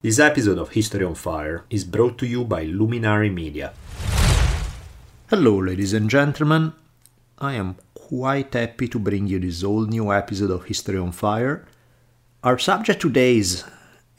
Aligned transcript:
This 0.00 0.20
episode 0.20 0.58
of 0.58 0.70
History 0.70 1.04
on 1.04 1.16
Fire 1.16 1.64
is 1.70 1.82
brought 1.82 2.18
to 2.18 2.26
you 2.28 2.44
by 2.44 2.62
Luminary 2.62 3.30
Media. 3.30 3.72
Hello, 5.28 5.58
ladies 5.58 5.92
and 5.92 6.08
gentlemen. 6.08 6.72
I 7.36 7.54
am 7.54 7.74
quite 7.94 8.54
happy 8.54 8.86
to 8.86 9.00
bring 9.00 9.26
you 9.26 9.40
this 9.40 9.64
all 9.64 9.86
new 9.86 10.12
episode 10.12 10.52
of 10.52 10.66
History 10.66 10.98
on 10.98 11.10
Fire. 11.10 11.66
Our 12.44 12.58
subject 12.60 13.02
today 13.02 13.38
is 13.38 13.64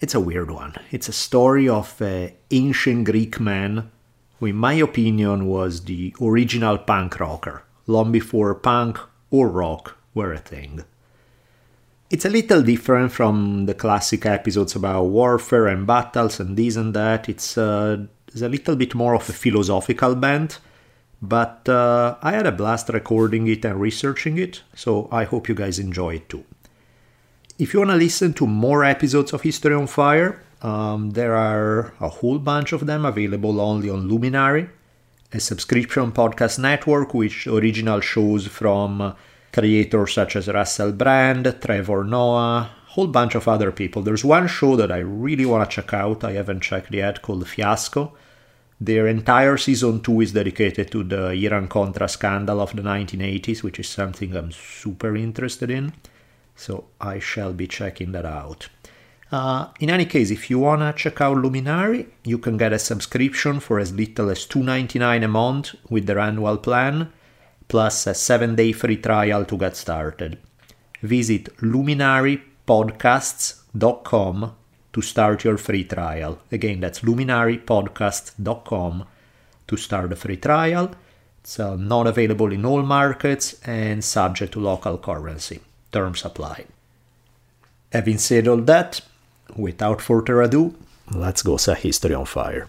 it's 0.02 0.13
a 0.13 0.20
weird 0.20 0.52
one. 0.52 0.76
It's 0.92 1.07
a 1.07 1.13
story 1.13 1.70
of 1.70 2.02
an 2.02 2.34
ancient 2.52 3.05
Greek 3.05 3.39
man 3.39 3.89
who, 4.38 4.48
in 4.48 4.57
my 4.57 4.73
opinion, 4.73 5.48
was 5.48 5.86
the 5.86 6.14
original 6.20 6.77
punk 6.77 7.21
rocker, 7.21 7.64
long 7.88 8.11
before 8.11 8.54
punk 8.54 9.00
or 9.32 9.48
rock 9.48 9.98
were 10.14 10.34
a 10.34 10.39
thing. 10.39 10.84
It's 12.10 12.26
a 12.26 12.30
little 12.30 12.64
different 12.64 13.12
from 13.12 13.68
the 13.68 13.75
classic 13.75 14.25
episodes 14.25 14.75
about 14.75 15.04
warfare 15.04 15.68
and 15.68 15.86
battles 15.86 16.39
and 16.39 16.57
this 16.57 16.75
and 16.75 16.92
that. 16.96 17.30
It's, 17.30 17.55
uh, 17.55 18.07
it's 18.29 18.42
a 18.42 18.50
little 18.50 18.75
bit 18.75 18.96
more 18.96 19.14
of 19.14 19.29
a 19.29 19.33
philosophical 19.33 20.16
bent, 20.16 20.57
but 21.21 21.69
uh, 21.69 22.16
I 22.24 22.32
had 22.32 22.47
a 22.47 22.52
blast 22.52 22.89
recording 22.89 23.47
it 23.47 23.64
and 23.64 23.80
researching 23.80 24.39
it, 24.39 24.64
so 24.74 25.07
I 25.11 25.25
hope 25.25 25.47
you 25.47 25.54
guys 25.54 25.78
enjoy 25.78 26.16
it 26.16 26.30
too. 26.30 26.46
If 27.60 27.75
you 27.75 27.82
want 27.82 27.92
to 27.92 27.97
listen 27.97 28.33
to 28.36 28.47
more 28.47 28.83
episodes 28.83 29.32
of 29.32 29.44
History 29.44 29.75
on 29.75 29.86
Fire, 29.86 30.41
um, 30.64 31.11
there 31.11 31.36
are 31.36 31.94
a 32.00 32.09
whole 32.09 32.39
bunch 32.39 32.72
of 32.73 32.88
them 32.88 33.05
available 33.05 33.61
only 33.61 33.88
on 33.91 34.08
Luminary, 34.08 34.67
a 35.31 35.39
subscription 35.39 36.11
podcast 36.11 36.58
network 36.58 37.14
which 37.14 37.45
original 37.45 38.02
shows 38.02 38.47
from 38.47 39.14
creators 39.52 40.14
such 40.14 40.36
as 40.36 40.48
Russell 40.48 40.92
Brand, 40.92 41.56
Trevor 41.62 42.03
Noah, 42.03 42.70
whole 42.88 43.08
bunch 43.08 43.36
of 43.36 43.48
other 43.48 43.72
people. 43.72 44.02
There's 44.02 44.25
one 44.25 44.48
show 44.48 44.75
that 44.75 44.92
I 44.92 44.98
really 44.98 45.45
want 45.45 45.70
to 45.70 45.75
check 45.75 45.94
out. 45.94 46.23
I 46.23 46.34
haven't 46.34 46.62
checked 46.62 46.94
yet 46.94 47.22
called 47.22 47.48
Fiasco. 47.48 48.14
Their 48.81 49.08
entire 49.08 49.58
season 49.58 50.02
2 50.02 50.22
is 50.22 50.31
dedicated 50.31 50.89
to 50.91 51.03
the 51.03 51.31
Iran 51.31 51.67
Contra 51.67 52.08
scandal 52.08 52.61
of 52.61 52.75
the 52.75 52.81
1980s, 52.81 53.61
which 53.61 53.80
is 53.80 53.89
something 53.89 54.36
I'm 54.36 54.52
super 54.52 55.16
interested 55.16 55.69
in. 55.69 55.94
So 56.56 56.86
I 57.00 57.19
shall 57.19 57.53
be 57.53 57.67
checking 57.67 58.11
that 58.13 58.25
out. 58.25 58.69
Uh, 59.31 59.67
in 59.80 59.89
any 59.89 60.06
case, 60.06 60.31
if 60.31 60.50
you 60.50 60.59
wanna 60.59 60.91
check 60.94 61.22
out 61.22 61.38
Luminary, 61.38 62.08
you 62.23 62.38
can 62.39 62.58
get 62.58 62.73
a 62.73 62.80
subscription 62.80 63.59
for 63.59 63.80
as 63.80 63.94
little 63.94 64.30
as 64.30 64.47
$2.99 64.47 65.23
a 65.23 65.28
month 65.28 65.75
with 65.89 66.08
their 66.08 66.19
annual 66.19 66.58
plan 66.58 67.11
plus 67.70 68.08
a 68.08 68.12
7-day 68.12 68.73
free 68.73 68.98
trial 68.98 69.45
to 69.45 69.58
get 69.58 69.78
started. 69.78 70.38
Visit 71.02 71.56
luminarypodcasts.com 71.59 74.56
to 74.92 75.02
start 75.02 75.45
your 75.45 75.58
free 75.58 75.86
trial. 75.86 76.40
Again, 76.52 76.81
that's 76.81 77.00
luminarypodcast.com 77.02 79.06
to 79.67 79.78
start 79.78 80.09
the 80.09 80.16
free 80.16 80.38
trial. 80.38 80.90
It's 81.42 81.59
uh, 81.59 81.75
not 81.75 82.08
available 82.08 82.52
in 82.52 82.66
all 82.66 82.81
markets 82.81 83.62
and 83.64 84.03
subject 84.03 84.53
to 84.53 84.59
local 84.59 84.97
currency. 84.97 85.59
Terms 85.92 86.25
apply. 86.25 86.66
Having 87.92 88.17
said 88.17 88.47
all 88.47 88.58
that, 88.58 89.02
without 89.56 90.02
further 90.02 90.42
ado, 90.42 90.73
let's 91.12 91.44
go 91.44 91.58
set 91.58 91.80
history 91.80 92.14
on 92.14 92.25
fire. 92.25 92.67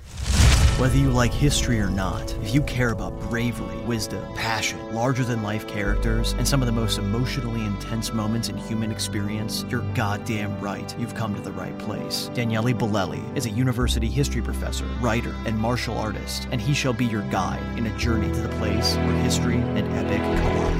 Whether 0.80 0.96
you 0.96 1.10
like 1.10 1.34
history 1.34 1.78
or 1.78 1.90
not, 1.90 2.34
if 2.42 2.54
you 2.54 2.62
care 2.62 2.88
about 2.88 3.20
bravery, 3.20 3.76
wisdom, 3.80 4.24
passion, 4.32 4.94
larger 4.94 5.24
than 5.24 5.42
life 5.42 5.68
characters, 5.68 6.32
and 6.38 6.48
some 6.48 6.62
of 6.62 6.66
the 6.66 6.72
most 6.72 6.96
emotionally 6.96 7.62
intense 7.66 8.14
moments 8.14 8.48
in 8.48 8.56
human 8.56 8.90
experience, 8.90 9.66
you're 9.68 9.84
goddamn 9.92 10.58
right. 10.58 10.98
You've 10.98 11.14
come 11.14 11.34
to 11.34 11.42
the 11.42 11.52
right 11.52 11.78
place. 11.80 12.30
Daniele 12.32 12.72
Bolelli 12.72 13.22
is 13.36 13.44
a 13.44 13.50
university 13.50 14.08
history 14.08 14.40
professor, 14.40 14.86
writer, 15.02 15.34
and 15.44 15.58
martial 15.58 15.98
artist, 15.98 16.48
and 16.50 16.62
he 16.62 16.72
shall 16.72 16.94
be 16.94 17.04
your 17.04 17.28
guide 17.28 17.60
in 17.78 17.84
a 17.84 17.98
journey 17.98 18.32
to 18.32 18.40
the 18.40 18.56
place 18.56 18.96
where 18.96 19.22
history 19.22 19.58
and 19.58 19.86
epic 19.98 20.22
collide. 20.40 20.79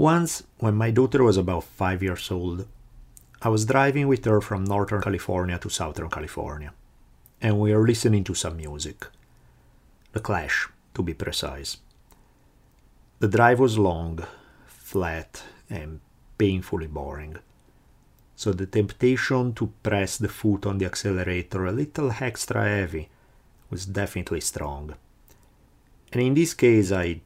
Once, 0.00 0.44
when 0.60 0.74
my 0.74 0.90
daughter 0.90 1.22
was 1.22 1.36
about 1.36 1.62
five 1.62 2.02
years 2.02 2.30
old, 2.30 2.66
I 3.42 3.50
was 3.50 3.66
driving 3.66 4.08
with 4.08 4.24
her 4.24 4.40
from 4.40 4.64
Northern 4.64 5.02
California 5.02 5.58
to 5.58 5.68
Southern 5.68 6.08
California, 6.08 6.72
and 7.42 7.60
we 7.60 7.74
were 7.74 7.86
listening 7.86 8.24
to 8.24 8.34
some 8.34 8.56
music. 8.56 9.06
The 10.12 10.20
Clash, 10.20 10.70
to 10.94 11.02
be 11.02 11.12
precise. 11.12 11.76
The 13.18 13.28
drive 13.28 13.60
was 13.60 13.76
long, 13.76 14.24
flat, 14.64 15.42
and 15.68 16.00
painfully 16.38 16.86
boring, 16.86 17.36
so 18.34 18.54
the 18.54 18.64
temptation 18.64 19.52
to 19.52 19.70
press 19.82 20.16
the 20.16 20.30
foot 20.30 20.64
on 20.64 20.78
the 20.78 20.86
accelerator 20.86 21.66
a 21.66 21.72
little 21.72 22.10
extra 22.18 22.64
heavy 22.64 23.10
was 23.68 23.84
definitely 23.84 24.40
strong. 24.40 24.94
And 26.10 26.22
in 26.22 26.32
this 26.32 26.54
case, 26.54 26.90
I 26.90 27.20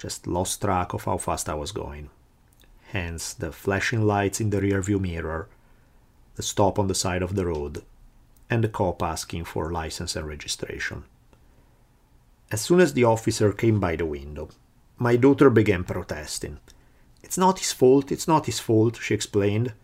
just 0.00 0.26
lost 0.26 0.62
track 0.62 0.94
of 0.94 1.04
how 1.04 1.18
fast 1.18 1.48
I 1.48 1.54
was 1.54 1.72
going. 1.72 2.08
Hence, 2.88 3.34
the 3.34 3.52
flashing 3.52 4.06
lights 4.06 4.40
in 4.40 4.50
the 4.50 4.60
rearview 4.60 4.98
mirror, 4.98 5.48
the 6.36 6.42
stop 6.42 6.78
on 6.78 6.88
the 6.88 6.94
side 6.94 7.22
of 7.22 7.36
the 7.36 7.46
road, 7.46 7.82
and 8.48 8.64
the 8.64 8.68
cop 8.68 9.02
asking 9.02 9.44
for 9.44 9.70
license 9.70 10.16
and 10.16 10.26
registration. 10.26 11.04
As 12.50 12.62
soon 12.62 12.80
as 12.80 12.94
the 12.94 13.04
officer 13.04 13.52
came 13.52 13.78
by 13.78 13.94
the 13.94 14.06
window, 14.06 14.48
my 14.96 15.16
daughter 15.16 15.50
began 15.50 15.84
protesting. 15.84 16.58
It's 17.22 17.38
not 17.38 17.58
his 17.58 17.72
fault, 17.72 18.10
it's 18.10 18.26
not 18.26 18.46
his 18.46 18.58
fault, 18.58 18.98
she 19.00 19.14
explained. 19.14 19.74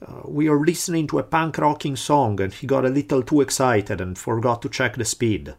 Uh, 0.00 0.22
we 0.24 0.48
are 0.48 0.64
listening 0.64 1.08
to 1.08 1.18
a 1.18 1.24
punk 1.24 1.58
rocking 1.58 1.96
song 1.96 2.40
and 2.40 2.54
he 2.54 2.66
got 2.66 2.86
a 2.86 2.88
little 2.88 3.22
too 3.22 3.40
excited 3.40 4.00
and 4.00 4.16
forgot 4.16 4.62
to 4.62 4.68
check 4.68 4.94
the 4.94 5.04
speed. 5.04 5.54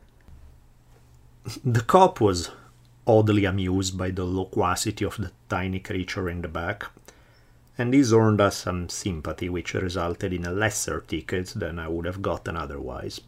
The 1.63 1.81
cop 1.81 2.21
was 2.21 2.51
oddly 3.07 3.45
amused 3.45 3.97
by 3.97 4.11
the 4.11 4.23
loquacity 4.23 5.03
of 5.05 5.17
the 5.17 5.31
tiny 5.49 5.79
creature 5.79 6.29
in 6.29 6.41
the 6.41 6.47
back, 6.47 6.85
and 7.77 7.93
this 7.93 8.11
earned 8.13 8.39
us 8.39 8.57
some 8.57 8.89
sympathy, 8.89 9.49
which 9.49 9.73
resulted 9.73 10.33
in 10.33 10.45
a 10.45 10.51
lesser 10.51 11.01
ticket 11.07 11.47
than 11.55 11.79
I 11.79 11.87
would 11.87 12.05
have 12.05 12.21
gotten 12.21 12.55
otherwise. 12.55 13.21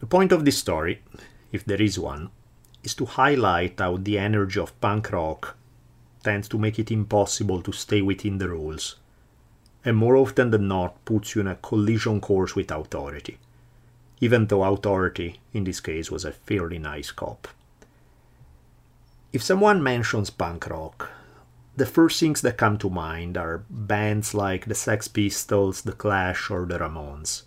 The 0.00 0.06
point 0.06 0.32
of 0.32 0.44
this 0.44 0.58
story, 0.58 1.02
if 1.52 1.64
there 1.64 1.80
is 1.80 1.98
one, 1.98 2.30
is 2.82 2.94
to 2.94 3.06
highlight 3.06 3.78
how 3.78 3.96
the 3.96 4.18
energy 4.18 4.60
of 4.60 4.78
punk 4.80 5.12
rock 5.12 5.56
tends 6.22 6.48
to 6.48 6.58
make 6.58 6.78
it 6.78 6.90
impossible 6.90 7.62
to 7.62 7.72
stay 7.72 8.02
within 8.02 8.38
the 8.38 8.48
rules, 8.48 8.96
and 9.84 9.96
more 9.96 10.16
often 10.16 10.50
than 10.50 10.68
not 10.68 11.04
puts 11.04 11.34
you 11.34 11.42
in 11.42 11.48
a 11.48 11.56
collision 11.56 12.20
course 12.20 12.54
with 12.54 12.70
authority, 12.70 13.38
even 14.20 14.46
though 14.46 14.64
authority 14.64 15.40
in 15.52 15.64
this 15.64 15.80
case 15.80 16.10
was 16.10 16.24
a 16.24 16.32
fairly 16.32 16.78
nice 16.78 17.10
cop. 17.10 17.48
If 19.34 19.42
someone 19.42 19.82
mentions 19.82 20.30
punk 20.30 20.68
rock, 20.68 21.10
the 21.74 21.86
first 21.86 22.20
things 22.20 22.40
that 22.42 22.56
come 22.56 22.78
to 22.78 22.88
mind 22.88 23.36
are 23.36 23.64
bands 23.68 24.32
like 24.32 24.66
the 24.66 24.76
Sex 24.76 25.08
Pistols, 25.08 25.82
The 25.82 25.90
Clash, 25.90 26.52
or 26.52 26.64
the 26.66 26.78
Ramones. 26.78 27.42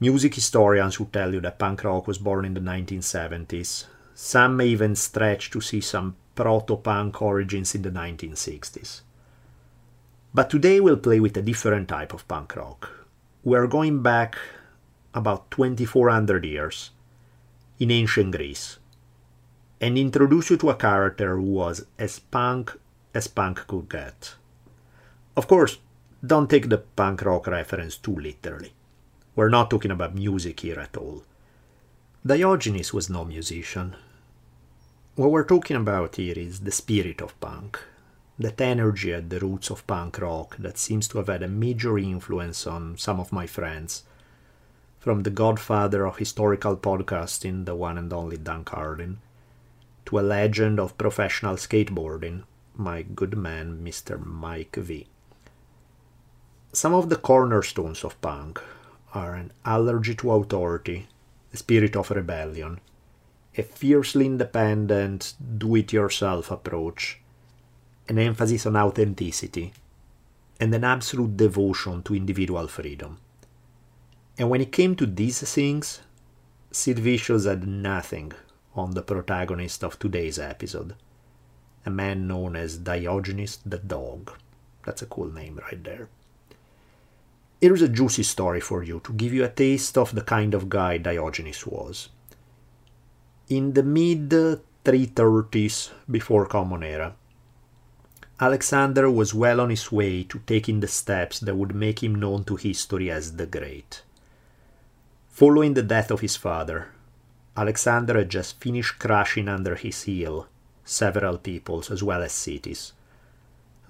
Music 0.00 0.34
historians 0.34 0.98
will 0.98 1.12
tell 1.12 1.34
you 1.34 1.42
that 1.42 1.58
punk 1.58 1.84
rock 1.84 2.06
was 2.06 2.16
born 2.16 2.46
in 2.46 2.54
the 2.54 2.60
1970s. 2.60 3.84
Some 4.14 4.56
may 4.56 4.68
even 4.68 4.96
stretch 4.96 5.50
to 5.50 5.60
see 5.60 5.82
some 5.82 6.16
proto 6.34 6.76
punk 6.76 7.20
origins 7.20 7.74
in 7.74 7.82
the 7.82 7.90
1960s. 7.90 9.02
But 10.32 10.48
today 10.48 10.80
we'll 10.80 10.96
play 10.96 11.20
with 11.20 11.36
a 11.36 11.42
different 11.42 11.90
type 11.90 12.14
of 12.14 12.26
punk 12.26 12.56
rock. 12.56 12.88
We're 13.44 13.66
going 13.66 14.02
back 14.02 14.38
about 15.12 15.50
2400 15.50 16.46
years 16.46 16.92
in 17.78 17.90
ancient 17.90 18.34
Greece 18.34 18.78
and 19.82 19.98
introduce 19.98 20.50
you 20.50 20.56
to 20.56 20.70
a 20.70 20.76
character 20.76 21.36
who 21.36 21.42
was 21.42 21.84
as 21.98 22.20
punk 22.20 22.72
as 23.12 23.26
punk 23.26 23.66
could 23.66 23.88
get. 23.90 24.36
Of 25.36 25.48
course, 25.48 25.78
don't 26.24 26.48
take 26.48 26.68
the 26.68 26.78
punk 26.78 27.22
rock 27.22 27.48
reference 27.48 27.96
too 27.96 28.14
literally. 28.14 28.72
We're 29.34 29.48
not 29.48 29.70
talking 29.70 29.90
about 29.90 30.14
music 30.14 30.60
here 30.60 30.78
at 30.78 30.96
all. 30.96 31.24
Diogenes 32.24 32.94
was 32.94 33.10
no 33.10 33.24
musician. 33.24 33.96
What 35.16 35.32
we're 35.32 35.44
talking 35.44 35.76
about 35.76 36.14
here 36.14 36.38
is 36.38 36.60
the 36.60 36.70
spirit 36.70 37.20
of 37.20 37.38
punk, 37.40 37.80
that 38.38 38.60
energy 38.60 39.12
at 39.12 39.30
the 39.30 39.40
roots 39.40 39.68
of 39.68 39.84
punk 39.88 40.20
rock 40.20 40.56
that 40.58 40.78
seems 40.78 41.08
to 41.08 41.18
have 41.18 41.26
had 41.26 41.42
a 41.42 41.48
major 41.48 41.98
influence 41.98 42.68
on 42.68 42.96
some 42.96 43.18
of 43.18 43.32
my 43.32 43.48
friends, 43.48 44.04
from 45.00 45.24
the 45.24 45.30
godfather 45.30 46.06
of 46.06 46.18
historical 46.18 46.76
podcasting, 46.76 47.64
the 47.64 47.74
one 47.74 47.98
and 47.98 48.12
only 48.12 48.36
Dan 48.36 48.62
Carlin, 48.62 49.18
to 50.06 50.18
a 50.18 50.20
legend 50.20 50.80
of 50.80 50.98
professional 50.98 51.56
skateboarding, 51.56 52.44
my 52.76 53.02
good 53.02 53.36
man, 53.36 53.80
Mr. 53.84 54.24
Mike 54.24 54.76
V. 54.76 55.06
Some 56.72 56.94
of 56.94 57.08
the 57.08 57.16
cornerstones 57.16 58.02
of 58.04 58.20
punk 58.20 58.60
are 59.14 59.34
an 59.34 59.52
allergy 59.64 60.14
to 60.16 60.32
authority, 60.32 61.06
a 61.52 61.56
spirit 61.56 61.96
of 61.96 62.10
rebellion, 62.10 62.80
a 63.56 63.62
fiercely 63.62 64.26
independent, 64.26 65.34
do 65.58 65.76
it 65.76 65.92
yourself 65.92 66.50
approach, 66.50 67.20
an 68.08 68.18
emphasis 68.18 68.64
on 68.66 68.76
authenticity, 68.76 69.72
and 70.58 70.74
an 70.74 70.84
absolute 70.84 71.36
devotion 71.36 72.02
to 72.02 72.14
individual 72.14 72.68
freedom. 72.68 73.18
And 74.38 74.48
when 74.48 74.62
it 74.62 74.72
came 74.72 74.96
to 74.96 75.06
these 75.06 75.40
things, 75.42 76.00
Sid 76.70 76.98
Vicious 76.98 77.44
had 77.44 77.66
nothing 77.66 78.32
on 78.74 78.92
the 78.92 79.02
protagonist 79.02 79.84
of 79.84 79.98
today's 79.98 80.38
episode, 80.38 80.94
a 81.84 81.90
man 81.90 82.26
known 82.26 82.56
as 82.56 82.78
Diogenes 82.78 83.58
the 83.66 83.78
Dog. 83.78 84.32
That's 84.84 85.02
a 85.02 85.06
cool 85.06 85.32
name 85.32 85.60
right 85.62 85.82
there. 85.82 86.08
Here's 87.60 87.82
a 87.82 87.88
juicy 87.88 88.24
story 88.24 88.60
for 88.60 88.82
you 88.82 89.00
to 89.04 89.12
give 89.12 89.32
you 89.32 89.44
a 89.44 89.48
taste 89.48 89.96
of 89.96 90.14
the 90.14 90.22
kind 90.22 90.54
of 90.54 90.68
guy 90.68 90.98
Diogenes 90.98 91.66
was. 91.66 92.08
In 93.48 93.74
the 93.74 93.82
mid 93.82 94.30
330s 94.30 95.90
before 96.10 96.46
Common 96.46 96.82
Era, 96.82 97.14
Alexander 98.40 99.08
was 99.08 99.32
well 99.32 99.60
on 99.60 99.70
his 99.70 99.92
way 99.92 100.24
to 100.24 100.40
taking 100.40 100.80
the 100.80 100.88
steps 100.88 101.38
that 101.38 101.54
would 101.54 101.74
make 101.74 102.02
him 102.02 102.16
known 102.16 102.42
to 102.42 102.56
history 102.56 103.08
as 103.08 103.36
the 103.36 103.46
Great. 103.46 104.02
Following 105.28 105.74
the 105.74 105.82
death 105.82 106.10
of 106.10 106.20
his 106.20 106.34
father, 106.34 106.88
Alexander 107.56 108.16
had 108.16 108.30
just 108.30 108.60
finished 108.60 108.98
crushing 108.98 109.48
under 109.48 109.74
his 109.74 110.02
heel 110.02 110.46
several 110.84 111.38
peoples 111.38 111.90
as 111.90 112.02
well 112.02 112.22
as 112.22 112.32
cities, 112.32 112.92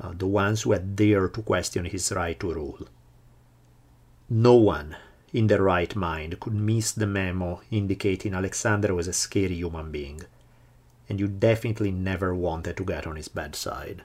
uh, 0.00 0.12
the 0.16 0.26
ones 0.26 0.62
who 0.62 0.72
had 0.72 0.96
dared 0.96 1.34
to 1.34 1.42
question 1.42 1.84
his 1.84 2.12
right 2.12 2.38
to 2.40 2.52
rule. 2.52 2.88
No 4.28 4.54
one 4.54 4.96
in 5.32 5.46
their 5.46 5.62
right 5.62 5.94
mind 5.94 6.40
could 6.40 6.54
miss 6.54 6.92
the 6.92 7.06
memo 7.06 7.60
indicating 7.70 8.34
Alexander 8.34 8.94
was 8.94 9.08
a 9.08 9.12
scary 9.12 9.54
human 9.54 9.90
being, 9.90 10.22
and 11.08 11.20
you 11.20 11.28
definitely 11.28 11.90
never 11.90 12.34
wanted 12.34 12.76
to 12.76 12.84
get 12.84 13.06
on 13.06 13.16
his 13.16 13.28
bad 13.28 13.54
side. 13.54 14.02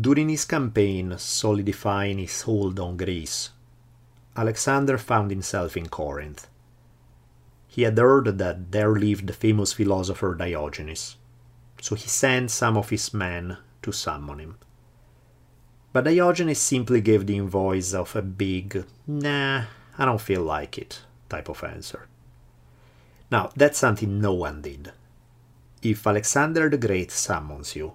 During 0.00 0.28
his 0.28 0.44
campaign 0.44 1.14
solidifying 1.18 2.18
his 2.18 2.42
hold 2.42 2.78
on 2.80 2.96
Greece, 2.96 3.50
Alexander 4.36 4.96
found 4.96 5.30
himself 5.30 5.76
in 5.76 5.88
Corinth. 5.88 6.46
He 7.72 7.82
had 7.82 7.96
heard 7.96 8.38
that 8.38 8.72
there 8.72 8.90
lived 8.90 9.28
the 9.28 9.32
famous 9.32 9.72
philosopher 9.72 10.34
Diogenes, 10.34 11.14
so 11.80 11.94
he 11.94 12.08
sent 12.08 12.50
some 12.50 12.76
of 12.76 12.90
his 12.90 13.14
men 13.14 13.58
to 13.82 13.92
summon 13.92 14.40
him. 14.40 14.58
But 15.92 16.04
Diogenes 16.04 16.58
simply 16.58 17.00
gave 17.00 17.26
the 17.26 17.36
invoice 17.36 17.94
of 17.94 18.16
a 18.16 18.22
big, 18.22 18.84
nah, 19.06 19.66
I 19.96 20.04
don't 20.04 20.20
feel 20.20 20.42
like 20.42 20.78
it 20.78 21.02
type 21.28 21.48
of 21.48 21.62
answer. 21.62 22.08
Now, 23.30 23.50
that's 23.54 23.78
something 23.78 24.20
no 24.20 24.34
one 24.34 24.62
did. 24.62 24.90
If 25.80 26.04
Alexander 26.04 26.68
the 26.70 26.76
Great 26.76 27.12
summons 27.12 27.76
you, 27.76 27.92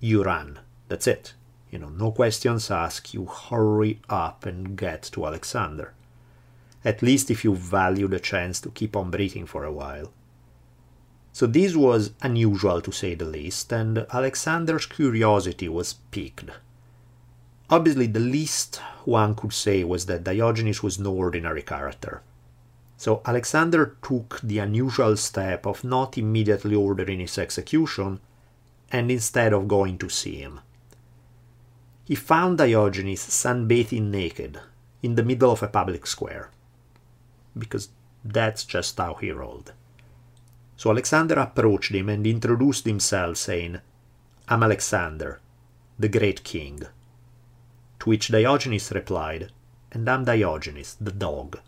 you 0.00 0.22
run. 0.22 0.60
That's 0.88 1.06
it. 1.06 1.34
You 1.70 1.80
know, 1.80 1.90
no 1.90 2.12
questions 2.12 2.70
asked, 2.70 3.12
you 3.12 3.26
hurry 3.26 4.00
up 4.08 4.46
and 4.46 4.74
get 4.74 5.02
to 5.12 5.26
Alexander. 5.26 5.92
At 6.84 7.02
least 7.02 7.30
if 7.30 7.44
you 7.44 7.54
value 7.54 8.08
the 8.08 8.20
chance 8.20 8.60
to 8.60 8.70
keep 8.70 8.96
on 8.96 9.10
breathing 9.10 9.46
for 9.46 9.64
a 9.64 9.72
while. 9.72 10.12
So 11.32 11.46
this 11.46 11.76
was 11.76 12.12
unusual 12.22 12.80
to 12.80 12.92
say 12.92 13.14
the 13.14 13.24
least, 13.24 13.72
and 13.72 14.06
Alexander's 14.12 14.86
curiosity 14.86 15.68
was 15.68 15.94
piqued. 16.10 16.50
Obviously, 17.70 18.06
the 18.06 18.20
least 18.20 18.76
one 19.04 19.34
could 19.34 19.52
say 19.52 19.84
was 19.84 20.06
that 20.06 20.24
Diogenes 20.24 20.82
was 20.82 20.98
no 20.98 21.12
ordinary 21.12 21.62
character. 21.62 22.22
So 22.96 23.20
Alexander 23.24 23.96
took 24.02 24.40
the 24.42 24.58
unusual 24.58 25.16
step 25.16 25.66
of 25.66 25.84
not 25.84 26.18
immediately 26.18 26.74
ordering 26.74 27.20
his 27.20 27.38
execution, 27.38 28.20
and 28.90 29.10
instead 29.10 29.52
of 29.52 29.68
going 29.68 29.98
to 29.98 30.08
see 30.08 30.36
him 30.36 30.60
he 32.08 32.14
found 32.14 32.56
Diogenes 32.56 33.20
sunbathing 33.20 34.10
naked 34.10 34.58
in 35.02 35.14
the 35.14 35.22
middle 35.22 35.52
of 35.52 35.62
a 35.62 35.68
public 35.68 36.06
square. 36.06 36.48
Because 37.58 37.88
that's 38.24 38.64
just 38.64 38.98
how 38.98 39.14
he 39.14 39.30
rolled. 39.30 39.72
So 40.76 40.90
Alexander 40.90 41.34
approached 41.34 41.92
him 41.92 42.08
and 42.08 42.26
introduced 42.26 42.84
himself, 42.86 43.36
saying, 43.36 43.80
I'm 44.48 44.62
Alexander, 44.62 45.40
the 45.98 46.08
great 46.08 46.44
king. 46.44 46.82
To 48.00 48.08
which 48.08 48.28
Diogenes 48.28 48.92
replied, 48.92 49.50
And 49.90 50.08
I'm 50.08 50.24
Diogenes, 50.24 50.96
the 51.00 51.10
dog. 51.10 51.58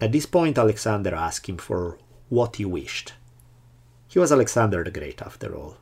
At 0.00 0.12
this 0.12 0.26
point, 0.26 0.56
Alexander 0.56 1.14
asked 1.14 1.46
him 1.46 1.58
for 1.58 1.98
what 2.30 2.56
he 2.56 2.64
wished. 2.64 3.12
He 4.08 4.18
was 4.18 4.32
Alexander 4.32 4.82
the 4.82 4.90
Great, 4.90 5.20
after 5.20 5.54
all 5.54 5.76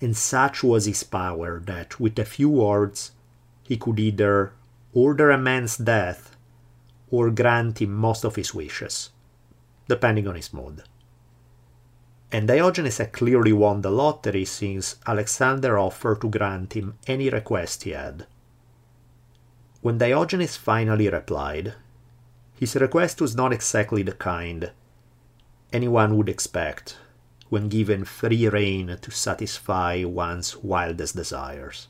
and 0.00 0.16
such 0.16 0.62
was 0.62 0.86
his 0.86 1.02
power 1.02 1.60
that 1.60 1.98
with 1.98 2.18
a 2.18 2.24
few 2.24 2.50
words 2.50 3.12
he 3.62 3.76
could 3.76 3.98
either 3.98 4.52
order 4.92 5.30
a 5.30 5.38
man's 5.38 5.76
death 5.76 6.35
or 7.10 7.30
grant 7.30 7.80
him 7.80 7.94
most 7.94 8.24
of 8.24 8.36
his 8.36 8.54
wishes, 8.54 9.10
depending 9.88 10.26
on 10.26 10.34
his 10.34 10.52
mood. 10.52 10.82
And 12.32 12.48
Diogenes 12.48 12.98
had 12.98 13.12
clearly 13.12 13.52
won 13.52 13.82
the 13.82 13.90
lottery 13.90 14.44
since 14.44 14.96
Alexander 15.06 15.78
offered 15.78 16.20
to 16.20 16.28
grant 16.28 16.72
him 16.72 16.98
any 17.06 17.30
request 17.30 17.84
he 17.84 17.90
had. 17.90 18.26
When 19.80 19.98
Diogenes 19.98 20.56
finally 20.56 21.08
replied, 21.08 21.74
his 22.58 22.74
request 22.74 23.20
was 23.20 23.36
not 23.36 23.52
exactly 23.52 24.02
the 24.02 24.12
kind 24.12 24.72
anyone 25.72 26.16
would 26.16 26.28
expect 26.28 26.96
when 27.48 27.68
given 27.68 28.04
free 28.04 28.48
rein 28.48 28.98
to 29.00 29.10
satisfy 29.10 30.02
one's 30.04 30.56
wildest 30.56 31.14
desires. 31.14 31.88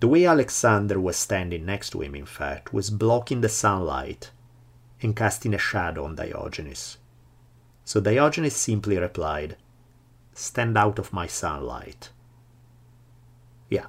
The 0.00 0.08
way 0.08 0.24
Alexander 0.24 0.98
was 0.98 1.16
standing 1.16 1.66
next 1.66 1.90
to 1.90 2.00
him, 2.00 2.14
in 2.14 2.24
fact, 2.24 2.72
was 2.72 2.88
blocking 2.88 3.42
the 3.42 3.50
sunlight 3.50 4.30
and 5.02 5.14
casting 5.14 5.54
a 5.54 5.58
shadow 5.58 6.04
on 6.04 6.14
Diogenes. 6.14 6.96
So 7.84 8.00
Diogenes 8.00 8.56
simply 8.56 8.96
replied, 8.96 9.56
Stand 10.32 10.78
out 10.78 10.98
of 10.98 11.12
my 11.12 11.26
sunlight. 11.26 12.10
Yeah. 13.68 13.88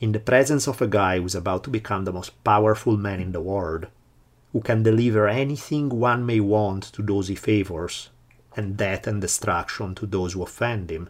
In 0.00 0.10
the 0.10 0.18
presence 0.18 0.66
of 0.66 0.82
a 0.82 0.88
guy 0.88 1.20
who's 1.20 1.36
about 1.36 1.62
to 1.64 1.70
become 1.70 2.04
the 2.04 2.12
most 2.12 2.42
powerful 2.42 2.96
man 2.96 3.20
in 3.20 3.30
the 3.32 3.40
world, 3.40 3.86
who 4.52 4.60
can 4.60 4.82
deliver 4.82 5.28
anything 5.28 5.88
one 5.88 6.26
may 6.26 6.40
want 6.40 6.82
to 6.94 7.02
those 7.02 7.28
he 7.28 7.36
favors, 7.36 8.10
and 8.56 8.76
death 8.76 9.06
and 9.06 9.20
destruction 9.20 9.94
to 9.94 10.06
those 10.06 10.32
who 10.32 10.42
offend 10.42 10.90
him. 10.90 11.08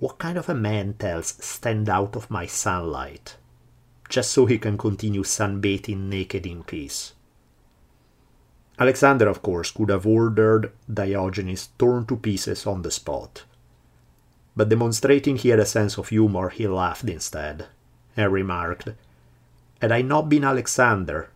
What 0.00 0.16
kind 0.16 0.38
of 0.38 0.48
a 0.48 0.54
man 0.54 0.94
tells, 0.94 1.34
Stand 1.44 1.90
out 1.90 2.16
of 2.16 2.30
my 2.30 2.46
sunlight? 2.46 3.36
Just 4.08 4.30
so 4.30 4.46
he 4.46 4.58
can 4.58 4.78
continue 4.78 5.22
sunbathing 5.22 6.08
naked 6.08 6.46
in 6.46 6.64
peace. 6.64 7.12
Alexander, 8.78 9.28
of 9.28 9.42
course, 9.42 9.70
could 9.70 9.90
have 9.90 10.06
ordered 10.06 10.72
Diogenes 10.92 11.68
torn 11.78 12.06
to 12.06 12.16
pieces 12.16 12.66
on 12.66 12.80
the 12.80 12.90
spot. 12.90 13.44
But 14.56 14.70
demonstrating 14.70 15.36
he 15.36 15.50
had 15.50 15.60
a 15.60 15.66
sense 15.66 15.98
of 15.98 16.08
humor, 16.08 16.48
he 16.48 16.66
laughed 16.66 17.04
instead, 17.04 17.66
and 18.16 18.32
remarked, 18.32 18.88
Had 19.82 19.92
I 19.92 20.00
not 20.00 20.30
been 20.30 20.44
Alexander, 20.44 21.28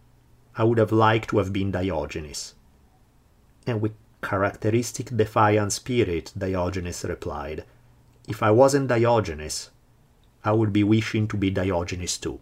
I 0.56 0.64
would 0.64 0.78
have 0.78 0.90
liked 0.90 1.28
to 1.30 1.38
have 1.38 1.52
been 1.52 1.71
Diogenes. 1.71 2.54
And 3.66 3.83
with 3.83 3.92
characteristic 4.23 5.14
defiant 5.14 5.75
spirit, 5.75 6.33
Diogenes 6.37 7.04
replied, 7.04 7.66
If 8.26 8.43
I 8.43 8.50
wasn't 8.50 8.88
Diogenes, 8.88 9.71
I 10.45 10.52
would 10.52 10.73
be 10.73 10.85
wishing 10.85 11.28
to 11.28 11.37
be 11.37 11.50
Diogenes 11.50 12.19
too. 12.19 12.40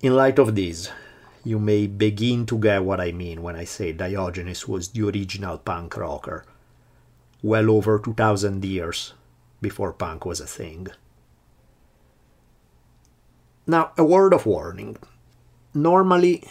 In 0.00 0.16
light 0.16 0.38
of 0.38 0.54
this, 0.54 0.90
you 1.44 1.58
may 1.58 1.86
begin 1.86 2.46
to 2.46 2.58
get 2.58 2.84
what 2.84 3.00
I 3.00 3.12
mean 3.12 3.42
when 3.42 3.56
I 3.56 3.64
say 3.64 3.92
Diogenes 3.92 4.66
was 4.66 4.88
the 4.88 5.06
original 5.08 5.58
punk 5.58 5.96
rocker, 5.96 6.44
well 7.42 7.70
over 7.70 7.98
2000 7.98 8.64
years 8.64 9.12
before 9.60 9.92
punk 9.92 10.24
was 10.24 10.40
a 10.40 10.46
thing. 10.46 10.88
Now, 13.66 13.92
a 13.96 14.04
word 14.04 14.32
of 14.32 14.46
warning. 14.46 14.96
Normally, 15.74 16.44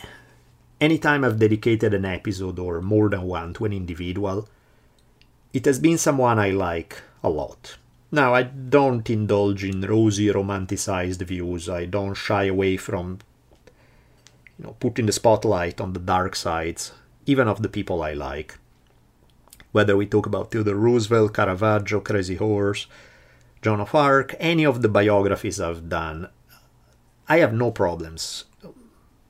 anytime 0.80 1.24
I've 1.24 1.40
dedicated 1.40 1.94
an 1.94 2.06
episode 2.06 2.58
or 2.58 2.82
more 2.82 3.10
than 3.10 3.24
one 3.24 3.54
to 3.56 3.66
an 3.66 3.74
individual, 3.74 4.48
it 5.54 5.66
has 5.66 5.80
been 5.80 5.98
someone 5.98 6.40
I 6.40 6.52
like 6.52 7.02
a 7.24 7.30
lot. 7.30 7.78
Now, 8.12 8.34
I 8.34 8.44
don't 8.44 9.10
indulge 9.10 9.64
in 9.64 9.82
rosy 9.82 10.28
romanticized 10.28 11.22
views. 11.22 11.70
I 11.70 11.86
don't 11.86 12.14
shy 12.14 12.46
away 12.46 12.78
from 12.78 13.20
you 14.58 14.66
know, 14.66 14.76
putting 14.80 15.06
the 15.06 15.12
spotlight 15.12 15.80
on 15.80 15.94
the 15.94 16.00
dark 16.00 16.36
sides, 16.36 16.92
even 17.26 17.48
of 17.48 17.62
the 17.62 17.70
people 17.70 18.04
I 18.04 18.14
like. 18.14 18.58
Whether 19.72 19.96
we 19.96 20.06
talk 20.06 20.26
about 20.26 20.52
Theodore 20.52 20.76
Roosevelt, 20.76 21.34
Caravaggio, 21.34 22.02
Crazy 22.02 22.36
Horse, 22.36 22.88
Joan 23.62 23.80
of 23.80 23.96
Arc, 23.96 24.36
any 24.40 24.66
of 24.66 24.82
the 24.82 24.90
biographies 24.90 25.62
I've 25.62 25.88
done, 25.88 26.28
I 27.30 27.38
have 27.38 27.54
no 27.54 27.72
problems 27.72 28.46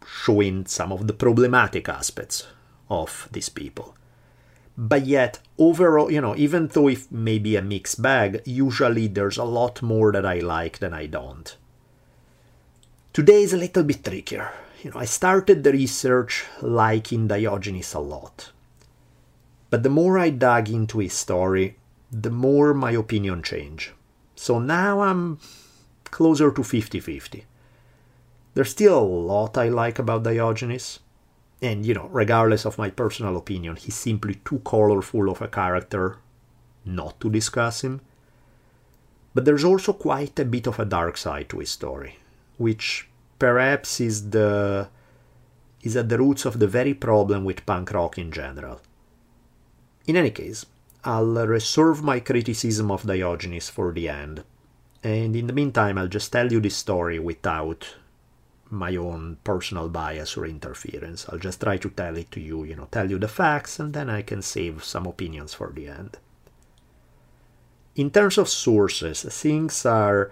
showing 0.08 0.66
some 0.66 0.92
of 0.92 1.08
the 1.08 1.14
problematic 1.14 1.88
aspects 1.88 2.48
of 2.90 3.30
these 3.32 3.50
people. 3.50 3.96
But 4.82 5.06
yet, 5.06 5.38
overall, 5.60 6.12
you 6.12 6.20
know, 6.22 6.36
even 6.36 6.66
though 6.66 6.88
it 6.88 7.12
may 7.12 7.38
be 7.38 7.56
a 7.56 7.62
mixed 7.62 8.02
bag, 8.02 8.42
usually 8.46 9.06
there's 9.06 9.38
a 9.38 9.44
lot 9.44 9.84
more 9.84 10.12
that 10.12 10.26
I 10.26 10.40
like 10.40 10.80
than 10.80 10.92
I 10.92 11.06
don't. 11.06 11.56
Today 13.14 13.44
is 13.44 13.54
a 13.54 13.58
little 13.58 13.84
bit 13.84 14.04
trickier. 14.04 14.50
You 14.82 14.90
know, 14.90 15.00
I 15.00 15.06
started 15.06 15.64
the 15.64 15.72
research 15.72 16.46
liking 16.64 17.28
Diogenes 17.28 17.94
a 17.94 18.00
lot. 18.00 18.52
But 19.70 19.84
the 19.84 19.90
more 19.90 20.18
I 20.18 20.32
dug 20.32 20.68
into 20.68 20.98
his 20.98 21.14
story, 21.14 21.78
the 22.12 22.32
more 22.32 22.74
my 22.74 22.94
opinion 22.94 23.44
changed. 23.44 23.92
So 24.36 24.58
now 24.58 25.02
I'm 25.02 25.38
closer 26.06 26.52
to 26.52 26.64
50 26.64 27.00
50. 27.00 27.46
There's 28.56 28.72
still 28.72 28.98
a 28.98 29.14
lot 29.30 29.60
I 29.60 29.70
like 29.70 30.00
about 30.00 30.24
Diogenes, 30.24 30.98
and 31.62 31.86
you 31.86 31.94
know, 31.94 32.08
regardless 32.12 32.66
of 32.66 32.78
my 32.78 32.90
personal 32.90 33.38
opinion, 33.38 33.76
he's 33.76 33.96
simply 33.96 34.36
too 34.44 34.60
colorful 34.66 35.30
of 35.30 35.42
a 35.42 35.48
character 35.48 36.18
not 36.86 37.20
to 37.22 37.30
discuss 37.30 37.84
him. 37.84 38.02
But 39.34 39.46
there's 39.46 39.64
also 39.64 39.94
quite 39.94 40.40
a 40.40 40.46
bit 40.46 40.68
of 40.68 40.80
a 40.80 40.86
dark 40.86 41.18
side 41.18 41.50
to 41.50 41.60
his 41.60 41.70
story, 41.70 42.18
which 42.58 43.08
perhaps 43.40 44.00
is 44.00 44.32
the 44.32 44.90
is 45.84 45.96
at 45.96 46.10
the 46.10 46.18
roots 46.18 46.46
of 46.46 46.60
the 46.60 46.68
very 46.68 46.94
problem 46.94 47.44
with 47.44 47.66
punk 47.66 47.92
rock 47.92 48.18
in 48.18 48.32
general. 48.32 48.82
In 50.06 50.16
any 50.16 50.30
case, 50.30 50.66
I'll 51.04 51.48
reserve 51.48 52.04
my 52.04 52.20
criticism 52.20 52.92
of 52.92 53.08
Diogenes 53.08 53.70
for 53.70 53.92
the 53.92 54.10
end, 54.10 54.44
and 55.04 55.36
in 55.36 55.48
the 55.48 55.54
meantime, 55.54 55.98
I'll 55.98 56.08
just 56.08 56.32
tell 56.32 56.52
you 56.52 56.60
this 56.60 56.76
story 56.76 57.18
without 57.18 57.96
my 58.72 58.96
own 58.96 59.38
personal 59.44 59.90
bias 59.90 60.38
or 60.38 60.46
interference. 60.46 61.28
I'll 61.30 61.40
just 61.40 61.62
try 61.62 61.78
to 61.78 61.90
tell 61.90 62.18
it 62.18 62.32
to 62.32 62.40
you, 62.40 62.64
you 62.64 62.76
know, 62.76 62.88
tell 62.92 63.10
you 63.10 63.20
the 63.20 63.28
facts, 63.28 63.80
and 63.80 63.94
then 63.94 64.10
I 64.10 64.22
can 64.22 64.42
save 64.42 64.84
some 64.84 65.06
opinions 65.06 65.54
for 65.54 65.72
the 65.72 65.88
end. 65.88 66.18
In 67.96 68.10
terms 68.10 68.38
of 68.38 68.48
sources, 68.48 69.24
things 69.24 69.86
are 69.86 70.32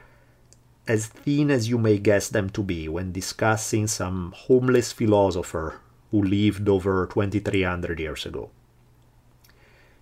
as 0.87 1.07
thin 1.07 1.51
as 1.51 1.69
you 1.69 1.77
may 1.77 1.99
guess 1.99 2.29
them 2.29 2.49
to 2.49 2.63
be 2.63 2.87
when 2.87 3.11
discussing 3.11 3.85
some 3.85 4.33
homeless 4.35 4.91
philosopher 4.91 5.79
who 6.09 6.23
lived 6.23 6.67
over 6.67 7.05
2300 7.05 7.99
years 7.99 8.25
ago. 8.25 8.49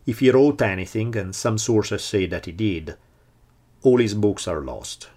If 0.06 0.20
he 0.20 0.32
wrote 0.32 0.62
anything, 0.62 1.17
and 1.17 1.36
some 1.36 1.58
sources 1.58 2.03
say 2.03 2.27
that 2.27 2.46
he 2.46 2.53
did, 2.53 2.96
all 3.84 3.98
his 3.98 4.13
books 4.13 4.48
are 4.48 4.62
lost. 4.62 5.10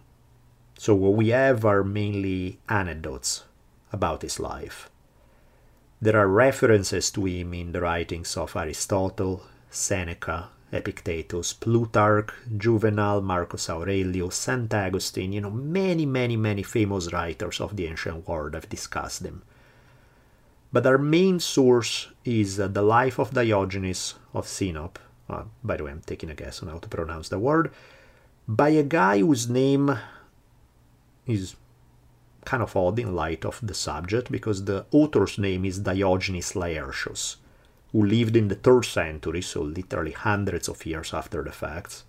So 0.81 0.95
what 0.95 1.13
we 1.13 1.29
have 1.29 1.67
are 1.67 1.85
mainly 1.85 2.59
anecdotes 2.67 3.45
about 3.93 4.23
his 4.23 4.41
life. 4.41 4.89
There 6.01 6.17
are 6.17 6.27
references 6.27 7.11
to 7.11 7.27
him 7.27 7.53
in 7.53 7.73
the 7.73 7.83
writings 7.83 8.35
of 8.35 8.57
Aristotle, 8.57 9.43
Seneca, 9.69 10.49
Epictetus, 10.73 11.53
Plutarch, 11.53 12.31
Juvenal, 12.57 13.21
Marcus 13.21 13.69
Aurelius, 13.69 14.37
St. 14.37 14.73
Augustine, 14.73 15.35
you 15.35 15.43
know, 15.43 15.51
many, 15.51 16.07
many, 16.07 16.39
many 16.39 16.63
famous 16.63 17.13
writers 17.13 17.61
of 17.61 17.77
the 17.77 17.87
ancient 17.87 18.27
world 18.27 18.55
have 18.55 18.71
discussed 18.71 19.21
him. 19.21 19.43
But 20.73 20.87
our 20.87 20.97
main 20.97 21.41
source 21.41 22.09
is 22.25 22.59
uh, 22.59 22.69
the 22.69 22.81
life 22.81 23.19
of 23.19 23.35
Diogenes 23.35 24.15
of 24.33 24.47
Sinope. 24.47 24.97
Uh, 25.29 25.43
by 25.63 25.77
the 25.77 25.85
way, 25.85 25.91
I'm 25.91 26.01
taking 26.01 26.31
a 26.31 26.35
guess 26.35 26.63
on 26.63 26.71
how 26.71 26.79
to 26.79 26.89
pronounce 26.89 27.29
the 27.29 27.39
word. 27.39 27.71
By 28.49 28.71
a 28.71 28.83
guy 28.83 29.19
whose 29.19 29.47
name 29.47 29.99
is 31.31 31.57
kind 32.45 32.63
of 32.63 32.77
odd 32.77 32.99
in 32.99 33.15
light 33.15 33.45
of 33.45 33.61
the 33.63 33.75
subject 33.75 34.31
because 34.31 34.65
the 34.65 34.87
author's 34.91 35.39
name 35.39 35.65
is 35.65 35.81
Diogenes 35.81 36.53
Laertius, 36.53 37.37
who 37.93 38.05
lived 38.05 38.37
in 38.37 38.49
the 38.49 38.57
3rd 38.57 38.85
century, 38.85 39.43
so 39.43 39.63
literally 39.63 40.13
hundreds 40.13 40.69
of 40.69 40.85
years 40.87 41.13
after 41.13 41.43
the 41.43 41.53
facts. 41.53 42.05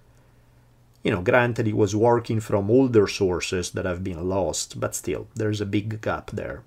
You 1.04 1.12
know, 1.12 1.22
granted, 1.22 1.66
he 1.66 1.74
was 1.74 1.96
working 1.96 2.40
from 2.40 2.70
older 2.70 3.08
sources 3.08 3.72
that 3.72 3.86
have 3.86 4.04
been 4.04 4.30
lost, 4.30 4.80
but 4.80 4.96
still, 4.96 5.28
there's 5.36 5.62
a 5.62 5.66
big 5.66 6.00
gap 6.02 6.32
there. 6.32 6.64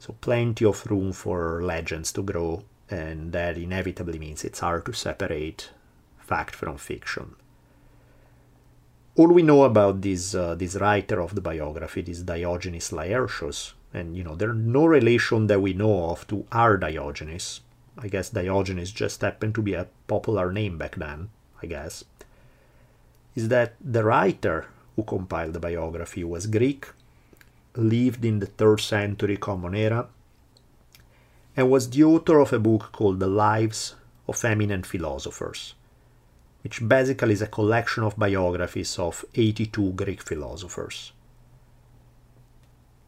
So, 0.00 0.16
plenty 0.20 0.64
of 0.64 0.86
room 0.86 1.12
for 1.12 1.62
legends 1.62 2.12
to 2.12 2.22
grow, 2.22 2.64
and 2.90 3.32
that 3.32 3.56
inevitably 3.56 4.18
means 4.18 4.44
it's 4.44 4.60
hard 4.60 4.84
to 4.86 4.92
separate 4.92 5.70
fact 6.18 6.56
from 6.56 6.76
fiction 6.76 7.36
all 9.16 9.28
we 9.28 9.42
know 9.42 9.64
about 9.64 10.02
this 10.02 10.34
uh, 10.34 10.54
this 10.54 10.76
writer 10.76 11.20
of 11.20 11.34
the 11.34 11.40
biography, 11.40 12.02
this 12.02 12.20
Diogenes 12.20 12.92
Laertius, 12.92 13.72
and 13.94 14.16
you 14.16 14.22
know 14.22 14.34
there's 14.34 14.56
no 14.56 14.84
relation 14.84 15.46
that 15.46 15.60
we 15.60 15.72
know 15.72 16.10
of 16.10 16.26
to 16.28 16.44
our 16.52 16.76
Diogenes. 16.76 17.60
I 17.98 18.08
guess 18.08 18.28
Diogenes 18.28 18.92
just 18.92 19.22
happened 19.22 19.54
to 19.54 19.62
be 19.62 19.72
a 19.72 19.88
popular 20.06 20.52
name 20.52 20.76
back 20.76 20.96
then. 20.96 21.30
I 21.62 21.66
guess 21.66 22.04
is 23.34 23.48
that 23.48 23.74
the 23.80 24.04
writer 24.04 24.66
who 24.96 25.02
compiled 25.02 25.52
the 25.52 25.60
biography 25.60 26.24
was 26.24 26.46
Greek, 26.46 26.88
lived 27.74 28.24
in 28.24 28.38
the 28.38 28.46
third 28.46 28.80
century 28.80 29.36
Common 29.36 29.74
Era, 29.74 30.08
and 31.56 31.70
was 31.70 31.90
the 31.90 32.04
author 32.04 32.38
of 32.40 32.52
a 32.52 32.58
book 32.58 32.92
called 32.92 33.20
The 33.20 33.26
Lives 33.26 33.94
of 34.26 34.42
Eminent 34.42 34.86
Philosophers 34.86 35.74
which 36.66 36.88
basically 36.88 37.32
is 37.32 37.42
a 37.42 37.46
collection 37.46 38.02
of 38.02 38.18
biographies 38.18 38.98
of 38.98 39.24
82 39.36 39.92
Greek 39.92 40.20
philosophers. 40.20 41.12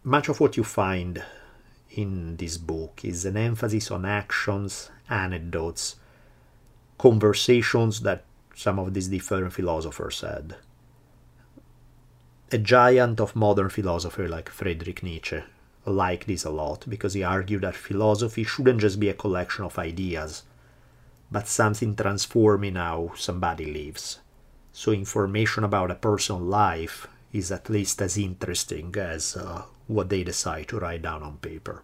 Much 0.04 0.28
of 0.28 0.38
what 0.38 0.56
you 0.56 0.62
find 0.62 1.24
in 1.90 2.36
this 2.36 2.56
book 2.56 3.00
is 3.02 3.24
an 3.24 3.36
emphasis 3.36 3.90
on 3.90 4.04
actions, 4.04 4.90
anecdotes, 5.10 5.96
conversations 6.98 8.02
that 8.02 8.22
some 8.54 8.78
of 8.78 8.94
these 8.94 9.08
different 9.08 9.52
philosophers 9.52 10.20
had. 10.20 10.54
A 12.52 12.58
giant 12.58 13.18
of 13.18 13.34
modern 13.34 13.70
philosophy 13.70 14.28
like 14.28 14.50
Friedrich 14.50 15.02
Nietzsche 15.02 15.42
liked 15.84 16.28
this 16.28 16.44
a 16.44 16.50
lot 16.50 16.84
because 16.88 17.14
he 17.14 17.24
argued 17.24 17.62
that 17.62 17.74
philosophy 17.74 18.44
shouldn't 18.44 18.82
just 18.82 19.00
be 19.00 19.08
a 19.08 19.14
collection 19.14 19.64
of 19.64 19.80
ideas 19.80 20.44
but 21.30 21.48
something 21.48 21.94
transforming 21.94 22.76
how 22.76 23.12
somebody 23.16 23.66
lives. 23.66 24.20
So 24.72 24.92
information 24.92 25.64
about 25.64 25.90
a 25.90 25.96
person's 25.96 26.42
life 26.42 27.06
is 27.32 27.52
at 27.52 27.68
least 27.68 28.00
as 28.00 28.16
interesting 28.16 28.94
as 28.96 29.36
uh, 29.36 29.62
what 29.86 30.08
they 30.08 30.24
decide 30.24 30.68
to 30.68 30.78
write 30.78 31.02
down 31.02 31.22
on 31.22 31.36
paper. 31.38 31.82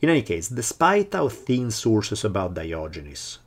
In 0.00 0.10
any 0.10 0.22
case, 0.22 0.48
despite 0.48 1.14
how 1.14 1.28
thin 1.28 1.70
sources 1.70 2.24
about 2.24 2.54
Diogenes, 2.54 3.38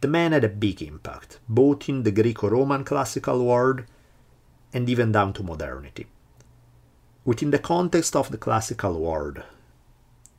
the 0.00 0.08
man 0.08 0.32
had 0.32 0.44
a 0.44 0.48
big 0.48 0.80
impact, 0.80 1.40
both 1.48 1.88
in 1.88 2.04
the 2.04 2.12
Greco-Roman 2.12 2.84
classical 2.84 3.44
world 3.44 3.82
and 4.72 4.88
even 4.88 5.10
down 5.12 5.32
to 5.32 5.42
modernity. 5.42 6.06
Within 7.24 7.50
the 7.50 7.58
context 7.58 8.14
of 8.14 8.30
the 8.30 8.38
classical 8.38 9.00
world, 9.00 9.42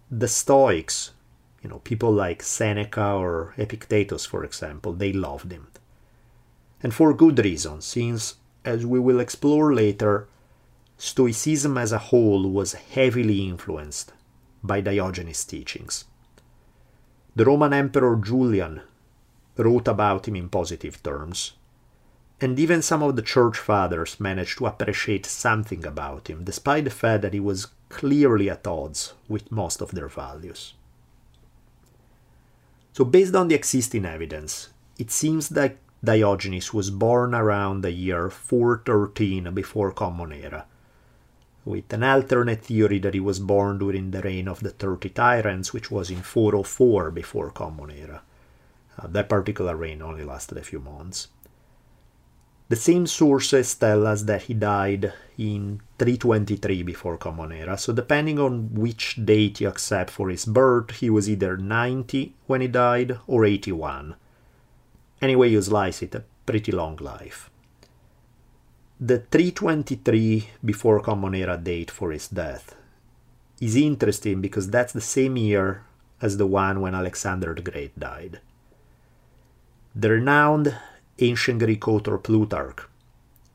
the 0.09 0.27
Stoics 0.27 1.11
you 1.63 1.69
know, 1.69 1.79
people 1.79 2.11
like 2.11 2.41
Seneca 2.41 3.11
or 3.13 3.53
Epictetus, 3.57 4.25
for 4.25 4.43
example, 4.43 4.93
they 4.93 5.11
loved 5.11 5.51
him. 5.51 5.67
And 6.81 6.93
for 6.93 7.13
good 7.13 7.39
reason, 7.39 7.81
since, 7.81 8.35
as 8.63 8.85
we 8.85 8.99
will 8.99 9.19
explore 9.19 9.73
later, 9.73 10.27
Stoicism 10.97 11.77
as 11.77 11.91
a 11.91 11.97
whole 11.97 12.49
was 12.49 12.73
heavily 12.73 13.47
influenced 13.47 14.11
by 14.61 14.81
Diogenes' 14.81 15.45
teachings. 15.45 16.05
The 17.35 17.45
Roman 17.45 17.71
Emperor 17.71 18.17
Julian 18.17 18.81
wrote 19.55 19.87
about 19.87 20.27
him 20.27 20.35
in 20.35 20.49
positive 20.49 21.01
terms, 21.01 21.53
and 22.41 22.59
even 22.59 22.81
some 22.81 23.03
of 23.03 23.15
the 23.15 23.21
church 23.21 23.57
fathers 23.57 24.19
managed 24.19 24.57
to 24.57 24.65
appreciate 24.65 25.25
something 25.25 25.85
about 25.85 26.29
him, 26.29 26.43
despite 26.43 26.85
the 26.85 26.89
fact 26.89 27.21
that 27.21 27.33
he 27.33 27.39
was 27.39 27.67
clearly 27.89 28.49
at 28.49 28.67
odds 28.67 29.13
with 29.27 29.51
most 29.51 29.81
of 29.81 29.91
their 29.91 30.07
values. 30.07 30.73
So, 32.99 33.05
based 33.05 33.33
on 33.33 33.47
the 33.47 33.55
existing 33.55 34.03
evidence, 34.05 34.71
it 34.97 35.09
seems 35.09 35.47
that 35.55 35.77
Diogenes 36.03 36.73
was 36.73 36.89
born 36.89 37.33
around 37.33 37.79
the 37.79 37.91
year 37.91 38.29
413 38.29 39.53
before 39.53 39.93
Common 39.93 40.33
Era, 40.33 40.65
with 41.63 41.93
an 41.93 42.03
alternate 42.03 42.65
theory 42.65 42.99
that 42.99 43.13
he 43.13 43.21
was 43.21 43.39
born 43.39 43.77
during 43.77 44.11
the 44.11 44.21
reign 44.21 44.49
of 44.49 44.59
the 44.59 44.71
30 44.71 45.11
tyrants, 45.11 45.71
which 45.71 45.89
was 45.89 46.09
in 46.11 46.21
404 46.21 47.11
before 47.11 47.51
Common 47.51 47.91
Era. 47.91 48.21
Uh, 49.01 49.07
that 49.07 49.29
particular 49.29 49.77
reign 49.77 50.01
only 50.01 50.25
lasted 50.25 50.57
a 50.57 50.61
few 50.61 50.81
months. 50.81 51.29
The 52.69 52.75
same 52.75 53.07
sources 53.07 53.73
tell 53.73 54.05
us 54.05 54.21
that 54.23 54.43
he 54.43 54.53
died 54.53 55.11
in 55.39 55.81
323 55.97 56.83
before 56.83 57.17
Common 57.17 57.51
Era, 57.51 57.79
so 57.79 57.91
depending 57.91 58.37
on 58.37 58.75
which 58.75 59.17
date 59.25 59.59
you 59.59 59.67
accept 59.67 60.11
for 60.11 60.29
his 60.29 60.45
birth, 60.45 60.91
he 60.91 61.09
was 61.09 61.27
either 61.27 61.57
90 61.57 62.35
when 62.45 62.61
he 62.61 62.67
died 62.67 63.17
or 63.25 63.43
81. 63.43 64.15
Anyway, 65.19 65.49
you 65.49 65.61
slice 65.63 66.03
it, 66.03 66.13
a 66.13 66.23
pretty 66.45 66.71
long 66.71 66.95
life. 66.97 67.49
The 68.99 69.19
323 69.31 70.49
before 70.63 70.99
Common 70.99 71.33
Era 71.33 71.57
date 71.57 71.89
for 71.89 72.11
his 72.11 72.27
death 72.27 72.75
is 73.59 73.75
interesting 73.75 74.41
because 74.41 74.69
that's 74.69 74.93
the 74.93 75.01
same 75.01 75.37
year 75.37 75.85
as 76.21 76.37
the 76.37 76.45
one 76.45 76.81
when 76.81 76.93
Alexander 76.93 77.55
the 77.55 77.61
Great 77.61 77.97
died. 77.97 78.41
The 79.95 80.11
renowned 80.11 80.77
ancient 81.21 81.59
Greek 81.59 81.87
author 81.87 82.17
Plutarch 82.17 82.87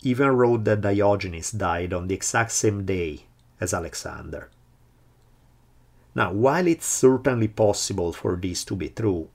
even 0.02 0.28
wrote 0.28 0.64
that 0.64 0.82
Diogenes 0.82 1.50
died 1.50 1.92
on 1.94 2.08
the 2.08 2.14
exact 2.14 2.52
same 2.52 2.84
day 2.84 3.24
as 3.60 3.72
Alexander. 3.72 4.50
Now, 6.14 6.32
while 6.32 6.66
it's 6.66 6.86
certainly 6.86 7.48
possible 7.48 8.12
for 8.12 8.36
this 8.36 8.64
to 8.66 8.76
be 8.76 8.90
true, 8.90 9.28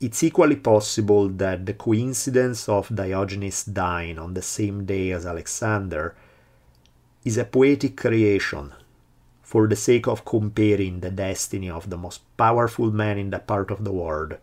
it's 0.00 0.22
equally 0.22 0.56
possible 0.56 1.28
that 1.28 1.64
the 1.64 1.74
coincidence 1.74 2.68
of 2.68 2.94
Diogenes 2.94 3.64
dying 3.64 4.18
on 4.18 4.34
the 4.34 4.42
same 4.42 4.84
day 4.84 5.12
as 5.12 5.24
Alexander 5.24 6.14
is 7.24 7.36
a 7.36 7.44
poetic 7.44 7.96
creation 7.96 8.72
for 9.42 9.68
the 9.68 9.76
sake 9.76 10.08
of 10.08 10.24
comparing 10.24 11.00
the 11.00 11.10
destiny 11.10 11.70
of 11.70 11.88
the 11.88 11.96
most 11.96 12.20
powerful 12.36 12.90
man 12.90 13.18
in 13.18 13.30
that 13.30 13.46
part 13.46 13.70
of 13.70 13.84
the 13.84 13.92
world 13.92 14.36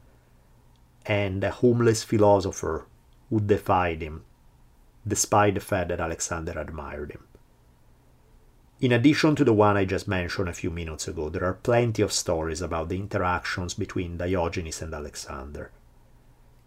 and 1.05 1.43
a 1.43 1.51
homeless 1.51 2.03
philosopher 2.03 2.86
who 3.29 3.39
defied 3.39 4.01
him, 4.01 4.24
despite 5.07 5.55
the 5.55 5.60
fact 5.60 5.89
that 5.89 6.00
Alexander 6.00 6.57
admired 6.57 7.12
him. 7.12 7.25
In 8.79 8.91
addition 8.91 9.36
to 9.36 9.43
the 9.45 9.53
one 9.53 9.77
I 9.77 9.86
just 9.86 10.07
mentioned 10.07 10.50
a 10.50 10.53
few 10.53 10.69
minutes 10.69 11.07
ago, 11.07 11.29
there 11.29 11.45
are 11.45 11.53
plenty 11.53 12.01
of 12.01 12.12
stories 12.12 12.62
about 12.62 12.89
the 12.89 12.98
interactions 12.98 13.74
between 13.74 14.17
Diogenes 14.17 14.81
and 14.81 14.93
Alexander. 14.93 15.72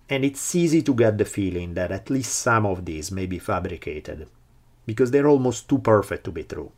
And 0.08 0.24
it's 0.24 0.54
easy 0.54 0.82
to 0.82 0.94
get 0.94 1.18
the 1.18 1.24
feeling 1.24 1.74
that 1.74 1.92
at 1.92 2.08
least 2.08 2.32
some 2.36 2.64
of 2.64 2.84
these 2.84 3.10
may 3.10 3.26
be 3.26 3.38
fabricated, 3.38 4.28
because 4.86 5.10
they're 5.10 5.28
almost 5.28 5.68
too 5.68 5.78
perfect 5.78 6.24
to 6.24 6.32
be 6.32 6.44
true. 6.44 6.72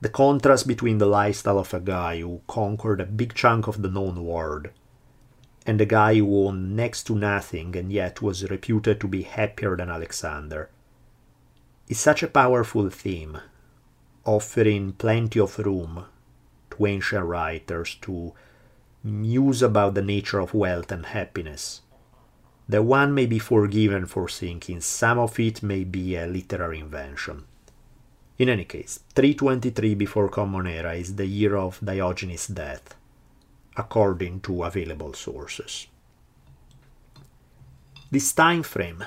The 0.00 0.08
contrast 0.10 0.66
between 0.66 0.98
the 0.98 1.06
lifestyle 1.06 1.58
of 1.58 1.72
a 1.72 1.80
guy 1.80 2.20
who 2.20 2.42
conquered 2.46 3.00
a 3.00 3.06
big 3.06 3.32
chunk 3.32 3.66
of 3.66 3.80
the 3.80 3.88
known 3.88 4.24
world 4.24 4.68
and 5.66 5.80
the 5.80 5.86
guy 5.86 6.14
who 6.16 6.46
owned 6.46 6.76
next 6.76 7.04
to 7.04 7.14
nothing 7.14 7.76
and 7.76 7.92
yet 7.92 8.20
was 8.20 8.50
reputed 8.50 9.00
to 9.00 9.08
be 9.08 9.22
happier 9.22 9.76
than 9.76 9.90
Alexander. 9.90 10.70
Is 11.88 11.98
such 11.98 12.22
a 12.22 12.28
powerful 12.28 12.90
theme, 12.90 13.38
offering 14.24 14.92
plenty 14.92 15.40
of 15.40 15.58
room 15.58 16.06
to 16.70 16.86
ancient 16.86 17.24
writers 17.24 17.96
to 18.02 18.32
muse 19.02 19.62
about 19.62 19.94
the 19.94 20.02
nature 20.02 20.40
of 20.40 20.54
wealth 20.54 20.90
and 20.90 21.06
happiness, 21.06 21.82
The 22.66 22.82
one 22.82 23.12
may 23.14 23.26
be 23.26 23.38
forgiven 23.38 24.06
for 24.06 24.26
thinking 24.26 24.80
some 24.80 25.18
of 25.18 25.38
it 25.38 25.62
may 25.62 25.84
be 25.84 26.16
a 26.16 26.26
literary 26.26 26.80
invention. 26.80 27.44
In 28.38 28.48
any 28.48 28.64
case, 28.64 29.00
323 29.14 29.94
before 29.94 30.30
Common 30.30 30.66
Era 30.66 30.94
is 30.94 31.16
the 31.16 31.26
year 31.26 31.56
of 31.56 31.78
Diogenes' 31.84 32.46
death, 32.46 32.96
according 33.76 34.40
to 34.40 34.64
available 34.64 35.12
sources. 35.12 35.86
This 38.10 38.32
time 38.32 38.62
frame 38.62 39.04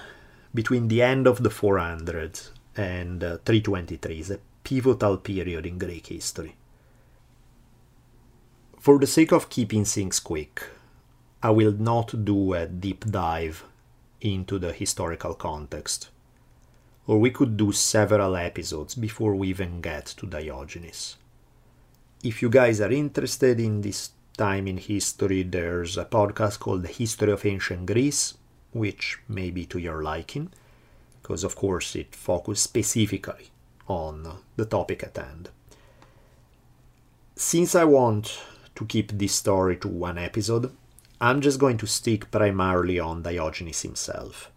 between 0.54 0.88
the 0.88 1.02
end 1.02 1.28
of 1.28 1.44
the 1.44 1.50
400s 1.50 2.50
and 2.76 3.24
uh, 3.24 3.38
323 3.46 4.20
is 4.20 4.32
a 4.32 4.40
pivotal 4.64 5.18
period 5.18 5.66
in 5.66 5.78
Greek 5.78 6.08
history. 6.08 6.56
For 8.80 9.00
the 9.00 9.08
sake 9.08 9.32
of 9.32 9.50
keeping 9.50 9.86
things 9.86 10.20
quick, 10.20 10.64
I 11.42 11.52
will 11.52 11.74
not 11.74 12.26
do 12.26 12.54
a 12.54 12.68
deep 12.68 13.06
dive 13.06 13.64
into 14.22 14.60
the 14.60 14.74
historical 14.74 15.34
context 15.36 16.10
or 17.08 17.18
we 17.18 17.32
could 17.32 17.56
do 17.56 17.72
several 17.72 18.36
episodes 18.36 18.94
before 18.94 19.34
we 19.34 19.48
even 19.48 19.80
get 19.80 20.06
to 20.06 20.28
Diogenes. 20.28 21.16
If 22.22 22.42
you 22.42 22.50
guys 22.50 22.82
are 22.82 22.92
interested 22.92 23.60
in 23.62 23.82
this 23.82 24.10
time 24.38 24.68
in 24.68 24.78
history, 24.78 25.44
there's 25.44 25.98
a 25.98 26.06
podcast 26.06 26.60
called 26.60 26.84
The 26.84 26.88
History 26.88 27.32
of 27.32 27.46
Ancient 27.46 27.86
Greece, 27.86 28.36
which 28.72 29.18
may 29.28 29.50
be 29.50 29.66
to 29.66 29.80
your 29.80 30.04
liking, 30.04 30.52
because 31.22 31.44
of 31.44 31.56
course 31.56 31.96
it 31.96 32.16
focuses 32.16 32.64
specifically 32.64 33.50
on 33.88 34.40
the 34.56 34.66
topic 34.66 35.04
at 35.04 35.18
hand. 35.18 35.50
Since 37.36 37.76
I 37.76 37.84
want 37.84 38.40
to 38.76 38.86
keep 38.86 39.12
this 39.12 39.36
story 39.36 39.78
to 39.78 39.88
one 39.88 40.18
episode, 40.18 40.72
I'm 41.20 41.42
just 41.42 41.60
going 41.60 41.78
to 41.78 41.88
stick 41.88 42.30
primarily 42.32 43.00
on 43.00 43.24
Diogenes 43.24 43.82
himself 43.82 44.52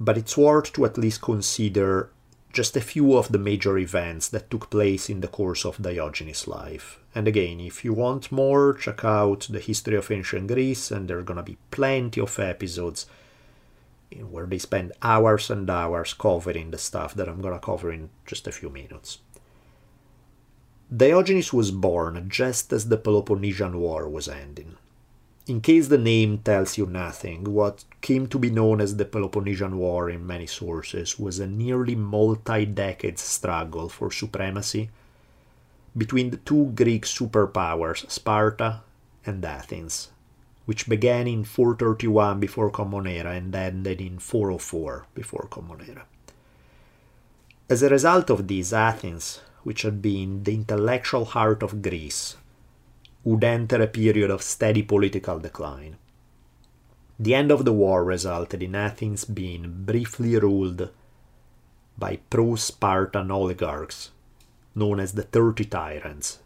but 0.00 0.18
it's 0.18 0.36
worth 0.36 0.72
to 0.72 0.84
at 0.84 0.98
least 0.98 1.22
consider 1.22 2.10
just 2.54 2.76
a 2.76 2.80
few 2.80 3.16
of 3.16 3.32
the 3.32 3.38
major 3.38 3.76
events 3.76 4.28
that 4.28 4.48
took 4.48 4.70
place 4.70 5.10
in 5.10 5.20
the 5.20 5.28
course 5.28 5.64
of 5.64 5.82
Diogenes' 5.82 6.46
life. 6.48 7.00
And 7.14 7.26
again, 7.28 7.60
if 7.60 7.84
you 7.84 7.92
want 7.92 8.32
more, 8.32 8.72
check 8.74 9.04
out 9.04 9.48
the 9.50 9.60
history 9.60 9.96
of 9.96 10.10
ancient 10.10 10.46
Greece, 10.46 10.90
and 10.90 11.08
there 11.08 11.18
are 11.18 11.22
gonna 11.22 11.42
be 11.42 11.58
plenty 11.70 12.20
of 12.20 12.38
episodes 12.38 13.06
where 14.30 14.46
they 14.46 14.58
spend 14.58 14.92
hours 15.02 15.50
and 15.50 15.68
hours 15.68 16.14
covering 16.14 16.70
the 16.70 16.78
stuff 16.78 17.14
that 17.14 17.28
I'm 17.28 17.42
gonna 17.42 17.58
cover 17.58 17.90
in 17.90 18.10
just 18.24 18.46
a 18.46 18.52
few 18.52 18.70
minutes. 18.70 19.18
Diogenes 20.94 21.52
was 21.52 21.72
born 21.72 22.28
just 22.28 22.72
as 22.72 22.88
the 22.88 22.96
Peloponnesian 22.96 23.76
War 23.80 24.08
was 24.08 24.28
ending. 24.28 24.76
In 25.46 25.60
case 25.60 25.88
the 25.88 25.98
name 25.98 26.38
tells 26.38 26.78
you 26.78 26.86
nothing, 26.86 27.44
what 27.44 27.84
came 28.00 28.26
to 28.28 28.38
be 28.38 28.48
known 28.48 28.80
as 28.80 28.96
the 28.96 29.04
Peloponnesian 29.04 29.76
War 29.76 30.08
in 30.08 30.26
many 30.26 30.46
sources 30.46 31.18
was 31.18 31.38
a 31.38 31.46
nearly 31.46 31.94
multi 31.94 32.64
decade 32.64 33.18
struggle 33.18 33.90
for 33.90 34.10
supremacy 34.10 34.88
between 35.94 36.30
the 36.30 36.38
two 36.38 36.72
Greek 36.74 37.04
superpowers, 37.04 38.10
Sparta 38.10 38.80
and 39.26 39.44
Athens, 39.44 40.08
which 40.64 40.88
began 40.88 41.26
in 41.26 41.44
431 41.44 42.40
before 42.40 42.70
Common 42.70 43.06
Era 43.06 43.32
and 43.32 43.54
ended 43.54 44.00
in 44.00 44.18
404 44.18 45.04
before 45.14 45.46
Common 45.50 45.84
Era. 45.86 46.06
As 47.68 47.82
a 47.82 47.90
result 47.90 48.30
of 48.30 48.48
this, 48.48 48.72
Athens, 48.72 49.42
which 49.62 49.82
had 49.82 50.00
been 50.00 50.44
the 50.44 50.54
intellectual 50.54 51.26
heart 51.26 51.62
of 51.62 51.82
Greece, 51.82 52.36
would 53.24 53.42
enter 53.42 53.82
a 53.82 53.86
period 53.86 54.30
of 54.30 54.42
steady 54.42 54.82
political 54.82 55.38
decline. 55.38 55.96
The 57.18 57.34
end 57.34 57.50
of 57.50 57.64
the 57.64 57.72
war 57.72 58.04
resulted 58.04 58.62
in 58.62 58.74
Athens 58.74 59.24
being 59.24 59.84
briefly 59.84 60.36
ruled 60.38 60.90
by 61.96 62.18
pro 62.28 62.56
Spartan 62.56 63.30
oligarchs 63.30 64.10
known 64.74 64.98
as 64.98 65.12
the 65.12 65.22
Thirty 65.22 65.64
Tyrants, 65.64 66.40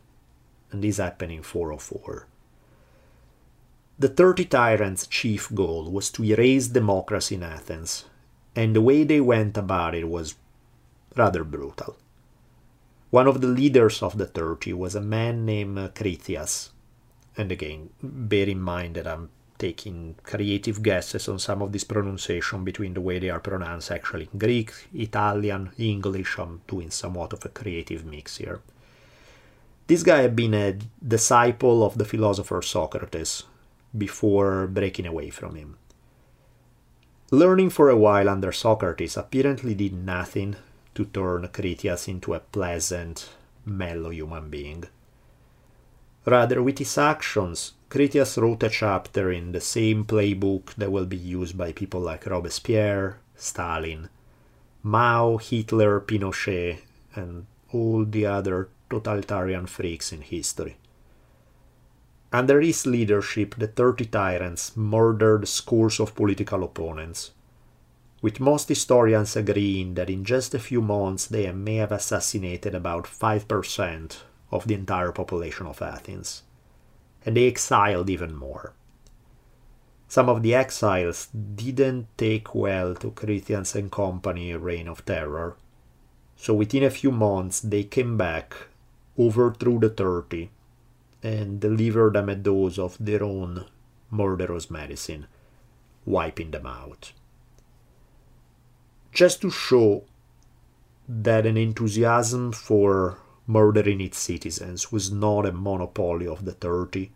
and 0.71 0.85
this 0.85 0.99
happened 0.99 1.33
in 1.33 1.43
404. 1.43 2.27
The 3.99 4.09
Thirty 4.09 4.45
Tyrants' 4.45 5.07
chief 5.07 5.53
goal 5.55 5.91
was 5.91 6.11
to 6.11 6.25
erase 6.25 6.69
democracy 6.69 7.35
in 7.35 7.43
Athens, 7.43 8.05
and 8.55 8.77
the 8.77 8.83
way 8.83 9.03
they 9.03 9.21
went 9.21 9.57
about 9.57 9.95
it 9.95 10.09
was 10.09 10.37
rather 11.17 11.43
brutal. 11.43 11.97
One 13.11 13.27
of 13.27 13.41
the 13.41 13.47
leaders 13.47 14.03
of 14.03 14.19
the 14.19 14.27
Thirty 14.27 14.75
was 14.75 14.95
a 14.95 15.01
man 15.01 15.47
named 15.47 15.79
uh, 15.79 15.89
Critias. 15.89 16.71
And 17.37 17.51
again, 17.51 17.91
bear 18.03 18.47
in 18.47 18.61
mind 18.61 18.97
that 18.97 19.07
I'm 19.07 19.31
taking 19.57 20.15
creative 20.23 20.83
guesses 20.83 21.27
on 21.29 21.39
some 21.39 21.63
of 21.63 21.73
this 21.73 21.85
pronunciation 21.85 22.65
between 22.65 22.95
the 22.95 23.01
way 23.01 23.19
they 23.19 23.31
are 23.31 23.41
pronounced 23.41 23.91
actually 23.91 24.29
in 24.33 24.39
Greek, 24.39 24.73
Italian, 24.93 25.71
English. 25.79 26.39
I'm 26.39 26.61
doing 26.69 26.91
somewhat 26.91 27.33
of 27.33 27.45
a 27.45 27.49
creative 27.49 28.05
mix 28.05 28.37
here. 28.37 28.61
This 29.87 30.03
guy 30.03 30.21
had 30.21 30.37
been 30.37 30.53
a 30.53 30.77
disciple 31.07 31.83
of 31.83 31.97
the 31.97 32.05
philosopher 32.05 32.61
Socrates 32.61 33.45
before 33.97 34.67
breaking 34.67 35.07
away 35.07 35.31
from 35.31 35.55
him. 35.55 35.79
Learning 37.31 37.71
for 37.71 37.89
a 37.89 37.97
while 37.97 38.29
under 38.29 38.53
Socrates 38.53 39.17
apparently 39.17 39.75
did 39.75 39.95
nothing 39.95 40.57
to 40.99 41.05
turn 41.05 41.49
Critias 41.53 42.09
into 42.09 42.35
a 42.35 42.41
pleasant, 42.41 43.29
mellow 43.65 44.11
human 44.11 44.51
being. 44.51 44.83
Rather, 46.27 46.61
with 46.61 46.79
his 46.79 46.99
actions, 46.99 47.75
Critias 47.89 48.37
wrote 48.37 48.65
a 48.65 48.69
chapter 48.69 49.31
in 49.31 49.53
the 49.53 49.61
same 49.61 50.05
playbook 50.05 50.75
that 50.75 50.91
will 50.91 51.07
be 51.07 51.17
used 51.17 51.57
by 51.57 51.71
people 51.71 52.01
like 52.01 52.27
Robespierre, 52.27 53.19
Stalin, 53.37 54.09
Mao, 54.83 55.37
Hitler, 55.37 56.01
Pinochet, 56.01 56.81
and 57.15 57.47
all 57.73 58.05
the 58.05 58.27
other 58.27 58.69
totalitarian 58.91 59.67
freaks 59.67 60.13
in 60.13 60.23
history. 60.23 60.77
Under 62.33 62.61
his 62.61 62.87
leadership, 62.87 63.55
the 63.57 63.69
Thirty 63.69 64.05
Tyrants 64.05 64.77
murdered 64.77 65.47
scores 65.47 66.01
of 66.01 66.17
political 66.17 66.65
opponents, 66.65 67.31
with 68.21 68.41
most 68.41 68.69
historians 68.69 69.37
agreeing 69.37 69.95
that 69.95 70.11
in 70.11 70.25
just 70.25 70.55
a 70.55 70.59
few 70.59 70.83
months 70.83 71.27
they 71.27 71.51
may 71.53 71.77
have 71.77 71.93
assassinated 71.93 72.75
about 72.75 73.05
5% 73.05 74.17
of 74.51 74.67
the 74.67 74.75
entire 74.75 75.13
population 75.13 75.67
of 75.67 75.81
Athens, 75.81 76.43
and 77.25 77.37
they 77.37 77.47
exiled 77.47 78.11
even 78.11 78.35
more. 78.35 78.73
Some 80.09 80.29
of 80.29 80.43
the 80.43 80.55
exiles 80.55 81.27
didn't 81.27 82.09
take 82.17 82.55
well 82.55 82.95
to 82.95 83.11
Critias 83.11 83.75
and 83.75 83.93
company 83.93 84.55
reign 84.55 84.89
of 84.89 85.05
terror, 85.05 85.57
so 86.35 86.55
within 86.55 86.83
a 86.83 86.91
few 86.91 87.13
months 87.13 87.61
they 87.61 87.85
came 87.85 88.17
back, 88.17 88.55
overthrew 89.19 89.79
the 89.79 89.91
30, 89.91 90.51
and 91.23 91.61
delivered 91.61 92.15
them 92.15 92.29
a 92.29 92.35
dose 92.35 92.79
of 92.79 92.97
their 92.99 93.23
own 93.23 93.67
murderous 94.11 94.71
medicine, 94.71 95.27
wiping 96.07 96.51
them 96.53 96.67
out. 96.67 97.13
Just 99.13 99.41
to 99.43 99.51
show 99.51 100.05
that 101.09 101.47
an 101.47 101.57
enthusiasm 101.57 102.53
for 102.53 103.19
murdering 103.47 104.01
its 104.01 104.19
citizens 104.19 104.93
was 104.93 105.11
not 105.11 105.47
a 105.47 105.53
monopoly 105.53 106.27
of 106.27 106.45
the 106.45 106.53
30. 106.53 107.11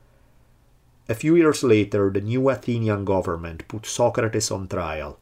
A 1.08 1.14
few 1.14 1.36
years 1.36 1.62
later, 1.62 2.10
the 2.10 2.20
new 2.20 2.48
Athenian 2.48 3.04
government 3.04 3.68
put 3.68 3.84
Socrates 3.84 4.50
on 4.50 4.68
trial 4.68 5.18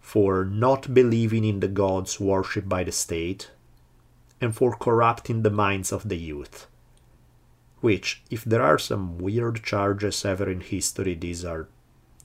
for 0.00 0.44
not 0.44 0.94
believing 0.94 1.44
in 1.44 1.60
the 1.60 1.68
gods 1.68 2.18
worshipped 2.18 2.68
by 2.68 2.82
the 2.82 2.92
state 2.92 3.50
and 4.40 4.56
for 4.56 4.74
corrupting 4.74 5.42
the 5.42 5.50
minds 5.50 5.92
of 5.92 6.08
the 6.08 6.16
youth. 6.16 6.66
Which, 7.80 8.22
if 8.30 8.42
there 8.44 8.62
are 8.62 8.78
some 8.78 9.18
weird 9.18 9.62
charges 9.62 10.24
ever 10.24 10.48
in 10.48 10.60
history, 10.60 11.14
these 11.14 11.44
are 11.44 11.68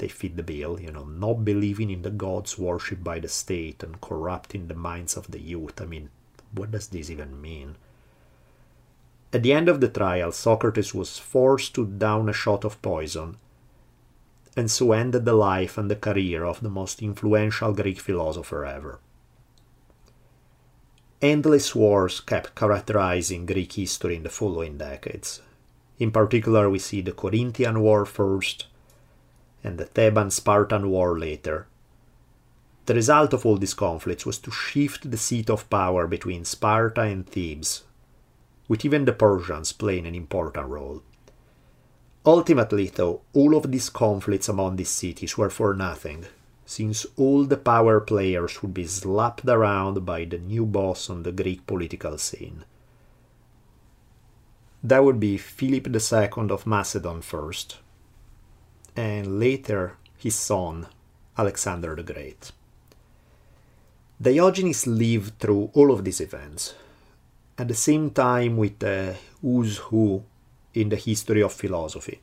they 0.04 0.10
fit 0.10 0.36
the 0.36 0.44
bill, 0.44 0.82
you 0.82 0.92
know, 0.92 1.06
not 1.06 1.46
believing 1.46 1.90
in 1.90 2.02
the 2.02 2.10
gods 2.10 2.60
worshipped 2.60 3.06
by 3.06 3.20
the 3.20 3.30
state 3.30 3.82
and 3.84 4.02
corrupting 4.02 4.68
the 4.68 4.76
minds 4.76 5.16
of 5.16 5.32
the 5.32 5.40
youth. 5.40 5.80
I 5.82 5.86
mean, 5.86 6.10
what 6.52 6.72
does 6.72 6.90
this 6.90 7.10
even 7.10 7.42
mean? 7.42 7.78
At 9.32 9.44
the 9.44 9.54
end 9.54 9.70
of 9.70 9.80
the 9.80 9.88
trial, 9.88 10.34
Socrates 10.34 10.94
was 10.94 11.18
forced 11.18 11.74
to 11.76 11.86
down 11.86 12.28
a 12.28 12.34
shot 12.34 12.66
of 12.66 12.82
poison, 12.82 13.38
and 14.58 14.70
so 14.70 14.92
ended 14.92 15.24
the 15.24 15.34
life 15.34 15.78
and 15.78 15.90
the 15.90 15.96
career 15.96 16.44
of 16.44 16.60
the 16.60 16.70
most 16.70 17.02
influential 17.02 17.72
Greek 17.72 18.02
philosopher 18.02 18.66
ever. 18.66 19.00
Endless 21.22 21.74
wars 21.74 22.20
kept 22.20 22.56
characterizing 22.56 23.46
Greek 23.46 23.72
history 23.72 24.18
in 24.18 24.24
the 24.24 24.30
following 24.30 24.78
decades. 24.78 25.42
In 25.98 26.12
particular, 26.12 26.70
we 26.70 26.80
see 26.80 27.00
the 27.00 27.14
Corinthian 27.14 27.80
War 27.80 28.06
first, 28.06 28.66
and 29.64 29.78
the 29.78 29.86
Theban 29.86 30.32
Spartan 30.32 30.90
War 30.90 31.18
later. 31.18 31.68
The 32.86 32.96
result 32.96 33.34
of 33.34 33.46
all 33.46 33.58
these 33.58 33.74
conflicts 33.74 34.26
was 34.26 34.38
to 34.40 34.52
shift 34.52 35.10
the 35.10 35.18
seat 35.18 35.50
of 35.50 35.70
power 35.70 36.06
between 36.08 36.44
Sparta 36.44 37.02
and 37.02 37.26
Thebes 37.26 37.84
with 38.68 38.86
even 38.86 39.06
the 39.06 39.14
Persians 39.14 39.72
playing 39.72 40.08
an 40.08 40.16
important 40.16 40.68
role. 40.68 41.02
Ultimately, 42.26 42.88
though, 42.88 43.22
all 43.34 43.56
of 43.56 43.70
these 43.72 43.90
conflicts 43.90 44.48
among 44.48 44.78
these 44.78 44.90
cities 44.90 45.38
were 45.38 45.50
for 45.50 45.74
nothing, 45.74 46.26
since 46.66 47.06
all 47.18 47.44
the 47.44 47.58
power 47.58 48.00
players 48.00 48.62
would 48.62 48.74
be 48.74 48.88
slapped 48.88 49.46
around 49.46 50.06
by 50.06 50.24
the 50.24 50.38
new 50.38 50.66
boss 50.66 51.10
on 51.10 51.24
the 51.24 51.32
Greek 51.32 51.68
political 51.68 52.18
scene. 52.18 52.64
That 54.82 55.04
would 55.04 55.20
be 55.20 55.38
Philip 55.38 55.88
II 55.88 56.50
of 56.50 56.66
Macedon 56.66 57.22
first, 57.22 57.78
and 58.96 59.40
later 59.40 59.98
his 60.18 60.36
son, 60.36 60.88
Alexander 61.38 61.96
the 61.96 62.04
Great. 62.04 62.52
Diogenes 64.22 64.88
lived 64.88 65.40
through 65.40 65.72
all 65.74 65.92
of 65.92 66.04
these 66.04 66.22
events, 66.22 66.76
at 67.58 67.68
the 67.68 67.74
same 67.74 68.10
time 68.12 68.58
with 68.58 68.80
the 68.80 69.16
who's 69.42 69.78
who 69.78 70.24
in 70.74 70.90
the 70.90 70.96
history 70.96 71.42
of 71.42 71.54
philosophy. 71.54 72.22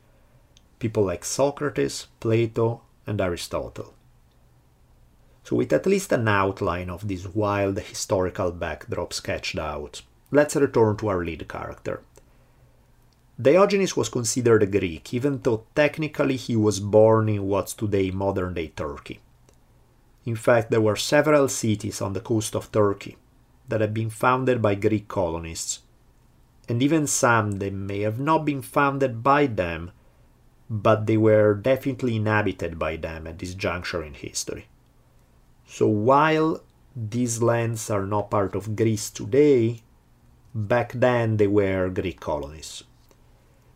People 0.79 1.03
like 1.03 1.23
Socrates, 1.23 2.07
Plato, 2.19 2.81
and 3.05 3.21
Aristotle. 3.21 3.93
So, 5.43 5.55
with 5.55 5.73
at 5.73 5.85
least 5.85 6.11
an 6.11 6.27
outline 6.27 6.89
of 6.89 7.07
this 7.07 7.27
wild 7.27 7.79
historical 7.79 8.51
backdrop 8.51 9.13
sketched 9.13 9.57
out, 9.57 10.01
let's 10.31 10.55
return 10.55 10.97
to 10.97 11.07
our 11.07 11.23
lead 11.23 11.47
character. 11.47 12.01
Diogenes 13.41 13.97
was 13.97 14.09
considered 14.09 14.61
a 14.61 14.67
Greek, 14.67 15.13
even 15.13 15.41
though 15.41 15.63
technically 15.73 16.35
he 16.35 16.55
was 16.55 16.79
born 16.79 17.27
in 17.29 17.47
what's 17.47 17.73
today 17.73 18.11
modern 18.11 18.53
day 18.53 18.67
Turkey. 18.67 19.19
In 20.25 20.35
fact, 20.35 20.69
there 20.69 20.81
were 20.81 20.95
several 20.95 21.47
cities 21.47 22.01
on 22.01 22.13
the 22.13 22.19
coast 22.21 22.55
of 22.55 22.71
Turkey, 22.71 23.17
that 23.67 23.81
had 23.81 23.93
been 23.93 24.09
founded 24.09 24.61
by 24.61 24.75
Greek 24.75 25.07
colonists, 25.07 25.79
and 26.67 26.83
even 26.83 27.07
some 27.07 27.53
that 27.53 27.73
may 27.73 28.01
have 28.01 28.19
not 28.19 28.45
been 28.45 28.61
founded 28.61 29.23
by 29.23 29.47
them, 29.47 29.91
but 30.69 31.07
they 31.07 31.17
were 31.17 31.53
definitely 31.55 32.17
inhabited 32.17 32.77
by 32.77 32.97
them 32.97 33.25
at 33.25 33.39
this 33.39 33.55
juncture 33.55 34.03
in 34.03 34.13
history. 34.13 34.67
So 35.65 35.87
while 35.87 36.61
these 36.95 37.41
lands 37.41 37.89
are 37.89 38.05
not 38.05 38.29
part 38.29 38.55
of 38.55 38.75
Greece 38.75 39.09
today, 39.09 39.81
back 40.53 40.91
then 40.91 41.37
they 41.37 41.47
were 41.47 41.89
Greek 41.89 42.19
colonies. 42.19 42.83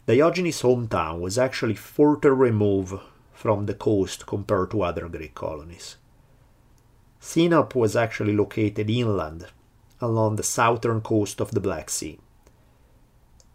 Diogenes' 0.08 0.62
hometown 0.62 1.20
was 1.20 1.38
actually 1.38 1.74
further 1.74 2.36
removed 2.36 2.94
from 3.34 3.66
the 3.66 3.74
coast 3.74 4.28
compared 4.28 4.70
to 4.72 4.84
other 4.84 5.10
Greek 5.10 5.34
colonies. 5.34 5.98
Sinope 7.20 7.74
was 7.74 7.96
actually 7.96 8.36
located 8.36 8.88
inland 8.90 9.48
along 10.00 10.36
the 10.36 10.44
southern 10.44 11.02
coast 11.02 11.42
of 11.42 11.52
the 11.52 11.60
Black 11.60 11.90
Sea. 11.90 12.20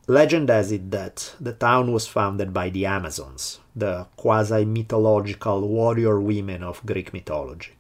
Legend 0.09 0.49
has 0.49 0.73
it 0.73 0.91
that 0.91 1.37
the 1.41 1.53
town 1.53 1.93
was 1.93 2.09
founded 2.09 2.53
by 2.53 2.69
the 2.69 2.85
Amazons, 2.85 3.61
the 3.77 4.09
quasi 4.17 4.65
mythological 4.65 5.69
warrior 5.69 6.21
women 6.21 6.65
of 6.65 6.85
Greek 6.85 7.13
mythology. 7.13 7.75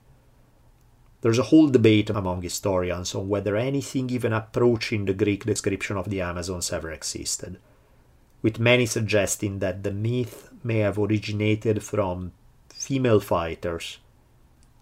There's 1.22 1.40
a 1.40 1.50
whole 1.50 1.68
debate 1.68 2.08
among 2.08 2.42
historians 2.42 3.16
on 3.16 3.28
whether 3.28 3.56
anything 3.56 4.10
even 4.10 4.32
approaching 4.32 5.06
the 5.06 5.12
Greek 5.12 5.44
description 5.44 5.96
of 5.96 6.08
the 6.08 6.20
Amazons 6.20 6.72
ever 6.72 6.92
existed, 6.92 7.58
with 8.42 8.58
many 8.58 8.86
suggesting 8.86 9.58
that 9.58 9.82
the 9.82 9.90
myth 9.90 10.50
may 10.62 10.78
have 10.78 10.98
originated 10.98 11.82
from 11.82 12.32
female 12.68 13.20
fighters 13.20 13.98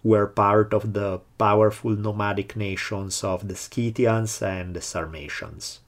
who 0.03 0.09
were 0.09 0.27
part 0.27 0.73
of 0.73 0.93
the 0.93 1.19
powerful 1.37 1.91
nomadic 1.91 2.55
nations 2.55 3.23
of 3.23 3.47
the 3.47 3.55
Scythians 3.55 4.41
and 4.41 4.75
the 4.75 4.81
Sarmatians. 4.81 5.79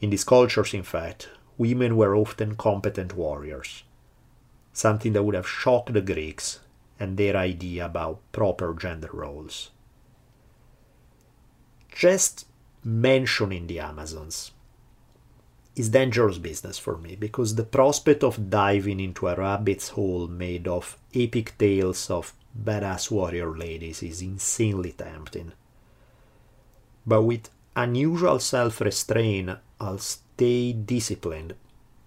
In 0.00 0.10
these 0.10 0.24
cultures, 0.24 0.72
in 0.74 0.82
fact, 0.82 1.28
women 1.58 1.96
were 1.96 2.16
often 2.16 2.56
competent 2.56 3.14
warriors, 3.14 3.84
something 4.72 5.12
that 5.12 5.22
would 5.22 5.34
have 5.34 5.46
shocked 5.46 5.92
the 5.92 6.00
Greeks 6.00 6.60
and 6.98 7.16
their 7.16 7.36
idea 7.36 7.86
about 7.86 8.20
proper 8.32 8.72
gender 8.74 9.10
roles. 9.12 9.70
Just 11.94 12.46
mentioning 12.82 13.66
the 13.66 13.78
Amazons 13.78 14.52
is 15.74 15.88
dangerous 15.88 16.38
business 16.38 16.78
for 16.78 16.98
me 16.98 17.16
because 17.16 17.54
the 17.54 17.64
prospect 17.64 18.22
of 18.22 18.50
diving 18.50 19.00
into 19.00 19.28
a 19.28 19.34
rabbit's 19.34 19.90
hole 19.90 20.28
made 20.28 20.68
of 20.68 20.98
epic 21.14 21.54
tales 21.58 22.10
of 22.10 22.34
badass 22.54 23.10
warrior 23.10 23.56
ladies 23.56 24.02
is 24.02 24.20
insanely 24.20 24.92
tempting. 24.92 25.52
But 27.06 27.22
with 27.22 27.50
unusual 27.74 28.38
self 28.38 28.80
restraint, 28.80 29.50
I'll 29.80 29.98
stay 29.98 30.72
disciplined 30.72 31.54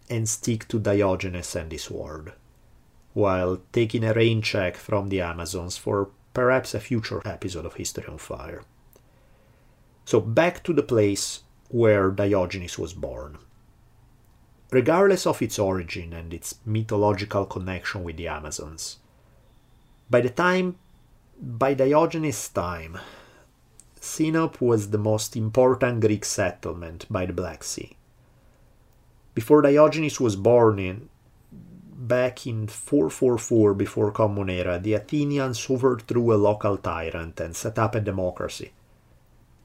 and 0.10 0.30
stick 0.30 0.68
to 0.68 0.80
Diogenes 0.80 1.56
and 1.56 1.72
his 1.72 1.90
word, 1.90 2.34
while 3.14 3.62
taking 3.74 4.04
a 4.04 4.14
rain 4.14 4.42
check 4.44 4.78
from 4.78 5.10
the 5.10 5.22
Amazons 5.22 5.78
for 5.78 6.10
perhaps 6.34 6.76
a 6.76 6.80
future 6.80 7.22
episode 7.26 7.66
of 7.66 7.74
History 7.74 8.06
on 8.08 8.20
Fire. 8.20 8.64
So, 10.06 10.22
back 10.22 10.64
to 10.66 10.74
the 10.74 10.84
place 10.84 11.42
where 11.70 12.12
Diogenes 12.12 12.78
was 12.78 12.94
born. 12.94 13.40
Regardless 14.72 15.28
of 15.28 15.42
its 15.42 15.60
origin 15.60 16.14
and 16.14 16.34
its 16.34 16.56
mythological 16.66 17.46
connection 17.46 18.04
with 18.04 18.18
the 18.18 18.28
Amazons, 18.28 18.98
by 20.10 20.22
the 20.22 20.30
time, 20.30 20.76
by 21.40 21.74
Diogenes' 21.74 22.50
time, 22.50 22.98
Sinope 24.00 24.62
was 24.62 24.90
the 24.90 24.98
most 24.98 25.36
important 25.36 26.02
Greek 26.02 26.26
settlement 26.26 27.06
by 27.10 27.26
the 27.26 27.34
Black 27.34 27.64
Sea. 27.64 27.96
Before 29.34 29.62
Diogenes 29.62 30.20
was 30.20 30.36
born 30.36 30.80
in 30.80 31.10
back 31.96 32.46
in 32.46 32.68
444 32.68 33.74
before 33.74 34.12
Common 34.12 34.50
Era, 34.50 34.80
the 34.80 34.94
Athenians 34.94 35.70
overthrew 35.70 36.34
a 36.34 36.36
local 36.36 36.78
tyrant 36.78 37.40
and 37.40 37.56
set 37.56 37.80
up 37.80 37.96
a 37.96 38.00
democracy 38.00 38.72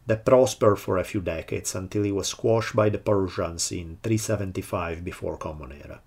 that 0.07 0.25
prospered 0.25 0.79
for 0.79 0.99
a 0.99 1.05
few 1.05 1.21
decades 1.21 1.75
until 1.75 2.05
it 2.05 2.15
was 2.15 2.29
squashed 2.29 2.75
by 2.75 2.89
the 2.89 2.99
Persians 2.99 3.71
in 3.73 3.99
375 4.03 5.05
before 5.05 5.37
Common 5.37 5.73
Era. 5.73 6.01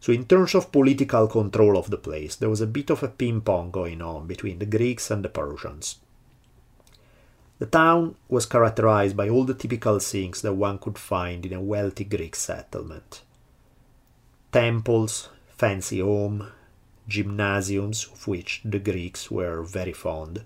So, 0.00 0.12
in 0.12 0.24
terms 0.24 0.54
of 0.54 0.72
political 0.72 1.28
control 1.28 1.78
of 1.78 1.90
the 1.90 1.96
place, 1.96 2.34
there 2.36 2.50
was 2.50 2.60
a 2.60 2.66
bit 2.66 2.90
of 2.90 3.02
a 3.02 3.08
ping 3.08 3.40
pong 3.40 3.70
going 3.70 4.02
on 4.02 4.26
between 4.26 4.58
the 4.58 4.66
Greeks 4.66 5.10
and 5.10 5.24
the 5.24 5.28
Persians. 5.28 6.00
The 7.58 7.66
town 7.66 8.16
was 8.28 8.46
characterized 8.46 9.16
by 9.16 9.28
all 9.28 9.44
the 9.44 9.54
typical 9.54 10.00
things 10.00 10.42
that 10.42 10.54
one 10.54 10.78
could 10.78 10.98
find 10.98 11.46
in 11.46 11.52
a 11.52 11.60
wealthy 11.60 12.04
Greek 12.04 12.34
settlement 12.34 13.22
temples, 14.52 15.30
fancy 15.56 16.00
home, 16.00 16.48
gymnasiums, 17.08 18.06
of 18.12 18.28
which 18.28 18.60
the 18.64 18.78
Greeks 18.78 19.30
were 19.30 19.62
very 19.62 19.92
fond. 19.92 20.44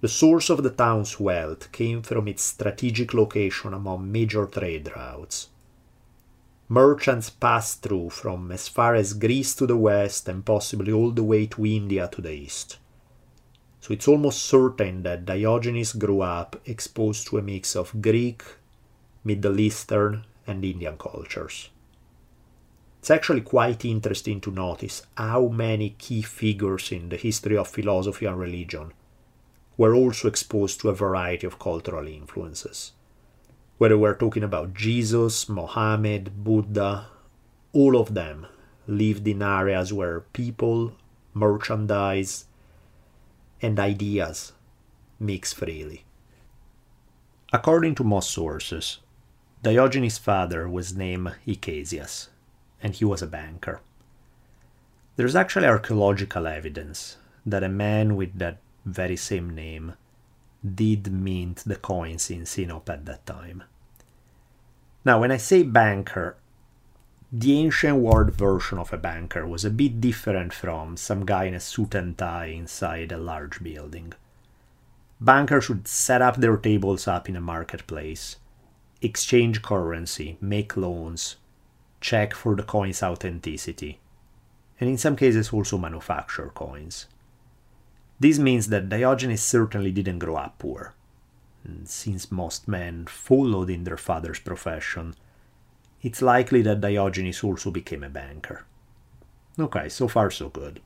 The 0.00 0.08
source 0.08 0.48
of 0.48 0.62
the 0.62 0.70
town's 0.70 1.20
wealth 1.20 1.70
came 1.72 2.00
from 2.00 2.26
its 2.26 2.42
strategic 2.42 3.12
location 3.12 3.74
among 3.74 4.10
major 4.10 4.46
trade 4.46 4.90
routes. 4.96 5.50
Merchants 6.70 7.28
passed 7.28 7.82
through 7.82 8.08
from 8.08 8.50
as 8.50 8.66
far 8.66 8.94
as 8.94 9.12
Greece 9.12 9.54
to 9.56 9.66
the 9.66 9.76
west 9.76 10.26
and 10.26 10.42
possibly 10.42 10.90
all 10.90 11.10
the 11.10 11.22
way 11.22 11.44
to 11.48 11.66
India 11.66 12.08
to 12.12 12.22
the 12.22 12.32
east. 12.32 12.78
So 13.82 13.92
it's 13.92 14.08
almost 14.08 14.42
certain 14.42 15.02
that 15.02 15.26
Diogenes 15.26 15.92
grew 15.92 16.22
up 16.22 16.58
exposed 16.64 17.26
to 17.26 17.36
a 17.36 17.42
mix 17.42 17.76
of 17.76 18.00
Greek, 18.00 18.42
Middle 19.22 19.60
Eastern, 19.60 20.24
and 20.46 20.64
Indian 20.64 20.96
cultures. 20.96 21.68
It's 23.00 23.10
actually 23.10 23.42
quite 23.42 23.84
interesting 23.84 24.40
to 24.42 24.50
notice 24.50 25.02
how 25.14 25.48
many 25.48 25.90
key 25.90 26.22
figures 26.22 26.90
in 26.90 27.10
the 27.10 27.16
history 27.16 27.58
of 27.58 27.68
philosophy 27.68 28.24
and 28.24 28.38
religion 28.38 28.92
were 29.80 29.94
also 29.94 30.28
exposed 30.28 30.78
to 30.78 30.90
a 30.90 30.94
variety 30.94 31.46
of 31.46 31.58
cultural 31.58 32.06
influences. 32.06 32.92
Whether 33.78 33.96
we're 33.96 34.14
talking 34.14 34.42
about 34.44 34.74
Jesus, 34.74 35.48
Mohammed, 35.48 36.44
Buddha, 36.44 37.06
all 37.72 37.96
of 37.96 38.12
them 38.12 38.46
lived 38.86 39.26
in 39.26 39.40
areas 39.40 39.90
where 39.90 40.20
people, 40.20 40.92
merchandise, 41.32 42.44
and 43.62 43.80
ideas 43.80 44.52
mix 45.18 45.54
freely. 45.54 46.04
According 47.50 47.94
to 47.94 48.04
most 48.04 48.30
sources, 48.32 48.98
Diogenes' 49.62 50.18
father 50.18 50.68
was 50.68 50.94
named 50.94 51.36
Icasias, 51.46 52.28
and 52.82 52.94
he 52.94 53.06
was 53.06 53.22
a 53.22 53.26
banker. 53.26 53.80
There's 55.16 55.34
actually 55.34 55.68
archaeological 55.68 56.46
evidence 56.46 57.16
that 57.46 57.64
a 57.64 57.70
man 57.70 58.14
with 58.14 58.38
that 58.38 58.58
very 58.84 59.16
same 59.16 59.50
name 59.50 59.94
did 60.62 61.10
mint 61.10 61.62
the 61.64 61.76
coins 61.76 62.30
in 62.30 62.44
Sinop 62.44 62.88
at 62.90 63.06
that 63.06 63.24
time. 63.26 63.62
Now, 65.04 65.20
when 65.20 65.32
I 65.32 65.38
say 65.38 65.62
banker, 65.62 66.36
the 67.32 67.58
ancient 67.58 67.98
world 67.98 68.34
version 68.34 68.78
of 68.78 68.92
a 68.92 68.98
banker 68.98 69.46
was 69.46 69.64
a 69.64 69.70
bit 69.70 70.00
different 70.00 70.52
from 70.52 70.96
some 70.96 71.24
guy 71.24 71.44
in 71.44 71.54
a 71.54 71.60
suit 71.60 71.94
and 71.94 72.18
tie 72.18 72.46
inside 72.46 73.12
a 73.12 73.18
large 73.18 73.62
building. 73.62 74.12
Bankers 75.20 75.68
would 75.68 75.86
set 75.86 76.20
up 76.20 76.36
their 76.36 76.56
tables 76.56 77.06
up 77.06 77.28
in 77.28 77.36
a 77.36 77.40
marketplace, 77.40 78.36
exchange 79.00 79.62
currency, 79.62 80.36
make 80.40 80.76
loans, 80.76 81.36
check 82.00 82.34
for 82.34 82.56
the 82.56 82.62
coin's 82.62 83.02
authenticity, 83.02 84.00
and 84.80 84.90
in 84.90 84.98
some 84.98 85.16
cases 85.16 85.52
also 85.52 85.78
manufacture 85.78 86.50
coins. 86.54 87.06
This 88.20 88.38
means 88.38 88.68
that 88.68 88.90
Diogenes 88.90 89.42
certainly 89.42 89.90
didn't 89.90 90.18
grow 90.18 90.36
up 90.36 90.58
poor. 90.58 90.94
Since 91.84 92.30
most 92.30 92.68
men 92.68 93.06
followed 93.06 93.70
in 93.70 93.84
their 93.84 93.96
father's 93.96 94.38
profession, 94.38 95.14
it's 96.02 96.20
likely 96.20 96.60
that 96.62 96.82
Diogenes 96.82 97.42
also 97.42 97.70
became 97.70 98.04
a 98.04 98.10
banker. 98.10 98.66
Okay, 99.58 99.88
so 99.88 100.06
far 100.06 100.30
so 100.30 100.50
good. 100.50 100.80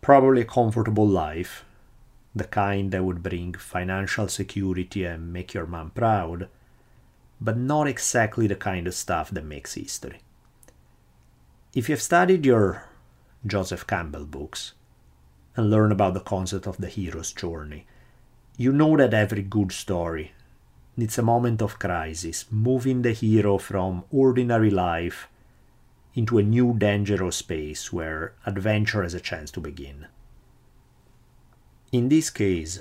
Probably 0.00 0.42
a 0.42 0.44
comfortable 0.44 1.06
life, 1.06 1.64
the 2.34 2.44
kind 2.44 2.92
that 2.92 3.04
would 3.04 3.22
bring 3.22 3.54
financial 3.54 4.28
security 4.28 5.04
and 5.04 5.32
make 5.32 5.54
your 5.54 5.66
mom 5.66 5.90
proud, 5.90 6.48
but 7.40 7.56
not 7.56 7.88
exactly 7.88 8.46
the 8.46 8.56
kind 8.56 8.86
of 8.86 8.94
stuff 8.94 9.30
that 9.30 9.44
makes 9.44 9.74
history. 9.74 10.20
If 11.74 11.88
you've 11.88 12.02
studied 12.02 12.46
your 12.46 12.84
Joseph 13.46 13.86
Campbell 13.86 14.24
books 14.24 14.74
and 15.58 15.70
learned 15.70 15.90
about 15.90 16.14
the 16.14 16.20
concept 16.20 16.68
of 16.68 16.76
the 16.76 16.86
hero's 16.86 17.32
journey, 17.32 17.84
you 18.56 18.72
know 18.72 18.96
that 18.96 19.12
every 19.12 19.42
good 19.42 19.72
story 19.72 20.30
needs 20.96 21.18
a 21.18 21.22
moment 21.22 21.60
of 21.60 21.80
crisis, 21.80 22.44
moving 22.48 23.02
the 23.02 23.10
hero 23.10 23.58
from 23.58 24.04
ordinary 24.12 24.70
life 24.70 25.28
into 26.14 26.38
a 26.38 26.44
new 26.44 26.74
dangerous 26.78 27.38
space 27.38 27.92
where 27.92 28.34
adventure 28.46 29.02
has 29.02 29.14
a 29.14 29.20
chance 29.20 29.50
to 29.50 29.58
begin. 29.60 30.06
In 31.90 32.08
this 32.08 32.30
case, 32.30 32.80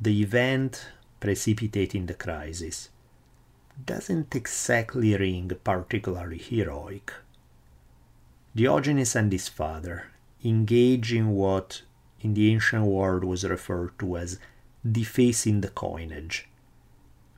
the 0.00 0.22
event 0.22 0.88
precipitating 1.20 2.06
the 2.06 2.14
crisis 2.14 2.88
doesn't 3.84 4.34
exactly 4.34 5.14
ring 5.14 5.50
particularly 5.62 6.38
heroic. 6.38 7.12
Diogenes 8.56 9.14
and 9.14 9.30
his 9.30 9.48
father 9.48 10.06
engage 10.42 11.12
in 11.12 11.28
what 11.28 11.82
in 12.20 12.34
the 12.34 12.52
ancient 12.52 12.84
world 12.84 13.24
was 13.24 13.44
referred 13.44 13.98
to 13.98 14.16
as 14.16 14.38
defacing 14.90 15.60
the 15.60 15.68
coinage, 15.68 16.48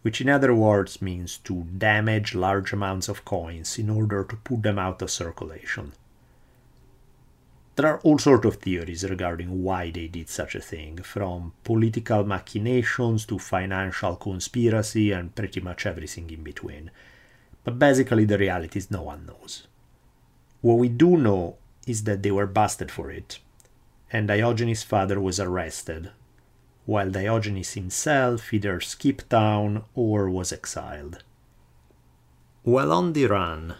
which 0.02 0.20
in 0.20 0.28
other 0.28 0.54
words 0.54 1.02
means 1.02 1.38
to 1.38 1.64
damage 1.76 2.34
large 2.34 2.72
amounts 2.72 3.08
of 3.08 3.24
coins 3.24 3.78
in 3.78 3.90
order 3.90 4.24
to 4.24 4.36
put 4.36 4.62
them 4.62 4.78
out 4.78 5.02
of 5.02 5.10
circulation. 5.10 5.92
There 7.76 7.86
are 7.86 8.00
all 8.00 8.18
sorts 8.18 8.44
of 8.46 8.56
theories 8.56 9.08
regarding 9.08 9.62
why 9.62 9.90
they 9.90 10.06
did 10.08 10.28
such 10.28 10.54
a 10.54 10.60
thing, 10.60 10.98
from 10.98 11.54
political 11.64 12.24
machinations 12.24 13.24
to 13.26 13.38
financial 13.38 14.16
conspiracy 14.16 15.12
and 15.12 15.34
pretty 15.34 15.60
much 15.60 15.86
everything 15.86 16.28
in 16.30 16.42
between. 16.42 16.90
But 17.64 17.78
basically, 17.78 18.24
the 18.24 18.36
reality 18.38 18.78
is 18.78 18.90
no 18.90 19.02
one 19.02 19.24
knows. 19.24 19.66
What 20.60 20.78
we 20.78 20.88
do 20.88 21.16
know 21.16 21.56
is 21.86 22.04
that 22.04 22.22
they 22.22 22.30
were 22.30 22.46
busted 22.46 22.90
for 22.90 23.10
it, 23.10 23.38
and 24.12 24.28
Diogenes' 24.28 24.82
father 24.82 25.20
was 25.20 25.38
arrested 25.38 26.10
while 26.90 27.10
Diogenes 27.10 27.74
himself 27.74 28.52
either 28.52 28.80
skipped 28.80 29.30
town 29.30 29.84
or 29.94 30.28
was 30.28 30.52
exiled. 30.52 31.22
While 32.64 32.92
on 32.92 33.12
the 33.12 33.26
run, 33.26 33.76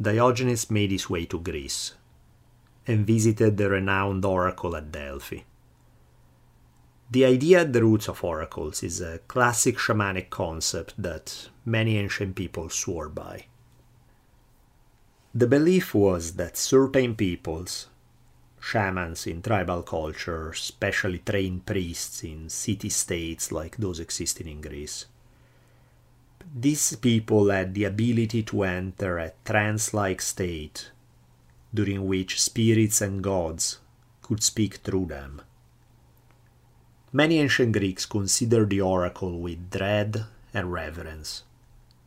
Diogenes 0.00 0.68
made 0.68 0.90
his 0.90 1.08
way 1.08 1.24
to 1.26 1.38
Greece 1.38 1.94
and 2.84 3.06
visited 3.06 3.56
the 3.56 3.70
renowned 3.70 4.24
oracle 4.24 4.74
at 4.74 4.90
Delphi. 4.90 5.42
The 7.10 7.24
idea 7.24 7.60
at 7.60 7.72
the 7.72 7.82
roots 7.82 8.08
of 8.08 8.24
oracles 8.24 8.82
is 8.82 9.00
a 9.00 9.20
classic 9.28 9.76
shamanic 9.78 10.28
concept 10.28 10.94
that 10.98 11.48
many 11.64 11.96
ancient 11.96 12.34
people 12.34 12.68
swore 12.70 13.08
by. 13.08 13.46
The 15.34 15.46
belief 15.46 15.94
was 15.94 16.32
that 16.34 16.56
certain 16.56 17.14
peoples, 17.14 17.86
shamans 18.60 19.26
in 19.26 19.42
tribal 19.42 19.82
culture, 19.82 20.52
specially 20.54 21.18
trained 21.18 21.66
priests 21.66 22.24
in 22.24 22.48
city 22.48 22.88
states 22.88 23.52
like 23.52 23.76
those 23.76 24.00
existing 24.00 24.48
in 24.48 24.60
Greece. 24.60 25.06
These 26.54 26.96
people 26.96 27.50
had 27.50 27.74
the 27.74 27.84
ability 27.84 28.42
to 28.44 28.62
enter 28.62 29.18
a 29.18 29.32
trance 29.44 29.92
like 29.92 30.22
state 30.22 30.90
during 31.72 32.06
which 32.06 32.40
spirits 32.40 33.00
and 33.00 33.22
gods 33.22 33.78
could 34.22 34.42
speak 34.42 34.76
through 34.76 35.06
them. 35.06 35.42
Many 37.12 37.38
ancient 37.38 37.72
Greeks 37.72 38.06
considered 38.06 38.70
the 38.70 38.80
oracle 38.80 39.38
with 39.38 39.70
dread 39.70 40.26
and 40.52 40.72
reverence, 40.72 41.42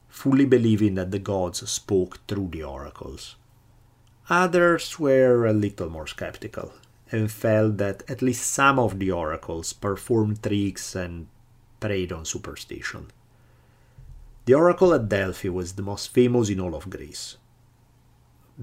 fully 0.09 0.45
believing 0.45 0.95
that 0.95 1.11
the 1.11 1.19
gods 1.19 1.67
spoke 1.69 2.19
through 2.27 2.49
the 2.49 2.63
oracles. 2.63 3.35
Others 4.31 4.97
were 4.97 5.45
a 5.45 5.51
little 5.51 5.89
more 5.89 6.07
skeptical 6.07 6.71
and 7.11 7.29
felt 7.29 7.75
that 7.79 8.09
at 8.09 8.21
least 8.21 8.49
some 8.49 8.79
of 8.79 8.97
the 8.97 9.11
oracles 9.11 9.73
performed 9.73 10.41
tricks 10.41 10.95
and 10.95 11.27
preyed 11.81 12.13
on 12.13 12.23
superstition. 12.23 13.11
The 14.45 14.53
oracle 14.53 14.93
at 14.93 15.09
Delphi 15.09 15.49
was 15.49 15.73
the 15.73 15.81
most 15.81 16.13
famous 16.13 16.47
in 16.47 16.61
all 16.61 16.75
of 16.75 16.89
Greece. 16.89 17.35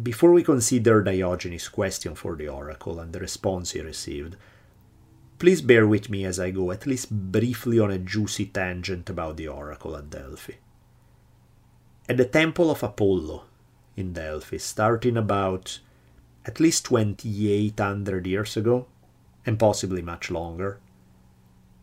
Before 0.03 0.33
we 0.33 0.43
consider 0.43 1.03
Diogenes' 1.03 1.69
question 1.69 2.15
for 2.15 2.35
the 2.35 2.49
oracle 2.49 2.99
and 2.99 3.13
the 3.13 3.21
response 3.21 3.73
he 3.73 3.83
received, 3.83 4.37
please 5.39 5.61
bear 5.61 5.87
with 5.87 6.09
me 6.09 6.25
as 6.25 6.41
I 6.41 6.51
go 6.51 6.71
at 6.71 6.87
least 6.87 7.11
briefly 7.11 7.79
on 7.79 7.91
a 7.91 7.99
juicy 7.99 8.47
tangent 8.47 9.11
about 9.11 9.37
the 9.37 9.49
oracle 9.49 9.95
at 9.97 10.09
Delphi. 10.09 10.55
At 12.09 12.17
the 12.17 12.25
temple 12.25 12.71
of 12.71 12.83
Apollo, 12.83 13.45
in 13.99 14.13
Delphi, 14.13 14.59
starting 14.59 15.17
about 15.17 15.81
at 16.45 16.61
least 16.61 16.87
2800 16.87 18.27
years 18.27 18.57
ago, 18.57 18.87
and 19.45 19.59
possibly 19.59 20.03
much 20.03 20.31
longer. 20.31 20.79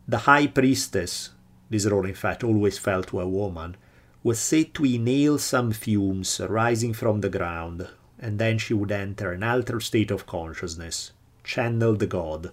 The 0.07 0.19
high 0.19 0.47
priestess, 0.47 1.31
this 1.69 1.85
role 1.85 2.05
in 2.05 2.13
fact 2.15 2.43
always 2.43 2.77
fell 2.77 3.03
to 3.03 3.19
a 3.19 3.27
woman, 3.27 3.75
was 4.23 4.39
said 4.39 4.73
to 4.75 4.85
inhale 4.85 5.37
some 5.37 5.71
fumes 5.71 6.39
rising 6.39 6.93
from 6.93 7.21
the 7.21 7.29
ground 7.29 7.87
and 8.19 8.39
then 8.39 8.57
she 8.57 8.73
would 8.73 8.91
enter 8.91 9.31
an 9.31 9.43
altered 9.43 9.83
state 9.83 10.11
of 10.11 10.25
consciousness, 10.25 11.11
channel 11.43 11.95
the 11.95 12.07
god, 12.07 12.51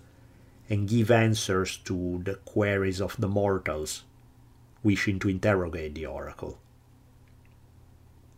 and 0.68 0.88
give 0.88 1.11
answers 1.11 1.77
to 1.79 2.20
the 2.25 2.35
queries 2.44 3.01
of 3.01 3.16
the 3.18 3.29
mortals 3.29 4.05
wishing 4.83 5.18
to 5.18 5.29
interrogate 5.29 5.94
the 5.94 6.07
oracle. 6.07 6.59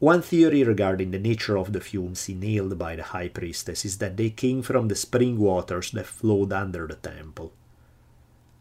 One 0.04 0.20
theory 0.20 0.62
regarding 0.62 1.12
the 1.12 1.18
nature 1.18 1.56
of 1.56 1.72
the 1.72 1.80
fumes 1.80 2.28
inhaled 2.28 2.78
by 2.78 2.94
the 2.94 3.04
high 3.04 3.28
priestess 3.28 3.86
is 3.86 3.96
that 4.04 4.18
they 4.18 4.28
came 4.28 4.60
from 4.60 4.88
the 4.88 4.94
spring 4.94 5.38
waters 5.38 5.92
that 5.92 6.04
flowed 6.04 6.52
under 6.52 6.86
the 6.86 6.96
temple. 6.96 7.54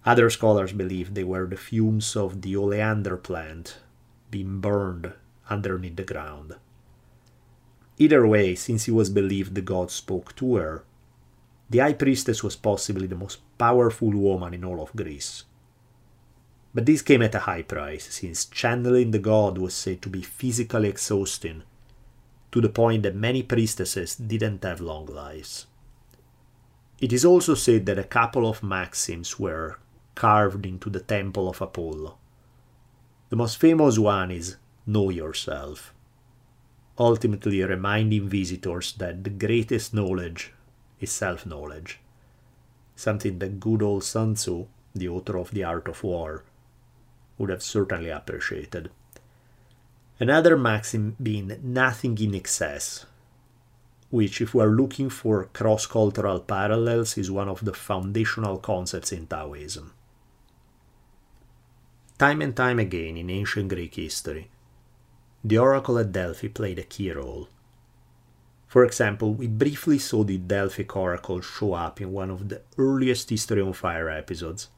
Other 0.05 0.29
scholars 0.29 0.71
believe 0.71 1.13
they 1.13 1.25
were 1.25 1.45
the 1.45 1.57
fumes 1.57 2.15
of 2.15 2.43
the 2.43 2.55
oleander 2.55 3.17
plant 3.17 3.79
being 4.31 4.61
burned 4.61 5.11
underneath 5.49 5.97
the 5.97 6.05
ground. 6.05 6.55
Either 7.97 8.25
way, 8.25 8.55
since 8.55 8.87
it 8.87 8.93
was 8.93 9.09
believed 9.09 9.53
the 9.53 9.61
god 9.61 9.91
spoke 9.91 10.33
to 10.37 10.55
her, 10.55 10.85
the 11.69 11.79
high 11.79 11.91
priestess 11.91 12.41
was 12.41 12.55
possibly 12.55 13.05
the 13.05 13.19
most 13.19 13.39
powerful 13.57 14.11
woman 14.11 14.53
in 14.53 14.63
all 14.63 14.81
of 14.81 14.95
Greece. 14.95 15.43
But 16.73 16.87
this 16.87 17.03
came 17.03 17.21
at 17.21 17.35
a 17.35 17.39
high 17.39 17.61
price, 17.61 18.07
since 18.15 18.45
channeling 18.45 19.11
the 19.11 19.19
god 19.19 19.59
was 19.59 19.75
said 19.75 20.01
to 20.01 20.09
be 20.09 20.23
physically 20.23 20.89
exhausting, 20.89 21.63
to 22.51 22.61
the 22.61 22.69
point 22.69 23.03
that 23.03 23.15
many 23.15 23.43
priestesses 23.43 24.15
didn't 24.15 24.63
have 24.63 24.81
long 24.81 25.05
lives. 25.05 25.67
It 26.99 27.13
is 27.13 27.25
also 27.25 27.53
said 27.53 27.85
that 27.85 27.99
a 27.99 28.03
couple 28.03 28.47
of 28.47 28.63
maxims 28.63 29.39
were 29.39 29.77
carved 30.15 30.65
into 30.65 30.89
the 30.89 30.99
temple 30.99 31.49
of 31.49 31.61
Apollo. 31.61 32.17
The 33.29 33.35
most 33.35 33.57
famous 33.59 33.99
one 33.99 34.31
is 34.31 34.57
Know 34.87 35.09
Yourself, 35.09 35.93
ultimately 36.97 37.63
reminding 37.63 38.29
visitors 38.29 38.93
that 38.93 39.23
the 39.23 39.29
greatest 39.29 39.93
knowledge 39.93 40.53
is 40.99 41.11
self 41.11 41.45
knowledge, 41.45 41.99
something 42.95 43.39
that 43.39 43.59
good 43.59 43.81
old 43.81 44.03
Sun 44.03 44.35
Tzu, 44.35 44.65
the 44.95 45.09
author 45.09 45.37
of 45.37 45.51
The 45.51 45.63
Art 45.63 45.87
of 45.87 46.03
War, 46.03 46.43
would 47.37 47.49
have 47.49 47.63
certainly 47.63 48.09
appreciated. 48.09 48.89
Another 50.19 50.55
maxim 50.55 51.15
being 51.21 51.59
nothing 51.63 52.17
in 52.19 52.35
excess, 52.35 53.05
which, 54.09 54.41
if 54.41 54.53
we 54.53 54.63
are 54.63 54.69
looking 54.69 55.09
for 55.09 55.45
cross 55.45 55.87
cultural 55.87 56.39
parallels, 56.39 57.17
is 57.17 57.31
one 57.31 57.49
of 57.49 57.65
the 57.65 57.73
foundational 57.73 58.57
concepts 58.57 59.11
in 59.11 59.25
Taoism. 59.25 59.91
Time 62.19 62.41
and 62.41 62.55
time 62.55 62.79
again 62.79 63.17
in 63.17 63.29
ancient 63.29 63.69
Greek 63.69 63.95
history, 63.95 64.49
the 65.43 65.57
oracle 65.57 65.97
at 65.97 66.11
Delphi 66.11 66.47
played 66.47 66.79
a 66.79 66.83
key 66.83 67.11
role. 67.11 67.49
For 68.67 68.85
example, 68.85 69.33
we 69.33 69.47
briefly 69.47 69.99
saw 69.99 70.23
the 70.23 70.37
Delphic 70.37 70.95
oracle 70.95 71.41
show 71.41 71.73
up 71.73 71.99
in 71.99 72.11
one 72.11 72.29
of 72.29 72.49
the 72.49 72.61
earliest 72.77 73.29
History 73.29 73.61
on 73.61 73.73
Fire 73.73 74.09
episodes, 74.09 74.69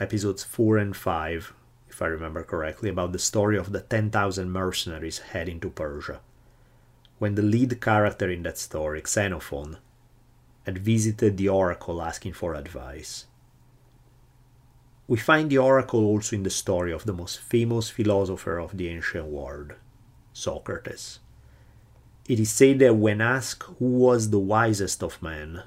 episodes 0.00 0.42
4 0.42 0.78
and 0.78 0.96
5, 0.96 1.54
if 1.98 2.02
I 2.02 2.06
remember 2.06 2.44
correctly, 2.44 2.90
about 2.90 3.10
the 3.10 3.18
story 3.18 3.58
of 3.58 3.72
the 3.72 3.80
10,000 3.80 4.52
mercenaries 4.52 5.18
heading 5.18 5.58
to 5.58 5.68
Persia. 5.68 6.20
When 7.18 7.34
the 7.34 7.42
lead 7.42 7.80
character 7.80 8.30
in 8.30 8.44
that 8.44 8.56
story, 8.56 9.02
Xenophon, 9.04 9.78
had 10.64 10.78
visited 10.78 11.36
the 11.36 11.48
oracle 11.48 12.00
asking 12.00 12.34
for 12.34 12.54
advice. 12.54 13.26
We 15.08 15.18
find 15.18 15.50
the 15.50 15.58
oracle 15.58 16.06
also 16.06 16.36
in 16.36 16.44
the 16.44 16.50
story 16.50 16.92
of 16.92 17.04
the 17.04 17.12
most 17.12 17.40
famous 17.40 17.90
philosopher 17.90 18.58
of 18.58 18.76
the 18.76 18.88
ancient 18.88 19.26
world, 19.26 19.72
Socrates. 20.32 21.18
It 22.28 22.38
is 22.38 22.52
said 22.52 22.78
that 22.78 22.94
when 22.94 23.20
asked 23.20 23.64
who 23.80 23.86
was 23.86 24.30
the 24.30 24.38
wisest 24.38 25.02
of 25.02 25.20
men, 25.20 25.64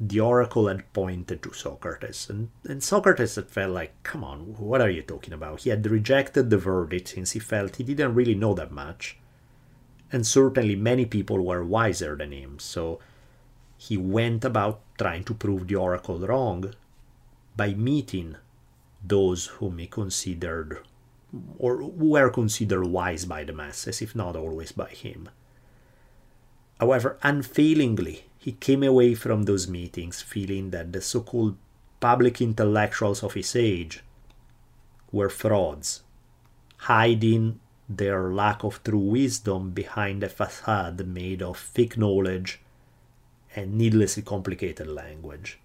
the 0.00 0.20
oracle 0.20 0.68
had 0.68 0.92
pointed 0.92 1.42
to 1.42 1.52
Socrates, 1.52 2.28
and, 2.30 2.50
and 2.64 2.82
Socrates 2.82 3.34
had 3.34 3.50
felt 3.50 3.72
like, 3.72 4.00
come 4.04 4.22
on, 4.22 4.54
what 4.58 4.80
are 4.80 4.90
you 4.90 5.02
talking 5.02 5.34
about? 5.34 5.62
He 5.62 5.70
had 5.70 5.86
rejected 5.86 6.50
the 6.50 6.58
verdict 6.58 7.08
since 7.08 7.32
he 7.32 7.40
felt 7.40 7.76
he 7.76 7.84
didn't 7.84 8.14
really 8.14 8.36
know 8.36 8.54
that 8.54 8.70
much. 8.70 9.16
And 10.12 10.26
certainly 10.26 10.76
many 10.76 11.04
people 11.04 11.44
were 11.44 11.64
wiser 11.64 12.16
than 12.16 12.32
him, 12.32 12.58
so 12.58 13.00
he 13.76 13.96
went 13.96 14.44
about 14.44 14.80
trying 14.98 15.24
to 15.24 15.34
prove 15.34 15.66
the 15.66 15.74
oracle 15.74 16.18
wrong 16.20 16.72
by 17.56 17.74
meeting 17.74 18.36
those 19.04 19.46
whom 19.46 19.78
he 19.78 19.86
considered 19.86 20.78
or 21.58 21.84
were 21.84 22.30
considered 22.30 22.86
wise 22.86 23.26
by 23.26 23.44
the 23.44 23.52
masses, 23.52 24.00
if 24.00 24.14
not 24.14 24.36
always 24.36 24.72
by 24.72 24.88
him. 24.88 25.28
However, 26.80 27.18
unfailingly, 27.22 28.24
he 28.38 28.52
came 28.52 28.82
away 28.82 29.14
from 29.14 29.42
those 29.42 29.68
meetings 29.68 30.22
feeling 30.22 30.70
that 30.70 30.92
the 30.92 31.00
so 31.00 31.20
called 31.20 31.56
public 32.00 32.40
intellectuals 32.40 33.22
of 33.22 33.34
his 33.34 33.56
age 33.56 34.04
were 35.10 35.28
frauds, 35.28 36.02
hiding 36.76 37.58
their 37.88 38.30
lack 38.30 38.62
of 38.62 38.82
true 38.84 38.98
wisdom 38.98 39.70
behind 39.70 40.22
a 40.22 40.28
facade 40.28 41.04
made 41.06 41.42
of 41.42 41.56
fake 41.56 41.96
knowledge 41.96 42.60
and 43.56 43.74
needlessly 43.74 44.22
complicated 44.22 44.86
language. 44.86 45.58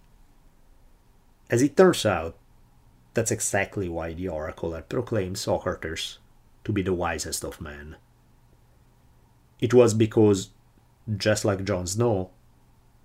As 1.50 1.62
it 1.62 1.78
turns 1.78 2.06
out, 2.06 2.36
that's 3.14 3.32
exactly 3.32 3.88
why 3.90 4.14
the 4.14 4.30
oracle 4.30 4.74
had 4.74 4.90
proclaimed 4.90 5.38
Socrates 5.38 6.18
to 6.64 6.72
be 6.72 6.82
the 6.82 6.94
wisest 6.94 7.44
of 7.44 7.62
men. 7.62 7.98
It 9.60 9.74
was 9.74 9.94
because, 9.94 10.50
just 11.16 11.46
like 11.46 11.64
Jon 11.66 11.86
Snow, 11.86 12.32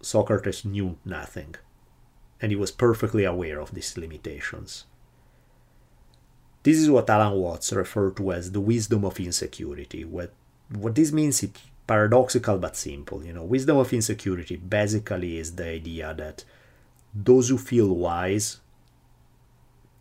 Socrates 0.01 0.65
knew 0.65 0.97
nothing, 1.05 1.55
and 2.41 2.53
he 2.53 2.57
was 2.57 2.71
perfectly 2.71 3.25
aware 3.25 3.61
of 3.61 3.75
these 3.75 3.97
limitations. 3.97 4.85
This 6.63 6.79
is 6.79 6.91
what 6.91 7.11
Alan 7.11 7.39
Watts 7.39 7.73
referred 7.73 8.17
to 8.17 8.33
as 8.33 8.53
the 8.53 8.61
wisdom 8.61 9.05
of 9.05 9.19
insecurity. 9.19 10.05
What, 10.05 10.33
what 10.69 10.95
this 10.95 11.13
means 11.13 11.43
is 11.43 11.51
paradoxical 11.87 12.59
but 12.59 12.77
simple. 12.77 13.25
You 13.25 13.33
know, 13.33 13.45
wisdom 13.45 13.79
of 13.79 13.93
insecurity 13.93 14.57
basically 14.57 15.39
is 15.39 15.55
the 15.55 15.67
idea 15.69 16.15
that 16.15 16.45
those 17.15 17.49
who 17.49 17.59
feel 17.59 17.95
wise 17.95 18.59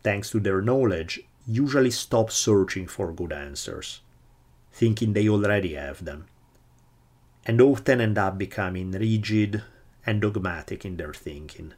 thanks 0.07 0.29
to 0.29 0.39
their 0.39 0.61
knowledge, 0.61 1.19
usually 1.45 1.91
stop 1.91 2.31
searching 2.31 2.87
for 2.87 3.11
good 3.11 3.33
answers, 3.33 3.99
thinking 4.71 5.11
they 5.11 5.27
already 5.27 5.73
have 5.73 6.05
them, 6.05 6.27
and 7.45 7.59
often 7.59 7.99
end 7.99 8.17
up 8.17 8.37
becoming 8.37 8.91
rigid 8.91 9.63
and 10.07 10.21
dogmatic 10.21 10.85
in 10.85 10.95
their 10.95 11.13
thinking. 11.13 11.73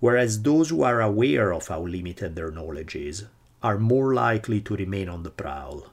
Whereas 0.00 0.42
those 0.42 0.70
who 0.70 0.82
are 0.82 1.00
aware 1.00 1.52
of 1.52 1.68
how 1.68 1.82
limited 1.82 2.34
their 2.34 2.50
knowledge 2.50 2.96
is 2.96 3.26
are 3.62 3.78
more 3.78 4.12
likely 4.12 4.60
to 4.62 4.74
remain 4.74 5.08
on 5.08 5.22
the 5.22 5.30
prowl, 5.30 5.86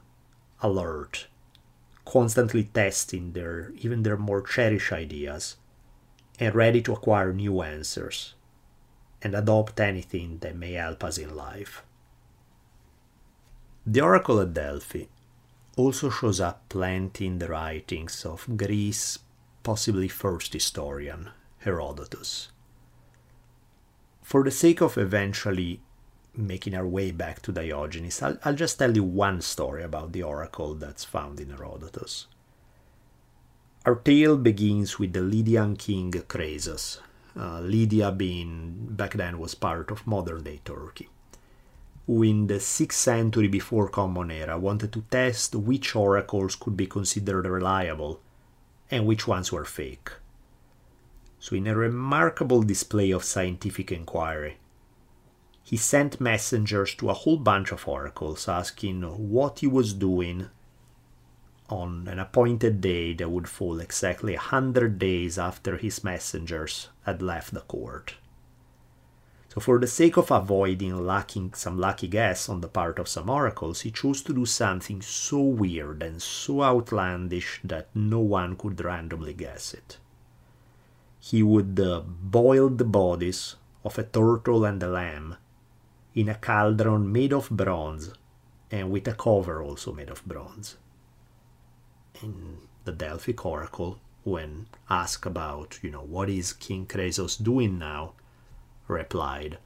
alert, 0.61 1.27
constantly 2.05 2.63
testing 2.63 3.33
their 3.33 3.71
even 3.77 4.03
their 4.03 4.17
more 4.17 4.41
cherished 4.41 4.91
ideas, 4.91 5.57
and 6.39 6.55
ready 6.55 6.81
to 6.81 6.93
acquire 6.93 7.33
new 7.33 7.61
answers 7.61 8.33
and 9.21 9.35
adopt 9.35 9.79
anything 9.79 10.37
that 10.39 10.55
may 10.55 10.73
help 10.73 11.03
us 11.03 11.17
in 11.17 11.35
life. 11.35 11.83
The 13.85 14.01
Oracle 14.01 14.39
at 14.41 14.53
Delphi 14.53 15.05
also 15.75 16.09
shows 16.09 16.39
up 16.39 16.69
plenty 16.69 17.27
in 17.27 17.39
the 17.39 17.47
writings 17.47 18.25
of 18.25 18.45
Greece's 18.57 19.19
possibly 19.67 20.07
first 20.07 20.53
historian, 20.53 21.29
Herodotus. 21.57 22.47
For 24.23 24.41
the 24.45 24.49
sake 24.49 24.79
of 24.79 24.97
eventually 24.97 25.81
making 26.33 26.73
our 26.73 26.87
way 26.87 27.11
back 27.11 27.41
to 27.41 27.51
Diogenes, 27.51 28.21
I'll, 28.21 28.37
I'll 28.45 28.55
just 28.55 28.79
tell 28.79 28.95
you 28.95 29.03
one 29.03 29.41
story 29.41 29.83
about 29.83 30.13
the 30.13 30.23
oracle 30.23 30.73
that's 30.73 31.03
found 31.03 31.41
in 31.41 31.49
Herodotus. 31.49 32.27
Our 33.85 33.95
tale 33.95 34.37
begins 34.37 34.99
with 34.99 35.11
the 35.11 35.19
Lydian 35.19 35.75
king 35.75 36.13
Croesus, 36.13 37.01
uh, 37.35 37.59
Lydia 37.59 38.13
being 38.13 38.87
back 38.91 39.15
then 39.15 39.37
was 39.37 39.53
part 39.53 39.91
of 39.91 40.07
modern 40.07 40.43
day 40.43 40.61
Turkey, 40.63 41.09
who 42.05 42.23
in 42.23 42.47
the 42.47 42.61
6th 42.61 42.93
century 42.93 43.49
before 43.49 43.89
Common 43.89 44.31
Era 44.31 44.57
wanted 44.57 44.93
to 44.93 45.03
test 45.11 45.55
which 45.55 45.93
oracles 45.93 46.55
could 46.55 46.77
be 46.77 46.87
considered 46.87 47.45
reliable 47.45 48.21
and 48.89 49.05
which 49.05 49.27
ones 49.27 49.51
were 49.51 49.65
fake. 49.65 50.11
So, 51.39 51.55
in 51.55 51.67
a 51.67 51.75
remarkable 51.75 52.63
display 52.63 53.11
of 53.11 53.23
scientific 53.23 53.91
inquiry, 53.91 54.57
he 55.63 55.77
sent 55.77 56.21
messengers 56.21 56.95
to 56.95 57.09
a 57.09 57.13
whole 57.13 57.37
bunch 57.37 57.71
of 57.71 57.87
oracles 57.87 58.47
asking 58.47 59.01
what 59.01 59.59
he 59.59 59.67
was 59.67 59.93
doing 59.93 60.49
on 61.69 62.07
an 62.07 62.19
appointed 62.19 62.79
day 62.79 63.13
that 63.13 63.29
would 63.29 63.49
fall 63.49 63.79
exactly 63.79 64.35
a 64.35 64.39
hundred 64.39 64.97
days 64.97 65.37
after 65.37 65.77
his 65.77 66.03
messengers 66.03 66.87
had 67.05 67.21
left 67.21 67.53
the 67.53 67.61
court. 67.61 68.15
So 69.57 69.61
for 69.61 69.79
the 69.79 69.87
sake 69.87 70.17
of 70.17 70.29
avoiding 70.29 71.03
lacking 71.03 71.55
some 71.55 71.79
lucky 71.79 72.07
guess 72.07 72.47
on 72.47 72.61
the 72.61 72.67
part 72.67 72.99
of 72.99 73.07
some 73.07 73.27
oracles, 73.27 73.81
he 73.81 73.89
chose 73.89 74.21
to 74.21 74.31
do 74.31 74.45
something 74.45 75.01
so 75.01 75.39
weird 75.39 76.03
and 76.03 76.21
so 76.21 76.61
outlandish 76.61 77.59
that 77.63 77.89
no 77.95 78.19
one 78.19 78.55
could 78.55 78.79
randomly 78.85 79.33
guess 79.33 79.73
it. 79.73 79.97
He 81.19 81.41
would 81.41 81.79
uh, 81.79 82.01
boil 82.01 82.69
the 82.69 82.85
bodies 82.85 83.55
of 83.83 83.97
a 83.97 84.03
turtle 84.03 84.63
and 84.63 84.83
a 84.83 84.87
lamb 84.87 85.37
in 86.13 86.29
a 86.29 86.35
cauldron 86.35 87.11
made 87.11 87.33
of 87.33 87.49
bronze 87.49 88.13
and 88.69 88.91
with 88.91 89.07
a 89.07 89.13
cover 89.13 89.63
also 89.63 89.91
made 89.91 90.11
of 90.11 90.23
bronze. 90.23 90.77
In 92.21 92.59
the 92.85 92.91
Delphic 92.91 93.43
oracle, 93.43 93.99
when 94.23 94.67
asked 94.87 95.25
about, 95.25 95.79
you 95.81 95.89
know, 95.89 96.03
what 96.03 96.29
is 96.29 96.53
King 96.53 96.85
Croesus 96.85 97.37
doing 97.37 97.79
now, 97.79 98.13
replied, 98.87 99.57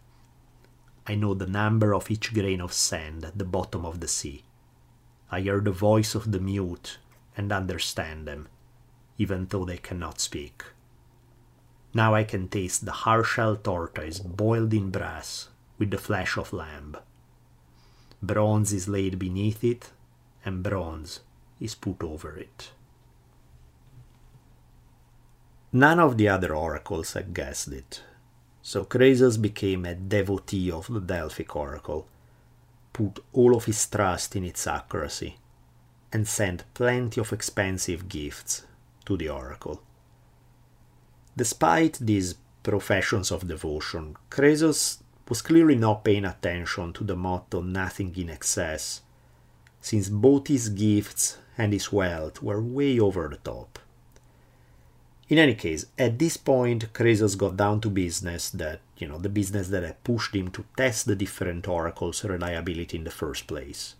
I 1.07 1.15
know 1.15 1.33
the 1.33 1.47
number 1.47 1.93
of 1.93 2.11
each 2.11 2.33
grain 2.33 2.61
of 2.61 2.73
sand 2.73 3.25
at 3.25 3.37
the 3.37 3.45
bottom 3.45 3.85
of 3.85 3.99
the 3.99 4.07
sea. 4.07 4.43
I 5.31 5.41
hear 5.41 5.59
the 5.59 5.71
voice 5.71 6.13
of 6.15 6.31
the 6.31 6.39
mute 6.39 6.99
and 7.35 7.51
understand 7.51 8.27
them, 8.27 8.47
even 9.17 9.47
though 9.47 9.65
they 9.65 9.77
cannot 9.77 10.19
speak. 10.19 10.63
Now 11.93 12.13
I 12.13 12.23
can 12.23 12.47
taste 12.47 12.85
the 12.85 12.91
hard-shell 12.91 13.57
tortoise 13.57 14.19
boiled 14.19 14.73
in 14.73 14.91
brass 14.91 15.49
with 15.77 15.91
the 15.91 15.97
flesh 15.97 16.37
of 16.37 16.53
lamb. 16.53 16.97
Bronze 18.21 18.71
is 18.71 18.87
laid 18.87 19.17
beneath 19.17 19.63
it, 19.63 19.91
and 20.45 20.63
bronze 20.63 21.21
is 21.59 21.75
put 21.75 22.03
over 22.03 22.37
it. 22.37 22.71
None 25.73 25.99
of 25.99 26.17
the 26.17 26.27
other 26.29 26.53
oracles 26.53 27.13
had 27.13 27.33
guessed 27.33 27.69
it, 27.69 28.03
so 28.61 28.85
Croesus 28.85 29.37
became 29.37 29.85
a 29.85 29.95
devotee 29.95 30.71
of 30.71 30.87
the 30.87 30.99
Delphic 30.99 31.55
oracle, 31.55 32.07
put 32.93 33.19
all 33.33 33.55
of 33.55 33.65
his 33.65 33.85
trust 33.87 34.35
in 34.35 34.43
its 34.43 34.67
accuracy, 34.67 35.37
and 36.13 36.27
sent 36.27 36.71
plenty 36.73 37.19
of 37.19 37.33
expensive 37.33 38.07
gifts 38.07 38.65
to 39.05 39.17
the 39.17 39.29
oracle. 39.29 39.81
Despite 41.35 41.97
these 41.99 42.35
professions 42.61 43.31
of 43.31 43.47
devotion, 43.47 44.15
Croesus 44.29 45.01
was 45.27 45.41
clearly 45.41 45.75
not 45.75 46.03
paying 46.03 46.25
attention 46.25 46.93
to 46.93 47.03
the 47.03 47.15
motto 47.15 47.61
nothing 47.61 48.15
in 48.17 48.29
excess, 48.29 49.01
since 49.79 50.09
both 50.09 50.47
his 50.47 50.69
gifts 50.69 51.37
and 51.57 51.73
his 51.73 51.91
wealth 51.91 52.43
were 52.43 52.61
way 52.61 52.99
over 52.99 53.27
the 53.29 53.37
top. 53.37 53.79
In 55.31 55.37
any 55.37 55.55
case, 55.55 55.85
at 55.97 56.19
this 56.19 56.35
point, 56.35 56.91
Croesus 56.91 57.35
got 57.35 57.55
down 57.55 57.79
to 57.81 57.89
business 57.89 58.49
that, 58.49 58.81
you 58.97 59.07
know, 59.07 59.17
the 59.17 59.29
business 59.29 59.69
that 59.69 59.81
had 59.81 60.03
pushed 60.03 60.35
him 60.35 60.51
to 60.51 60.65
test 60.75 61.05
the 61.05 61.15
different 61.15 61.69
oracles' 61.69 62.25
reliability 62.25 62.97
in 62.97 63.05
the 63.05 63.11
first 63.11 63.47
place. 63.47 63.95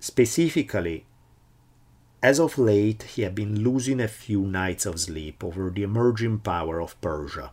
Specifically, 0.00 1.06
as 2.20 2.40
of 2.40 2.58
late, 2.58 3.04
he 3.04 3.22
had 3.22 3.36
been 3.36 3.62
losing 3.62 4.00
a 4.00 4.08
few 4.08 4.42
nights 4.42 4.84
of 4.84 4.98
sleep 4.98 5.44
over 5.44 5.70
the 5.70 5.84
emerging 5.84 6.40
power 6.40 6.80
of 6.80 7.00
Persia 7.00 7.52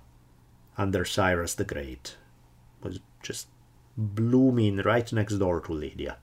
under 0.79 1.05
Cyrus 1.05 1.53
the 1.53 1.63
Great. 1.63 2.17
It 2.79 2.87
was 2.87 2.99
just 3.21 3.49
blooming 3.95 4.77
right 4.77 5.13
next 5.13 5.35
door 5.37 5.61
to 5.61 5.73
Lydia. 5.73 6.17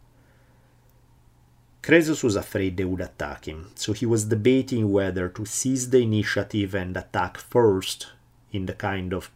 Croesus 1.89 2.23
was 2.23 2.37
afraid 2.37 2.77
they 2.77 2.85
would 2.85 3.01
attack 3.01 3.49
him, 3.49 3.71
so 3.75 3.95
he 3.95 4.05
was 4.05 4.27
debating 4.27 4.93
whether 4.93 5.27
to 5.31 5.47
seize 5.47 5.89
the 5.89 6.01
initiative 6.01 6.75
and 6.75 6.95
attack 6.95 7.39
first 7.39 8.09
in 8.53 8.67
the 8.67 8.75
kind 8.75 9.15
of 9.15 9.31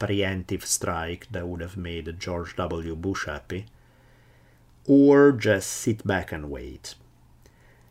preemptive 0.00 0.64
strike 0.64 1.28
that 1.30 1.46
would 1.46 1.60
have 1.60 1.76
made 1.76 2.18
George 2.18 2.56
W. 2.56 2.96
Bush 2.96 3.26
happy, 3.26 3.66
or 4.84 5.30
just 5.30 5.68
sit 5.70 6.04
back 6.04 6.32
and 6.32 6.50
wait. 6.50 6.96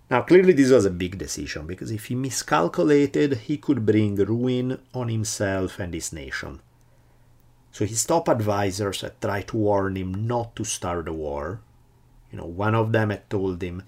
Now, 0.09 0.23
clearly, 0.23 0.51
this 0.51 0.71
was 0.71 0.83
a 0.83 0.89
big 0.89 1.17
decision 1.17 1.65
because 1.65 1.89
if 1.89 2.07
he 2.07 2.15
miscalculated, 2.15 3.37
he 3.47 3.55
could 3.55 3.85
bring 3.85 4.17
ruin 4.17 4.77
on 4.93 5.07
himself 5.07 5.79
and 5.79 5.93
his 5.93 6.11
nation. 6.11 6.59
So 7.71 7.85
his 7.85 8.05
top 8.05 8.27
advisors 8.27 8.99
had 8.99 9.21
tried 9.21 9.47
to 9.47 9.55
warn 9.55 9.95
him 9.95 10.27
not 10.27 10.53
to 10.57 10.65
start 10.65 11.05
the 11.05 11.13
war. 11.13 11.61
You 12.29 12.39
know, 12.39 12.45
one 12.45 12.75
of 12.75 12.91
them 12.91 13.09
had 13.09 13.29
told 13.29 13.61
him, 13.61 13.83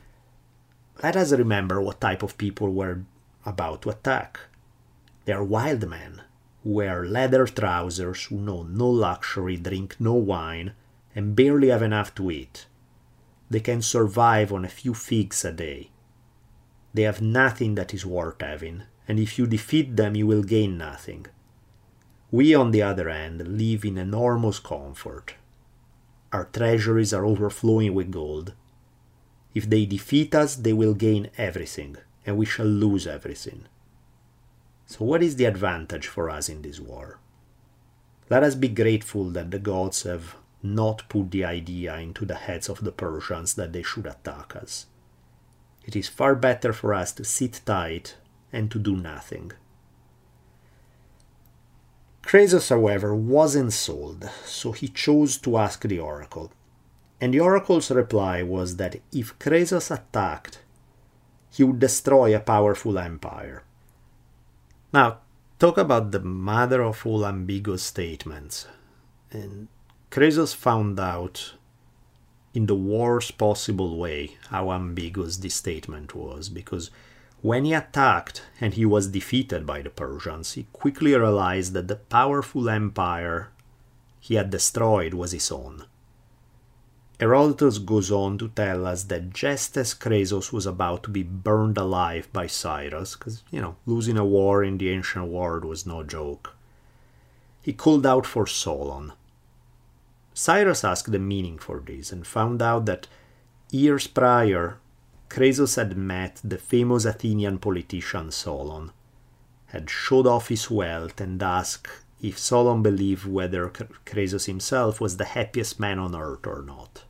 let 1.01 1.15
us 1.15 1.31
remember 1.31 1.81
what 1.81 1.99
type 1.99 2.21
of 2.21 2.37
people 2.37 2.69
we're 2.69 3.03
about 3.45 3.81
to 3.81 3.89
attack. 3.89 4.39
They 5.25 5.33
are 5.33 5.43
wild 5.43 5.87
men 5.87 6.21
who 6.63 6.71
wear 6.71 7.05
leather 7.05 7.45
trousers, 7.47 8.25
who 8.25 8.37
know 8.37 8.63
no 8.63 8.89
luxury, 8.89 9.57
drink 9.57 9.95
no 9.99 10.13
wine, 10.13 10.73
and 11.15 11.35
barely 11.35 11.69
have 11.69 11.81
enough 11.81 12.13
to 12.15 12.31
eat. 12.31 12.67
They 13.49 13.59
can 13.59 13.81
survive 13.81 14.51
on 14.53 14.65
a 14.65 14.69
few 14.69 14.93
figs 14.93 15.43
a 15.45 15.51
day. 15.51 15.91
They 16.93 17.03
have 17.03 17.21
nothing 17.21 17.75
that 17.75 17.93
is 17.93 18.05
worth 18.05 18.41
having, 18.41 18.83
and 19.07 19.19
if 19.19 19.37
you 19.37 19.47
defeat 19.47 19.95
them, 19.95 20.15
you 20.15 20.27
will 20.27 20.43
gain 20.43 20.77
nothing. 20.77 21.25
We, 22.31 22.55
on 22.55 22.71
the 22.71 22.81
other 22.81 23.09
hand, 23.09 23.57
live 23.57 23.85
in 23.85 23.97
enormous 23.97 24.59
comfort. 24.59 25.35
Our 26.31 26.45
treasuries 26.45 27.13
are 27.13 27.25
overflowing 27.25 27.93
with 27.93 28.11
gold, 28.11 28.53
if 29.53 29.69
they 29.69 29.85
defeat 29.85 30.33
us, 30.33 30.55
they 30.55 30.73
will 30.73 30.93
gain 30.93 31.29
everything, 31.37 31.97
and 32.25 32.37
we 32.37 32.45
shall 32.45 32.65
lose 32.65 33.05
everything. 33.05 33.65
So, 34.85 35.05
what 35.05 35.23
is 35.23 35.35
the 35.35 35.45
advantage 35.45 36.07
for 36.07 36.29
us 36.29 36.49
in 36.49 36.61
this 36.61 36.79
war? 36.79 37.19
Let 38.29 38.43
us 38.43 38.55
be 38.55 38.67
grateful 38.67 39.25
that 39.31 39.51
the 39.51 39.59
gods 39.59 40.03
have 40.03 40.35
not 40.61 41.07
put 41.09 41.31
the 41.31 41.45
idea 41.45 41.95
into 41.97 42.25
the 42.25 42.35
heads 42.35 42.69
of 42.69 42.83
the 42.83 42.91
Persians 42.91 43.53
that 43.55 43.73
they 43.73 43.83
should 43.83 44.05
attack 44.05 44.55
us. 44.55 44.87
It 45.85 45.95
is 45.95 46.07
far 46.07 46.35
better 46.35 46.71
for 46.73 46.93
us 46.93 47.11
to 47.13 47.25
sit 47.25 47.61
tight 47.65 48.15
and 48.51 48.71
to 48.71 48.79
do 48.79 48.95
nothing. 48.95 49.51
Croesus, 52.21 52.69
however, 52.69 53.13
wasn't 53.13 53.73
sold, 53.73 54.29
so 54.45 54.71
he 54.71 54.87
chose 54.87 55.37
to 55.39 55.57
ask 55.57 55.81
the 55.81 55.99
oracle 55.99 56.51
and 57.23 57.33
the 57.33 57.39
oracle's 57.39 57.89
reply 57.89 58.43
was 58.43 58.75
that 58.75 58.99
if 59.13 59.39
Croesus 59.39 59.89
attacked, 59.89 60.59
he 61.53 61.63
would 61.63 61.79
destroy 61.79 62.35
a 62.35 62.39
powerful 62.41 62.99
empire. 62.99 63.63
Now, 64.91 65.19
talk 65.57 65.77
about 65.77 66.11
the 66.11 66.19
mother 66.19 66.83
of 66.83 67.07
all 67.07 67.25
ambiguous 67.25 67.81
statements. 67.81 68.67
And 69.31 69.69
Croesus 70.09 70.53
found 70.53 70.99
out 70.99 71.53
in 72.53 72.65
the 72.65 72.75
worst 72.75 73.37
possible 73.37 73.97
way 73.97 74.35
how 74.49 74.73
ambiguous 74.73 75.37
this 75.37 75.55
statement 75.55 76.13
was, 76.13 76.49
because 76.49 76.91
when 77.41 77.63
he 77.63 77.73
attacked 77.73 78.43
and 78.59 78.73
he 78.73 78.85
was 78.85 79.07
defeated 79.07 79.65
by 79.65 79.81
the 79.81 79.89
Persians, 79.89 80.55
he 80.55 80.67
quickly 80.73 81.15
realized 81.15 81.71
that 81.71 81.87
the 81.87 81.95
powerful 81.95 82.67
empire 82.67 83.49
he 84.19 84.35
had 84.35 84.49
destroyed 84.49 85.13
was 85.13 85.31
his 85.31 85.49
own. 85.49 85.85
Herodotus 87.19 87.77
goes 87.77 88.11
on 88.11 88.37
to 88.39 88.49
tell 88.49 88.85
us 88.85 89.03
that 89.03 89.33
just 89.33 89.77
as 89.77 89.93
Croesus 89.93 90.51
was 90.51 90.65
about 90.65 91.03
to 91.03 91.09
be 91.09 91.23
burned 91.23 91.77
alive 91.77 92.27
by 92.33 92.47
Cyrus, 92.47 93.15
because, 93.15 93.43
you 93.51 93.61
know, 93.61 93.75
losing 93.85 94.17
a 94.17 94.25
war 94.25 94.63
in 94.63 94.77
the 94.77 94.89
ancient 94.89 95.27
world 95.27 95.63
was 95.63 95.85
no 95.85 96.03
joke, 96.03 96.55
he 97.61 97.71
called 97.71 98.05
out 98.05 98.25
for 98.25 98.47
Solon. 98.47 99.13
Cyrus 100.33 100.83
asked 100.83 101.11
the 101.11 101.19
meaning 101.19 101.59
for 101.59 101.79
this 101.79 102.11
and 102.11 102.25
found 102.25 102.61
out 102.61 102.85
that 102.87 103.07
years 103.69 104.07
prior, 104.07 104.79
Croesus 105.29 105.75
had 105.75 105.95
met 105.95 106.41
the 106.43 106.57
famous 106.57 107.05
Athenian 107.05 107.59
politician 107.59 108.31
Solon, 108.31 108.91
had 109.67 109.89
showed 109.89 110.27
off 110.27 110.49
his 110.49 110.69
wealth 110.69 111.21
and 111.21 111.41
asked 111.41 111.87
if 112.23 112.39
Solon 112.39 112.81
believed 112.81 113.27
whether 113.27 113.69
Croesus 114.05 114.47
himself 114.47 114.99
was 114.99 115.17
the 115.17 115.25
happiest 115.25 115.79
man 115.79 115.99
on 115.99 116.15
earth 116.15 116.47
or 116.47 116.63
not 116.63 117.03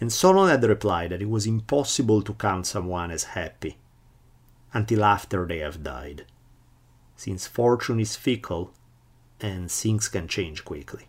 and 0.00 0.12
Solon 0.12 0.50
had 0.50 0.62
replied 0.62 1.10
that 1.10 1.22
it 1.22 1.30
was 1.30 1.46
impossible 1.46 2.22
to 2.22 2.34
count 2.34 2.66
someone 2.66 3.10
as 3.10 3.24
happy 3.24 3.78
until 4.72 5.04
after 5.04 5.46
they 5.46 5.58
have 5.58 5.82
died, 5.82 6.26
since 7.16 7.46
fortune 7.46 7.98
is 7.98 8.16
fickle 8.16 8.72
and 9.40 9.70
things 9.70 10.08
can 10.08 10.28
change 10.28 10.64
quickly. 10.64 11.06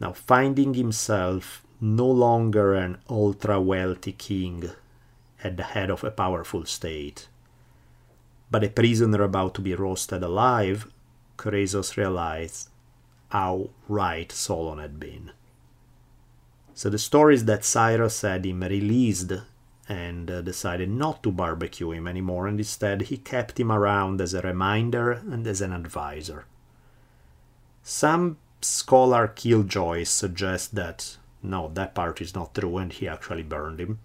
Now, 0.00 0.12
finding 0.12 0.74
himself 0.74 1.62
no 1.80 2.06
longer 2.06 2.74
an 2.74 2.98
ultra 3.08 3.60
wealthy 3.60 4.12
king 4.12 4.70
at 5.42 5.56
the 5.56 5.62
head 5.62 5.90
of 5.90 6.04
a 6.04 6.10
powerful 6.10 6.66
state, 6.66 7.28
but 8.50 8.64
a 8.64 8.68
prisoner 8.68 9.22
about 9.22 9.54
to 9.54 9.60
be 9.60 9.74
roasted 9.74 10.22
alive, 10.22 10.86
Croesus 11.38 11.96
realized 11.96 12.68
how 13.30 13.70
right 13.88 14.30
Solon 14.30 14.78
had 14.78 15.00
been. 15.00 15.32
So 16.74 16.90
the 16.90 16.98
story 16.98 17.34
is 17.34 17.46
that 17.46 17.64
Cyrus 17.64 18.20
had 18.20 18.44
him 18.44 18.60
released 18.62 19.32
and 19.88 20.30
uh, 20.30 20.42
decided 20.42 20.90
not 20.90 21.22
to 21.22 21.32
barbecue 21.32 21.92
him 21.92 22.06
anymore, 22.06 22.46
and 22.46 22.60
instead 22.60 23.02
he 23.02 23.16
kept 23.16 23.58
him 23.58 23.72
around 23.72 24.20
as 24.20 24.34
a 24.34 24.42
reminder 24.42 25.12
and 25.12 25.46
as 25.46 25.62
an 25.62 25.72
advisor. 25.72 26.44
Some 27.82 28.36
scholar 28.60 29.28
killjoys 29.28 30.10
suggest 30.10 30.74
that 30.74 31.16
no, 31.42 31.70
that 31.74 31.94
part 31.94 32.20
is 32.20 32.34
not 32.34 32.54
true 32.54 32.76
and 32.78 32.92
he 32.92 33.08
actually 33.08 33.44
burned 33.44 33.80
him. 33.80 34.00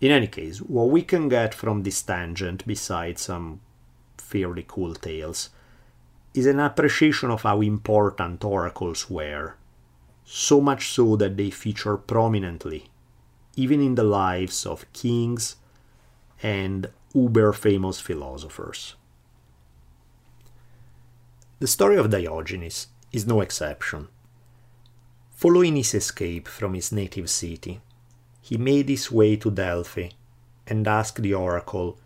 In 0.00 0.10
any 0.10 0.26
case, 0.26 0.58
what 0.58 0.88
we 0.88 1.02
can 1.02 1.28
get 1.28 1.54
from 1.54 1.82
this 1.82 2.02
tangent, 2.02 2.66
besides 2.66 3.22
some 3.22 3.60
fairly 4.16 4.64
cool 4.66 4.94
tales, 4.94 5.50
is 6.32 6.46
an 6.46 6.60
appreciation 6.60 7.30
of 7.30 7.42
how 7.42 7.60
important 7.60 8.44
oracles 8.44 9.10
were, 9.10 9.56
so 10.24 10.60
much 10.60 10.88
so 10.90 11.16
that 11.16 11.36
they 11.36 11.50
feature 11.50 11.96
prominently, 11.96 12.86
even 13.56 13.80
in 13.80 13.96
the 13.96 14.04
lives 14.04 14.64
of 14.64 14.90
kings 14.92 15.56
and 16.42 16.88
uber 17.14 17.52
famous 17.52 18.00
philosophers. 18.00 18.94
The 21.58 21.66
story 21.66 21.96
of 21.96 22.10
Diogenes 22.10 22.86
is 23.12 23.26
no 23.26 23.40
exception. 23.40 24.08
Following 25.32 25.76
his 25.76 25.94
escape 25.94 26.46
from 26.46 26.74
his 26.74 26.92
native 26.92 27.28
city, 27.28 27.80
he 28.40 28.56
made 28.56 28.88
his 28.88 29.10
way 29.10 29.36
to 29.36 29.50
Delphi 29.50 30.08
and 30.66 30.86
asked 30.86 31.20
the 31.20 31.34
oracle, 31.34 31.98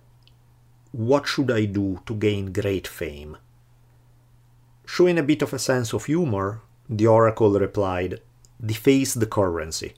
What 0.93 1.27
should 1.29 1.51
I 1.51 1.66
do 1.66 2.01
to 2.07 2.14
gain 2.14 2.53
great 2.53 2.89
fame? 2.89 3.37
Showing 4.87 5.18
a 5.18 5.22
bit 5.22 5.43
of 5.43 5.53
a 5.53 5.59
sense 5.59 5.93
of 5.93 6.05
humor, 6.05 6.61
the 6.89 7.07
oracle 7.07 7.59
replied, 7.59 8.20
Deface 8.64 9.14
the 9.14 9.26
currency. 9.26 9.95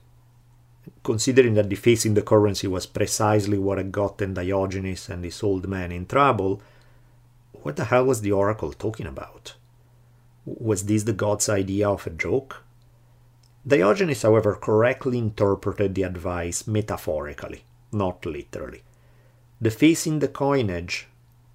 Considering 1.03 1.55
that 1.55 1.69
defacing 1.69 2.15
the 2.15 2.23
currency 2.23 2.67
was 2.67 2.87
precisely 2.87 3.59
what 3.59 3.79
had 3.79 3.93
gotten 3.93 4.35
Diogenes 4.35 5.09
and 5.09 5.25
his 5.25 5.43
old 5.43 5.69
man 5.69 5.93
in 5.93 6.07
trouble, 6.07 6.63
what 7.53 7.77
the 7.77 7.87
hell 7.87 8.05
was 8.05 8.21
the 8.21 8.33
oracle 8.33 8.73
talking 8.73 9.07
about? 9.07 9.55
Was 10.45 10.85
this 10.85 11.03
the 11.03 11.13
god's 11.13 11.49
idea 11.49 11.89
of 11.89 12.07
a 12.07 12.11
joke? 12.11 12.63
Diogenes, 13.67 14.23
however, 14.23 14.55
correctly 14.55 15.19
interpreted 15.19 15.97
the 15.97 16.05
advice 16.05 16.69
metaphorically, 16.69 17.65
not 17.91 18.25
literally. 18.25 18.83
Defacing 19.61 20.21
the 20.21 20.29
coinage, 20.29 21.09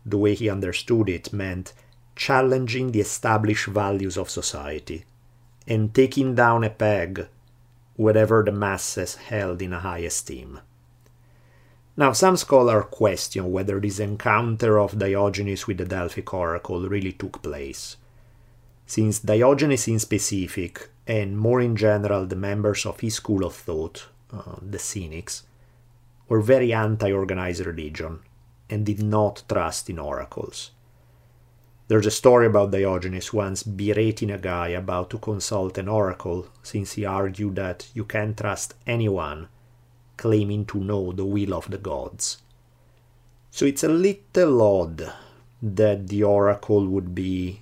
the 0.06 0.18
way 0.18 0.34
he 0.36 0.50
understood 0.50 1.08
it, 1.08 1.32
meant 1.32 1.72
challenging 2.16 2.92
the 2.92 3.02
established 3.02 3.68
values 3.68 4.18
of 4.18 4.30
society 4.30 5.06
and 5.68 5.94
taking 5.94 6.36
down 6.36 6.64
a 6.64 6.70
peg 6.70 7.28
whatever 7.96 8.44
the 8.44 8.52
masses 8.52 9.16
held 9.16 9.62
in 9.62 9.72
high 9.72 10.00
esteem. 10.00 10.60
Now, 11.98 12.14
some 12.14 12.38
scholars 12.38 12.86
question 12.90 13.52
whether 13.52 13.80
this 13.80 14.00
encounter 14.00 14.80
of 14.80 14.98
Diogenes 14.98 15.68
with 15.68 15.78
the 15.78 15.86
Delphic 15.86 16.34
oracle 16.34 16.88
really 16.88 17.12
took 17.12 17.42
place. 17.42 17.98
Since 18.88 19.20
Diogenes 19.20 19.88
in 19.88 20.00
specific, 20.00 20.90
and 21.06 21.38
more 21.38 21.62
in 21.62 21.76
general 21.76 22.26
the 22.26 22.36
members 22.36 22.86
of 22.86 23.02
his 23.02 23.16
school 23.16 23.46
of 23.46 23.54
thought, 23.56 24.08
uh, 24.34 24.56
the 24.62 24.80
Cynics, 24.80 25.44
were 26.28 26.42
very 26.42 26.74
anti 26.74 27.12
organized 27.12 27.66
religion 27.66 28.20
and 28.70 28.86
did 28.86 29.04
not 29.04 29.44
trust 29.48 29.90
in 29.90 30.00
oracles. 30.00 30.72
There's 31.92 32.06
a 32.06 32.10
story 32.10 32.46
about 32.46 32.72
Diogenes 32.72 33.34
once 33.34 33.64
berating 33.64 34.32
a 34.32 34.38
guy 34.38 34.70
about 34.70 35.10
to 35.10 35.18
consult 35.18 35.78
an 35.78 35.90
oracle 35.90 36.48
since 36.64 36.94
he 36.94 37.04
argued 37.04 37.58
that 37.58 37.90
you 37.94 38.06
can't 38.06 38.38
trust 38.38 38.76
anyone 38.88 39.50
claiming 40.16 40.64
to 40.68 40.80
know 40.80 41.12
the 41.12 41.26
will 41.26 41.54
of 41.54 41.70
the 41.70 41.78
gods. 41.78 42.38
So 43.50 43.66
it's 43.66 43.84
a 43.84 43.90
little 43.90 44.62
odd 44.62 45.12
that 45.62 46.08
the 46.08 46.24
oracle 46.24 46.88
would 46.88 47.14
be 47.14 47.60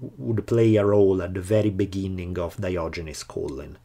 would 0.00 0.48
play 0.48 0.74
a 0.74 0.84
role 0.84 1.22
at 1.22 1.34
the 1.34 1.40
very 1.40 1.70
beginning 1.70 2.36
of 2.40 2.60
Diogenes' 2.60 3.22
calling. 3.22 3.76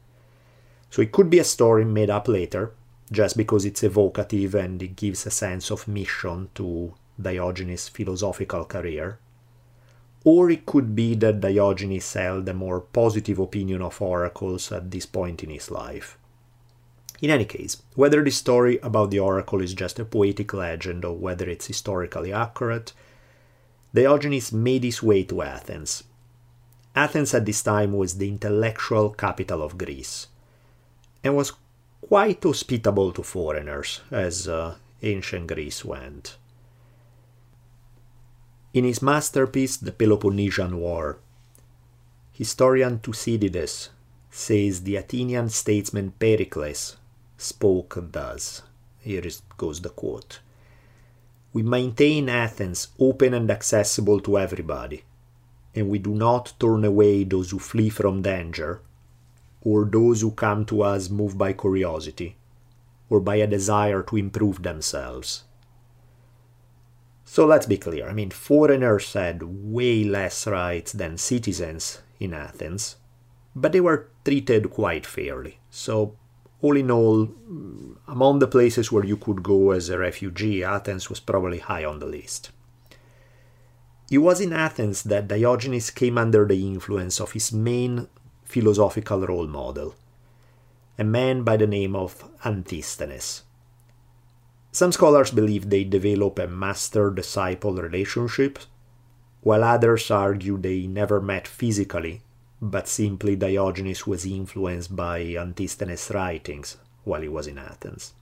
So 0.90 1.04
it 1.04 1.12
could 1.12 1.30
be 1.30 1.38
a 1.38 1.44
story 1.44 1.86
made 1.86 2.10
up 2.10 2.28
later, 2.28 2.72
just 3.12 3.38
because 3.38 3.66
it's 3.66 3.84
evocative 3.84 4.56
and 4.56 4.82
it 4.82 4.96
gives 4.96 5.28
a 5.28 5.30
sense 5.30 5.70
of 5.70 5.88
mission 5.88 6.50
to 6.56 6.96
Diogenes' 7.22 7.88
philosophical 7.88 8.66
career 8.66 9.20
or 10.24 10.50
it 10.50 10.66
could 10.66 10.96
be 10.96 11.16
that 11.16 11.42
Diogenes 11.42 12.14
held 12.14 12.48
a 12.50 12.54
more 12.54 12.82
positive 12.82 13.40
opinion 13.40 13.82
of 13.82 14.02
oracles 14.02 14.72
at 14.72 14.92
this 14.92 15.06
point 15.06 15.44
in 15.44 15.50
his 15.50 15.72
life. 15.72 16.18
In 17.22 17.30
any 17.30 17.46
case, 17.46 17.82
whether 17.96 18.24
the 18.24 18.32
story 18.32 18.80
about 18.80 19.12
the 19.12 19.20
oracle 19.20 19.62
is 19.62 19.74
just 19.74 20.00
a 20.00 20.06
poetic 20.06 20.54
legend 20.54 21.04
or 21.04 21.16
whether 21.16 21.50
it's 21.50 21.68
historically 21.68 22.32
accurate, 22.32 22.94
Diogenes 23.94 24.52
made 24.52 24.84
his 24.84 25.04
way 25.04 25.24
to 25.24 25.42
Athens. 25.42 26.04
Athens 26.96 27.34
at 27.34 27.46
this 27.46 27.62
time 27.62 27.94
was 27.94 28.18
the 28.18 28.28
intellectual 28.28 29.10
capital 29.12 29.62
of 29.62 29.78
Greece 29.78 30.28
and 31.24 31.36
was 31.36 31.54
quite 32.02 32.44
hospitable 32.44 33.12
to 33.12 33.24
foreigners, 33.24 34.02
as 34.12 34.48
uh, 34.48 34.76
ancient 35.02 35.48
Greece 35.48 35.84
went. 35.84 36.38
In 38.72 38.84
his 38.84 39.02
masterpiece, 39.02 39.78
The 39.78 39.92
Peloponnesian 39.92 40.78
War, 40.78 41.18
historian 42.32 43.00
Thucydides 43.00 43.90
says 44.30 44.84
the 44.84 44.96
Athenian 44.96 45.50
statesman 45.50 46.12
Pericles 46.12 46.98
spoke 47.36 47.98
thus. 48.12 48.62
Here 49.00 49.24
goes 49.58 49.82
the 49.82 49.90
quote 49.90 50.40
We 51.52 51.64
maintain 51.64 52.30
Athens 52.30 52.90
open 53.00 53.34
and 53.34 53.50
accessible 53.50 54.20
to 54.20 54.38
everybody, 54.38 55.04
and 55.74 55.90
we 55.90 55.98
do 55.98 56.14
not 56.14 56.54
turn 56.60 56.86
away 56.86 57.24
those 57.24 57.50
who 57.50 57.58
flee 57.58 57.90
from 57.90 58.22
danger, 58.22 58.82
or 59.64 59.86
those 59.86 60.22
who 60.22 60.30
come 60.30 60.64
to 60.66 60.84
us 60.84 61.10
moved 61.10 61.40
by 61.40 61.54
curiosity, 61.54 62.36
or 63.10 63.20
by 63.20 63.38
a 63.38 63.48
desire 63.48 64.04
to 64.04 64.16
improve 64.16 64.62
themselves. 64.62 65.46
So 67.32 67.46
let's 67.46 67.68
be 67.68 67.78
clear. 67.78 68.10
I 68.10 68.14
mean, 68.14 68.32
foreigners 68.32 69.14
had 69.14 69.44
way 69.44 70.04
less 70.04 70.48
rights 70.48 70.94
than 70.94 71.20
citizens 71.20 72.02
in 72.20 72.34
Athens, 72.34 72.96
but 73.56 73.72
they 73.72 73.80
were 73.80 74.10
treated 74.26 74.72
quite 74.72 75.06
fairly. 75.06 75.60
So, 75.70 76.16
all 76.60 76.76
in 76.76 76.90
all, 76.90 77.28
mm, 77.28 77.98
among 78.08 78.40
the 78.40 78.48
places 78.48 78.92
where 78.92 79.06
you 79.06 79.16
could 79.16 79.44
go 79.44 79.70
as 79.70 79.90
a 79.90 80.00
refugee, 80.00 80.64
Athens 80.64 81.08
was 81.08 81.20
probably 81.20 81.60
high 81.60 81.86
on 81.86 82.00
the 82.00 82.08
list. 82.08 82.50
It 84.10 84.18
was 84.18 84.42
in 84.42 84.52
Athens 84.52 85.04
that 85.04 85.28
Diogenes 85.28 85.92
came 85.92 86.18
under 86.18 86.48
the 86.48 86.66
influence 86.66 87.22
of 87.22 87.34
his 87.34 87.54
main 87.54 88.08
philosophical 88.44 89.28
role 89.28 89.46
model, 89.46 89.94
a 90.98 91.04
man 91.04 91.44
by 91.44 91.58
the 91.58 91.68
name 91.68 91.96
of 91.96 92.28
Antisthenes. 92.44 93.44
Some 94.72 94.92
scholars 94.92 95.32
believe 95.32 95.70
they 95.70 95.84
develop 95.84 96.38
a 96.38 96.48
master 96.48 97.10
disciple 97.10 97.74
relationship, 97.74 98.60
while 99.42 99.64
others 99.64 100.12
argue 100.12 100.58
they 100.58 100.86
never 100.86 101.20
met 101.20 101.48
physically, 101.48 102.22
but 102.62 102.88
simply 102.88 103.36
Diogenes 103.36 104.06
was 104.06 104.28
influenced 104.28 104.96
by 104.96 105.22
Antisthenes' 105.22 106.12
writings 106.14 106.78
while 107.04 107.22
he 107.22 107.28
was 107.28 107.48
in 107.48 107.58
Athens. 107.58 108.14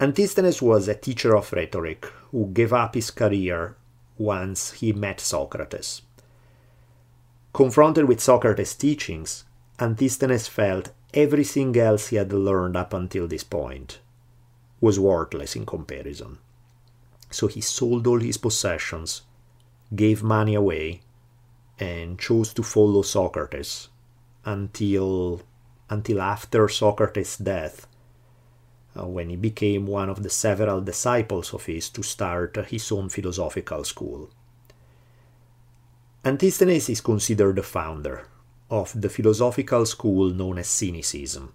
Antisthenes 0.00 0.60
was 0.60 0.86
a 0.86 0.94
teacher 0.94 1.34
of 1.34 1.52
rhetoric 1.52 2.04
who 2.30 2.50
gave 2.52 2.72
up 2.74 2.94
his 2.94 3.10
career 3.10 3.74
once 4.18 4.72
he 4.72 4.92
met 4.92 5.18
Socrates. 5.18 6.02
Confronted 7.54 8.04
with 8.04 8.20
Socrates' 8.20 8.74
teachings, 8.74 9.44
Antisthenes 9.78 10.46
felt 10.46 10.90
everything 11.14 11.74
else 11.78 12.08
he 12.08 12.16
had 12.16 12.34
learned 12.34 12.76
up 12.76 12.92
until 12.92 13.26
this 13.26 13.44
point 13.44 14.00
was 14.80 14.98
worthless 15.00 15.56
in 15.56 15.66
comparison. 15.66 16.38
So 17.30 17.46
he 17.46 17.60
sold 17.60 18.06
all 18.06 18.20
his 18.20 18.38
possessions, 18.38 19.22
gave 19.94 20.22
money 20.22 20.54
away, 20.54 21.02
and 21.78 22.18
chose 22.18 22.52
to 22.54 22.62
follow 22.62 23.02
Socrates 23.02 23.88
until 24.44 25.42
until 25.90 26.20
after 26.20 26.68
Socrates' 26.68 27.38
death, 27.38 27.86
uh, 28.94 29.06
when 29.06 29.30
he 29.30 29.36
became 29.36 29.86
one 29.86 30.10
of 30.10 30.22
the 30.22 30.28
several 30.28 30.82
disciples 30.82 31.54
of 31.54 31.64
his 31.64 31.88
to 31.88 32.02
start 32.02 32.56
his 32.68 32.92
own 32.92 33.08
philosophical 33.08 33.84
school. 33.84 34.28
Antisthenes 36.24 36.90
is 36.90 37.00
considered 37.00 37.56
the 37.56 37.62
founder 37.62 38.26
of 38.70 38.92
the 39.00 39.08
philosophical 39.08 39.86
school 39.86 40.28
known 40.30 40.58
as 40.58 40.68
Cynicism, 40.68 41.54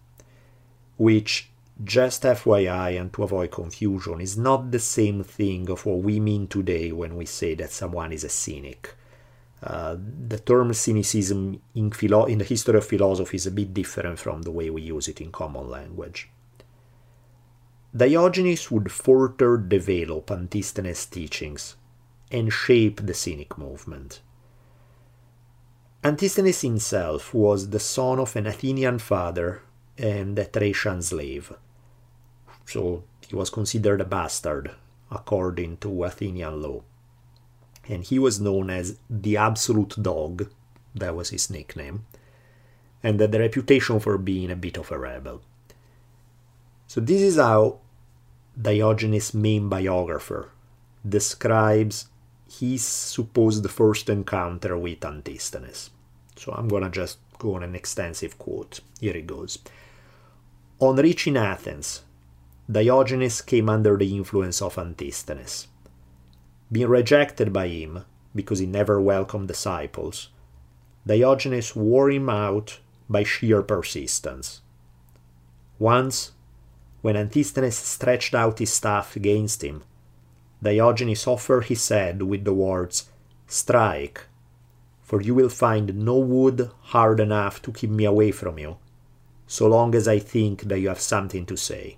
which 0.97 1.51
just 1.83 2.23
FYI 2.23 2.99
and 2.99 3.11
to 3.13 3.23
avoid 3.23 3.51
confusion, 3.51 4.21
is 4.21 4.37
not 4.37 4.71
the 4.71 4.79
same 4.79 5.23
thing 5.23 5.69
of 5.69 5.85
what 5.85 5.99
we 5.99 6.19
mean 6.19 6.47
today 6.47 6.91
when 6.91 7.15
we 7.15 7.25
say 7.25 7.55
that 7.55 7.71
someone 7.71 8.11
is 8.11 8.23
a 8.23 8.29
cynic. 8.29 8.95
Uh, 9.61 9.95
the 10.27 10.39
term 10.39 10.73
cynicism 10.73 11.61
in, 11.73 11.91
philo- 11.91 12.25
in 12.25 12.37
the 12.37 12.43
history 12.43 12.77
of 12.77 12.85
philosophy 12.85 13.37
is 13.37 13.47
a 13.47 13.51
bit 13.51 13.73
different 13.73 14.19
from 14.19 14.41
the 14.41 14.51
way 14.51 14.69
we 14.69 14.81
use 14.81 15.07
it 15.07 15.21
in 15.21 15.31
common 15.31 15.69
language. 15.69 16.29
Diogenes 17.95 18.71
would 18.71 18.91
further 18.91 19.55
develop 19.55 20.31
Antisthenes' 20.31 21.09
teachings 21.09 21.75
and 22.31 22.51
shape 22.51 23.05
the 23.05 23.13
Cynic 23.13 23.57
movement. 23.57 24.21
Antisthenes 26.03 26.61
himself 26.61 27.33
was 27.33 27.69
the 27.69 27.79
son 27.79 28.19
of 28.19 28.35
an 28.35 28.47
Athenian 28.47 28.99
father 28.99 29.61
and 29.97 30.37
a 30.37 30.43
Thracian 30.43 31.01
slave. 31.01 31.53
So 32.65 33.03
he 33.27 33.35
was 33.35 33.49
considered 33.49 34.01
a 34.01 34.05
bastard 34.05 34.71
according 35.11 35.77
to 35.77 36.03
Athenian 36.03 36.61
law. 36.61 36.81
And 37.87 38.03
he 38.03 38.17
was 38.17 38.39
known 38.39 38.69
as 38.69 38.97
the 39.09 39.37
absolute 39.37 40.01
dog, 40.01 40.49
that 40.95 41.15
was 41.15 41.29
his 41.29 41.49
nickname, 41.49 42.05
and 43.01 43.19
had 43.19 43.31
the 43.31 43.39
reputation 43.39 43.99
for 43.99 44.17
being 44.17 44.49
a 44.49 44.55
bit 44.55 44.77
of 44.77 44.91
a 44.91 44.97
rebel. 44.97 45.41
So, 46.87 47.01
this 47.01 47.21
is 47.21 47.37
how 47.37 47.79
Diogenes' 48.59 49.33
main 49.33 49.67
biographer 49.67 50.49
describes 51.07 52.07
his 52.59 52.83
supposed 52.83 53.69
first 53.69 54.09
encounter 54.09 54.77
with 54.77 54.99
Antisthenes. 54.99 55.89
So 56.35 56.51
I'm 56.53 56.67
gonna 56.67 56.89
just 56.89 57.17
go 57.39 57.55
on 57.55 57.63
an 57.63 57.75
extensive 57.75 58.37
quote. 58.37 58.79
Here 58.99 59.17
it 59.17 59.27
goes. 59.27 59.59
On 60.79 60.95
reaching 60.95 61.37
Athens, 61.37 62.03
Diogenes 62.73 63.41
came 63.43 63.69
under 63.69 63.97
the 63.97 64.15
influence 64.15 64.59
of 64.59 64.79
Antisthenes. 64.79 65.67
Being 66.71 66.87
rejected 66.87 67.53
by 67.53 67.67
him 67.67 68.03
because 68.33 68.57
he 68.57 68.65
never 68.65 68.99
welcomed 68.99 69.47
disciples, 69.47 70.29
Diogenes 71.05 71.75
wore 71.75 72.09
him 72.09 72.31
out 72.31 72.79
by 73.07 73.23
sheer 73.23 73.61
persistence. 73.61 74.61
Once, 75.77 76.31
when 77.03 77.15
Antisthenes 77.15 77.75
stretched 77.75 78.33
out 78.33 78.57
his 78.57 78.73
staff 78.73 79.15
against 79.15 79.63
him, 79.63 79.83
Diogenes 80.63 81.27
offered 81.27 81.65
his 81.65 81.87
head 81.89 82.23
with 82.23 82.43
the 82.43 82.55
words, 82.55 83.07
Strike, 83.45 84.25
for 85.03 85.21
you 85.21 85.35
will 85.35 85.49
find 85.49 85.93
no 85.93 86.17
wood 86.17 86.71
hard 86.81 87.19
enough 87.19 87.61
to 87.61 87.71
keep 87.71 87.91
me 87.91 88.05
away 88.05 88.31
from 88.31 88.57
you, 88.57 88.77
so 89.45 89.67
long 89.67 89.93
as 89.93 90.07
I 90.07 90.17
think 90.17 90.63
that 90.63 90.79
you 90.79 90.87
have 90.87 90.99
something 90.99 91.45
to 91.45 91.55
say. 91.55 91.97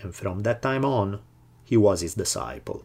And 0.00 0.14
from 0.14 0.40
that 0.40 0.62
time 0.62 0.84
on, 0.84 1.20
he 1.64 1.76
was 1.76 2.00
his 2.00 2.14
disciple. 2.14 2.84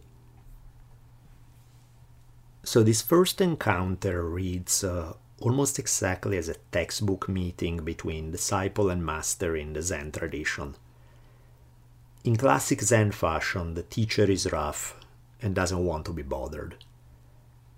So, 2.63 2.81
this 2.81 3.01
first 3.01 3.41
encounter 3.41 4.23
reads 4.23 4.83
uh, 4.83 5.13
almost 5.39 5.77
exactly 5.77 6.37
as 6.37 6.47
a 6.47 6.55
textbook 6.71 7.27
meeting 7.27 7.83
between 7.83 8.31
disciple 8.31 8.89
and 8.89 9.05
master 9.05 9.55
in 9.55 9.73
the 9.73 9.81
Zen 9.81 10.11
tradition. 10.11 10.75
In 12.23 12.37
classic 12.37 12.81
Zen 12.81 13.11
fashion, 13.11 13.73
the 13.73 13.83
teacher 13.83 14.23
is 14.23 14.51
rough 14.51 14.95
and 15.41 15.53
doesn't 15.53 15.85
want 15.85 16.05
to 16.05 16.13
be 16.13 16.21
bothered. 16.21 16.75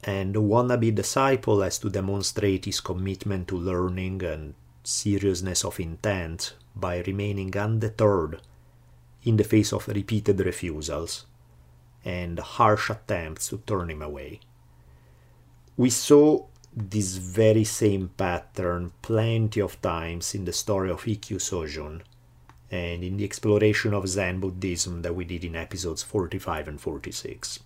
And 0.04 0.36
the 0.36 0.42
wannabe 0.42 0.94
disciple 0.94 1.62
has 1.62 1.80
to 1.80 1.90
demonstrate 1.90 2.66
his 2.66 2.80
commitment 2.80 3.48
to 3.48 3.58
learning 3.58 4.24
and 4.24 4.54
seriousness 4.84 5.66
of 5.66 5.80
intent 5.80 6.54
by 6.76 7.02
remaining 7.02 7.58
undeterred 7.58 8.42
in 9.26 9.38
the 9.38 9.44
face 9.44 9.74
of 9.74 9.88
repeated 9.88 10.40
refusals 10.40 11.26
and 12.04 12.40
harsh 12.40 12.90
attempts 12.90 13.50
to 13.50 13.58
turn 13.66 13.90
him 13.90 14.02
away. 14.02 14.40
We 15.76 15.90
saw 15.90 16.46
this 16.76 17.18
very 17.18 17.64
same 17.64 18.10
pattern 18.16 18.92
plenty 19.02 19.62
of 19.62 19.82
times 19.82 20.36
in 20.36 20.46
the 20.46 20.54
story 20.54 20.92
of 20.92 21.04
Ikkyu 21.04 21.38
Sojun 21.38 22.02
and 22.70 23.04
in 23.04 23.18
the 23.18 23.24
exploration 23.24 23.94
of 23.94 24.08
Zen 24.08 24.40
Buddhism 24.40 25.02
that 25.02 25.16
we 25.16 25.26
did 25.26 25.44
in 25.44 25.56
episodes 25.56 26.04
45 26.04 26.68
and 26.68 26.82
46. 26.82 27.60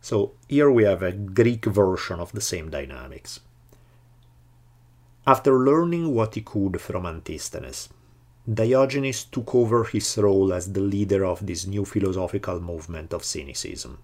So 0.00 0.32
here 0.48 0.70
we 0.70 0.84
have 0.84 1.02
a 1.02 1.12
Greek 1.12 1.64
version 1.64 2.20
of 2.20 2.32
the 2.32 2.40
same 2.40 2.70
dynamics. 2.70 3.40
After 5.26 5.58
learning 5.58 6.14
what 6.14 6.36
he 6.36 6.42
could 6.42 6.80
from 6.80 7.04
Antisthenes, 7.04 7.88
Diogenes 8.52 9.24
took 9.24 9.54
over 9.54 9.84
his 9.84 10.16
role 10.18 10.52
as 10.52 10.72
the 10.72 10.80
leader 10.80 11.24
of 11.24 11.46
this 11.46 11.66
new 11.66 11.84
philosophical 11.84 12.60
movement 12.60 13.12
of 13.12 13.24
cynicism. 13.24 13.98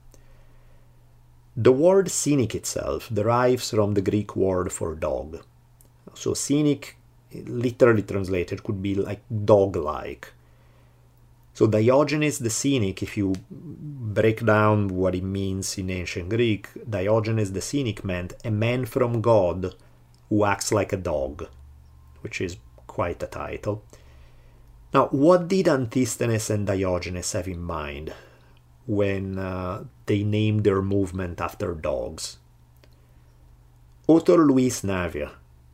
The 1.56 1.72
word 1.72 2.10
cynic 2.10 2.54
itself 2.54 3.08
derives 3.12 3.70
from 3.70 3.94
the 3.94 4.02
Greek 4.02 4.34
word 4.34 4.72
for 4.72 4.94
dog. 4.94 5.44
So, 6.14 6.34
cynic 6.34 6.96
literally 7.46 8.02
translated 8.02 8.62
could 8.62 8.82
be 8.82 8.94
like 8.94 9.22
dog 9.44 9.76
like. 9.76 10.32
So 11.54 11.66
Diogenes 11.66 12.38
the 12.38 12.50
Cynic, 12.50 13.02
if 13.02 13.16
you 13.16 13.34
break 13.50 14.44
down 14.44 14.88
what 14.88 15.14
it 15.14 15.22
means 15.22 15.76
in 15.76 15.90
ancient 15.90 16.30
Greek, 16.30 16.68
Diogenes 16.88 17.52
the 17.52 17.60
Cynic 17.60 18.04
meant 18.04 18.32
a 18.42 18.50
man 18.50 18.86
from 18.86 19.20
God 19.20 19.74
who 20.30 20.44
acts 20.44 20.72
like 20.72 20.94
a 20.94 20.96
dog, 20.96 21.46
which 22.22 22.40
is 22.40 22.56
quite 22.86 23.22
a 23.22 23.26
title. 23.26 23.84
Now, 24.92 25.08
what 25.08 25.48
did 25.48 25.68
Antisthenes 25.68 26.50
and 26.50 26.66
Diogenes 26.66 27.32
have 27.32 27.48
in 27.48 27.62
mind 27.62 28.12
when 28.86 29.38
uh, 29.38 29.84
they 30.06 30.22
named 30.22 30.64
their 30.64 30.82
movement 30.82 31.40
after 31.40 31.74
dogs? 31.74 32.36
Author 34.06 34.44
Luis 34.44 34.82
Navia 34.82 35.30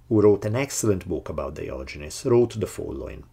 who 0.08 0.22
wrote 0.22 0.44
an 0.44 0.56
excellent 0.56 1.06
book 1.06 1.28
about 1.28 1.54
Diogenes, 1.54 2.24
wrote 2.24 2.58
the 2.58 2.66
following 2.66 3.24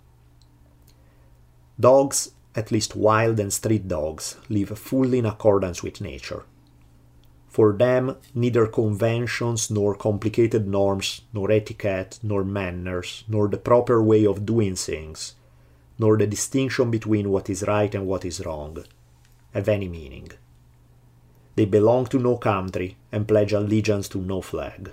Dogs, 1.79 2.31
at 2.55 2.71
least 2.71 2.95
wild 2.95 3.39
and 3.39 3.51
street 3.51 3.87
dogs, 3.87 4.37
live 4.49 4.77
fully 4.77 5.19
in 5.19 5.25
accordance 5.25 5.83
with 5.83 6.01
nature. 6.01 6.43
For 7.49 7.73
them, 7.73 8.17
neither 8.33 8.67
conventions, 8.67 9.71
nor 9.71 9.95
complicated 9.95 10.67
norms, 10.67 11.21
nor 11.33 11.51
etiquette, 11.51 12.19
nor 12.21 12.43
manners, 12.43 13.23
nor 13.27 13.47
the 13.47 13.57
proper 13.57 14.03
way 14.03 14.25
of 14.25 14.45
doing 14.45 14.75
things, 14.75 15.35
nor 15.97 16.17
the 16.17 16.27
distinction 16.27 16.91
between 16.91 17.29
what 17.29 17.49
is 17.49 17.63
right 17.63 17.93
and 17.95 18.05
what 18.05 18.25
is 18.25 18.45
wrong, 18.45 18.83
have 19.53 19.69
any 19.69 19.87
meaning. 19.87 20.29
They 21.55 21.65
belong 21.65 22.07
to 22.07 22.19
no 22.19 22.37
country 22.37 22.97
and 23.11 23.27
pledge 23.27 23.53
allegiance 23.53 24.09
to 24.09 24.19
no 24.19 24.41
flag 24.41 24.91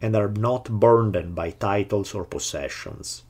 and 0.00 0.14
are 0.14 0.28
not 0.28 0.68
burdened 0.68 1.34
by 1.34 1.50
titles 1.50 2.14
or 2.14 2.24
possessions. 2.24 3.24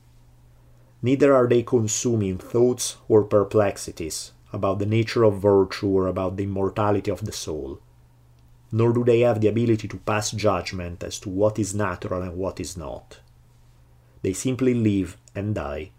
Neither 1.01 1.35
are 1.35 1.47
they 1.47 1.63
consuming 1.63 2.39
thoughts 2.39 2.97
or 3.09 3.23
perplexities 3.23 4.33
about 4.53 4.79
the 4.79 4.87
nature 4.87 5.23
of 5.23 5.41
virtue 5.41 5.89
or 5.89 6.09
about 6.09 6.37
the 6.37 6.45
immortality 6.45 7.11
of 7.11 7.25
the 7.25 7.33
soul, 7.33 7.79
nor 8.73 8.93
do 8.93 9.05
they 9.05 9.21
have 9.21 9.41
the 9.41 9.49
ability 9.49 9.87
to 9.89 9.97
pass 9.99 10.33
judgment 10.33 11.05
as 11.05 11.21
to 11.21 11.29
what 11.29 11.59
is 11.59 11.75
natural 11.75 12.23
and 12.23 12.37
what 12.37 12.59
is 12.59 12.77
not. 12.77 13.21
They 14.23 14.33
simply 14.33 14.75
live 14.75 15.17
and 15.35 15.55
die, 15.55 15.93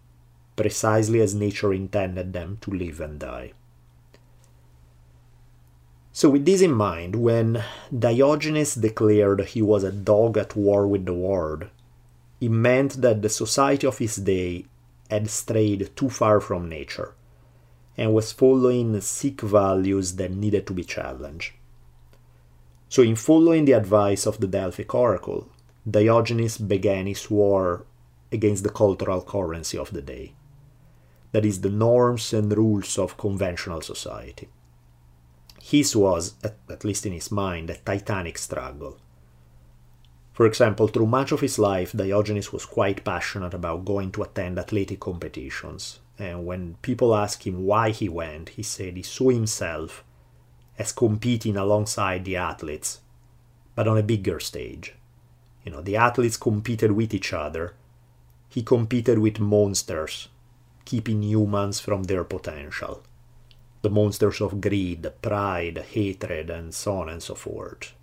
precisely 0.59 1.21
as 1.21 1.33
nature 1.33 1.71
intended 1.71 2.33
them 2.33 2.57
to 2.59 2.69
live 2.69 2.99
and 2.99 3.17
die. 3.17 3.53
So, 6.11 6.31
with 6.31 6.43
this 6.43 6.59
in 6.59 6.73
mind, 6.73 7.15
when 7.15 7.63
Diogenes 7.97 8.75
declared 8.75 9.39
he 9.39 9.61
was 9.61 9.85
a 9.85 9.91
dog 9.93 10.37
at 10.37 10.57
war 10.57 10.85
with 10.85 11.05
the 11.05 11.13
world, 11.13 11.67
it 12.41 12.51
meant 12.51 13.01
that 13.01 13.21
the 13.21 13.29
society 13.29 13.87
of 13.87 13.99
his 13.99 14.17
day 14.17 14.65
had 15.09 15.29
strayed 15.29 15.95
too 15.95 16.09
far 16.09 16.41
from 16.41 16.67
nature 16.67 17.13
and 17.95 18.13
was 18.13 18.33
following 18.33 18.99
sick 18.99 19.39
values 19.39 20.17
that 20.17 20.31
needed 20.31 20.67
to 20.67 20.73
be 20.73 20.83
challenged. 20.83 21.53
So, 22.89 23.01
in 23.01 23.15
following 23.15 23.63
the 23.63 23.79
advice 23.83 24.25
of 24.25 24.41
the 24.41 24.47
Delphic 24.47 24.93
oracle, 24.93 25.47
Diogenes 25.89 26.57
began 26.57 27.07
his 27.07 27.31
war 27.31 27.85
against 28.29 28.63
the 28.63 28.75
cultural 28.81 29.21
currency 29.21 29.77
of 29.77 29.93
the 29.93 30.01
day 30.01 30.33
that 31.31 31.45
is, 31.45 31.61
the 31.61 31.69
norms 31.69 32.33
and 32.33 32.55
rules 32.55 32.97
of 32.97 33.17
conventional 33.17 33.81
society. 33.81 34.49
His 35.61 35.95
was, 35.95 36.33
at, 36.43 36.83
least 36.83 37.05
in 37.05 37.13
his 37.13 37.31
mind, 37.31 37.69
a 37.69 37.75
titanic 37.75 38.37
struggle. 38.37 38.97
For 40.33 40.45
example, 40.45 40.87
through 40.87 41.07
much 41.07 41.31
of 41.31 41.41
his 41.41 41.59
life, 41.59 41.91
Diogenes 41.91 42.53
was 42.53 42.65
quite 42.65 43.03
passionate 43.03 43.53
about 43.53 43.85
going 43.85 44.11
to 44.13 44.23
attend 44.23 44.57
athletic 44.57 45.01
competitions. 45.01 45.99
And 46.17 46.45
when 46.45 46.75
people 46.81 47.13
asked 47.13 47.43
him 47.43 47.65
why 47.65 47.91
he 47.91 48.09
went, 48.09 48.49
he 48.49 48.63
said 48.63 48.95
he 48.95 49.03
saw 49.03 49.29
himself 49.29 50.03
as 50.77 50.93
competing 50.93 51.57
alongside 51.57 52.23
the 52.23 52.37
athletes, 52.37 53.01
but 53.75 53.87
on 53.87 53.97
a 53.97 54.03
bigger 54.03 54.39
stage. 54.39 54.95
You 55.65 55.73
know, 55.73 55.81
the 55.81 55.97
athletes 55.97 56.37
competed 56.37 56.93
with 56.93 57.13
each 57.13 57.33
other. 57.33 57.75
He 58.47 58.63
competed 58.63 59.19
with 59.19 59.39
monsters, 59.39 60.29
keeping 60.89 61.21
humans 61.23 61.79
from 61.79 62.01
their 62.03 62.23
potential 62.23 62.95
the 63.81 63.89
monsters 63.89 64.41
of 64.41 64.59
greed, 64.59 65.07
pride, 65.21 65.77
hatred, 65.93 66.49
and 66.49 66.73
so 66.73 66.91
on 67.01 67.09
and 67.09 67.23
so 67.23 67.35
forth. 67.35 67.93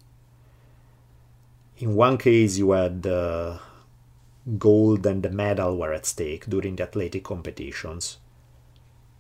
In 1.79 1.95
one 1.95 2.17
case, 2.17 2.57
you 2.57 2.71
had 2.71 3.03
the 3.03 3.61
gold 4.59 5.05
and 5.05 5.23
the 5.23 5.31
medal 5.31 5.77
were 5.77 5.93
at 5.93 6.07
stake 6.07 6.47
during 6.47 6.77
the 6.77 6.85
athletic 6.85 7.25
competitions, 7.25 8.19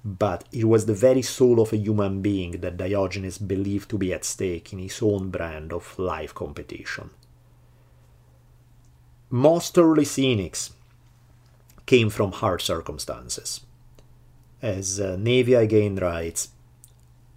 but 0.04 0.44
it 0.52 0.64
was 0.64 0.86
the 0.86 0.94
very 0.94 1.22
soul 1.22 1.60
of 1.60 1.72
a 1.72 1.76
human 1.76 2.22
being 2.22 2.52
that 2.62 2.78
Diogenes 2.78 3.38
believed 3.38 3.90
to 3.90 3.98
be 3.98 4.14
at 4.14 4.24
stake 4.24 4.72
in 4.72 4.78
his 4.78 5.02
own 5.02 5.30
brand 5.30 5.72
of 5.72 5.98
life 5.98 6.32
competition. 6.34 7.10
most 9.28 9.76
early 9.76 10.04
cynics 10.04 10.72
came 11.87 12.11
from 12.11 12.32
hard 12.32 12.61
circumstances. 12.61 13.61
As 14.61 15.01
uh, 15.01 15.16
Navia 15.16 15.61
again 15.61 15.97
writes, 15.97 16.49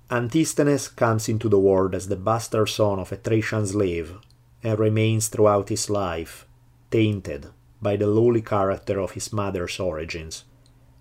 Antisthenes 0.09 0.87
comes 0.87 1.29
into 1.29 1.47
the 1.47 1.59
world 1.59 1.93
as 1.93 2.07
the 2.07 2.15
bastard 2.15 2.69
son 2.69 2.97
of 2.97 3.11
a 3.11 3.15
Thracian 3.15 3.67
slave 3.67 4.17
and 4.63 4.79
remains 4.79 5.27
throughout 5.27 5.69
his 5.69 5.89
life 5.89 6.47
tainted 6.89 7.47
by 7.81 7.95
the 7.95 8.07
lowly 8.07 8.41
character 8.41 8.99
of 8.99 9.11
his 9.11 9.31
mother's 9.31 9.79
origins 9.79 10.45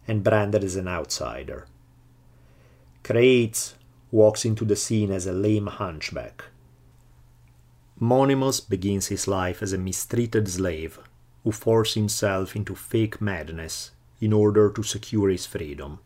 and 0.07 0.23
branded 0.23 0.63
as 0.63 0.77
an 0.77 0.87
outsider. 0.87 1.67
Crates 3.03 3.75
walks 4.11 4.45
into 4.45 4.65
the 4.65 4.77
scene 4.77 5.11
as 5.11 5.27
a 5.27 5.33
lame 5.33 5.67
hunchback. 5.67 6.45
Monimus 7.99 8.61
begins 8.61 9.07
his 9.07 9.27
life 9.27 9.63
as 9.63 9.73
a 9.73 9.79
mistreated 9.79 10.49
slave 10.49 11.01
who 11.45 11.53
forces 11.53 11.95
himself 11.95 12.57
into 12.57 12.75
fake 12.75 13.21
madness 13.21 13.93
in 14.21 14.33
order 14.33 14.71
to 14.71 14.83
secure 14.83 15.29
his 15.29 15.47
freedom. 15.47 15.99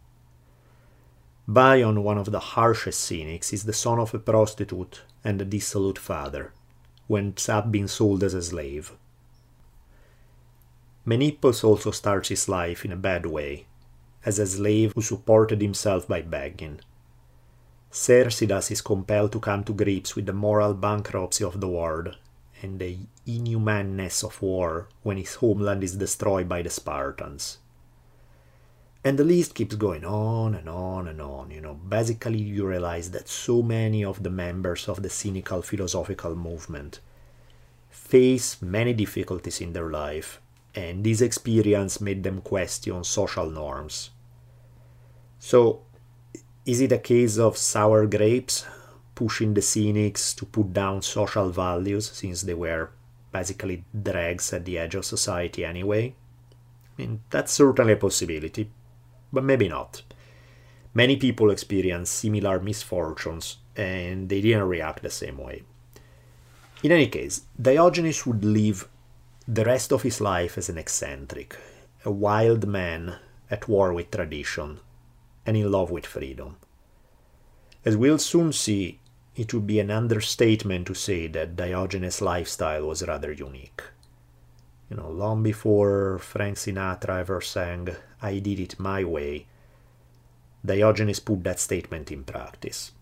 Bion, 1.49 2.03
one 2.03 2.19
of 2.19 2.31
the 2.31 2.41
harshest 2.41 3.01
cynics, 3.01 3.53
is 3.53 3.65
the 3.65 3.73
son 3.73 3.99
of 3.99 4.15
a 4.15 4.19
prostitute 4.19 5.03
and 5.25 5.41
a 5.41 5.45
dissolute 5.45 5.99
father, 5.99 6.53
who 7.09 7.17
ends 7.17 7.49
up 7.49 7.73
being 7.73 7.89
sold 7.89 8.23
as 8.23 8.35
a 8.35 8.43
slave. 8.43 8.93
Menippus 11.05 11.65
also 11.65 11.91
starts 11.91 12.29
his 12.29 12.49
life 12.49 12.85
in 12.85 12.93
a 12.93 12.97
bad 12.97 13.27
way, 13.27 13.67
as 14.25 14.39
a 14.39 14.47
slave 14.47 14.93
who 14.95 15.03
supported 15.03 15.61
himself 15.61 16.07
by 16.07 16.23
begging. 16.23 16.81
Cercidas 17.91 18.71
is 18.71 18.81
compelled 18.81 19.33
to 19.33 19.41
come 19.41 19.65
to 19.65 19.75
grips 19.75 20.15
with 20.15 20.27
the 20.27 20.33
moral 20.33 20.75
bankruptcy 20.75 21.43
of 21.43 21.61
the 21.61 21.69
world 21.69 22.17
and 22.63 22.79
the 22.79 22.97
inhumaneness 23.27 24.23
of 24.23 24.41
war 24.41 24.89
when 25.03 25.17
his 25.17 25.35
homeland 25.35 25.83
is 25.83 25.97
destroyed 25.97 26.49
by 26.49 26.63
the 26.63 26.71
Spartans. 26.71 27.59
And 29.05 29.19
the 29.19 29.25
list 29.25 29.57
keeps 29.57 29.75
going 29.75 30.05
on 30.05 30.55
and 30.55 30.69
on 30.69 31.09
and 31.09 31.21
on. 31.21 31.51
You 31.51 31.61
know, 31.61 31.75
basically, 31.75 32.39
you 32.39 32.67
realize 32.67 33.11
that 33.11 33.29
so 33.29 33.61
many 33.61 34.05
of 34.05 34.23
the 34.23 34.31
members 34.31 34.89
of 34.89 35.03
the 35.03 35.11
cynical 35.11 35.61
philosophical 35.61 36.37
movement 36.37 37.01
face 37.91 38.63
many 38.63 38.93
difficulties 38.93 39.61
in 39.61 39.73
their 39.73 39.91
life, 39.91 40.41
and 40.75 41.03
this 41.03 41.21
experience 41.21 42.01
made 42.01 42.23
them 42.23 42.41
question 42.41 43.03
social 43.03 43.51
norms. 43.51 44.11
So, 45.41 45.83
is 46.65 46.81
it 46.81 46.93
a 46.93 46.99
case 46.99 47.39
of 47.39 47.57
sour 47.57 48.07
grapes 48.07 48.65
pushing 49.15 49.55
the 49.55 49.63
cynics 49.63 50.35
to 50.35 50.47
put 50.47 50.73
down 50.73 51.03
social 51.03 51.51
values 51.51 52.11
since 52.11 52.43
they 52.43 52.55
were 52.55 52.91
basically 53.33 53.85
dregs 53.95 54.53
at 54.53 54.65
the 54.65 54.79
edge 54.79 54.95
of 54.95 55.05
society 55.05 55.65
anyway? 55.65 56.15
I 56.99 57.03
mean, 57.03 57.21
that's 57.31 57.53
certainly 57.53 57.95
a 57.95 57.97
possibility, 57.97 58.71
but 59.33 59.45
maybe 59.45 59.69
not. 59.69 60.03
Many 60.95 61.17
people 61.17 61.51
experience 61.51 62.11
similar 62.11 62.61
misfortunes 62.61 63.57
and 63.75 64.29
they 64.29 64.41
didn't 64.43 64.69
react 64.69 65.03
the 65.03 65.11
same 65.11 65.39
way. 65.39 65.63
In 66.83 66.93
any 66.93 67.07
case, 67.07 67.43
Diogenes 67.61 68.27
would 68.27 68.45
live 68.45 68.89
the 69.49 69.65
rest 69.65 69.93
of 69.93 70.03
his 70.03 70.21
life 70.21 70.59
as 70.59 70.69
an 70.69 70.79
eccentric, 70.79 71.57
a 72.05 72.11
wild 72.11 72.67
man 72.67 73.17
at 73.51 73.69
war 73.69 73.93
with 73.93 74.11
tradition 74.11 74.81
and 75.47 75.57
in 75.57 75.71
love 75.71 75.91
with 75.91 76.07
freedom. 76.07 76.57
As 77.85 77.97
we'll 77.97 78.19
soon 78.19 78.53
see, 78.53 79.01
it 79.35 79.55
would 79.55 79.67
be 79.67 79.81
an 79.81 79.91
understatement 79.91 80.87
to 80.87 80.95
say 80.95 81.27
that 81.27 81.57
Diogenes' 81.57 82.21
lifestyle 82.21 82.87
was 82.87 83.07
rather 83.07 83.33
unique. 83.33 83.83
You 84.91 84.97
know, 84.99 85.09
long 85.09 85.43
before 85.43 86.19
Frank 86.19 86.59
Sinatra 86.59 87.21
ever 87.21 87.41
sang, 87.41 87.89
I 88.21 88.39
did 88.41 88.61
it 88.61 88.79
my 88.79 89.05
way, 89.05 89.47
Diogenes 90.65 91.19
put 91.19 91.43
that 91.45 91.59
statement 91.59 92.13
in 92.13 92.25
practice. 92.25 92.93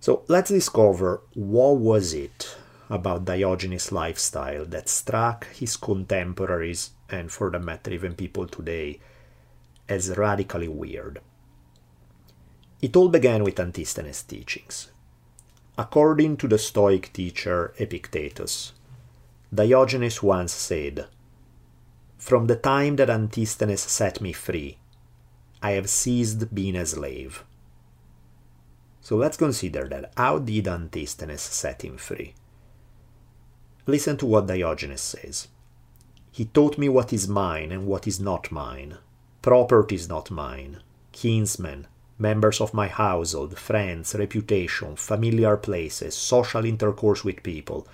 So 0.00 0.22
let's 0.28 0.50
discover 0.50 1.22
what 1.34 1.76
was 1.78 2.14
it 2.14 2.56
about 2.88 3.24
Diogenes' 3.24 3.90
lifestyle 3.90 4.64
that 4.66 4.88
struck 4.88 5.48
his 5.48 5.76
contemporaries 5.76 6.90
and 7.10 7.32
for 7.32 7.50
the 7.50 7.58
matter 7.58 7.90
even 7.90 8.14
people 8.14 8.46
today 8.46 9.00
as 9.88 10.16
radically 10.16 10.68
weird. 10.68 11.20
It 12.84 12.96
all 12.96 13.08
began 13.08 13.42
with 13.44 13.58
Antisthenes' 13.58 14.22
teachings. 14.28 14.90
According 15.78 16.36
to 16.36 16.46
the 16.46 16.58
Stoic 16.58 17.14
teacher 17.14 17.72
Epictetus, 17.78 18.74
Diogenes 19.54 20.22
once 20.22 20.52
said, 20.52 21.06
From 22.18 22.46
the 22.46 22.56
time 22.56 22.96
that 22.96 23.08
Antisthenes 23.08 23.80
set 23.80 24.20
me 24.20 24.34
free, 24.34 24.76
I 25.62 25.70
have 25.70 25.88
ceased 25.88 26.54
being 26.54 26.76
a 26.76 26.84
slave. 26.84 27.42
So 29.00 29.16
let's 29.16 29.38
consider 29.38 29.88
that. 29.88 30.12
How 30.14 30.38
did 30.38 30.66
Antisthenes 30.66 31.40
set 31.40 31.86
him 31.86 31.96
free? 31.96 32.34
Listen 33.86 34.18
to 34.18 34.26
what 34.26 34.46
Diogenes 34.46 35.00
says. 35.00 35.48
He 36.30 36.44
taught 36.44 36.76
me 36.76 36.90
what 36.90 37.14
is 37.14 37.28
mine 37.28 37.72
and 37.72 37.86
what 37.86 38.06
is 38.06 38.20
not 38.20 38.52
mine, 38.52 38.98
Property 39.40 39.94
is 39.94 40.06
not 40.06 40.30
mine. 40.30 40.82
Kinsmen, 41.12 41.86
members 42.18 42.60
of 42.60 42.74
my 42.74 42.88
household, 42.88 43.58
friends, 43.58 44.14
reputation, 44.14 44.96
familiar 44.96 45.56
places, 45.56 46.14
social 46.14 46.64
intercourse 46.64 47.24
with 47.24 47.42
people, 47.42 47.86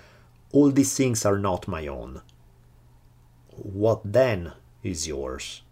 all 0.53 0.71
these 0.71 0.97
things 0.97 1.25
are 1.25 1.39
not 1.39 1.69
my 1.69 1.87
own. 1.87 2.21
What 3.51 4.01
then 4.05 4.53
is 4.83 5.07
yours? 5.07 5.63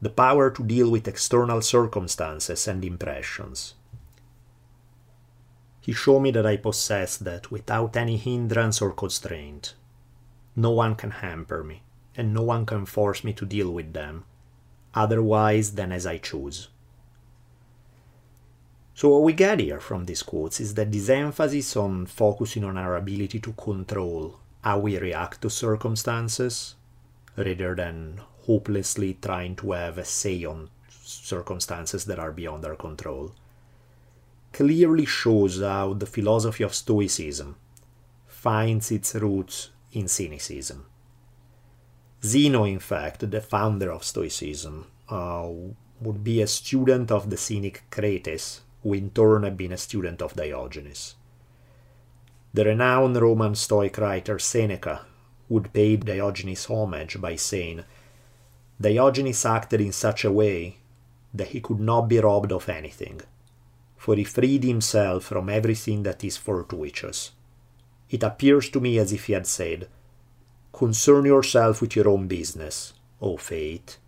The 0.00 0.10
power 0.10 0.50
to 0.50 0.62
deal 0.62 0.90
with 0.90 1.08
external 1.08 1.62
circumstances 1.62 2.68
and 2.68 2.84
impressions. 2.84 3.74
He 5.80 5.92
showed 5.92 6.20
me 6.20 6.30
that 6.32 6.46
I 6.46 6.56
possess 6.56 7.16
that 7.18 7.50
without 7.50 7.96
any 7.96 8.16
hindrance 8.16 8.82
or 8.82 8.92
constraint. 8.92 9.74
No 10.54 10.70
one 10.70 10.96
can 10.96 11.10
hamper 11.10 11.62
me, 11.62 11.82
and 12.16 12.34
no 12.34 12.42
one 12.42 12.66
can 12.66 12.86
force 12.86 13.22
me 13.22 13.32
to 13.34 13.46
deal 13.46 13.70
with 13.70 13.92
them 13.92 14.24
otherwise 14.96 15.72
than 15.72 15.92
as 15.92 16.06
I 16.06 16.16
choose. 16.16 16.68
So, 18.96 19.10
what 19.10 19.24
we 19.24 19.34
get 19.34 19.60
here 19.60 19.78
from 19.78 20.06
these 20.06 20.22
quotes 20.22 20.58
is 20.58 20.72
that 20.72 20.90
this 20.90 21.10
emphasis 21.10 21.76
on 21.76 22.06
focusing 22.06 22.64
on 22.64 22.78
our 22.78 22.96
ability 22.96 23.40
to 23.40 23.52
control 23.52 24.40
how 24.64 24.78
we 24.78 24.98
react 24.98 25.42
to 25.42 25.50
circumstances 25.50 26.76
rather 27.36 27.74
than 27.74 28.22
hopelessly 28.46 29.18
trying 29.20 29.54
to 29.56 29.72
have 29.72 29.98
a 29.98 30.04
say 30.06 30.46
on 30.46 30.70
circumstances 30.88 32.06
that 32.06 32.18
are 32.18 32.32
beyond 32.32 32.64
our 32.64 32.74
control 32.74 33.34
clearly 34.50 35.04
shows 35.04 35.60
how 35.60 35.92
the 35.92 36.06
philosophy 36.06 36.64
of 36.64 36.74
Stoicism 36.74 37.54
finds 38.26 38.90
its 38.90 39.14
roots 39.14 39.72
in 39.92 40.08
cynicism. 40.08 40.86
Zeno, 42.24 42.64
in 42.64 42.78
fact, 42.78 43.30
the 43.30 43.42
founder 43.42 43.92
of 43.92 44.04
Stoicism, 44.04 44.86
uh, 45.10 45.50
would 46.00 46.24
be 46.24 46.40
a 46.40 46.46
student 46.46 47.10
of 47.10 47.28
the 47.28 47.36
cynic 47.36 47.82
Crates, 47.90 48.62
who 48.86 48.92
in 48.92 49.10
turn 49.10 49.42
had 49.42 49.56
been 49.56 49.72
a 49.72 49.76
student 49.76 50.22
of 50.22 50.34
Diogenes. 50.34 51.16
The 52.54 52.64
renowned 52.66 53.16
Roman 53.20 53.56
Stoic 53.56 53.98
writer 53.98 54.38
Seneca 54.38 55.04
would 55.48 55.72
pay 55.72 55.96
Diogenes 55.96 56.66
homage 56.66 57.20
by 57.20 57.34
saying, 57.34 57.82
Diogenes 58.80 59.44
acted 59.44 59.80
in 59.80 59.90
such 59.90 60.24
a 60.24 60.30
way 60.30 60.76
that 61.34 61.48
he 61.48 61.60
could 61.60 61.80
not 61.80 62.02
be 62.02 62.20
robbed 62.20 62.52
of 62.52 62.68
anything, 62.68 63.22
for 63.96 64.14
he 64.14 64.22
freed 64.22 64.62
himself 64.62 65.24
from 65.24 65.48
everything 65.48 66.04
that 66.04 66.22
is 66.22 66.36
fortuitous. 66.36 67.32
It 68.08 68.22
appears 68.22 68.70
to 68.70 68.80
me 68.80 68.98
as 68.98 69.12
if 69.12 69.26
he 69.26 69.32
had 69.32 69.48
said, 69.48 69.88
Concern 70.72 71.24
yourself 71.24 71.80
with 71.80 71.96
your 71.96 72.08
own 72.08 72.28
business, 72.28 72.92
O 73.20 73.36
fate, 73.36 73.98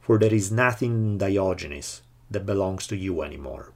for 0.00 0.18
there 0.18 0.32
is 0.32 0.50
nothing 0.50 0.92
in 0.92 1.18
Diogenes 1.18 2.00
that 2.30 2.46
belongs 2.46 2.86
to 2.86 2.96
you 2.96 3.20
anymore. 3.20 3.72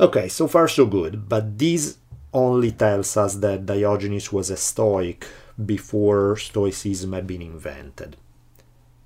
Okay, 0.00 0.28
so 0.28 0.48
far 0.48 0.66
so 0.66 0.86
good, 0.86 1.28
but 1.28 1.58
this 1.58 1.98
only 2.32 2.72
tells 2.72 3.18
us 3.18 3.34
that 3.34 3.66
Diogenes 3.66 4.32
was 4.32 4.48
a 4.48 4.56
Stoic 4.56 5.26
before 5.62 6.38
Stoicism 6.38 7.12
had 7.12 7.26
been 7.26 7.42
invented. 7.42 8.16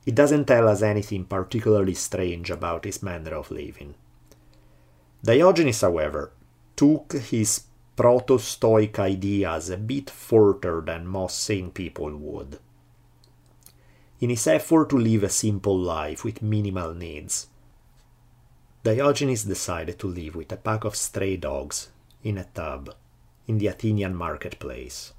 It 0.06 0.14
doesn't 0.14 0.44
tell 0.44 0.68
us 0.68 0.82
anything 0.82 1.24
particularly 1.24 1.94
strange 1.94 2.48
about 2.48 2.84
his 2.84 3.02
manner 3.02 3.34
of 3.34 3.50
living. 3.50 3.96
Diogenes, 5.24 5.80
however, 5.80 6.30
took 6.76 7.14
his 7.14 7.64
proto 7.96 8.38
Stoic 8.38 8.96
ideas 9.00 9.70
a 9.70 9.76
bit 9.76 10.08
further 10.10 10.80
than 10.80 11.08
most 11.08 11.42
sane 11.42 11.72
people 11.72 12.14
would. 12.14 12.60
In 14.20 14.30
his 14.30 14.46
effort 14.46 14.90
to 14.90 14.96
live 14.96 15.24
a 15.24 15.28
simple 15.28 15.76
life 15.76 16.22
with 16.22 16.40
minimal 16.40 16.94
needs, 16.94 17.48
Diogenes 18.84 19.44
decided 19.44 19.98
to 19.98 20.08
live 20.08 20.36
with 20.36 20.52
a 20.52 20.58
pack 20.58 20.84
of 20.84 20.94
stray 20.94 21.38
dogs 21.38 21.88
in 22.22 22.36
a 22.36 22.44
tub 22.44 22.94
in 23.46 23.56
the 23.56 23.66
Athenian 23.66 24.14
marketplace. 24.14 25.14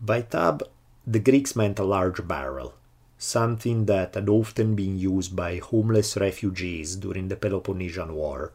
By 0.00 0.22
tub, 0.22 0.64
the 1.06 1.20
Greeks 1.20 1.54
meant 1.54 1.78
a 1.78 1.84
large 1.84 2.26
barrel, 2.26 2.74
something 3.16 3.86
that 3.86 4.16
had 4.16 4.28
often 4.28 4.74
been 4.74 4.98
used 4.98 5.36
by 5.36 5.58
homeless 5.58 6.16
refugees 6.16 6.96
during 6.96 7.28
the 7.28 7.36
Peloponnesian 7.36 8.12
War, 8.12 8.50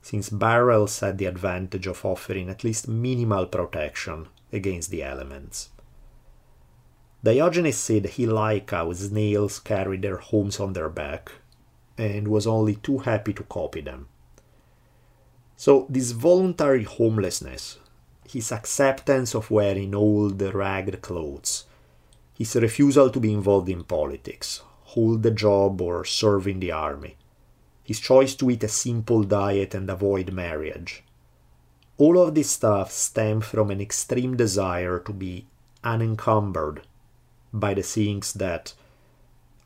since 0.00 0.30
barrels 0.30 1.00
had 1.00 1.18
the 1.18 1.26
advantage 1.26 1.86
of 1.86 2.02
offering 2.02 2.48
at 2.48 2.64
least 2.64 2.88
minimal 2.88 3.44
protection 3.44 4.28
against 4.50 4.90
the 4.90 5.02
elements. 5.02 5.68
Diogenes 7.22 7.76
said 7.76 8.06
he 8.06 8.24
liked 8.24 8.70
how 8.70 8.90
snails 8.94 9.58
carried 9.58 10.00
their 10.00 10.16
homes 10.16 10.58
on 10.58 10.72
their 10.72 10.88
back 10.88 11.32
and 11.98 12.28
was 12.28 12.46
only 12.46 12.76
too 12.76 12.98
happy 12.98 13.32
to 13.32 13.42
copy 13.44 13.80
them. 13.80 14.08
So, 15.56 15.86
this 15.88 16.10
voluntary 16.10 16.84
homelessness, 16.84 17.78
his 18.30 18.52
acceptance 18.52 19.34
of 19.34 19.50
wearing 19.50 19.94
old, 19.94 20.40
ragged 20.42 21.00
clothes, 21.00 21.64
his 22.34 22.54
refusal 22.56 23.08
to 23.10 23.20
be 23.20 23.32
involved 23.32 23.68
in 23.68 23.84
politics, 23.84 24.62
hold 24.82 25.24
a 25.24 25.30
job, 25.30 25.80
or 25.80 26.04
serve 26.04 26.46
in 26.46 26.60
the 26.60 26.72
army, 26.72 27.16
his 27.82 28.00
choice 28.00 28.34
to 28.34 28.50
eat 28.50 28.64
a 28.64 28.68
simple 28.68 29.22
diet 29.22 29.74
and 29.74 29.88
avoid 29.88 30.32
marriage. 30.32 31.02
All 31.96 32.20
of 32.20 32.34
this 32.34 32.50
stuff 32.50 32.92
stem 32.92 33.40
from 33.40 33.70
an 33.70 33.80
extreme 33.80 34.36
desire 34.36 34.98
to 34.98 35.12
be 35.14 35.46
unencumbered 35.82 36.82
by 37.52 37.72
the 37.72 37.82
things 37.82 38.34
that, 38.34 38.74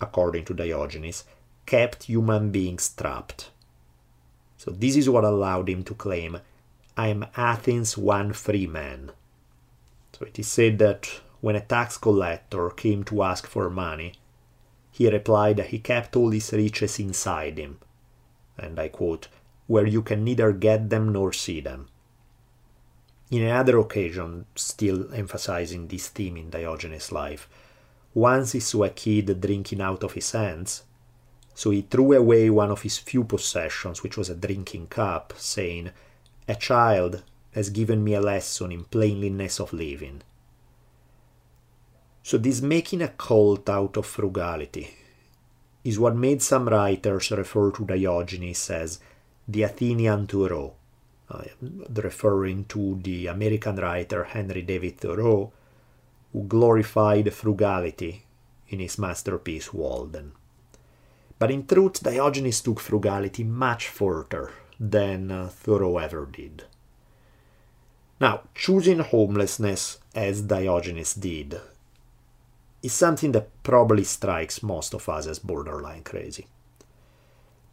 according 0.00 0.44
to 0.44 0.54
Diogenes, 0.54 1.24
kept 1.70 2.02
human 2.02 2.50
beings 2.50 2.88
trapped. 2.88 3.50
So, 4.56 4.72
this 4.72 4.96
is 4.96 5.08
what 5.08 5.22
allowed 5.22 5.68
him 5.68 5.84
to 5.84 5.94
claim, 5.94 6.40
I 6.96 7.06
am 7.08 7.26
Athens' 7.36 7.96
one 7.96 8.32
free 8.32 8.66
man. 8.66 9.12
So, 10.12 10.26
it 10.26 10.36
is 10.36 10.48
said 10.48 10.80
that 10.80 11.20
when 11.40 11.54
a 11.54 11.60
tax 11.60 11.96
collector 11.96 12.70
came 12.70 13.04
to 13.04 13.22
ask 13.22 13.46
for 13.46 13.70
money, 13.70 14.14
he 14.90 15.08
replied 15.08 15.58
that 15.58 15.68
he 15.68 15.78
kept 15.78 16.16
all 16.16 16.30
his 16.30 16.52
riches 16.52 16.98
inside 16.98 17.56
him, 17.56 17.78
and 18.58 18.76
I 18.80 18.88
quote, 18.88 19.28
where 19.68 19.86
you 19.86 20.02
can 20.02 20.24
neither 20.24 20.50
get 20.50 20.90
them 20.90 21.12
nor 21.12 21.32
see 21.32 21.60
them. 21.60 21.86
In 23.30 23.42
another 23.44 23.78
occasion, 23.78 24.46
still 24.56 25.14
emphasizing 25.14 25.86
this 25.86 26.08
theme 26.08 26.36
in 26.36 26.50
Diogenes' 26.50 27.12
life, 27.12 27.48
once 28.12 28.50
he 28.50 28.60
saw 28.60 28.82
a 28.82 28.90
kid 28.90 29.40
drinking 29.40 29.80
out 29.80 30.02
of 30.02 30.14
his 30.14 30.32
hands, 30.32 30.82
so 31.60 31.68
he 31.68 31.82
threw 31.82 32.14
away 32.14 32.48
one 32.48 32.70
of 32.70 32.80
his 32.80 32.96
few 32.96 33.22
possessions, 33.22 34.02
which 34.02 34.16
was 34.16 34.30
a 34.30 34.34
drinking 34.34 34.86
cup, 34.86 35.34
saying, 35.36 35.90
A 36.48 36.54
child 36.54 37.22
has 37.52 37.68
given 37.68 38.02
me 38.02 38.14
a 38.14 38.20
lesson 38.22 38.72
in 38.72 38.84
plainness 38.84 39.60
of 39.60 39.74
living. 39.74 40.22
So, 42.22 42.38
this 42.38 42.62
making 42.62 43.02
a 43.02 43.08
cult 43.08 43.68
out 43.68 43.98
of 43.98 44.06
frugality 44.06 44.88
is 45.84 45.98
what 45.98 46.16
made 46.16 46.40
some 46.40 46.66
writers 46.66 47.30
refer 47.30 47.72
to 47.72 47.84
Diogenes 47.84 48.70
as 48.70 48.98
the 49.46 49.64
Athenian 49.64 50.28
Thoreau, 50.28 50.72
uh, 51.28 51.44
referring 51.90 52.64
to 52.72 52.98
the 53.02 53.26
American 53.26 53.76
writer 53.76 54.24
Henry 54.24 54.62
David 54.62 54.96
Thoreau, 54.96 55.52
who 56.32 56.44
glorified 56.44 57.34
frugality 57.34 58.24
in 58.68 58.78
his 58.78 58.98
masterpiece 58.98 59.74
Walden. 59.74 60.32
But 61.40 61.50
in 61.50 61.66
truth, 61.66 62.02
Diogenes 62.02 62.60
took 62.60 62.78
frugality 62.78 63.44
much 63.44 63.88
further 63.88 64.52
than 64.78 65.30
uh, 65.30 65.48
Thoreau 65.48 65.96
ever 65.96 66.26
did. 66.26 66.64
Now, 68.20 68.42
choosing 68.54 68.98
homelessness 68.98 69.98
as 70.14 70.42
Diogenes 70.42 71.14
did 71.14 71.58
is 72.82 72.92
something 72.92 73.32
that 73.32 73.62
probably 73.62 74.04
strikes 74.04 74.62
most 74.62 74.94
of 74.94 75.08
us 75.08 75.26
as 75.26 75.38
borderline 75.38 76.02
crazy. 76.02 76.46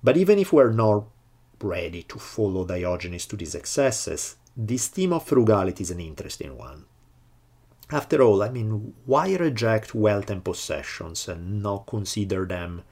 But 0.01 0.15
even 0.15 0.39
if 0.39 0.53
we're 0.53 0.71
not 0.71 1.03
ready 1.61 2.03
to 2.03 2.19
follow 2.19 2.65
Diogenes 2.65 3.25
to 3.25 3.35
these 3.35 3.53
excesses, 3.55 4.37
this 4.55 4.87
theme 4.87 5.11
of 5.11 5.25
frugality 5.25 5.83
is 5.83 5.91
an 5.91 5.99
interesting 5.99 6.57
one. 6.57 6.85
After 7.91 8.21
all, 8.21 8.43
I 8.43 8.49
mean, 8.49 8.93
why 9.05 9.35
reject 9.35 9.93
wealth 9.93 10.29
and 10.29 10.43
possessions 10.43 11.27
and 11.27 11.61
not 11.61 11.85
consider 11.85 12.45
them 12.45 12.83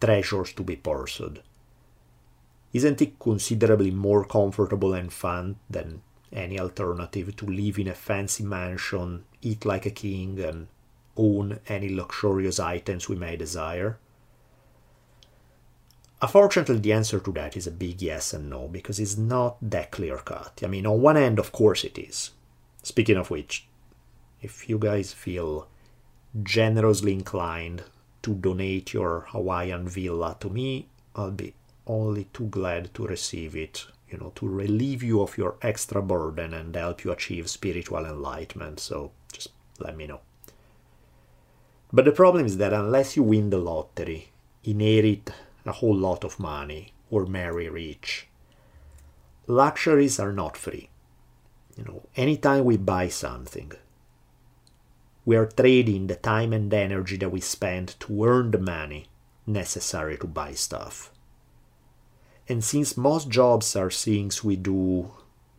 treasures 0.00 0.52
to 0.54 0.62
be 0.62 0.76
pursued? 0.76 1.42
Isn't 2.72 3.02
it 3.02 3.18
considerably 3.18 3.90
more 3.90 4.24
comfortable 4.24 4.94
and 4.94 5.12
fun 5.12 5.56
than 5.68 6.02
any 6.32 6.58
alternative 6.58 7.34
to 7.36 7.46
live 7.46 7.78
in 7.78 7.88
a 7.88 7.94
fancy 7.94 8.44
mansion, 8.44 9.24
eat 9.42 9.64
like 9.64 9.86
a 9.86 9.90
king, 9.90 10.38
and 10.40 10.68
own 11.16 11.58
any 11.66 11.88
luxurious 11.94 12.60
items 12.60 13.08
we 13.08 13.16
may 13.16 13.36
desire? 13.36 13.98
Unfortunately, 16.22 16.78
the 16.78 16.92
answer 16.92 17.18
to 17.18 17.32
that 17.32 17.56
is 17.56 17.66
a 17.66 17.72
big 17.72 18.02
yes 18.02 18.32
and 18.34 18.50
no, 18.50 18.68
because 18.68 19.00
it's 19.00 19.16
not 19.16 19.56
that 19.62 19.90
clear 19.90 20.18
cut. 20.18 20.60
I 20.62 20.66
mean, 20.66 20.86
on 20.86 21.00
one 21.00 21.16
end, 21.16 21.38
of 21.38 21.50
course 21.50 21.82
it 21.82 21.98
is. 21.98 22.30
Speaking 22.82 23.16
of 23.16 23.30
which, 23.30 23.66
if 24.42 24.68
you 24.68 24.78
guys 24.78 25.12
feel 25.12 25.66
generously 26.42 27.12
inclined 27.12 27.84
to 28.22 28.34
donate 28.34 28.92
your 28.92 29.26
Hawaiian 29.28 29.88
villa 29.88 30.36
to 30.40 30.50
me, 30.50 30.88
I'll 31.14 31.30
be 31.30 31.54
only 31.86 32.24
too 32.32 32.46
glad 32.46 32.92
to 32.94 33.06
receive 33.06 33.56
it, 33.56 33.86
you 34.08 34.18
know, 34.18 34.32
to 34.36 34.46
relieve 34.48 35.02
you 35.02 35.20
of 35.22 35.38
your 35.38 35.56
extra 35.62 36.02
burden 36.02 36.54
and 36.54 36.74
help 36.74 37.04
you 37.04 37.12
achieve 37.12 37.50
spiritual 37.50 38.04
enlightenment. 38.04 38.80
So 38.80 39.12
just 39.32 39.50
let 39.78 39.96
me 39.96 40.06
know. 40.06 40.20
But 41.92 42.04
the 42.04 42.12
problem 42.12 42.46
is 42.46 42.58
that 42.58 42.72
unless 42.72 43.16
you 43.16 43.22
win 43.22 43.50
the 43.50 43.58
lottery, 43.58 44.30
inherit 44.62 45.30
a 45.66 45.72
whole 45.72 45.96
lot 45.96 46.24
of 46.24 46.38
money, 46.38 46.92
or 47.10 47.26
marry 47.26 47.68
rich, 47.68 48.28
luxuries 49.46 50.20
are 50.20 50.32
not 50.32 50.56
free. 50.56 50.88
You 51.76 51.84
know, 51.84 52.02
anytime 52.14 52.64
we 52.64 52.76
buy 52.76 53.08
something, 53.08 53.72
we 55.30 55.36
are 55.36 55.46
trading 55.46 56.08
the 56.08 56.16
time 56.16 56.52
and 56.52 56.74
energy 56.74 57.16
that 57.16 57.30
we 57.30 57.40
spend 57.40 57.94
to 58.00 58.24
earn 58.24 58.50
the 58.50 58.58
money 58.58 59.06
necessary 59.46 60.18
to 60.18 60.26
buy 60.26 60.50
stuff. 60.52 61.12
And 62.48 62.64
since 62.64 62.96
most 62.96 63.28
jobs 63.28 63.76
are 63.76 63.92
things 63.92 64.42
we 64.42 64.56
do 64.56 65.12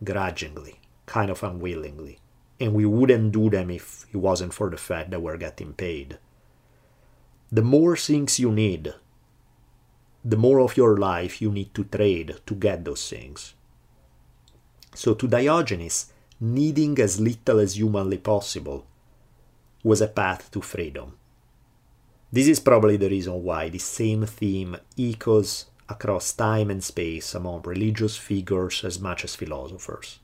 grudgingly, 0.03 0.81
kind 1.05 1.31
of 1.31 1.41
unwillingly, 1.41 2.19
and 2.59 2.73
we 2.73 2.85
wouldn't 2.85 3.31
do 3.31 3.49
them 3.49 3.69
if 3.69 4.05
it 4.11 4.17
wasn't 4.17 4.53
for 4.53 4.69
the 4.69 4.75
fact 4.75 5.09
that 5.11 5.21
we're 5.21 5.37
getting 5.37 5.71
paid. 5.71 6.19
The 7.49 7.61
more 7.61 7.95
things 7.95 8.41
you 8.41 8.51
need, 8.51 8.93
the 10.25 10.35
more 10.35 10.59
of 10.59 10.75
your 10.75 10.97
life 10.97 11.41
you 11.41 11.49
need 11.49 11.73
to 11.75 11.85
trade 11.85 12.35
to 12.45 12.55
get 12.55 12.83
those 12.83 13.09
things. 13.09 13.53
So, 14.93 15.13
to 15.13 15.29
Diogenes, 15.29 16.11
needing 16.41 16.99
as 16.99 17.21
little 17.21 17.59
as 17.59 17.77
humanly 17.77 18.17
possible 18.17 18.85
was 19.83 20.01
a 20.01 20.07
path 20.07 20.51
to 20.51 20.61
freedom. 20.61 21.17
This 22.31 22.47
is 22.47 22.59
probably 22.59 22.97
the 22.97 23.09
reason 23.09 23.43
why 23.43 23.69
the 23.69 23.79
same 23.79 24.25
theme 24.25 24.77
echoes 24.97 25.65
across 25.89 26.31
time 26.31 26.71
and 26.71 26.83
space 26.83 27.35
among 27.35 27.61
religious 27.63 28.15
figures 28.15 28.83
as 28.85 28.99
much 28.99 29.25
as 29.25 29.35
philosophers. 29.35 30.19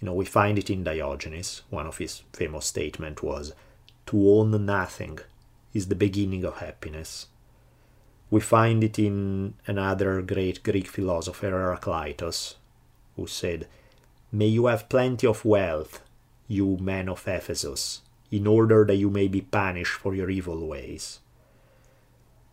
You 0.00 0.06
know, 0.06 0.14
we 0.14 0.24
find 0.24 0.58
it 0.58 0.70
in 0.70 0.82
Diogenes. 0.82 1.62
One 1.68 1.86
of 1.86 1.98
his 1.98 2.22
famous 2.32 2.66
statements 2.66 3.22
was, 3.22 3.52
To 4.06 4.30
own 4.30 4.64
nothing 4.64 5.18
is 5.74 5.88
the 5.88 5.94
beginning 5.94 6.44
of 6.44 6.56
happiness. 6.56 7.26
We 8.30 8.40
find 8.40 8.82
it 8.82 8.98
in 8.98 9.54
another 9.66 10.22
great 10.22 10.62
Greek 10.62 10.88
philosopher, 10.88 11.50
Heraclitus, 11.50 12.54
who 13.16 13.26
said, 13.26 13.68
May 14.32 14.46
you 14.46 14.66
have 14.66 14.88
plenty 14.88 15.26
of 15.26 15.44
wealth, 15.44 16.00
you 16.48 16.78
men 16.80 17.08
of 17.08 17.26
Ephesus, 17.28 18.00
in 18.30 18.46
order 18.46 18.84
that 18.84 18.96
you 18.96 19.10
may 19.10 19.28
be 19.28 19.40
punished 19.40 19.94
for 19.94 20.14
your 20.14 20.30
evil 20.30 20.66
ways. 20.66 21.20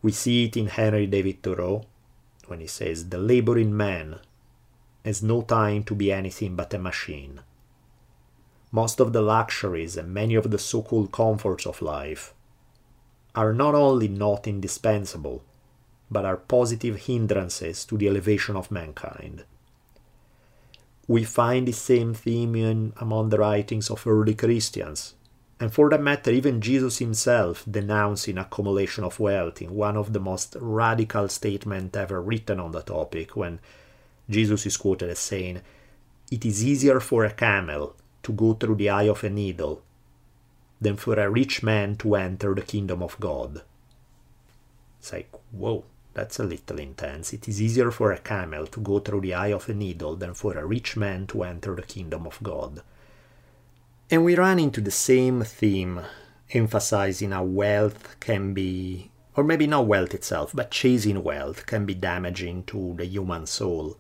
We 0.02 0.12
see 0.12 0.46
it 0.46 0.58
in 0.58 0.68
Henry 0.68 1.08
David 1.08 1.42
Thoreau 1.44 1.86
when 2.48 2.60
he 2.60 2.68
says, 2.68 3.10
The 3.10 3.18
laboring 3.18 3.76
man 3.76 4.20
has 5.06 5.22
no 5.24 5.42
time 5.42 5.84
to 5.84 5.96
be 5.96 6.12
anything 6.12 6.56
but 6.56 6.74
a 6.74 6.80
machine. 6.80 7.42
Most 8.72 9.00
of 9.00 9.14
the 9.14 9.22
luxuries 9.22 9.96
and 9.96 10.14
many 10.14 10.36
of 10.36 10.52
the 10.52 10.58
so 10.58 10.82
called 10.82 11.12
comforts 11.12 11.66
of 11.66 11.82
life 11.82 12.34
are 13.34 13.54
not 13.54 13.76
only 13.76 14.08
not 14.08 14.48
indispensable, 14.48 15.44
but 16.10 16.26
are 16.26 16.38
positive 16.38 16.96
hindrances 17.02 17.86
to 17.86 17.98
the 17.98 18.08
elevation 18.08 18.56
of 18.56 18.72
mankind. 18.72 19.44
We 21.08 21.24
find 21.24 21.68
the 21.68 21.74
same 21.74 22.14
theme 22.14 22.56
in, 22.56 22.94
among 22.98 23.30
the 23.30 23.38
writings 23.38 23.90
of 23.90 24.06
early 24.06 24.36
Christians, 24.36 25.14
and 25.60 25.74
for 25.74 25.90
that 25.90 26.02
matter, 26.02 26.32
even 26.32 26.62
Jesus 26.62 27.00
himself 27.00 27.66
denouncing 27.70 28.38
accumulation 28.38 29.04
of 29.04 29.20
wealth 29.20 29.62
in 29.62 29.74
one 29.74 29.98
of 29.98 30.14
the 30.14 30.20
most 30.20 30.56
radical 30.60 31.28
statements 31.30 31.98
ever 31.98 32.22
written 32.22 32.60
on 32.60 32.72
the 32.72 32.82
topic 32.82 33.36
when 33.36 33.60
Jesus 34.30 34.66
is 34.68 34.78
quoted 34.78 35.10
as 35.10 35.20
saying, 35.20 35.62
It 36.30 36.46
is 36.46 36.64
easier 36.64 37.00
for 37.00 37.26
a 37.26 37.32
camel 37.34 37.96
to 38.24 38.34
go 38.34 38.54
through 38.54 38.76
the 38.76 38.90
eye 38.90 39.10
of 39.10 39.24
a 39.24 39.30
needle 39.30 39.82
than 40.80 40.96
for 40.96 41.20
a 41.20 41.30
rich 41.30 41.64
man 41.64 41.96
to 41.98 42.16
enter 42.16 42.54
the 42.54 42.62
kingdom 42.62 43.02
of 43.02 43.20
God. 43.20 43.64
It's 45.00 45.12
like, 45.12 45.32
whoa, 45.52 45.86
that's 46.14 46.40
a 46.40 46.44
little 46.44 46.80
intense. 46.80 47.34
It 47.34 47.48
is 47.48 47.62
easier 47.62 47.90
for 47.90 48.12
a 48.12 48.20
camel 48.20 48.68
to 48.68 48.80
go 48.80 49.00
through 49.00 49.22
the 49.22 49.34
eye 49.34 49.54
of 49.54 49.70
a 49.70 49.74
needle 49.74 50.16
than 50.16 50.34
for 50.34 50.56
a 50.56 50.66
rich 50.66 50.96
man 50.98 51.26
to 51.28 51.44
enter 51.44 51.76
the 51.76 51.82
kingdom 51.82 52.28
of 52.28 52.38
God. 52.44 52.82
And 54.10 54.24
we 54.24 54.36
run 54.36 54.58
into 54.58 54.80
the 54.80 54.92
same 54.92 55.44
theme, 55.44 56.02
emphasizing 56.52 57.32
how 57.32 57.44
wealth 57.44 58.18
can 58.20 58.54
be, 58.54 59.12
or 59.36 59.44
maybe 59.44 59.68
not 59.68 59.86
wealth 59.86 60.14
itself, 60.14 60.52
but 60.54 60.72
chasing 60.72 61.24
wealth 61.24 61.66
can 61.66 61.86
be 61.86 61.94
damaging 61.94 62.64
to 62.66 62.94
the 62.98 63.06
human 63.06 63.46
soul 63.46 63.98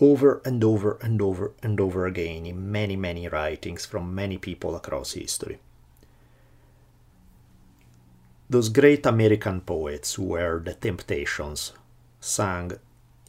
over 0.00 0.40
and 0.44 0.62
over 0.62 0.98
and 1.02 1.20
over 1.20 1.52
and 1.62 1.80
over 1.80 2.06
again 2.06 2.46
in 2.46 2.70
many, 2.70 2.96
many 2.96 3.28
writings 3.28 3.84
from 3.84 4.14
many 4.14 4.38
people 4.38 4.76
across 4.76 5.12
history. 5.12 5.58
Those 8.48 8.70
great 8.70 9.04
American 9.04 9.60
poets 9.60 10.14
who 10.14 10.24
were 10.24 10.62
the 10.64 10.72
Temptations 10.72 11.72
sang 12.20 12.72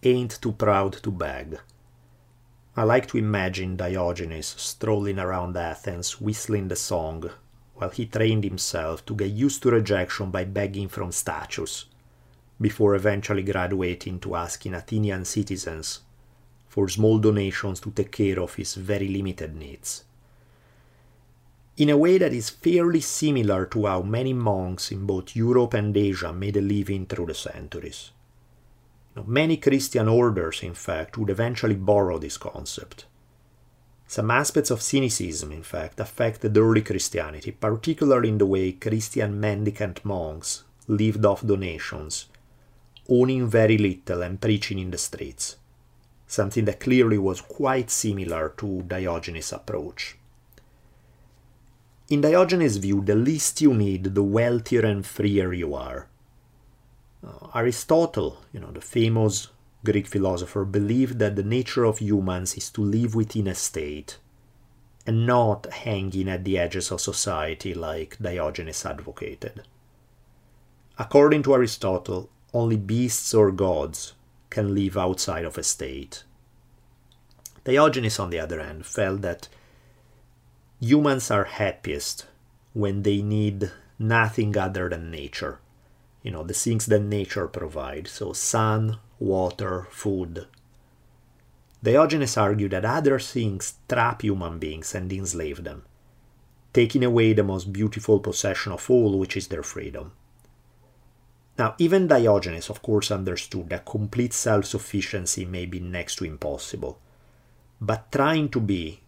Ain't 0.02 0.42
Too 0.42 0.54
Proud 0.54 0.94
to 1.04 1.12
Beg. 1.12 1.60
I 2.80 2.84
like 2.84 3.08
to 3.08 3.18
imagine 3.18 3.76
Diogenes 3.76 4.56
strolling 4.58 5.20
around 5.20 5.58
Athens 5.58 6.22
whistling 6.22 6.70
the 6.70 6.78
song 6.78 7.30
while 7.76 7.90
he 7.90 8.06
trained 8.06 8.46
himself 8.46 9.06
to 9.08 9.16
get 9.16 9.32
used 9.32 9.62
to 9.64 9.72
rejection 9.72 10.32
by 10.32 10.46
begging 10.46 10.88
from 10.88 11.12
statues, 11.12 11.88
before 12.62 12.96
eventually 12.96 13.44
graduating 13.44 14.22
to 14.22 14.34
asking 14.34 14.76
Athenian 14.76 15.26
citizens 15.26 16.00
for 16.70 16.88
small 16.88 17.20
donations 17.20 17.82
to 17.82 17.92
take 17.92 18.14
care 18.14 18.40
of 18.40 18.56
his 18.56 18.76
very 18.76 19.10
limited 19.10 19.58
needs 19.58 20.06
in 21.76 21.90
a 21.90 21.98
way 21.98 22.18
that 22.18 22.32
is 22.32 22.50
fairly 22.50 23.02
similar 23.02 23.66
to 23.66 23.88
how 23.88 24.02
many 24.02 24.32
monks 24.32 24.90
in 24.90 25.06
both 25.06 25.36
Europe 25.36 25.74
and 25.74 25.98
Asia 25.98 26.32
made 26.32 26.56
a 26.56 26.62
living 26.62 27.06
through 27.06 27.26
the 27.26 27.34
centuries. 27.34 28.12
Many 29.26 29.58
Christian 29.58 30.08
orders, 30.08 30.64
in 30.64 30.74
fact, 30.74 31.18
would 31.18 31.30
eventually 31.30 31.76
borrow 31.76 32.18
this 32.18 32.38
concept. 32.38 33.06
Some 34.08 34.32
aspects 34.32 34.72
of 34.72 34.82
cynicism, 34.82 35.52
in 35.52 35.64
fact, 35.64 36.00
affected 36.00 36.58
early 36.58 36.82
Christianity, 36.82 37.52
particularly 37.52 38.30
in 38.30 38.38
the 38.40 38.46
way 38.46 38.72
Christian 38.72 39.40
mendicant 39.40 40.04
monks 40.04 40.64
lived 40.88 41.26
off 41.26 41.46
donations, 41.46 42.26
owning 43.08 43.48
very 43.48 43.78
little 43.78 44.24
and 44.24 44.42
preaching 44.42 44.80
in 44.80 44.92
the 44.92 44.98
streets, 44.98 45.58
something 46.26 46.66
that 46.66 46.80
clearly 46.80 47.18
was 47.18 47.42
quite 47.42 47.92
similar 47.92 48.50
to 48.58 48.82
Diogenes' 48.84 49.54
approach. 49.54 50.18
In 52.10 52.22
Diogenes' 52.22 52.78
view, 52.78 53.02
the 53.02 53.14
least 53.14 53.62
you 53.62 53.76
need, 53.76 54.16
the 54.16 54.24
wealthier 54.24 54.82
and 54.86 55.06
freer 55.06 55.54
you 55.54 55.76
are. 55.76 56.08
Uh, 57.26 57.48
Aristotle, 57.56 58.38
you 58.54 58.60
know, 58.60 58.72
the 58.72 58.82
famous 58.82 59.50
Greek 59.84 60.08
philosopher, 60.08 60.66
believed 60.66 61.20
that 61.20 61.36
the 61.36 61.44
nature 61.44 61.84
of 61.84 62.00
humans 62.00 62.56
is 62.56 62.70
to 62.72 62.82
live 62.82 63.16
within 63.16 63.48
a 63.48 63.56
state 63.56 64.18
and 65.06 65.26
not 65.26 65.66
hanging 65.74 66.30
at 66.30 66.44
the 66.44 66.58
edges 66.58 66.92
of 66.92 67.02
society 67.02 67.74
like 67.74 68.18
Diogenes 68.22 68.86
advocated. 68.86 69.64
According 70.98 71.44
to 71.44 71.54
Aristotle, 71.54 72.30
only 72.54 72.78
beasts 72.78 73.34
or 73.34 73.52
gods 73.52 74.14
can 74.50 74.76
live 74.76 74.98
outside 74.98 75.46
of 75.46 75.58
a 75.58 75.64
state. 75.64 76.24
Diogenes, 77.64 78.20
on 78.20 78.30
the 78.30 78.40
other 78.40 78.62
hand, 78.62 78.86
felt 78.86 79.22
that 79.22 79.48
humans 80.80 81.32
are 81.32 81.46
happiest 81.46 82.26
when 82.74 83.04
they 83.04 83.22
need 83.22 83.72
nothing 83.98 84.58
other 84.58 84.90
than 84.90 85.12
nature. 85.12 85.60
You 86.24 86.32
know, 86.32 86.44
the 86.44 86.54
things 86.54 86.86
that 86.88 87.02
nature 87.02 87.48
provides. 87.48 88.12
So, 88.12 88.34
sun, 88.34 88.98
water, 89.20 89.88
food. 89.92 90.48
Diogenes 91.82 92.36
argued 92.36 92.72
that 92.72 92.84
other 92.84 93.20
things 93.20 93.76
trap 93.88 94.22
human 94.22 94.60
beings 94.60 94.94
and 94.94 95.12
enslave 95.12 95.64
them, 95.64 95.84
taking 96.74 97.06
away 97.06 97.32
the 97.32 97.44
most 97.44 97.72
beautiful 97.72 98.20
possession 98.20 98.74
of 98.74 98.90
all, 98.90 99.18
which 99.18 99.38
is 99.38 99.48
their 99.48 99.64
freedom. 99.64 100.12
Now, 101.58 101.76
even 101.78 102.08
Diogenes, 102.08 102.70
of 102.70 102.82
course, 102.82 103.12
understood 103.12 103.70
that 103.70 103.86
complete 103.86 104.34
self 104.34 104.66
sufficiency 104.66 105.46
may 105.46 105.66
be 105.66 105.80
next 105.80 106.16
to 106.18 106.26
impossible, 106.26 107.00
but 107.80 108.12
trying 108.12 108.50
to 108.50 108.60
be 108.60 109.02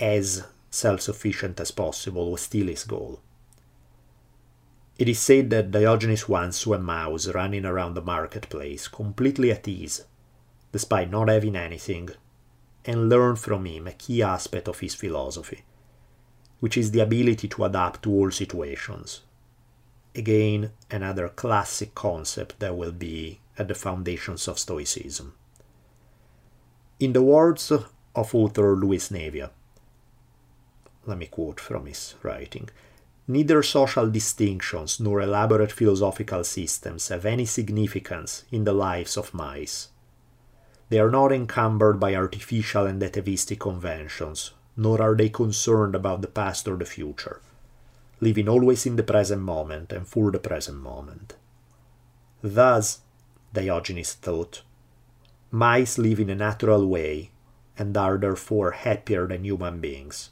as 0.00 0.44
self 0.70 1.00
sufficient 1.02 1.60
as 1.60 1.70
possible 1.70 2.30
was 2.30 2.42
still 2.42 2.66
his 2.66 2.84
goal. 2.84 3.20
It 4.96 5.08
is 5.08 5.18
said 5.18 5.50
that 5.50 5.72
Diogenes 5.72 6.28
once 6.28 6.58
saw 6.58 6.74
a 6.74 6.78
mouse 6.78 7.26
running 7.26 7.64
around 7.64 7.94
the 7.94 8.02
marketplace, 8.02 8.86
completely 8.86 9.50
at 9.50 9.66
ease, 9.66 10.04
despite 10.70 11.10
not 11.10 11.28
having 11.28 11.56
anything, 11.56 12.10
and 12.84 13.08
learned 13.08 13.40
from 13.40 13.66
him 13.66 13.88
a 13.88 13.92
key 13.92 14.22
aspect 14.22 14.68
of 14.68 14.78
his 14.78 14.94
philosophy, 14.94 15.62
which 16.60 16.76
is 16.76 16.92
the 16.92 17.00
ability 17.00 17.48
to 17.48 17.64
adapt 17.64 18.04
to 18.04 18.10
all 18.12 18.30
situations. 18.30 19.22
Again, 20.14 20.70
another 20.90 21.28
classic 21.28 21.92
concept 21.96 22.60
that 22.60 22.76
will 22.76 22.92
be 22.92 23.40
at 23.58 23.66
the 23.66 23.74
foundations 23.74 24.46
of 24.46 24.60
Stoicism. 24.60 25.34
In 27.00 27.12
the 27.12 27.22
words 27.22 27.72
of 27.72 27.90
author 28.14 28.76
Louis 28.76 29.08
Navia, 29.10 29.50
let 31.04 31.18
me 31.18 31.26
quote 31.26 31.58
from 31.58 31.86
his 31.86 32.14
writing 32.22 32.68
Neither 33.26 33.62
social 33.62 34.10
distinctions 34.10 35.00
nor 35.00 35.22
elaborate 35.22 35.72
philosophical 35.72 36.44
systems 36.44 37.08
have 37.08 37.24
any 37.24 37.46
significance 37.46 38.44
in 38.52 38.64
the 38.64 38.74
lives 38.74 39.16
of 39.16 39.32
mice. 39.32 39.88
They 40.90 40.98
are 40.98 41.10
not 41.10 41.32
encumbered 41.32 41.98
by 41.98 42.14
artificial 42.14 42.84
and 42.84 43.02
atavistic 43.02 43.60
conventions, 43.60 44.50
nor 44.76 45.00
are 45.00 45.16
they 45.16 45.30
concerned 45.30 45.94
about 45.94 46.20
the 46.20 46.28
past 46.28 46.68
or 46.68 46.76
the 46.76 46.84
future, 46.84 47.40
living 48.20 48.46
always 48.46 48.84
in 48.84 48.96
the 48.96 49.02
present 49.02 49.40
moment 49.40 49.90
and 49.90 50.06
for 50.06 50.30
the 50.30 50.38
present 50.38 50.76
moment. 50.76 51.34
Thus, 52.42 53.00
Diogenes 53.54 54.12
thought, 54.12 54.60
mice 55.50 55.96
live 55.96 56.20
in 56.20 56.28
a 56.28 56.34
natural 56.34 56.86
way 56.86 57.30
and 57.78 57.96
are 57.96 58.18
therefore 58.18 58.72
happier 58.72 59.26
than 59.26 59.44
human 59.44 59.80
beings 59.80 60.28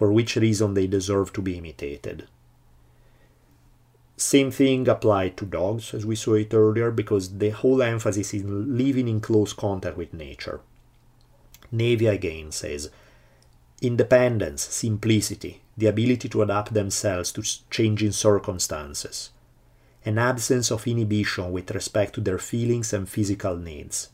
for 0.00 0.10
which 0.10 0.36
reason 0.36 0.72
they 0.72 0.86
deserve 0.86 1.30
to 1.30 1.42
be 1.42 1.58
imitated. 1.58 2.26
Same 4.16 4.50
thing 4.50 4.88
applied 4.88 5.36
to 5.36 5.44
dogs, 5.44 5.92
as 5.92 6.06
we 6.06 6.16
saw 6.16 6.36
it 6.36 6.54
earlier, 6.54 6.90
because 6.90 7.36
the 7.36 7.50
whole 7.50 7.82
emphasis 7.82 8.32
is 8.32 8.42
living 8.44 9.08
in 9.08 9.20
close 9.20 9.52
contact 9.52 9.98
with 9.98 10.14
nature. 10.14 10.62
Navia 11.70 12.12
again 12.14 12.50
says 12.50 12.88
independence, 13.82 14.62
simplicity, 14.62 15.60
the 15.76 15.88
ability 15.88 16.30
to 16.30 16.40
adapt 16.40 16.72
themselves 16.72 17.30
to 17.32 17.42
changing 17.68 18.12
circumstances, 18.12 19.28
an 20.06 20.16
absence 20.16 20.70
of 20.70 20.86
inhibition 20.86 21.52
with 21.52 21.70
respect 21.72 22.14
to 22.14 22.22
their 22.22 22.38
feelings 22.38 22.94
and 22.94 23.06
physical 23.06 23.54
needs, 23.54 24.08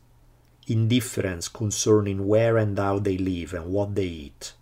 indifference 0.67 1.47
concerning 1.47 2.27
where 2.27 2.57
and 2.57 2.77
how 2.77 2.99
they 2.99 3.17
live 3.17 3.55
and 3.55 3.67
what 3.67 3.95
they 3.95 4.07
eat, 4.07 4.53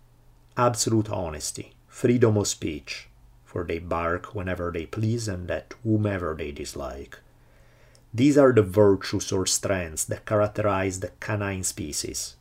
absolute 0.57 1.09
honesty, 1.09 1.73
freedom 1.87 2.37
of 2.37 2.47
speech, 2.47 3.07
for 3.43 3.63
they 3.63 3.79
bark 3.79 4.33
whenever 4.33 4.71
they 4.71 4.85
please 4.85 5.27
and 5.27 5.49
at 5.51 5.73
whomever 5.83 6.35
they 6.37 6.51
dislike. 6.51 7.19
These 8.13 8.37
are 8.37 8.53
the 8.53 8.61
virtues 8.61 9.31
or 9.31 9.45
strengths 9.45 10.05
that 10.05 10.25
characterize 10.25 11.01
the 11.01 11.11
canine 11.19 11.63
species. 11.63 12.37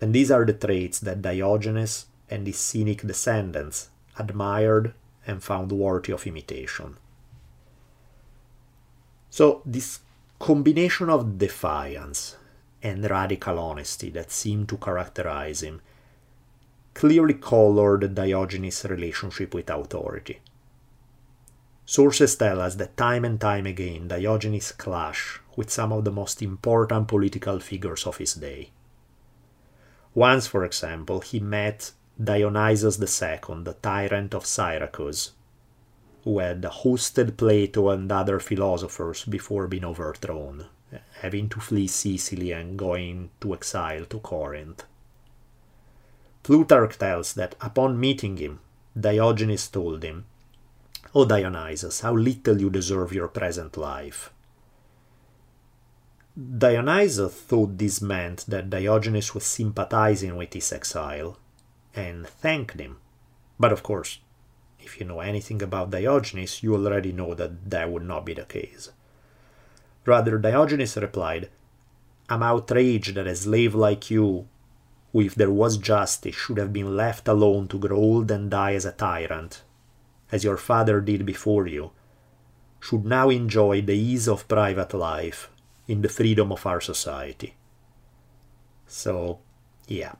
And 0.00 0.14
these 0.14 0.30
are 0.30 0.44
the 0.44 0.52
traits 0.52 0.98
that 1.00 1.22
Diogenes 1.22 2.06
and 2.28 2.46
his 2.46 2.58
cynic 2.58 3.06
descendants 3.06 3.90
admired 4.18 4.94
and 5.26 5.42
found 5.42 5.70
worthy 5.70 6.12
of 6.12 6.26
imitation. 6.26 6.96
So, 9.30 9.62
this 9.64 10.00
combination 10.40 11.08
of 11.08 11.38
defiance 11.38 12.36
and 12.82 13.08
radical 13.08 13.58
honesty 13.58 14.10
that 14.10 14.32
seemed 14.32 14.68
to 14.70 14.76
characterize 14.76 15.62
him 15.62 15.82
clearly 16.94 17.34
colored 17.34 18.14
Diogenes' 18.14 18.84
relationship 18.84 19.54
with 19.54 19.70
authority. 19.70 20.40
Sources 21.84 22.36
tell 22.36 22.60
us 22.60 22.76
that 22.76 22.96
time 22.96 23.24
and 23.24 23.40
time 23.40 23.66
again 23.66 24.06
Diogenes 24.08 24.72
clashed 24.72 25.40
with 25.56 25.70
some 25.70 25.92
of 25.92 26.04
the 26.04 26.12
most 26.12 26.40
important 26.40 27.08
political 27.08 27.58
figures 27.58 28.06
of 28.06 28.18
his 28.18 28.34
day. 28.34 28.70
Once, 30.14 30.46
for 30.46 30.64
example, 30.64 31.20
he 31.20 31.40
met 31.40 31.92
Dionysius 32.22 33.00
II, 33.00 33.62
the 33.64 33.76
tyrant 33.80 34.34
of 34.34 34.44
Syracuse, 34.46 35.32
who 36.24 36.38
had 36.38 36.62
hosted 36.62 37.36
Plato 37.36 37.88
and 37.88 38.10
other 38.12 38.38
philosophers 38.38 39.24
before 39.24 39.66
being 39.66 39.84
overthrown, 39.84 40.66
having 41.20 41.48
to 41.48 41.60
flee 41.60 41.86
Sicily 41.86 42.52
and 42.52 42.78
going 42.78 43.30
to 43.40 43.54
exile 43.54 44.04
to 44.04 44.18
Corinth. 44.18 44.84
Plutarch 46.42 46.98
tells 46.98 47.34
that 47.34 47.54
upon 47.60 48.00
meeting 48.00 48.36
him, 48.36 48.60
Diogenes 48.98 49.68
told 49.68 50.02
him, 50.02 50.24
O 51.14 51.24
Dionysus, 51.24 52.00
how 52.00 52.14
little 52.14 52.60
you 52.60 52.70
deserve 52.70 53.12
your 53.12 53.28
present 53.28 53.76
life. 53.76 54.30
Dionysus 56.36 57.34
thought 57.34 57.76
this 57.76 58.00
meant 58.00 58.44
that 58.46 58.70
Diogenes 58.70 59.34
was 59.34 59.44
sympathizing 59.44 60.36
with 60.36 60.54
his 60.54 60.72
exile 60.72 61.36
and 61.94 62.26
thanked 62.26 62.80
him. 62.80 62.98
But 63.58 63.72
of 63.72 63.82
course, 63.82 64.20
if 64.78 64.98
you 64.98 65.06
know 65.06 65.20
anything 65.20 65.60
about 65.62 65.90
Diogenes, 65.90 66.62
you 66.62 66.74
already 66.74 67.12
know 67.12 67.34
that 67.34 67.68
that 67.70 67.90
would 67.90 68.04
not 68.04 68.24
be 68.24 68.34
the 68.34 68.44
case. 68.44 68.90
Rather, 70.06 70.38
Diogenes 70.38 70.96
replied, 70.96 71.50
I'm 72.28 72.42
outraged 72.42 73.14
that 73.16 73.26
a 73.26 73.36
slave 73.36 73.74
like 73.74 74.10
you, 74.10 74.46
who, 75.12 75.20
if 75.20 75.34
there 75.34 75.50
was 75.50 75.76
justice, 75.76 76.34
should 76.34 76.58
have 76.58 76.72
been 76.72 76.96
left 76.96 77.28
alone 77.28 77.68
to 77.68 77.78
grow 77.78 77.96
old 77.96 78.30
and 78.30 78.50
die 78.50 78.74
as 78.74 78.84
a 78.84 78.92
tyrant, 78.92 79.62
as 80.30 80.44
your 80.44 80.56
father 80.56 81.00
did 81.00 81.26
before 81.26 81.66
you, 81.66 81.90
should 82.80 83.04
now 83.04 83.28
enjoy 83.28 83.82
the 83.82 83.94
ease 83.94 84.28
of 84.28 84.48
private 84.48 84.94
life 84.94 85.50
in 85.86 86.02
the 86.02 86.08
freedom 86.08 86.52
of 86.52 86.64
our 86.66 86.80
society. 86.80 87.56
So, 88.86 89.40
yeah, 89.86 90.14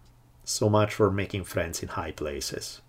so 0.45 0.69
much 0.69 0.95
for 0.95 1.11
making 1.11 1.45
friends 1.45 1.83
in 1.83 1.91
high 1.91 2.13
places. 2.13 2.81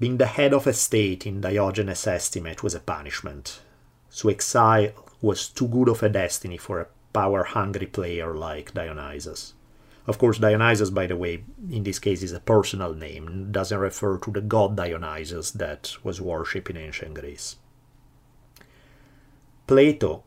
Being 0.00 0.16
the 0.16 0.26
head 0.26 0.52
of 0.52 0.66
a 0.66 0.72
state 0.72 1.26
in 1.26 1.40
Diogenes' 1.40 2.06
estimate 2.06 2.62
was 2.62 2.74
a 2.74 2.80
punishment, 2.80 3.60
so 4.08 4.28
exile 4.28 4.90
was 5.20 5.48
too 5.48 5.68
good 5.68 5.88
of 5.88 6.02
a 6.02 6.08
destiny 6.08 6.56
for 6.56 6.80
a 6.80 6.88
power 7.12 7.44
hungry 7.44 7.86
player 7.86 8.34
like 8.34 8.74
Dionysus. 8.74 9.54
Of 10.06 10.18
course, 10.18 10.38
Dionysus, 10.38 10.90
by 10.90 11.06
the 11.06 11.16
way, 11.16 11.44
in 11.70 11.84
this 11.84 11.98
case 11.98 12.22
is 12.22 12.32
a 12.32 12.40
personal 12.40 12.94
name, 12.94 13.52
doesn't 13.52 13.78
refer 13.78 14.18
to 14.18 14.30
the 14.32 14.40
god 14.40 14.76
Dionysus 14.76 15.52
that 15.52 15.94
was 16.02 16.20
worshipped 16.20 16.70
in 16.70 16.76
ancient 16.76 17.14
Greece. 17.14 17.56
Plato 19.66 20.24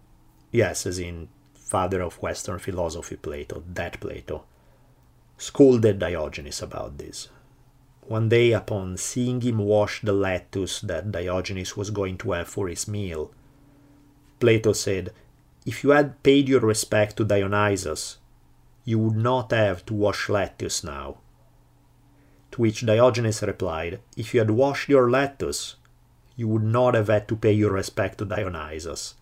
Yes, 0.56 0.86
as 0.86 1.00
in 1.00 1.28
father 1.54 2.02
of 2.02 2.22
Western 2.22 2.60
philosophy, 2.60 3.18
Plato, 3.18 3.62
that 3.74 4.00
Plato, 4.00 4.46
scolded 5.38 6.00
Diogenes 6.00 6.62
about 6.62 6.98
this. 6.98 7.28
One 8.08 8.30
day, 8.30 8.54
upon 8.54 8.96
seeing 8.96 9.42
him 9.42 9.58
wash 9.58 10.00
the 10.02 10.14
lettuce 10.14 10.80
that 10.80 11.12
Diogenes 11.12 11.76
was 11.76 11.90
going 11.90 12.18
to 12.20 12.32
have 12.32 12.48
for 12.48 12.70
his 12.70 12.88
meal, 12.88 13.34
Plato 14.40 14.72
said, 14.72 15.12
If 15.66 15.84
you 15.84 15.90
had 15.90 16.24
paid 16.24 16.48
your 16.48 16.62
respect 16.62 17.18
to 17.18 17.26
Dionysus, 17.26 18.16
you 18.86 19.00
would 19.00 19.18
not 19.18 19.52
have 19.52 19.86
to 19.88 19.94
wash 19.94 20.30
lettuce 20.30 20.84
now. 20.84 21.18
To 22.52 22.62
which 22.62 22.86
Diogenes 22.86 23.42
replied, 23.42 24.00
If 24.16 24.34
you 24.34 24.40
had 24.40 24.52
washed 24.52 24.88
your 24.88 25.10
lettuce, 25.10 25.76
you 26.38 26.48
would 26.48 26.64
not 26.64 26.94
have 26.94 27.08
had 27.08 27.28
to 27.28 27.36
pay 27.36 27.52
your 27.52 27.72
respect 27.72 28.20
to 28.20 28.26
Dionysus. 28.26 29.16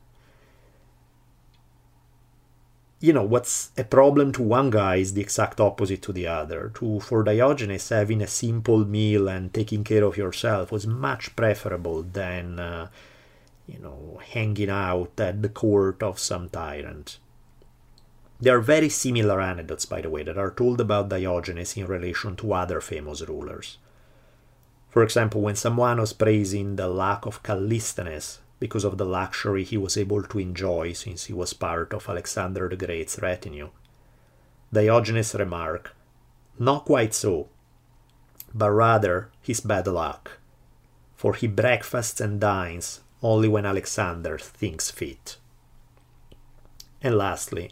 You 2.99 3.11
know 3.11 3.23
what's 3.23 3.71
a 3.77 3.83
problem 3.83 4.31
to 4.33 4.41
one 4.41 4.69
guy 4.69 4.95
is 4.97 5.13
the 5.13 5.21
exact 5.21 5.59
opposite 5.59 6.01
to 6.03 6.13
the 6.13 6.27
other. 6.27 6.71
To 6.75 7.01
for 7.01 7.21
diogenes 7.21 7.89
having 7.89 8.21
a 8.21 8.27
simple 8.27 8.85
meal 8.85 9.27
and 9.27 9.53
taking 9.53 9.83
care 9.83 10.05
of 10.05 10.15
yourself 10.15 10.71
was 10.71 10.87
much 10.87 11.35
preferable 11.35 12.03
than 12.03 12.59
uh, 12.59 12.87
you 13.67 13.79
know 13.79 14.21
hanging 14.31 14.69
out 14.69 15.19
at 15.19 15.41
the 15.41 15.49
court 15.49 16.01
of 16.01 16.17
some 16.17 16.47
tyrant 16.47 17.17
there 18.43 18.57
are 18.57 18.61
very 18.61 18.89
similar 18.89 19.39
anecdotes 19.39 19.85
by 19.85 20.01
the 20.01 20.09
way 20.09 20.23
that 20.23 20.37
are 20.37 20.51
told 20.51 20.81
about 20.81 21.09
diogenes 21.09 21.77
in 21.77 21.85
relation 21.87 22.35
to 22.35 22.53
other 22.53 22.81
famous 22.81 23.21
rulers 23.21 23.77
for 24.93 25.01
example 25.01 25.41
when 25.41 25.55
someone 25.55 25.99
was 25.99 26.13
praising 26.13 26.75
the 26.75 26.87
lack 26.87 27.25
of 27.25 27.41
callisthenes 27.41 28.39
because 28.59 28.83
of 28.83 28.97
the 28.97 29.05
luxury 29.05 29.63
he 29.63 29.75
was 29.75 29.97
able 29.97 30.21
to 30.23 30.37
enjoy 30.39 30.93
since 30.93 31.25
he 31.25 31.33
was 31.33 31.51
part 31.51 31.93
of 31.93 32.07
Alexander 32.07 32.69
the 32.69 32.77
Great's 32.77 33.19
retinue. 33.19 33.69
Diogenes 34.71 35.35
remarked, 35.35 35.91
Not 36.57 36.85
quite 36.85 37.13
so, 37.13 37.49
but 38.53 38.71
rather 38.71 39.31
his 39.41 39.59
bad 39.61 39.87
luck, 39.87 40.39
for 41.15 41.33
he 41.33 41.47
breakfasts 41.47 42.21
and 42.21 42.39
dines 42.39 43.01
only 43.23 43.49
when 43.49 43.65
Alexander 43.65 44.37
thinks 44.37 44.91
fit. 44.91 45.37
And 47.01 47.17
lastly, 47.17 47.71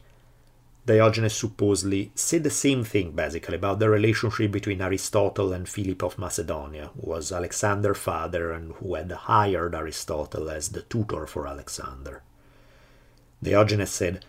Diogenes 0.85 1.33
supposedly 1.33 2.11
said 2.15 2.43
the 2.43 2.49
same 2.49 2.83
thing 2.83 3.11
basically 3.11 3.55
about 3.55 3.79
the 3.79 3.89
relationship 3.89 4.51
between 4.51 4.81
Aristotle 4.81 5.53
and 5.53 5.69
Philip 5.69 6.01
of 6.03 6.17
Macedonia, 6.17 6.89
who 6.95 7.11
was 7.11 7.31
Alexander's 7.31 7.97
father 7.97 8.51
and 8.51 8.73
who 8.73 8.95
had 8.95 9.11
hired 9.11 9.75
Aristotle 9.75 10.49
as 10.49 10.69
the 10.69 10.81
tutor 10.81 11.27
for 11.27 11.47
Alexander. 11.47 12.23
Diogenes 13.43 13.91
said, 13.91 14.25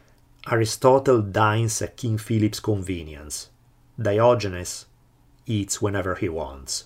Aristotle 0.50 1.22
dines 1.22 1.80
at 1.80 1.96
King 1.96 2.18
Philip's 2.18 2.60
convenience. 2.60 3.48
Diogenes 4.00 4.86
eats 5.46 5.80
whenever 5.80 6.16
he 6.16 6.28
wants. 6.28 6.84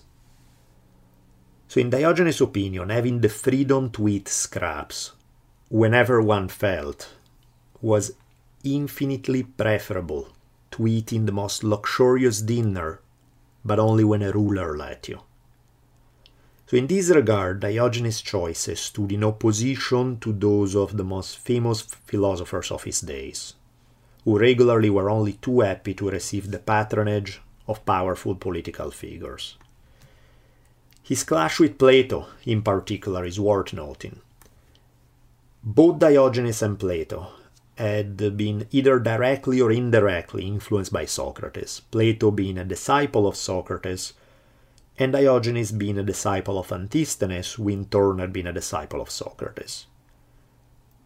So, 1.67 1.81
in 1.81 1.89
Diogenes' 1.89 2.39
opinion, 2.39 2.89
having 2.89 3.19
the 3.19 3.29
freedom 3.29 3.89
to 3.91 4.07
eat 4.07 4.29
scraps 4.29 5.11
whenever 5.69 6.21
one 6.21 6.47
felt 6.47 7.09
was 7.81 8.13
infinitely 8.75 9.43
preferable 9.43 10.29
to 10.71 10.87
eating 10.87 11.25
the 11.25 11.31
most 11.31 11.63
luxurious 11.63 12.41
dinner, 12.41 12.99
but 13.63 13.79
only 13.79 14.03
when 14.03 14.21
a 14.21 14.31
ruler 14.31 14.77
let 14.77 15.07
you. 15.07 15.21
So, 16.67 16.75
in 16.75 16.87
this 16.87 17.09
regard, 17.09 17.61
Diogenes' 17.61 18.21
choices 18.21 18.81
stood 18.81 19.13
in 19.13 19.23
opposition 19.23 20.19
to 20.19 20.33
those 20.33 20.75
of 20.75 20.97
the 20.97 21.03
most 21.03 21.37
famous 21.37 21.81
philosophers 21.81 22.71
of 22.71 22.83
his 22.83 22.99
days, 23.01 23.53
who 24.25 24.37
regularly 24.37 24.89
were 24.89 25.09
only 25.09 25.33
too 25.33 25.61
happy 25.61 25.93
to 25.93 26.09
receive 26.09 26.51
the 26.51 26.59
patronage 26.59 27.41
of 27.67 27.85
powerful 27.85 28.35
political 28.35 28.91
figures. 28.91 29.55
His 31.03 31.23
clash 31.23 31.61
with 31.61 31.77
Plato, 31.77 32.27
in 32.43 32.61
particular, 32.61 33.23
is 33.23 33.39
worth 33.39 33.71
noting. 33.71 34.19
Both 35.63 35.99
Diogenes 35.99 36.61
and 36.61 36.77
Plato 36.77 37.27
had 37.77 38.17
been 38.37 38.67
either 38.71 38.99
directly 38.99 39.61
or 39.61 39.71
indirectly 39.71 40.47
influenced 40.47 40.91
by 40.91 41.05
Socrates, 41.05 41.81
Plato 41.91 42.31
being 42.31 42.57
a 42.57 42.65
disciple 42.65 43.27
of 43.27 43.35
Socrates, 43.35 44.13
and 44.97 45.13
Diogenes 45.13 45.71
being 45.71 45.99
a 45.99 46.03
disciple 46.03 46.57
of 46.57 46.71
Antisthenes, 46.71 47.53
who 47.53 47.69
in 47.69 47.85
turn 47.85 48.17
had 48.19 48.33
been 48.33 48.47
a 48.47 48.53
disciple 48.53 48.99
of 48.99 49.11
Socrates. 49.11 49.85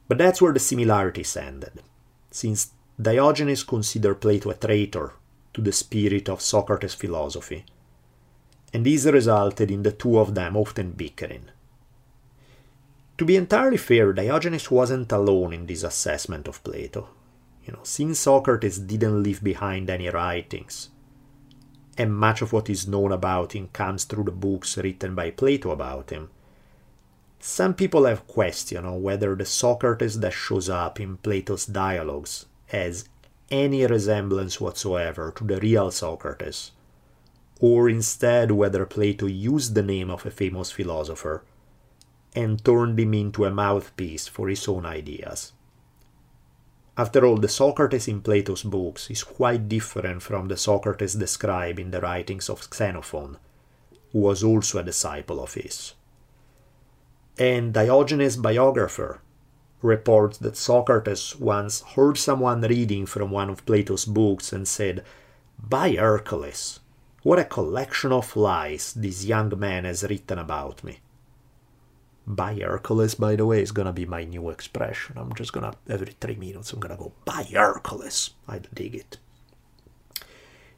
But 0.07 0.17
that's 0.17 0.41
where 0.41 0.53
the 0.53 0.59
similarities 0.59 1.35
ended, 1.35 1.81
since 2.29 2.71
Diogenes 3.01 3.63
considered 3.63 4.21
Plato 4.21 4.49
a 4.49 4.53
traitor 4.53 5.13
to 5.53 5.61
the 5.61 5.73
spirit 5.73 6.29
of 6.29 6.39
Socrates' 6.41 6.93
philosophy, 6.93 7.65
and 8.73 8.85
this 8.85 9.05
resulted 9.05 9.69
in 9.69 9.83
the 9.83 9.91
two 9.91 10.17
of 10.17 10.35
them 10.35 10.55
often 10.55 10.91
bickering. 10.91 11.49
To 13.21 13.25
be 13.25 13.35
entirely 13.35 13.77
fair, 13.77 14.13
Diogenes 14.13 14.71
wasn't 14.71 15.11
alone 15.11 15.53
in 15.53 15.67
this 15.67 15.83
assessment 15.83 16.47
of 16.47 16.63
Plato. 16.63 17.07
You 17.63 17.73
know, 17.73 17.81
since 17.83 18.21
Socrates 18.21 18.79
didn't 18.79 19.21
leave 19.21 19.43
behind 19.43 19.91
any 19.91 20.09
writings, 20.09 20.89
and 21.95 22.17
much 22.17 22.41
of 22.41 22.51
what 22.51 22.67
is 22.67 22.87
known 22.87 23.11
about 23.11 23.53
him 23.53 23.67
comes 23.73 24.05
through 24.05 24.23
the 24.23 24.31
books 24.31 24.75
written 24.75 25.13
by 25.13 25.29
Plato 25.29 25.69
about 25.69 26.09
him, 26.09 26.31
some 27.39 27.75
people 27.75 28.05
have 28.05 28.25
questioned 28.25 28.87
on 28.87 29.03
whether 29.03 29.35
the 29.35 29.45
Socrates 29.45 30.19
that 30.19 30.33
shows 30.33 30.67
up 30.67 30.99
in 30.99 31.17
Plato's 31.17 31.67
dialogues 31.67 32.47
has 32.69 33.07
any 33.51 33.85
resemblance 33.85 34.59
whatsoever 34.59 35.31
to 35.35 35.43
the 35.43 35.59
real 35.59 35.91
Socrates, 35.91 36.71
or 37.59 37.87
instead 37.87 38.49
whether 38.49 38.83
Plato 38.87 39.27
used 39.27 39.75
the 39.75 39.83
name 39.83 40.09
of 40.09 40.25
a 40.25 40.31
famous 40.31 40.71
philosopher 40.71 41.43
and 42.35 42.63
turned 42.63 42.99
him 42.99 43.13
into 43.13 43.45
a 43.45 43.51
mouthpiece 43.51 44.27
for 44.27 44.47
his 44.47 44.67
own 44.67 44.85
ideas. 44.85 45.51
After 46.97 47.25
all, 47.25 47.37
the 47.37 47.47
Socrates 47.47 48.07
in 48.07 48.21
Plato's 48.21 48.63
books 48.63 49.09
is 49.09 49.23
quite 49.23 49.67
different 49.67 50.21
from 50.21 50.47
the 50.47 50.57
Socrates 50.57 51.15
described 51.15 51.79
in 51.79 51.91
the 51.91 52.01
writings 52.01 52.49
of 52.49 52.67
Xenophon, 52.73 53.37
who 54.11 54.19
was 54.19 54.43
also 54.43 54.79
a 54.79 54.83
disciple 54.83 55.41
of 55.41 55.53
his. 55.53 55.93
And 57.37 57.73
Diogenes' 57.73 58.37
biographer 58.37 59.21
reports 59.81 60.37
that 60.39 60.57
Socrates 60.57 61.35
once 61.39 61.81
heard 61.95 62.17
someone 62.17 62.61
reading 62.61 63.05
from 63.05 63.31
one 63.31 63.49
of 63.49 63.65
Plato's 63.65 64.05
books 64.05 64.53
and 64.53 64.67
said, 64.67 65.03
By 65.57 65.93
Hercules, 65.93 66.81
what 67.23 67.39
a 67.39 67.45
collection 67.45 68.11
of 68.11 68.35
lies 68.35 68.93
this 68.93 69.25
young 69.25 69.57
man 69.57 69.85
has 69.85 70.03
written 70.03 70.37
about 70.37 70.83
me 70.83 70.99
by 72.35 72.55
Hercules, 72.55 73.15
by 73.15 73.35
the 73.35 73.45
way, 73.45 73.61
is 73.61 73.71
gonna 73.71 73.93
be 73.93 74.05
my 74.05 74.23
new 74.23 74.49
expression. 74.49 75.17
I'm 75.17 75.33
just 75.33 75.53
gonna 75.53 75.73
every 75.89 76.15
three 76.19 76.35
minutes 76.35 76.73
I'm 76.73 76.79
gonna 76.79 76.97
go 76.97 77.11
by 77.25 77.43
Hercules. 77.43 78.31
I 78.47 78.59
dig 78.73 78.95
it. 78.95 79.17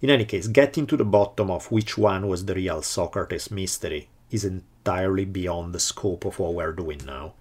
In 0.01 0.09
any 0.09 0.25
case, 0.25 0.47
getting 0.47 0.85
to 0.87 0.97
the 0.97 1.05
bottom 1.05 1.49
of 1.49 1.71
which 1.71 1.97
one 1.97 2.27
was 2.27 2.45
the 2.45 2.55
real 2.55 2.81
Socrates 2.81 3.49
mystery 3.49 4.09
is 4.31 4.43
entirely 4.43 5.25
beyond 5.25 5.73
the 5.73 5.79
scope 5.79 6.25
of 6.25 6.39
what 6.39 6.53
we're 6.53 6.73
doing 6.73 7.01
now. 7.05 7.33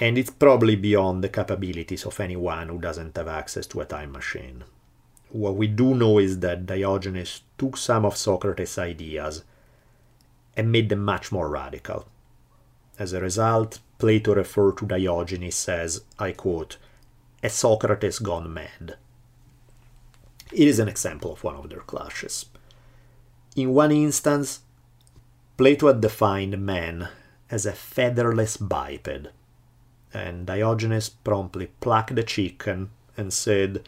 And 0.00 0.16
it's 0.16 0.30
probably 0.30 0.76
beyond 0.76 1.22
the 1.22 1.28
capabilities 1.28 2.06
of 2.06 2.20
anyone 2.20 2.68
who 2.68 2.78
doesn't 2.78 3.16
have 3.16 3.28
access 3.28 3.66
to 3.68 3.80
a 3.80 3.84
time 3.84 4.12
machine. 4.12 4.64
What 5.30 5.56
we 5.56 5.66
do 5.66 5.94
know 5.94 6.18
is 6.18 6.40
that 6.40 6.66
Diogenes 6.66 7.42
took 7.58 7.76
some 7.76 8.04
of 8.04 8.16
Socrates' 8.16 8.78
ideas 8.78 9.42
and 10.56 10.72
made 10.72 10.88
them 10.88 11.04
much 11.04 11.30
more 11.30 11.48
radical. 11.48 12.06
As 12.98 13.12
a 13.12 13.20
result, 13.20 13.80
Plato 13.98 14.34
referred 14.34 14.78
to 14.78 14.86
Diogenes 14.86 15.68
as, 15.68 16.02
I 16.18 16.32
quote, 16.32 16.78
a 17.42 17.48
Socrates 17.48 18.18
gone 18.18 18.52
mad. 18.52 18.96
It 20.52 20.68
is 20.68 20.78
an 20.78 20.88
example 20.88 21.32
of 21.32 21.44
one 21.44 21.56
of 21.56 21.68
their 21.68 21.80
clashes. 21.80 22.46
In 23.54 23.74
one 23.74 23.92
instance, 23.92 24.60
Plato 25.56 25.88
had 25.88 26.00
defined 26.00 26.58
man 26.58 27.08
as 27.50 27.66
a 27.66 27.72
featherless 27.72 28.56
biped, 28.56 29.28
and 30.12 30.46
Diogenes 30.46 31.08
promptly 31.08 31.70
plucked 31.80 32.14
the 32.14 32.22
chicken 32.22 32.90
and 33.16 33.32
said, 33.32 33.86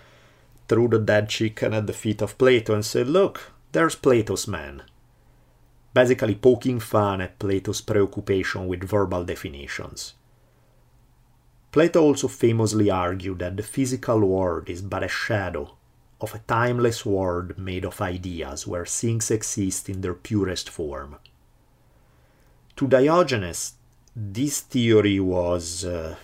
threw 0.69 0.89
the 0.89 0.99
dead 0.99 1.29
chicken 1.29 1.73
at 1.73 1.87
the 1.87 1.93
feet 1.93 2.23
of 2.23 2.39
Plato 2.39 2.75
and 2.75 2.85
said, 2.85 3.09
Look, 3.09 3.53
there's 3.73 3.95
Plato's 3.95 4.47
man. 4.47 4.83
Basically, 5.95 6.35
poking 6.35 6.81
fun 6.81 7.21
at 7.21 7.39
Plato's 7.39 7.81
preoccupation 7.81 8.67
with 8.67 8.85
verbal 8.85 9.25
definitions. 9.25 10.15
Plato 11.71 12.03
also 12.03 12.29
famously 12.29 12.91
argued 12.91 13.41
that 13.41 13.57
the 13.57 13.63
physical 13.63 14.21
world 14.21 14.69
is 14.71 14.83
but 14.83 15.03
a 15.03 15.09
shadow 15.09 15.75
of 16.21 16.35
a 16.35 16.39
timeless 16.41 17.05
world 17.07 17.57
made 17.59 17.85
of 17.85 18.01
ideas 18.01 18.67
where 18.67 18.87
things 18.87 19.31
exist 19.31 19.89
in 19.89 20.01
their 20.01 20.15
purest 20.15 20.69
form. 20.69 21.17
To 22.77 22.89
Diogenes, 22.89 23.75
this 24.17 24.61
theory 24.61 25.21
was, 25.21 25.85
uh, 25.85 26.17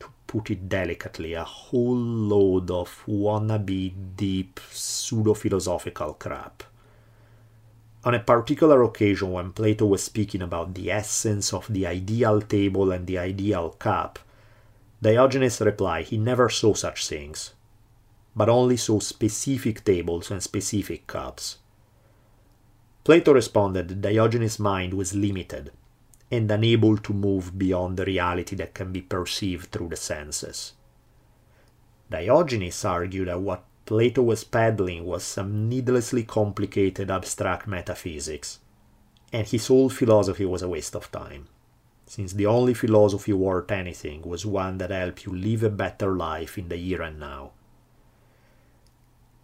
to 0.00 0.06
put 0.26 0.50
it 0.50 0.68
delicately, 0.68 1.34
a 1.34 1.44
whole 1.44 1.96
load 1.96 2.70
of 2.70 3.02
wannabe 3.06 3.92
deep 4.16 4.58
pseudo 4.70 5.34
philosophical 5.34 6.14
crap. 6.14 6.64
On 8.04 8.14
a 8.14 8.20
particular 8.20 8.82
occasion, 8.82 9.30
when 9.32 9.52
Plato 9.52 9.86
was 9.86 10.02
speaking 10.02 10.42
about 10.42 10.74
the 10.74 10.90
essence 10.90 11.52
of 11.52 11.72
the 11.72 11.86
ideal 11.86 12.40
table 12.40 12.90
and 12.90 13.06
the 13.06 13.18
ideal 13.18 13.70
cup, 13.70 14.18
Diogenes 15.00 15.60
replied 15.60 16.06
he 16.06 16.18
never 16.18 16.48
saw 16.48 16.74
such 16.74 17.06
things 17.06 17.54
but 18.34 18.48
only 18.48 18.76
saw 18.76 18.98
specific 18.98 19.84
tables 19.84 20.30
and 20.30 20.42
specific 20.42 21.06
cups. 21.06 21.58
Plato 23.04 23.32
responded 23.32 23.88
that 23.88 24.00
Diogenes' 24.00 24.58
mind 24.58 24.94
was 24.94 25.14
limited 25.14 25.72
and 26.30 26.50
unable 26.50 26.96
to 26.96 27.12
move 27.12 27.58
beyond 27.58 27.96
the 27.96 28.04
reality 28.04 28.56
that 28.56 28.74
can 28.74 28.92
be 28.92 29.02
perceived 29.02 29.70
through 29.70 29.88
the 29.88 29.96
senses. 29.96 30.72
Diogenes 32.10 32.84
argued 32.84 33.28
that 33.28 33.40
what 33.40 33.64
Plato 33.84 34.22
was 34.22 34.44
peddling 34.44 35.04
was 35.04 35.24
some 35.24 35.68
needlessly 35.68 36.22
complicated 36.22 37.10
abstract 37.10 37.66
metaphysics, 37.66 38.60
and 39.32 39.46
his 39.46 39.66
whole 39.66 39.88
philosophy 39.88 40.44
was 40.44 40.62
a 40.62 40.68
waste 40.68 40.94
of 40.94 41.10
time, 41.10 41.48
since 42.06 42.32
the 42.32 42.46
only 42.46 42.74
philosophy 42.74 43.32
worth 43.32 43.70
anything 43.70 44.22
was 44.22 44.46
one 44.46 44.78
that 44.78 44.90
helped 44.90 45.26
you 45.26 45.34
live 45.34 45.62
a 45.62 45.70
better 45.70 46.14
life 46.14 46.56
in 46.58 46.68
the 46.68 46.76
here 46.76 47.02
and 47.02 47.18
now 47.18 47.52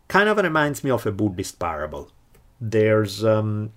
kind 0.08 0.28
of 0.28 0.38
reminds 0.38 0.82
me 0.82 0.90
of 0.90 1.06
a 1.06 1.12
Buddhist 1.12 1.58
parable. 1.58 2.10
There's 2.60 3.24
um, 3.24 3.72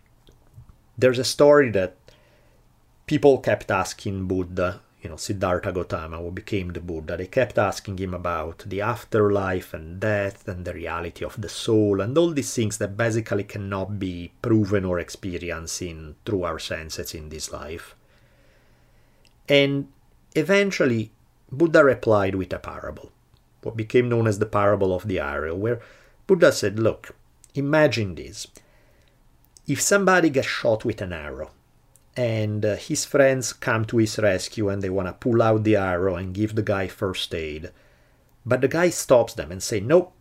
there's 0.98 1.20
a 1.20 1.24
story 1.24 1.70
that 1.72 1.98
people 3.06 3.38
kept 3.38 3.70
asking 3.70 4.28
Buddha, 4.28 4.82
you 5.02 5.10
know, 5.10 5.16
Siddhartha 5.16 5.72
Gautama, 5.72 6.18
who 6.18 6.32
became 6.32 6.74
the 6.74 6.80
Buddha, 6.80 7.18
they 7.18 7.26
kept 7.26 7.58
asking 7.58 7.98
him 7.98 8.14
about 8.14 8.64
the 8.68 8.82
afterlife 8.82 9.74
and 9.74 10.00
death 10.00 10.48
and 10.48 10.64
the 10.64 10.74
reality 10.74 11.26
of 11.26 11.42
the 11.42 11.50
soul 11.50 12.02
and 12.02 12.16
all 12.18 12.32
these 12.32 12.54
things 12.54 12.78
that 12.78 12.98
basically 12.98 13.44
cannot 13.44 13.98
be 13.98 14.32
proven 14.42 14.86
or 14.86 15.00
experienced 15.00 15.82
in 15.82 16.16
through 16.26 16.44
our 16.44 16.60
senses 16.60 17.16
in 17.16 17.30
this 17.30 17.52
life. 17.52 17.96
And 19.50 19.88
eventually, 20.36 21.12
Buddha 21.52 21.84
replied 21.84 22.36
with 22.36 22.54
a 22.54 22.60
parable, 22.60 23.12
what 23.64 23.76
became 23.76 24.08
known 24.08 24.28
as 24.28 24.38
the 24.38 24.46
parable 24.46 24.94
of 24.94 25.08
the 25.08 25.20
arrow, 25.20 25.56
where 25.56 25.82
Buddha 26.28 26.52
said, 26.52 26.80
Look, 26.80 27.16
imagine 27.56 28.16
this. 28.16 28.48
If 29.68 29.82
somebody 29.82 30.30
gets 30.30 30.48
shot 30.48 30.86
with 30.86 31.02
an 31.02 31.14
arrow 31.14 31.52
and 32.16 32.66
uh, 32.66 32.76
his 32.76 33.06
friends 33.06 33.54
come 33.54 33.86
to 33.86 33.98
his 33.98 34.18
rescue 34.20 34.70
and 34.70 34.82
they 34.82 34.90
want 34.90 35.08
to 35.08 35.14
pull 35.14 35.42
out 35.42 35.64
the 35.64 35.76
arrow 35.76 36.16
and 36.16 36.34
give 36.34 36.56
the 36.56 36.64
guy 36.64 36.88
first 36.88 37.34
aid, 37.34 37.72
but 38.46 38.62
the 38.62 38.68
guy 38.68 38.90
stops 38.90 39.34
them 39.34 39.52
and 39.52 39.64
say, 39.64 39.80
Nope, 39.80 40.14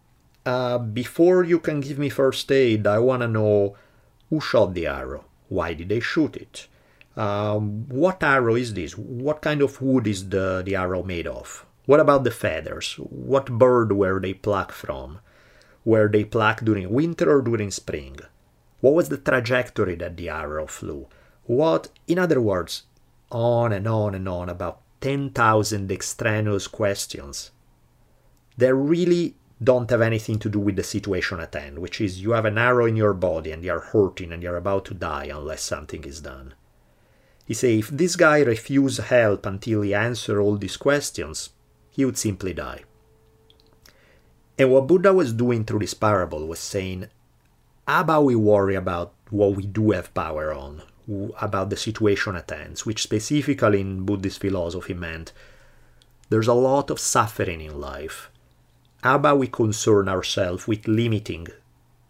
uh, 0.46 0.78
before 0.78 1.44
you 1.44 1.58
can 1.58 1.80
give 1.80 1.98
me 1.98 2.08
first 2.08 2.50
aid, 2.52 2.86
I 2.86 2.98
want 2.98 3.22
to 3.22 3.28
know 3.28 3.76
who 4.28 4.40
shot 4.40 4.74
the 4.74 4.86
arrow. 4.86 5.24
Why 5.48 5.74
did 5.74 5.88
they 5.88 6.00
shoot 6.00 6.36
it? 6.36 6.68
Um, 7.16 7.88
what 7.88 8.22
arrow 8.22 8.54
is 8.54 8.74
this? 8.74 8.96
What 8.96 9.42
kind 9.42 9.60
of 9.62 9.82
wood 9.82 10.06
is 10.06 10.28
the, 10.28 10.62
the 10.64 10.76
arrow 10.76 11.02
made 11.02 11.26
of? 11.26 11.66
What 11.86 12.00
about 12.00 12.24
the 12.24 12.30
feathers? 12.30 12.94
What 12.94 13.58
bird 13.58 13.92
were 13.92 14.20
they 14.20 14.34
plucked 14.34 14.72
from? 14.72 15.18
Were 15.84 16.08
they 16.08 16.24
plucked 16.24 16.64
during 16.64 16.90
winter 16.90 17.36
or 17.36 17.42
during 17.42 17.70
spring? 17.70 18.16
What 18.80 18.94
was 18.94 19.08
the 19.08 19.18
trajectory 19.18 19.96
that 19.96 20.16
the 20.16 20.28
arrow 20.28 20.66
flew? 20.66 21.08
What, 21.50 21.88
in 22.06 22.16
other 22.16 22.40
words, 22.40 22.84
on 23.28 23.72
and 23.72 23.88
on 23.88 24.14
and 24.14 24.28
on 24.28 24.48
about 24.48 24.82
10,000 25.00 25.90
extraneous 25.90 26.68
questions 26.68 27.50
that 28.56 28.72
really 28.72 29.34
don't 29.60 29.90
have 29.90 30.00
anything 30.00 30.38
to 30.38 30.48
do 30.48 30.60
with 30.60 30.76
the 30.76 30.84
situation 30.84 31.40
at 31.40 31.56
hand, 31.56 31.80
which 31.80 32.00
is 32.00 32.22
you 32.22 32.30
have 32.30 32.44
an 32.44 32.56
arrow 32.56 32.86
in 32.86 32.94
your 32.94 33.14
body 33.14 33.50
and 33.50 33.64
you're 33.64 33.80
hurting 33.80 34.30
and 34.30 34.44
you're 34.44 34.56
about 34.56 34.84
to 34.84 34.94
die 34.94 35.24
unless 35.24 35.62
something 35.62 36.04
is 36.04 36.20
done. 36.20 36.54
He 37.44 37.54
say 37.54 37.80
if 37.80 37.88
this 37.88 38.14
guy 38.14 38.42
refuse 38.42 38.98
help 38.98 39.44
until 39.44 39.82
he 39.82 39.92
answer 39.92 40.40
all 40.40 40.56
these 40.56 40.76
questions, 40.76 41.50
he 41.90 42.04
would 42.04 42.16
simply 42.16 42.54
die. 42.54 42.84
And 44.56 44.70
what 44.70 44.86
Buddha 44.86 45.12
was 45.12 45.32
doing 45.32 45.64
through 45.64 45.80
this 45.80 45.94
parable 45.94 46.46
was 46.46 46.60
saying, 46.60 47.08
how 47.88 48.02
about 48.02 48.26
we 48.26 48.36
worry 48.36 48.76
about 48.76 49.14
what 49.30 49.56
we 49.56 49.66
do 49.66 49.90
have 49.90 50.14
power 50.14 50.54
on, 50.54 50.82
about 51.40 51.70
the 51.70 51.76
situation 51.76 52.36
at 52.36 52.50
hand, 52.50 52.78
which 52.80 53.02
specifically 53.02 53.80
in 53.80 54.04
Buddhist 54.04 54.40
philosophy 54.40 54.94
meant 54.94 55.32
there's 56.28 56.48
a 56.48 56.54
lot 56.54 56.90
of 56.90 57.00
suffering 57.00 57.60
in 57.60 57.80
life. 57.80 58.30
How 59.02 59.16
about 59.16 59.38
we 59.38 59.48
concern 59.48 60.08
ourselves 60.08 60.68
with 60.68 60.86
limiting 60.86 61.48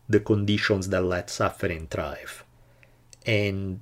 the 0.09 0.21
conditions 0.21 0.89
that 0.89 1.03
let 1.03 1.31
suffering 1.31 1.87
thrive? 1.87 2.45
And 3.25 3.81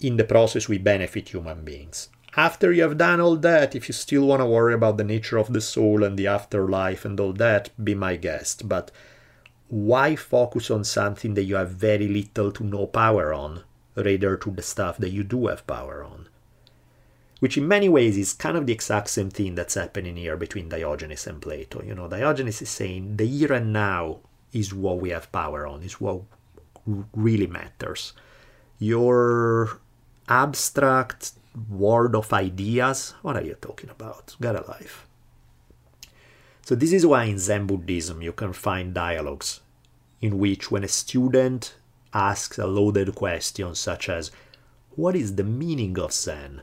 in 0.00 0.16
the 0.16 0.24
process, 0.24 0.68
we 0.68 0.78
benefit 0.78 1.28
human 1.28 1.64
beings. 1.64 2.08
After 2.36 2.72
you 2.72 2.82
have 2.82 2.98
done 2.98 3.20
all 3.20 3.36
that, 3.36 3.74
if 3.74 3.88
you 3.88 3.92
still 3.92 4.26
want 4.26 4.40
to 4.40 4.46
worry 4.46 4.74
about 4.74 4.96
the 4.96 5.04
nature 5.04 5.36
of 5.36 5.52
the 5.52 5.60
soul 5.60 6.02
and 6.02 6.18
the 6.18 6.26
afterlife 6.26 7.04
and 7.04 7.20
all 7.20 7.32
that, 7.34 7.70
be 7.82 7.94
my 7.94 8.16
guest. 8.16 8.68
But 8.68 8.90
why 9.68 10.16
focus 10.16 10.70
on 10.70 10.84
something 10.84 11.34
that 11.34 11.44
you 11.44 11.56
have 11.56 11.70
very 11.70 12.08
little 12.08 12.50
to 12.52 12.64
no 12.64 12.86
power 12.86 13.32
on, 13.32 13.62
rather 13.94 14.36
to 14.36 14.50
the 14.50 14.62
stuff 14.62 14.98
that 14.98 15.10
you 15.10 15.24
do 15.24 15.46
have 15.46 15.66
power 15.66 16.04
on? 16.04 16.28
Which 17.40 17.58
in 17.58 17.66
many 17.66 17.88
ways 17.88 18.16
is 18.16 18.32
kind 18.32 18.56
of 18.56 18.66
the 18.66 18.72
exact 18.72 19.08
same 19.10 19.30
thing 19.30 19.54
that's 19.54 19.74
happening 19.74 20.16
here 20.16 20.36
between 20.36 20.68
Diogenes 20.68 21.26
and 21.26 21.42
Plato. 21.42 21.82
You 21.82 21.94
know, 21.94 22.08
Diogenes 22.08 22.62
is 22.62 22.70
saying 22.70 23.16
the 23.16 23.26
here 23.26 23.52
and 23.52 23.72
now 23.72 24.20
is 24.52 24.72
what 24.72 25.00
we 25.00 25.10
have 25.10 25.32
power 25.32 25.66
on, 25.66 25.82
is 25.82 26.00
what 26.00 26.22
really 27.14 27.46
matters. 27.46 28.12
Your 28.78 29.80
abstract 30.28 31.32
world 31.68 32.14
of 32.14 32.32
ideas. 32.32 33.14
What 33.22 33.36
are 33.36 33.44
you 33.44 33.56
talking 33.60 33.90
about? 33.90 34.36
Get 34.40 34.56
a 34.56 34.66
life. 34.68 35.06
So, 36.64 36.74
this 36.74 36.92
is 36.92 37.04
why 37.04 37.24
in 37.24 37.38
Zen 37.38 37.66
Buddhism 37.66 38.22
you 38.22 38.32
can 38.32 38.52
find 38.52 38.94
dialogues 38.94 39.60
in 40.20 40.38
which, 40.38 40.70
when 40.70 40.84
a 40.84 40.88
student 40.88 41.74
asks 42.14 42.58
a 42.58 42.66
loaded 42.66 43.14
question 43.14 43.74
such 43.74 44.08
as, 44.08 44.30
What 44.96 45.16
is 45.16 45.36
the 45.36 45.44
meaning 45.44 45.98
of 45.98 46.12
Zen? 46.12 46.62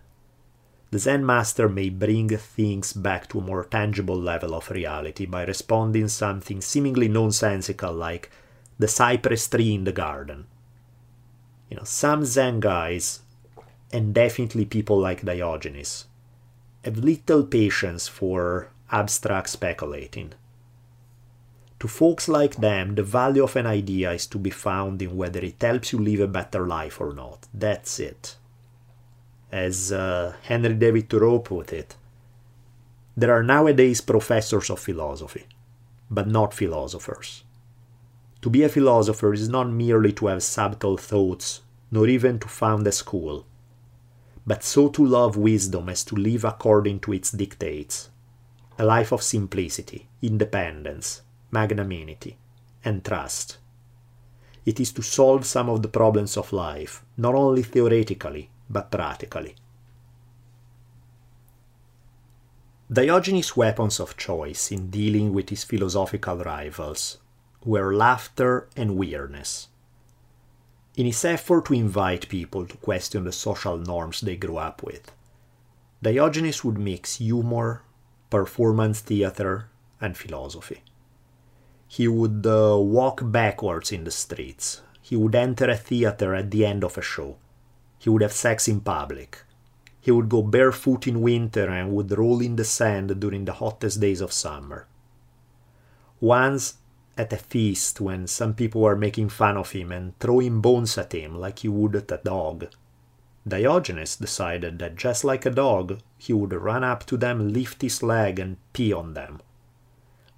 the 0.92 1.00
Zen 1.00 1.24
master 1.24 1.70
may 1.70 1.90
bring 1.90 2.30
things 2.30 2.94
back 2.94 3.30
to 3.30 3.38
a 3.40 3.44
more 3.44 3.64
tangible 3.64 4.20
level 4.20 4.56
of 4.56 4.72
reality 4.72 5.28
by 5.28 5.46
responding 5.46 6.08
something 6.08 6.62
seemingly 6.62 7.08
nonsensical 7.08 7.94
like 7.94 8.32
the 8.80 8.88
cypress 8.88 9.48
tree 9.48 9.76
in 9.76 9.84
the 9.84 9.92
garden. 9.92 10.48
You 11.70 11.78
know, 11.78 11.84
some 11.84 12.26
Zen 12.26 12.60
guys 12.60 13.22
and 13.92 14.14
definitely 14.14 14.66
people 14.66 15.00
like 15.00 15.26
Diogenes, 15.26 16.06
have 16.84 16.98
little 16.98 17.44
patience 17.44 18.08
for 18.08 18.70
abstract 18.92 19.50
speculating. 19.50 20.34
To 21.80 21.88
folks 21.88 22.28
like 22.28 22.58
them, 22.58 22.96
the 22.96 23.04
value 23.04 23.44
of 23.44 23.56
an 23.56 23.66
idea 23.66 24.12
is 24.12 24.28
to 24.28 24.38
be 24.38 24.50
found 24.50 25.02
in 25.02 25.16
whether 25.16 25.40
it 25.40 25.62
helps 25.62 25.94
you 25.94 26.00
live 26.00 26.20
a 26.20 26.28
better 26.28 26.68
life 26.68 27.00
or 27.00 27.14
not. 27.14 27.48
That's 27.54 28.00
it. 28.00 28.36
As 29.52 29.92
uh, 29.92 30.36
Henry 30.44 30.74
David 30.74 31.10
Thoreau 31.10 31.40
put 31.40 31.72
it, 31.72 31.96
there 33.16 33.34
are 33.34 33.44
nowadays 33.44 34.02
professors 34.02 34.70
of 34.70 34.80
philosophy, 34.80 35.46
but 36.12 36.28
not 36.28 36.54
philosophers. 36.54 37.44
To 38.42 38.50
be 38.50 38.64
a 38.64 38.70
philosopher 38.70 39.34
is 39.34 39.50
not 39.50 39.70
merely 39.70 40.12
to 40.14 40.28
have 40.28 40.44
subtle 40.44 40.98
thoughts, 40.98 41.62
nor 41.92 42.08
even 42.08 42.40
to 42.40 42.48
found 42.48 42.86
a 42.88 42.92
school, 42.92 43.46
but 44.46 44.64
so 44.64 44.90
to 44.90 45.06
love 45.06 45.36
wisdom 45.38 45.90
as 45.90 46.04
to 46.06 46.16
live 46.16 46.44
according 46.44 47.00
to 47.02 47.14
its 47.14 47.32
dictates, 47.32 48.10
a 48.78 48.86
life 48.86 49.12
of 49.12 49.24
simplicity, 49.24 50.08
independence, 50.22 51.22
magnanimity, 51.52 52.38
and 52.84 53.04
trust. 53.04 53.58
It 54.66 54.80
is 54.80 54.92
to 54.94 55.02
solve 55.02 55.46
some 55.46 55.70
of 55.70 55.82
the 55.82 55.88
problems 55.88 56.38
of 56.38 56.54
life, 56.54 57.04
not 57.18 57.36
only 57.36 57.64
theoretically, 57.64 58.50
but 58.70 58.92
practically. 58.92 59.56
Diogenes' 62.92 63.56
weapons 63.56 64.00
of 64.00 64.18
choice 64.18 64.72
in 64.72 64.90
dealing 64.90 65.32
with 65.34 65.50
his 65.50 65.64
philosophical 65.64 66.38
rivals 66.38 67.20
were 67.64 67.94
laughter 67.94 68.68
and 68.76 68.96
weirdness. 68.96 69.68
In 70.96 71.06
his 71.06 71.24
effort 71.24 71.66
to 71.66 71.74
invite 71.74 72.30
people 72.30 72.66
to 72.66 72.78
question 72.78 73.24
the 73.24 73.32
social 73.32 73.78
norms 73.78 74.22
they 74.22 74.36
grew 74.36 74.58
up 74.58 74.82
with, 74.84 75.12
Diogenes 76.02 76.64
would 76.64 76.78
mix 76.78 77.18
humor, 77.18 77.84
performance 78.30 79.02
theater, 79.02 79.70
and 80.02 80.18
philosophy. 80.18 80.82
He 81.90 82.07
would 82.07 82.48
uh, 82.48 82.78
walk 82.80 83.20
backwards 83.26 83.91
in 83.91 84.06
the 84.06 84.11
streets. 84.11 84.82
He 85.02 85.18
would 85.18 85.36
enter 85.36 85.70
a 85.70 85.76
theater 85.76 86.34
at 86.34 86.52
the 86.52 86.66
end 86.66 86.86
of 86.86 86.98
a 86.98 87.02
show. 87.02 87.36
He 87.98 88.10
would 88.10 88.22
have 88.22 88.32
sex 88.32 88.68
in 88.70 88.80
public 88.80 89.44
he 90.02 90.11
would 90.11 90.30
go 90.30 90.41
barefoot 90.41 91.07
in 91.07 91.22
winter 91.22 91.70
and 91.70 91.91
would 91.94 92.18
roll 92.18 92.41
in 92.41 92.56
the 92.56 92.64
sand 92.64 93.20
during 93.20 93.45
the 93.45 93.53
hottest 93.53 93.99
days 93.99 94.22
of 94.22 94.32
summer. 94.32 94.88
Once, 96.20 96.76
at 97.18 97.34
a 97.34 97.38
feast, 97.38 97.99
when 97.99 98.26
some 98.26 98.53
people 98.53 98.82
were 98.82 98.95
making 98.95 99.28
fun 99.30 99.57
of 99.57 99.72
him 99.72 99.91
and 99.91 100.18
throwing 100.20 100.61
bones 100.61 100.98
at 100.98 101.14
him 101.14 101.36
like 101.38 101.60
he 101.60 101.68
would 101.68 101.95
at 101.95 102.11
a 102.11 102.20
dog, 102.24 102.68
Diogenes 103.48 104.16
decided 104.16 104.80
that 104.80 104.95
just 104.95 105.24
like 105.24 105.45
a 105.45 105.49
dog, 105.49 105.99
he 106.18 106.34
would 106.34 106.53
run 106.53 106.84
up 106.84 107.06
to 107.06 107.18
them, 107.18 107.52
lift 107.52 107.82
his 107.82 108.02
leg, 108.02 108.40
and 108.40 108.57
pee 108.74 108.94
on 108.94 109.14
them. 109.14 109.41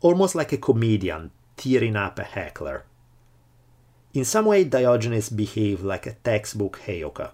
Almost 0.02 0.34
like 0.34 0.52
a 0.52 0.58
comedian 0.58 1.32
tearing 1.58 1.96
up 1.96 2.20
a 2.20 2.24
heckler. 2.24 2.86
In 4.14 4.26
some 4.26 4.46
way, 4.46 4.64
Diogenes 4.64 5.30
behaved 5.30 5.84
like 5.84 6.06
a 6.06 6.14
textbook 6.14 6.82
Heyoka 6.86 7.32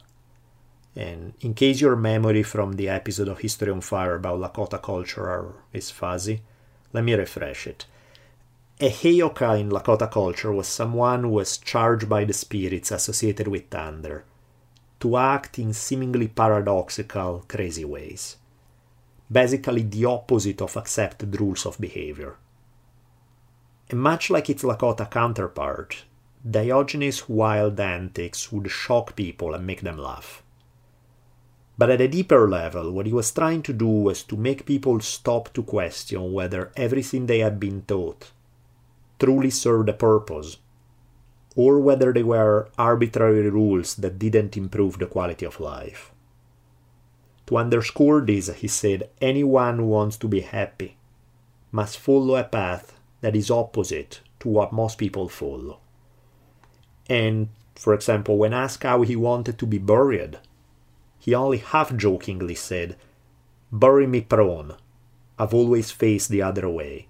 and 0.98 1.34
in 1.41 1.53
case 1.53 1.80
your 1.80 1.95
memory 1.95 2.41
from 2.41 2.73
the 2.73 2.89
episode 2.89 3.27
of 3.27 3.38
History 3.39 3.72
on 3.72 3.81
Fire 3.81 4.15
about 4.15 4.39
Lakota 4.39 4.81
culture 4.81 5.53
is 5.72 5.91
fuzzy, 5.91 6.41
let 6.91 7.03
me 7.03 7.14
refresh 7.14 7.68
it. 7.68 7.85
A 8.80 8.89
Heyoka 8.89 9.60
in 9.60 9.69
Lakota 9.69 10.10
culture 10.11 10.52
was 10.52 10.68
someone 10.68 11.22
who 11.22 11.30
was 11.30 11.60
charged 11.60 12.10
by 12.10 12.26
the 12.26 12.34
spirits 12.34 12.89
associated 12.89 13.48
with 13.48 13.69
thunder 13.69 14.26
to 14.99 15.18
act 15.18 15.60
in 15.60 15.72
seemingly 15.72 16.27
paradoxical, 16.27 17.45
crazy 17.48 17.85
ways. 17.85 18.38
Basically, 19.31 19.84
the 19.84 20.06
opposite 20.06 20.64
of 20.64 20.76
accepted 20.76 21.39
rules 21.39 21.68
of 21.68 21.80
behavior. 21.80 22.38
Much 23.93 24.30
like 24.30 24.49
its 24.49 24.64
Lakota 24.64 25.09
counterpart, 25.09 26.03
Diogenes' 26.49 27.30
wild 27.30 27.80
antics 27.80 28.51
would 28.51 28.69
shock 28.69 29.15
people 29.15 29.53
and 29.53 29.65
make 29.65 29.81
them 29.81 29.97
laugh. 29.97 30.43
But 31.77 31.91
at 31.91 32.01
a 32.01 32.07
deeper 32.07 32.49
level, 32.49 32.91
what 32.91 33.05
he 33.05 33.14
was 33.14 33.31
trying 33.31 33.61
to 33.64 33.72
do 33.72 33.88
was 33.88 34.23
to 34.23 34.35
make 34.35 34.65
people 34.65 34.99
stop 34.99 35.53
to 35.53 35.64
question 35.64 36.34
whether 36.34 36.72
everything 36.76 37.27
they 37.27 37.39
had 37.39 37.59
been 37.59 37.84
taught 37.84 38.31
truly 39.19 39.49
served 39.49 39.88
a 39.88 39.93
purpose, 39.93 40.57
or 41.55 41.80
whether 41.80 42.11
they 42.11 42.23
were 42.23 42.69
arbitrary 42.77 43.49
rules 43.49 43.95
that 43.95 44.19
didn't 44.19 44.57
improve 44.57 44.99
the 44.99 45.05
quality 45.05 45.45
of 45.45 45.59
life. 45.59 46.11
To 47.47 47.57
underscore 47.57 48.22
this, 48.22 48.53
he 48.55 48.68
said 48.68 49.09
anyone 49.22 49.77
who 49.77 49.85
wants 49.85 50.18
to 50.18 50.27
be 50.27 50.41
happy 50.41 50.97
must 51.72 51.97
follow 51.97 52.35
a 52.35 52.43
path 52.43 52.97
that 53.22 53.35
is 53.35 53.52
opposite 53.52 54.22
to 54.39 54.49
what 54.49 54.73
most 54.73 54.98
people 54.98 55.30
follow. 55.30 55.80
And, 57.10 57.49
for 57.76 57.94
example, 57.94 58.38
when 58.38 58.53
asked 58.53 58.84
how 58.84 59.02
he 59.02 59.15
wanted 59.15 59.57
to 59.60 59.65
be 59.65 59.77
buried, 59.77 60.39
he 61.19 61.34
only 61.34 61.57
half 61.57 61.95
jokingly 61.95 62.56
said, 62.56 62.95
Bury 63.72 64.07
me 64.07 64.22
prone. 64.22 64.76
I've 65.39 65.53
always 65.53 65.91
faced 65.91 66.30
the 66.30 66.41
other 66.41 66.69
way. 66.69 67.07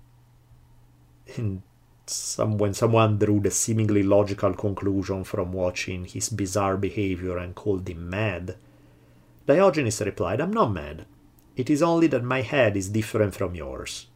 And 1.35 1.61
some, 2.05 2.57
when 2.57 2.73
someone 2.73 3.17
drew 3.17 3.39
the 3.39 3.51
seemingly 3.51 4.03
logical 4.03 4.53
conclusion 4.53 5.23
from 5.23 5.51
watching 5.51 6.05
his 6.05 6.29
bizarre 6.29 6.77
behavior 6.77 7.38
and 7.38 7.53
called 7.53 7.88
him 7.88 8.09
mad, 8.09 8.55
Diogenes 9.45 10.01
replied, 10.01 10.41
I'm 10.41 10.51
not 10.51 10.73
mad. 10.73 11.05
It 11.55 11.69
is 11.69 11.81
only 11.81 12.07
that 12.07 12.23
my 12.23 12.41
head 12.41 12.75
is 12.77 12.89
different 12.89 13.34
from 13.34 13.55
yours. 13.55 14.07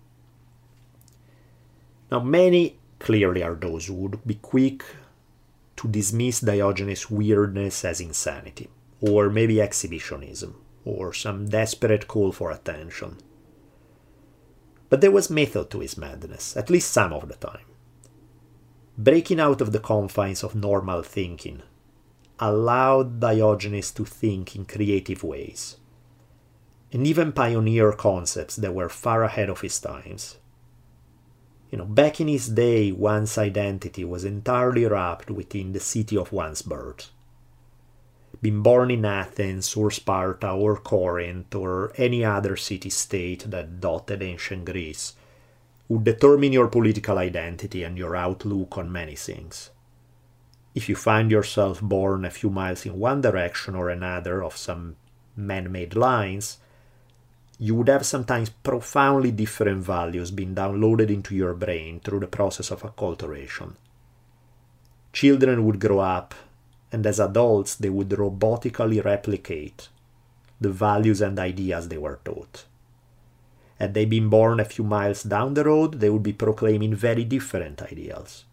Now, 2.11 2.19
many 2.19 2.77
clearly 2.99 3.41
are 3.41 3.55
those 3.55 3.85
who 3.85 3.93
would 3.95 4.25
be 4.25 4.35
quick 4.35 4.83
to 5.77 5.88
dismiss 5.88 6.41
Diogenes' 6.41 7.09
weirdness 7.09 7.85
as 7.85 8.01
insanity 8.01 8.69
or 9.01 9.29
maybe 9.29 9.59
exhibitionism, 9.59 10.53
or 10.85 11.11
some 11.11 11.49
desperate 11.49 12.07
call 12.07 12.31
for 12.31 12.51
attention. 12.51 13.17
But 14.89 15.01
there 15.01 15.09
was 15.09 15.29
method 15.29 15.71
to 15.71 15.79
his 15.79 15.97
madness, 15.97 16.55
at 16.55 16.69
least 16.69 16.91
some 16.91 17.11
of 17.11 17.27
the 17.27 17.35
time. 17.35 17.65
Breaking 18.97 19.39
out 19.39 19.61
of 19.61 19.71
the 19.71 19.79
confines 19.79 20.43
of 20.43 20.53
normal 20.53 21.01
thinking 21.01 21.63
allowed 22.39 23.19
Diogenes 23.19 23.91
to 23.91 24.05
think 24.05 24.55
in 24.55 24.65
creative 24.65 25.23
ways, 25.23 25.77
and 26.91 27.07
even 27.07 27.31
pioneer 27.31 27.91
concepts 27.93 28.55
that 28.57 28.75
were 28.75 28.89
far 28.89 29.23
ahead 29.23 29.49
of 29.49 29.61
his 29.61 29.79
times. 29.79 30.38
You 31.72 31.77
know, 31.77 31.85
back 31.85 32.19
in 32.19 32.27
his 32.27 32.49
day, 32.49 32.91
one's 32.91 33.38
identity 33.38 34.03
was 34.03 34.26
entirely 34.26 34.85
wrapped 34.85 35.31
within 35.31 35.72
the 35.72 35.80
city 35.80 36.18
of 36.18 36.34
one's 36.34 36.61
birth 36.61 37.10
Being 38.41 38.61
born 38.61 38.91
in 38.91 39.06
Athens 39.06 39.76
or 39.76 39.89
Sparta 39.89 40.52
or 40.52 40.76
Corinth 40.77 41.56
or 41.56 41.93
any 41.95 42.26
other 42.26 42.57
city 42.57 42.89
state 42.89 43.49
that 43.49 43.80
dotted 43.80 44.22
ancient 44.22 44.65
Greece 44.65 45.14
would 45.88 46.03
determine 46.03 46.52
your 46.52 46.68
political 46.68 47.18
identity 47.18 47.84
and 47.84 47.98
your 47.98 48.15
outlook 48.15 48.77
on 48.77 48.91
many 48.91 49.15
things. 49.15 49.69
If 50.76 50.89
you 50.89 50.95
find 50.95 51.31
yourself 51.31 51.81
born 51.81 52.26
a 52.26 52.31
few 52.31 52.49
miles 52.49 52.85
in 52.85 52.99
one 52.99 53.22
direction 53.22 53.76
or 53.76 53.89
another 53.89 54.43
of 54.43 54.57
some 54.57 54.98
man 55.38 55.72
made 55.72 55.95
lines, 55.95 56.57
you 57.63 57.75
would 57.75 57.89
have 57.89 58.03
sometimes 58.03 58.49
profoundly 58.49 59.29
different 59.29 59.83
values 59.83 60.31
being 60.31 60.55
downloaded 60.55 61.11
into 61.11 61.35
your 61.35 61.53
brain 61.53 61.99
through 61.99 62.19
the 62.19 62.25
process 62.25 62.71
of 62.71 62.81
acculturation. 62.81 63.75
Children 65.13 65.63
would 65.67 65.79
grow 65.79 65.99
up 65.99 66.33
and 66.91 67.05
as 67.05 67.19
adults 67.19 67.75
they 67.75 67.91
would 67.91 68.09
robotically 68.09 69.05
replicate 69.05 69.89
the 70.59 70.71
values 70.71 71.21
and 71.21 71.38
ideas 71.38 71.88
they 71.88 71.99
were 71.99 72.19
taught. 72.25 72.65
Had 73.77 73.93
they 73.93 74.05
been 74.05 74.27
born 74.27 74.59
a 74.59 74.65
few 74.65 74.83
miles 74.83 75.21
down 75.21 75.53
the 75.53 75.63
road, 75.63 75.99
they 75.99 76.09
would 76.09 76.23
be 76.23 76.33
proclaiming 76.33 76.95
very 76.95 77.25
different 77.25 77.79
ideals. 77.83 78.45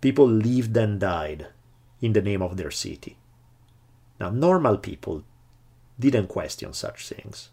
People 0.00 0.26
lived 0.26 0.74
and 0.78 0.98
died 0.98 1.48
in 2.00 2.14
the 2.14 2.22
name 2.22 2.40
of 2.40 2.56
their 2.56 2.70
city. 2.70 3.18
Now, 4.18 4.30
normal 4.30 4.78
people 4.78 5.24
didn't 6.00 6.28
question 6.28 6.72
such 6.72 7.08
things. 7.08 7.50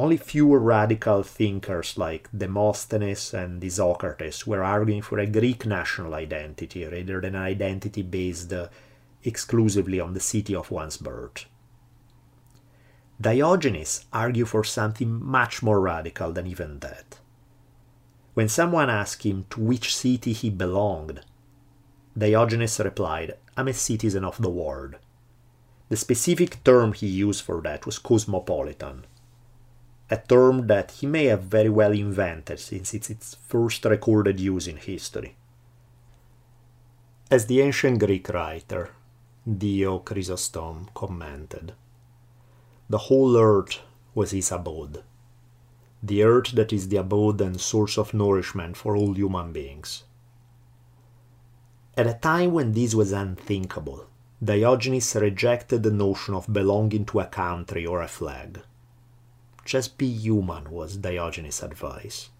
Only 0.00 0.16
fewer 0.16 0.60
radical 0.60 1.24
thinkers 1.24 1.98
like 1.98 2.28
Demosthenes 2.30 3.34
and 3.34 3.60
Isocrates 3.60 4.46
were 4.46 4.62
arguing 4.62 5.02
for 5.02 5.18
a 5.18 5.26
Greek 5.26 5.66
national 5.66 6.14
identity 6.14 6.84
rather 6.84 7.20
than 7.20 7.34
an 7.34 7.42
identity 7.42 8.02
based 8.02 8.52
exclusively 9.24 9.98
on 9.98 10.14
the 10.14 10.20
city 10.20 10.54
of 10.54 10.70
one's 10.70 10.98
birth. 10.98 11.46
Diogenes 13.20 14.04
argued 14.12 14.48
for 14.48 14.62
something 14.62 15.10
much 15.20 15.64
more 15.64 15.80
radical 15.80 16.30
than 16.30 16.46
even 16.46 16.78
that. 16.78 17.18
When 18.34 18.48
someone 18.48 18.88
asked 18.88 19.24
him 19.24 19.46
to 19.50 19.60
which 19.60 19.96
city 19.96 20.32
he 20.32 20.48
belonged, 20.48 21.22
Diogenes 22.16 22.78
replied, 22.78 23.36
I'm 23.56 23.66
a 23.66 23.72
citizen 23.72 24.24
of 24.24 24.40
the 24.40 24.48
world. 24.48 24.94
The 25.88 25.96
specific 25.96 26.62
term 26.62 26.92
he 26.92 27.08
used 27.08 27.42
for 27.42 27.60
that 27.62 27.84
was 27.84 27.98
cosmopolitan 27.98 29.04
a 30.10 30.16
term 30.16 30.66
that 30.66 30.92
he 30.92 31.06
may 31.06 31.26
have 31.26 31.42
very 31.42 31.68
well 31.68 31.92
invented 31.92 32.58
since 32.58 32.94
it's 32.94 33.10
its 33.10 33.36
first 33.46 33.84
recorded 33.84 34.40
use 34.40 34.66
in 34.66 34.76
history. 34.76 35.36
As 37.30 37.46
the 37.46 37.60
ancient 37.60 37.98
Greek 37.98 38.28
writer 38.30 38.90
Dio 39.46 39.98
Chrysostom 39.98 40.88
commented, 40.94 41.74
the 42.88 42.98
whole 42.98 43.36
earth 43.36 43.80
was 44.14 44.30
his 44.30 44.50
abode, 44.50 45.02
the 46.02 46.22
earth 46.22 46.52
that 46.52 46.72
is 46.72 46.88
the 46.88 46.96
abode 46.96 47.40
and 47.42 47.60
source 47.60 47.98
of 47.98 48.14
nourishment 48.14 48.76
for 48.76 48.96
all 48.96 49.12
human 49.12 49.52
beings. 49.52 50.04
At 51.98 52.06
a 52.06 52.14
time 52.14 52.52
when 52.52 52.72
this 52.72 52.94
was 52.94 53.12
unthinkable, 53.12 54.06
Diogenes 54.42 55.16
rejected 55.16 55.82
the 55.82 55.90
notion 55.90 56.32
of 56.32 56.52
belonging 56.52 57.04
to 57.06 57.20
a 57.20 57.26
country 57.26 57.84
or 57.84 58.00
a 58.00 58.08
flag. 58.08 58.60
Just 59.68 59.98
be 59.98 60.06
human 60.06 60.70
was 60.70 60.96
Diogenes' 60.96 61.62
advice. 61.62 62.30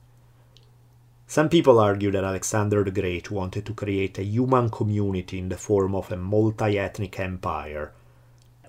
Some 1.26 1.50
people 1.50 1.78
argue 1.78 2.10
that 2.10 2.24
Alexander 2.24 2.82
the 2.82 2.90
Great 2.90 3.30
wanted 3.30 3.66
to 3.66 3.74
create 3.74 4.16
a 4.16 4.24
human 4.24 4.70
community 4.70 5.38
in 5.38 5.50
the 5.50 5.59
form 5.59 5.94
of 5.94 6.10
a 6.10 6.16
multi 6.16 6.78
ethnic 6.78 7.20
empire 7.20 7.92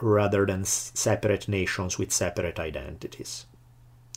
rather 0.01 0.45
than 0.45 0.65
separate 0.65 1.47
nations 1.47 1.97
with 1.97 2.11
separate 2.11 2.59
identities. 2.59 3.45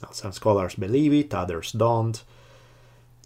Now, 0.02 0.10
some 0.10 0.32
scholars 0.32 0.74
believe 0.74 1.12
it, 1.12 1.32
others 1.32 1.70
don't. 1.70 2.20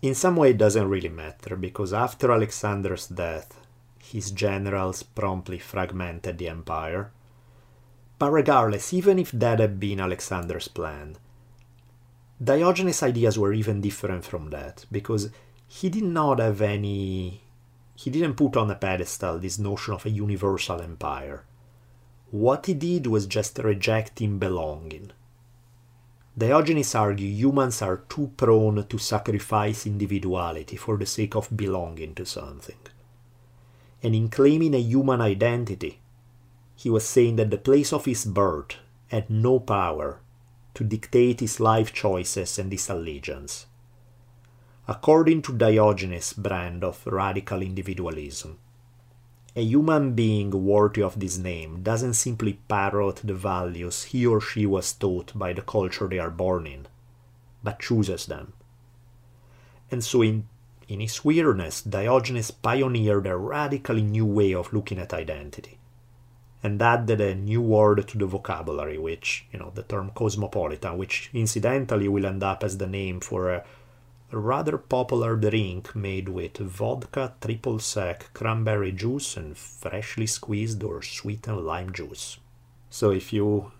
In 0.03 0.15
some 0.15 0.37
way, 0.37 0.51
it 0.51 0.59
doesn't 0.59 0.91
really 0.91 1.09
matter 1.09 1.57
because 1.57 1.95
after 1.95 2.31
Alexander's 2.31 3.07
death, 3.07 3.59
his 4.05 4.31
generals 4.33 5.03
promptly 5.03 5.61
fragmented 5.61 6.37
the 6.37 6.51
empire. 6.51 7.11
But 8.19 8.33
regardless, 8.33 8.93
even 8.95 9.19
if 9.19 9.31
that 9.33 9.59
had 9.61 9.79
been 9.79 10.01
Alexander's 10.01 10.69
plan, 10.69 11.19
Diogenes' 12.43 13.03
ideas 13.03 13.39
were 13.39 13.53
even 13.53 13.81
different 13.81 14.25
from 14.25 14.51
that 14.51 14.85
because 14.91 15.31
he 15.67 15.89
did 15.89 16.05
not 16.05 16.39
have 16.39 16.61
any. 16.61 17.43
He 17.95 18.11
didn't 18.11 18.35
put 18.35 18.57
on 18.57 18.71
a 18.71 18.75
pedestal 18.75 19.39
this 19.39 19.59
notion 19.59 19.95
of 19.95 20.05
a 20.05 20.11
universal 20.11 20.81
empire. 20.81 21.45
What 22.31 22.67
he 22.67 22.75
did 22.75 23.07
was 23.07 23.27
just 23.27 23.59
rejecting 23.59 24.39
belonging. 24.39 25.13
Diogenes 26.37 26.95
argued 26.95 27.33
humans 27.33 27.81
are 27.81 28.03
too 28.09 28.31
prone 28.37 28.87
to 28.87 28.99
sacrifice 28.99 29.87
individuality 29.87 30.77
for 30.77 30.99
the 30.99 31.07
sake 31.07 31.35
of 31.35 31.57
belonging 31.57 32.15
to 32.17 32.27
something. 32.27 32.77
And 34.03 34.15
in 34.15 34.29
claiming 34.29 34.75
a 34.75 34.79
human 34.79 35.23
identity, 35.23 36.01
he 36.77 36.91
was 36.91 37.09
saying 37.09 37.37
that 37.37 37.51
the 37.51 37.57
place 37.59 37.93
of 37.93 38.05
his 38.05 38.27
birth 38.27 38.77
had 39.09 39.31
no 39.31 39.59
power 39.59 40.21
to 40.75 40.85
dictate 40.85 41.41
his 41.41 41.59
life 41.59 41.93
choices 41.93 42.59
and 42.59 42.71
his 42.71 42.91
allegiance. 42.91 43.67
According 44.87 45.43
to 45.43 45.57
Diogenes' 45.57 46.35
brand 46.35 46.85
of 46.85 47.07
radical 47.07 47.63
individualism, 47.63 48.59
a 49.57 49.63
human 49.63 50.13
being 50.13 50.51
worthy 50.51 51.03
of 51.03 51.19
this 51.19 51.39
name 51.39 51.83
doesn't 51.83 52.13
simply 52.13 52.61
parrot 52.69 53.23
the 53.25 53.33
values 53.33 54.05
he 54.05 54.27
or 54.27 54.39
she 54.39 54.67
was 54.67 54.93
taught 54.93 55.33
by 55.35 55.55
the 55.55 55.63
culture 55.63 56.07
they 56.07 56.19
are 56.19 56.31
born 56.31 56.67
in, 56.67 56.87
but 57.65 57.81
chooses 57.81 58.27
them. 58.27 58.53
And 59.91 60.05
so, 60.05 60.21
in, 60.21 60.47
in 60.89 61.01
his 61.01 61.25
weirdness, 61.25 61.81
Diogenes 61.81 62.51
pioneered 62.51 63.27
a 63.27 63.37
radically 63.37 64.03
new 64.03 64.27
way 64.27 64.53
of 64.53 64.75
looking 64.75 64.99
at 64.99 65.15
identity 65.15 65.76
and 66.67 66.83
added 66.83 67.21
a 67.21 67.33
new 67.33 67.63
word 67.63 68.09
to 68.09 68.19
the 68.19 68.27
vocabulary, 68.27 68.99
which, 68.99 69.47
you 69.53 69.59
know, 69.59 69.71
the 69.77 69.85
term 69.85 70.11
cosmopolitan, 70.11 70.99
which 70.99 71.31
incidentally 71.33 72.09
will 72.09 72.27
end 72.27 72.43
up 72.43 72.65
as 72.65 72.79
the 72.79 72.89
name 72.89 73.21
for 73.21 73.53
a, 73.53 73.65
rather 74.33 74.77
popular 74.77 75.37
drink 75.37 75.95
made 75.95 76.29
with 76.29 76.57
vodka, 76.59 77.35
triple 77.41 77.79
sec, 77.79 78.33
cranberry 78.35 78.91
juice, 78.91 79.37
and 79.37 79.57
freshly 79.57 80.27
squeezed 80.27 80.83
or 80.83 81.03
sweetened 81.03 81.65
lime 81.65 81.93
juice. 81.93 82.39
So 82.91 83.13
if 83.13 83.33
you 83.33 83.71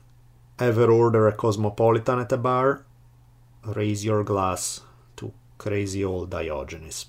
ever 0.61 0.89
order 0.89 1.27
a 1.27 1.33
cosmopolitan 1.33 2.21
at 2.21 2.31
a 2.31 2.37
bar, 2.37 2.85
raise 3.65 4.05
your 4.05 4.23
glass 4.23 4.83
to 5.17 5.33
crazy 5.59 6.05
old 6.05 6.31
Diogenes. 6.31 7.07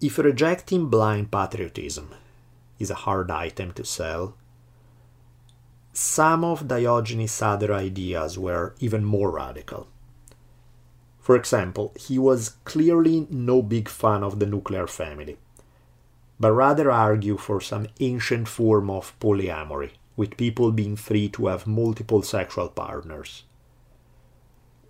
If 0.00 0.18
rejecting 0.18 0.88
blind 0.88 1.30
patriotism 1.30 2.10
is 2.80 2.90
a 2.90 3.02
hard 3.06 3.30
item 3.30 3.72
to 3.74 3.84
sell. 3.84 4.34
Some 5.92 6.42
of 6.44 6.66
Diogenes' 6.66 7.42
other 7.42 7.72
ideas 7.72 8.38
were 8.38 8.74
even 8.80 9.04
more 9.04 9.30
radical. 9.30 9.86
For 11.20 11.36
example, 11.36 11.92
he 11.94 12.18
was 12.18 12.56
clearly 12.64 13.28
no 13.30 13.60
big 13.62 13.88
fan 13.88 14.24
of 14.24 14.38
the 14.40 14.46
nuclear 14.46 14.86
family, 14.86 15.36
but 16.40 16.52
rather 16.52 16.90
argued 16.90 17.40
for 17.40 17.60
some 17.60 17.86
ancient 18.00 18.48
form 18.48 18.88
of 18.88 19.18
polyamory, 19.20 19.90
with 20.16 20.36
people 20.36 20.72
being 20.72 20.96
free 20.96 21.28
to 21.28 21.46
have 21.46 21.66
multiple 21.66 22.22
sexual 22.22 22.68
partners. 22.68 23.44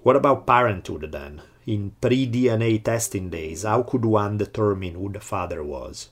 What 0.02 0.16
about 0.16 0.46
parenthood 0.46 1.10
then? 1.12 1.42
In 1.66 1.92
pre 2.00 2.26
DNA 2.26 2.82
testing 2.82 3.28
days, 3.28 3.64
how 3.64 3.82
could 3.82 4.04
one 4.04 4.38
determine 4.38 4.94
who 4.94 5.12
the 5.12 5.20
father 5.20 5.62
was? 5.62 6.08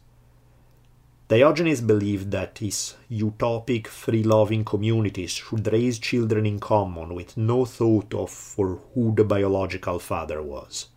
Diogenes 1.29 1.83
believed 1.83 2.31
that 2.31 2.57
his 2.57 2.95
utopic, 3.11 3.87
free 3.87 4.23
loving 4.23 4.65
communities 4.65 5.33
should 5.33 5.71
raise 5.71 5.99
children 5.99 6.47
in 6.47 6.59
common 6.59 7.15
with 7.15 7.37
no 7.37 7.67
thought 7.67 8.15
of 8.15 8.31
for 8.31 8.81
who 8.95 9.15
the 9.15 9.25
biological 9.25 9.99
father 9.99 10.41
was. 10.41 10.89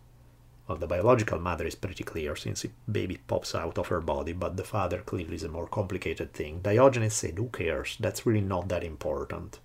Well, 0.66 0.78
the 0.78 0.86
biological 0.86 1.38
mother 1.38 1.66
is 1.66 1.74
pretty 1.74 2.02
clear 2.02 2.34
since 2.34 2.64
a 2.64 2.68
baby 2.90 3.18
pops 3.26 3.54
out 3.54 3.76
of 3.76 3.88
her 3.88 4.00
body, 4.00 4.32
but 4.32 4.56
the 4.56 4.64
father 4.64 5.02
clearly 5.02 5.34
is 5.34 5.42
a 5.42 5.50
more 5.50 5.66
complicated 5.66 6.32
thing. 6.32 6.60
Diogenes 6.62 7.12
said, 7.12 7.34
Who 7.36 7.48
cares? 7.48 7.98
That's 8.00 8.24
really 8.24 8.40
not 8.40 8.68
that 8.68 8.84
important. 8.84 9.60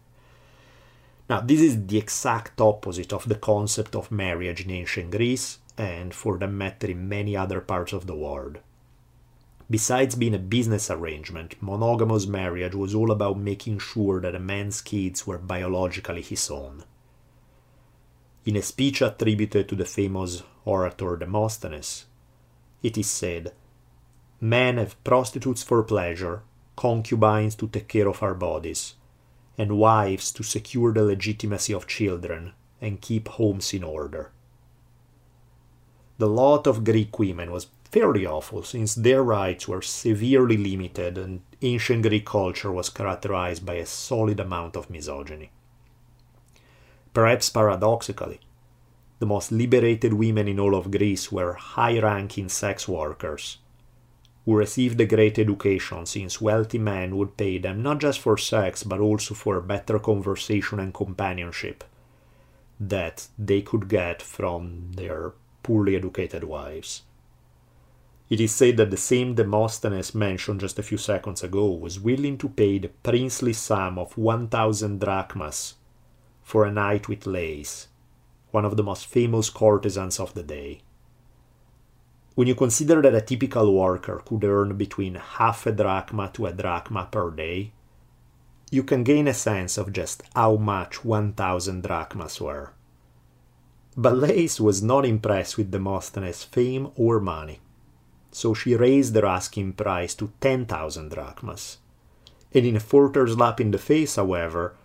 Now, 1.30 1.40
this 1.40 1.62
is 1.62 1.88
the 1.88 1.98
exact 1.98 2.60
opposite 2.60 3.14
of 3.14 3.30
the 3.30 3.36
concept 3.36 3.96
of 3.96 4.12
marriage 4.12 4.66
in 4.66 4.72
ancient 4.72 5.12
Greece, 5.12 5.60
and 5.78 6.14
for 6.14 6.38
that 6.40 6.50
matter 6.50 6.88
in 6.88 7.08
many 7.08 7.38
other 7.38 7.62
parts 7.62 7.94
of 7.94 8.06
the 8.06 8.16
world. 8.16 8.60
Besides 9.70 10.16
being 10.16 10.34
a 10.34 10.40
business 10.40 10.90
arrangement, 10.90 11.56
monogamous 11.60 12.26
marriage 12.26 12.74
was 12.74 12.96
all 12.96 13.12
about 13.12 13.38
making 13.38 13.80
sure 13.80 14.22
that 14.22 14.36
a 14.36 14.40
man's 14.40 14.82
kids 14.82 15.28
were 15.28 15.38
biologically 15.38 16.22
his 16.22 16.50
own. 16.50 16.86
In 18.46 18.56
a 18.56 18.62
speech 18.62 19.02
attributed 19.02 19.68
to 19.68 19.76
the 19.76 19.84
famous 19.84 20.42
orator 20.64 21.18
Demosthenes, 21.18 22.06
it 22.82 22.98
is 22.98 23.10
said, 23.10 23.52
Men 24.40 24.78
have 24.78 25.04
prostitutes 25.04 25.64
for 25.64 25.84
pleasure, 25.84 26.44
concubines 26.78 27.56
to 27.56 27.68
take 27.68 27.90
care 27.90 28.08
of 28.08 28.24
our 28.24 28.36
bodies, 28.36 28.96
and 29.58 29.78
wives 29.78 30.32
to 30.32 30.44
secure 30.44 30.94
the 30.94 31.04
legitimacy 31.04 31.74
of 31.74 31.88
children 31.88 32.54
and 32.80 33.02
keep 33.02 33.28
homes 33.28 33.74
in 33.74 33.84
order. 33.84 34.32
The 36.20 36.28
lot 36.28 36.68
of 36.68 36.84
Greek 36.84 37.20
women 37.20 37.52
was 37.52 37.66
fairly 37.92 38.26
awful 38.26 38.64
since 38.64 38.96
their 38.96 39.24
rights 39.24 39.68
were 39.68 39.82
severely 39.82 40.58
limited 40.58 41.18
and 41.18 41.42
ancient 41.62 42.04
Greek 42.04 42.26
culture 42.26 42.72
was 42.72 42.90
characterized 42.90 43.66
by 43.66 43.76
a 43.76 43.86
solid 43.86 44.40
amount 44.40 44.76
of 44.76 44.90
misogyny. 44.90 45.50
Perhaps 47.14 47.50
paradoxically, 47.50 48.40
the 49.20 49.26
most 49.26 49.52
liberated 49.52 50.14
women 50.14 50.48
in 50.48 50.60
all 50.60 50.76
of 50.76 50.92
Greece 50.92 51.32
were 51.32 51.54
high 51.54 52.00
ranking 52.00 52.50
sex 52.50 52.88
workers 52.88 53.58
who 54.46 54.56
received 54.56 55.02
a 55.02 55.06
great 55.06 55.38
education 55.40 56.06
since 56.06 56.40
wealthy 56.40 56.78
men 56.78 57.18
would 57.18 57.36
pay 57.36 57.58
them 57.58 57.84
not 57.84 58.00
just 58.00 58.20
for 58.20 58.38
sex 58.38 58.84
but 58.84 59.00
also 59.00 59.34
for 59.34 59.60
better 59.60 60.00
conversation 60.00 60.80
and 60.80 60.94
companionship 60.94 61.84
that 62.80 63.28
they 63.38 63.62
could 63.62 63.90
get 63.90 64.22
from 64.22 64.92
their 64.96 65.34
poorly 65.64 65.96
educated 65.96 66.44
wives. 66.44 67.02
It 68.30 68.42
is 68.42 68.54
said 68.54 68.76
that 68.76 68.92
the 68.92 68.98
same 68.98 69.36
Demosthenes 69.36 70.14
mentioned 70.14 70.60
just 70.60 70.78
a 70.78 70.84
few 70.84 70.98
seconds 70.98 71.44
ago 71.44 71.72
was 71.72 72.00
willing 72.00 72.38
to 72.40 72.50
pay 72.50 72.78
the 72.78 72.90
princely 72.90 73.54
sum 73.54 73.98
of 73.98 74.18
1,000 74.18 75.00
drachmas 75.00 75.76
for 76.44 76.66
a 76.66 76.72
night 76.72 77.08
with 77.08 77.26
Lais, 77.26 77.88
one 78.52 78.66
of 78.66 78.76
the 78.76 78.84
most 78.84 79.06
famous 79.06 79.50
courtesans 79.50 80.20
of 80.20 80.34
the 80.34 80.44
day. 80.44 80.82
When 82.36 82.50
you 82.50 82.56
consider 82.56 83.02
that 83.02 83.16
a 83.16 83.22
typical 83.22 83.74
worker 83.74 84.22
could 84.26 84.44
earn 84.44 84.76
between 84.76 85.16
half 85.16 85.66
a 85.66 85.72
drachma 85.72 86.30
to 86.34 86.48
a 86.48 86.54
drachma 86.54 87.08
per 87.10 87.32
day, 87.32 87.72
you 88.70 88.84
can 88.84 89.06
gain 89.06 89.30
a 89.30 89.34
sense 89.34 89.78
of 89.78 89.94
just 89.94 90.22
how 90.36 90.58
much 90.58 91.06
1,000 91.06 91.82
drachmas 91.82 92.42
were. 92.42 92.74
But 93.96 94.18
Lais 94.18 94.60
was 94.60 94.84
not 94.84 95.06
impressed 95.06 95.58
with 95.58 95.72
Demosthenes' 95.72 96.44
fame 96.44 96.92
or 96.98 97.22
money 97.22 97.62
so 98.32 98.54
she 98.54 98.76
raised 98.76 99.14
their 99.14 99.26
asking 99.26 99.74
price 99.74 100.14
to 100.16 100.32
10,000 100.42 101.10
drachmas. 101.10 101.78
And 102.54 102.66
in 102.66 102.76
a 102.76 102.80
further 102.80 103.28
slap 103.28 103.60
in 103.60 103.72
the 103.72 103.78
face, 103.78 104.16
however, 104.16 104.76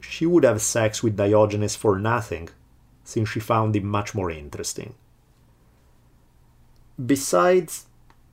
she 0.00 0.26
would 0.26 0.44
have 0.44 0.62
sex 0.62 1.02
with 1.02 1.16
Diogenes 1.16 1.76
for 1.76 1.98
nothing, 1.98 2.48
since 3.04 3.28
she 3.28 3.40
found 3.40 3.76
him 3.76 3.86
much 3.86 4.14
more 4.14 4.30
interesting. 4.30 4.94
Besides 7.04 7.86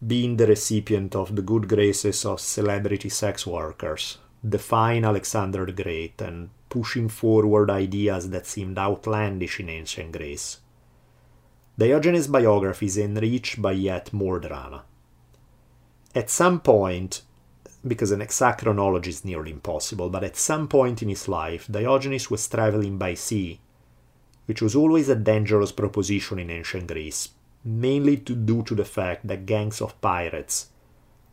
being 0.06 0.38
the 0.38 0.48
recipient 0.48 1.16
of 1.16 1.36
the 1.36 1.42
good 1.42 1.68
graces 1.68 2.26
of 2.26 2.40
celebrity 2.40 3.10
sex 3.10 3.46
workers, 3.46 4.18
defying 4.48 5.06
Alexander 5.06 5.66
the 5.66 5.72
Great 5.72 6.20
and 6.22 6.50
pushing 6.70 7.10
forward 7.10 7.70
ideas 7.70 8.30
that 8.30 8.48
seemed 8.48 8.78
outlandish 8.78 9.60
in 9.60 9.70
ancient 9.70 10.12
Greece, 10.12 10.60
Diogenes' 11.78 12.28
biography 12.28 12.86
is 12.86 12.98
enriched 12.98 13.62
by 13.62 13.72
yet 13.72 14.12
more 14.14 14.40
drama. 14.40 14.84
At 16.14 16.30
some 16.30 16.60
point, 16.60 17.22
because 17.88 18.12
an 18.12 18.22
exact 18.22 18.62
chronology 18.62 19.10
is 19.10 19.26
nearly 19.26 19.52
impossible, 19.52 20.10
but 20.10 20.24
at 20.24 20.36
some 20.36 20.68
point 20.68 21.02
in 21.02 21.10
his 21.10 21.28
life, 21.28 21.68
Diogenes 21.68 22.30
was 22.30 22.48
traveling 22.48 22.98
by 22.98 23.14
sea, 23.14 23.60
which 24.46 24.62
was 24.62 24.76
always 24.76 25.08
a 25.10 25.16
dangerous 25.16 25.72
proposition 25.72 26.40
in 26.40 26.50
ancient 26.50 26.88
Greece, 26.88 27.30
mainly 27.64 28.18
due 28.18 28.64
to 28.64 28.76
the 28.76 28.86
fact 28.86 29.28
that 29.28 29.46
gangs 29.46 29.82
of 29.82 30.00
pirates 30.02 30.68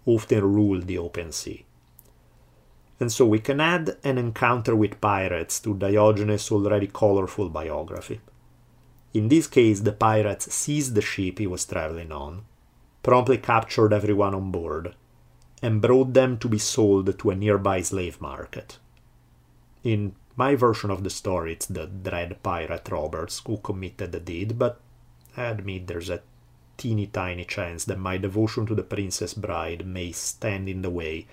often 0.06 0.44
ruled 0.44 0.86
the 0.86 0.98
open 0.98 1.32
sea. 1.32 1.64
And 3.00 3.12
so 3.12 3.26
we 3.26 3.40
can 3.40 3.60
add 3.60 3.96
an 4.04 4.18
encounter 4.18 4.74
with 4.74 5.00
pirates 5.00 5.60
to 5.60 5.74
Diogenes' 5.74 6.50
already 6.50 6.86
colorful 6.86 7.48
biography. 7.48 8.20
In 9.14 9.28
this 9.28 9.46
case, 9.46 9.80
the 9.80 9.92
pirates 9.92 10.52
seized 10.52 10.94
the 10.94 11.00
ship 11.00 11.38
he 11.38 11.46
was 11.46 11.64
traveling 11.64 12.12
on, 12.12 12.44
promptly 13.02 13.38
captured 13.38 13.92
everyone 13.92 14.34
on 14.34 14.50
board, 14.50 14.94
and 15.62 15.82
brought 15.82 16.14
them 16.14 16.38
to 16.38 16.48
be 16.48 16.58
sold 16.58 17.18
to 17.18 17.30
a 17.30 17.34
nearby 17.34 17.80
slave 17.80 18.20
market. 18.20 18.78
In 19.82 20.14
my 20.36 20.54
version 20.54 20.90
of 20.90 21.02
the 21.02 21.10
story, 21.10 21.52
it's 21.54 21.66
the 21.66 21.86
dread 21.86 22.42
pirate 22.42 22.88
Roberts 22.90 23.42
who 23.44 23.56
committed 23.58 24.12
the 24.12 24.20
deed, 24.20 24.58
but 24.58 24.80
I 25.36 25.46
admit 25.46 25.86
there's 25.86 26.10
a 26.10 26.22
teeny 26.76 27.06
tiny 27.06 27.44
chance 27.44 27.84
that 27.86 27.98
my 27.98 28.18
devotion 28.18 28.66
to 28.66 28.74
the 28.74 28.82
Princess 28.82 29.34
Bride 29.34 29.86
may 29.86 30.12
stand 30.12 30.68
in 30.68 30.82
the 30.82 30.90
way 30.90 31.26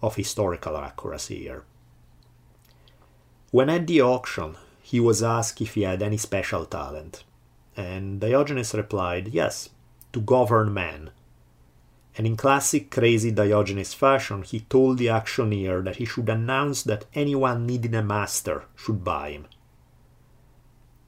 of 0.00 0.16
historical 0.16 0.76
accuracy 0.76 1.38
here. 1.38 1.64
When 3.50 3.68
at 3.68 3.86
the 3.86 4.00
auction, 4.00 4.56
he 4.92 5.00
was 5.00 5.22
asked 5.22 5.60
if 5.60 5.74
he 5.74 5.82
had 5.90 6.02
any 6.02 6.18
special 6.18 6.64
talent, 6.66 7.24
and 7.76 8.20
Diogenes 8.20 8.74
replied, 8.74 9.28
Yes, 9.28 9.70
to 10.12 10.20
govern 10.20 10.72
men 10.74 11.10
and 12.16 12.26
in 12.26 12.36
classic 12.36 12.90
crazy 12.90 13.30
Diogenes 13.30 13.94
fashion, 13.94 14.42
he 14.42 14.60
told 14.60 14.98
the 14.98 15.10
auctioneer 15.10 15.80
that 15.82 15.96
he 15.96 16.04
should 16.04 16.28
announce 16.28 16.82
that 16.82 17.06
anyone 17.14 17.66
needing 17.66 17.94
a 17.94 18.02
master 18.02 18.64
should 18.76 19.02
buy 19.02 19.30
him. 19.30 19.46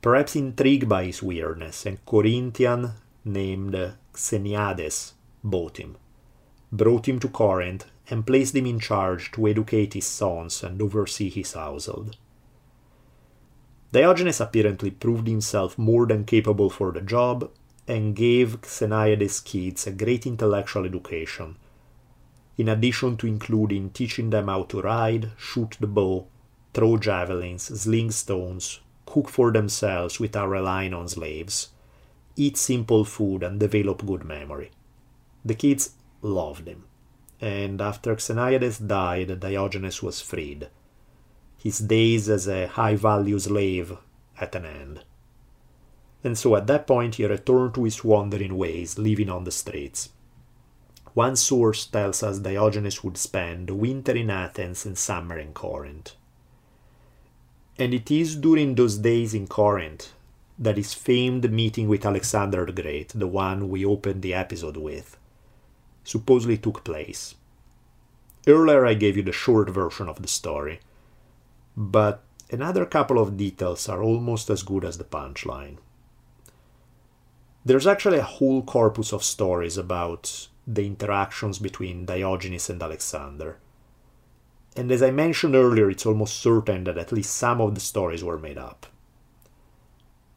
Perhaps 0.01 0.36
intrigued 0.36 0.89
by 0.89 1.05
his 1.05 1.23
weirdness, 1.23 1.85
a 1.86 1.98
Corinthian 2.06 2.93
named 3.24 3.94
Xeniades 4.15 5.12
bought 5.43 5.78
him, 5.78 5.97
brought 6.73 7.09
him 7.09 7.19
to 7.20 7.28
Corinth, 7.28 7.85
and 8.09 8.27
placed 8.27 8.55
him 8.55 8.66
in 8.66 8.81
charge 8.81 9.31
to 9.32 9.47
educate 9.47 9.94
his 9.94 10.06
sons 10.06 10.62
and 10.62 10.81
oversee 10.81 11.31
his 11.31 11.52
household. 11.52 12.16
Diogenes 13.94 14.40
apparently 14.40 14.90
proved 14.90 15.28
himself 15.28 15.78
more 15.78 16.04
than 16.04 16.24
capable 16.24 16.68
for 16.68 16.90
the 16.90 17.00
job 17.00 17.48
and 17.86 18.16
gave 18.16 18.60
Xeniades' 18.62 19.44
kids 19.44 19.86
a 19.86 19.92
great 19.92 20.26
intellectual 20.26 20.84
education, 20.84 21.54
in 22.58 22.68
addition 22.68 23.16
to 23.18 23.28
including 23.28 23.90
teaching 23.90 24.30
them 24.30 24.48
how 24.48 24.64
to 24.64 24.82
ride, 24.82 25.30
shoot 25.38 25.76
the 25.78 25.86
bow, 25.86 26.26
throw 26.72 26.96
javelins, 26.96 27.62
sling 27.82 28.10
stones, 28.10 28.80
cook 29.06 29.28
for 29.28 29.52
themselves 29.52 30.18
without 30.18 30.48
relying 30.48 30.92
on 30.92 31.06
slaves, 31.06 31.68
eat 32.34 32.56
simple 32.56 33.04
food, 33.04 33.44
and 33.44 33.60
develop 33.60 34.04
good 34.04 34.24
memory. 34.24 34.72
The 35.44 35.54
kids 35.54 35.90
loved 36.20 36.66
him, 36.66 36.82
and 37.40 37.80
after 37.80 38.16
Xeniades 38.16 38.84
died, 38.84 39.38
Diogenes 39.38 40.02
was 40.02 40.20
freed, 40.20 40.66
his 41.64 41.80
days 41.80 42.28
as 42.28 42.46
a 42.46 42.68
high 42.68 42.94
value 42.94 43.40
slave 43.40 43.96
at 44.38 44.54
an 44.54 44.64
end 44.64 45.02
and 46.24 46.38
so 46.38 46.56
at 46.56 46.66
that 46.66 46.86
point 46.86 47.16
he 47.16 47.26
returned 47.26 47.74
to 47.74 47.84
his 47.84 48.02
wandering 48.02 48.56
ways, 48.56 48.98
living 48.98 49.28
on 49.28 49.44
the 49.44 49.50
streets. 49.50 50.08
One 51.12 51.36
source 51.36 51.86
tells 51.86 52.22
us 52.22 52.38
Diogenes 52.38 53.04
would 53.04 53.18
spend 53.18 53.68
the 53.68 53.74
winter 53.74 54.16
in 54.16 54.30
Athens 54.30 54.86
and 54.86 54.96
summer 54.96 55.38
in 55.38 55.52
Corinth. 55.52 56.12
And 57.78 57.92
it 57.92 58.10
is 58.10 58.36
during 58.36 58.74
those 58.74 58.96
days 58.96 59.34
in 59.34 59.46
Corinth 59.46 60.12
that 60.58 60.78
his 60.78 60.94
famed 60.94 61.52
meeting 61.52 61.88
with 61.88 62.06
Alexander 62.06 62.64
the 62.64 62.72
Great, 62.72 63.10
the 63.14 63.26
one 63.26 63.68
we 63.68 63.84
opened 63.84 64.22
the 64.22 64.32
episode 64.32 64.78
with, 64.78 65.18
supposedly 66.04 66.56
took 66.56 66.84
place. 66.84 67.34
Earlier 68.46 68.86
I 68.86 68.94
gave 68.94 69.16
you 69.16 69.22
the 69.22 69.32
short 69.32 69.68
version 69.70 70.08
of 70.08 70.22
the 70.22 70.28
story, 70.28 70.80
but 71.76 72.22
another 72.51 72.86
couple 72.86 73.18
of 73.18 73.36
details 73.36 73.88
are 73.88 74.02
almost 74.02 74.51
as 74.51 74.62
good 74.62 74.84
as 74.84 74.98
the 74.98 75.05
punchline. 75.05 75.78
There's 77.64 77.86
actually 77.86 78.18
a 78.18 78.22
whole 78.22 78.62
corpus 78.62 79.12
of 79.12 79.24
stories 79.24 79.78
about 79.78 80.48
the 80.66 80.86
interactions 80.86 81.59
between 81.59 82.06
Diogenes 82.06 82.68
and 82.70 82.82
Alexander. 82.82 83.59
And 84.76 84.90
as 84.90 85.02
I 85.02 85.10
mentioned 85.10 85.55
earlier, 85.55 85.90
it's 85.90 86.06
almost 86.06 86.40
certain 86.40 86.84
that 86.84 86.98
at 86.98 87.12
least 87.12 87.34
some 87.34 87.60
of 87.60 87.74
the 87.74 87.80
stories 87.80 88.24
were 88.24 88.38
made 88.38 88.59
up. 88.59 88.86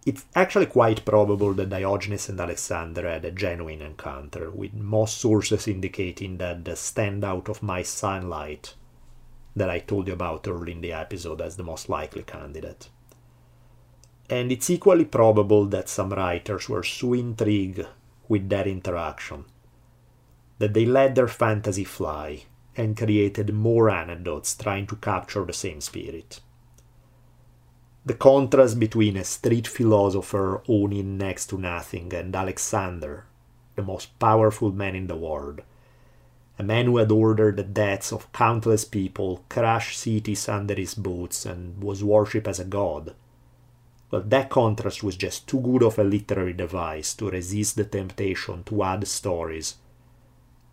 It's 0.05 0.25
actually 0.35 0.67
quite 0.67 1.03
probable 1.03 1.53
that 1.55 1.69
Diogenes 1.69 2.29
and 2.29 2.39
Alexander 2.39 3.09
had 3.09 3.25
a 3.25 3.31
genuine 3.31 3.81
encounter, 3.81 4.49
with 4.49 4.73
most 4.73 5.17
sources 5.17 5.67
indicating 5.67 6.37
that 6.37 6.63
the 6.63 6.71
standout 6.71 7.49
of 7.49 7.61
my 7.61 7.83
sunlight 7.83 8.73
that 9.57 9.69
I 9.69 9.79
told 9.79 10.07
you 10.07 10.13
about 10.13 10.47
early 10.47 10.71
in 10.71 10.81
the 10.81 10.93
episode 10.93 11.41
as 11.41 11.55
the 11.55 11.63
most 11.63 11.89
likely 11.89 12.23
candidate 12.23 12.89
and 14.29 14.51
it's 14.51 14.69
equally 14.69 15.05
probable 15.05 15.65
that 15.65 15.89
some 15.89 16.09
writers 16.09 16.67
were 16.67 16.83
so 16.83 17.13
intrigued 17.13 17.85
with 18.27 18.49
that 18.49 18.67
interaction 18.67 19.45
that 20.59 20.73
they 20.73 20.85
let 20.85 21.15
their 21.15 21.27
fantasy 21.27 21.83
fly 21.83 22.43
and 22.75 22.97
created 22.97 23.53
more 23.53 23.89
anecdotes 23.89 24.55
trying 24.55 24.85
to 24.87 24.95
capture 24.95 25.45
the 25.45 25.53
same 25.53 25.79
spirit. 25.79 26.39
The 28.05 28.15
contrast 28.15 28.79
between 28.79 29.17
a 29.17 29.23
street 29.23 29.67
philosopher 29.67 30.61
owning 30.67 31.17
next 31.17 31.47
to 31.47 31.57
nothing 31.57 32.13
and 32.13 32.35
Alexander, 32.35 33.25
the 33.75 33.83
most 33.83 34.17
powerful 34.19 34.71
man 34.71 34.95
in 34.95 35.07
the 35.07 35.15
world, 35.15 35.61
a 36.59 36.63
man 36.63 36.85
who 36.85 36.97
had 36.97 37.11
ordered 37.11 37.57
the 37.57 37.63
deaths 37.63 38.11
of 38.11 38.31
countless 38.31 38.85
people, 38.85 39.43
crushed 39.49 39.97
cities 39.97 40.49
under 40.49 40.75
his 40.75 40.95
boots, 40.95 41.45
and 41.45 41.81
was 41.83 42.03
worshipped 42.03 42.47
as 42.47 42.59
a 42.59 42.65
god 42.65 43.13
but 44.09 44.29
that 44.29 44.49
contrast 44.49 45.03
was 45.03 45.17
just 45.17 45.47
too 45.47 45.59
good 45.59 45.83
of 45.83 45.99
a 45.99 46.03
literary 46.03 46.53
device 46.53 47.13
to 47.15 47.29
resist 47.29 47.75
the 47.75 47.83
temptation 47.83 48.63
to 48.63 48.83
add 48.83 49.07
stories 49.07 49.75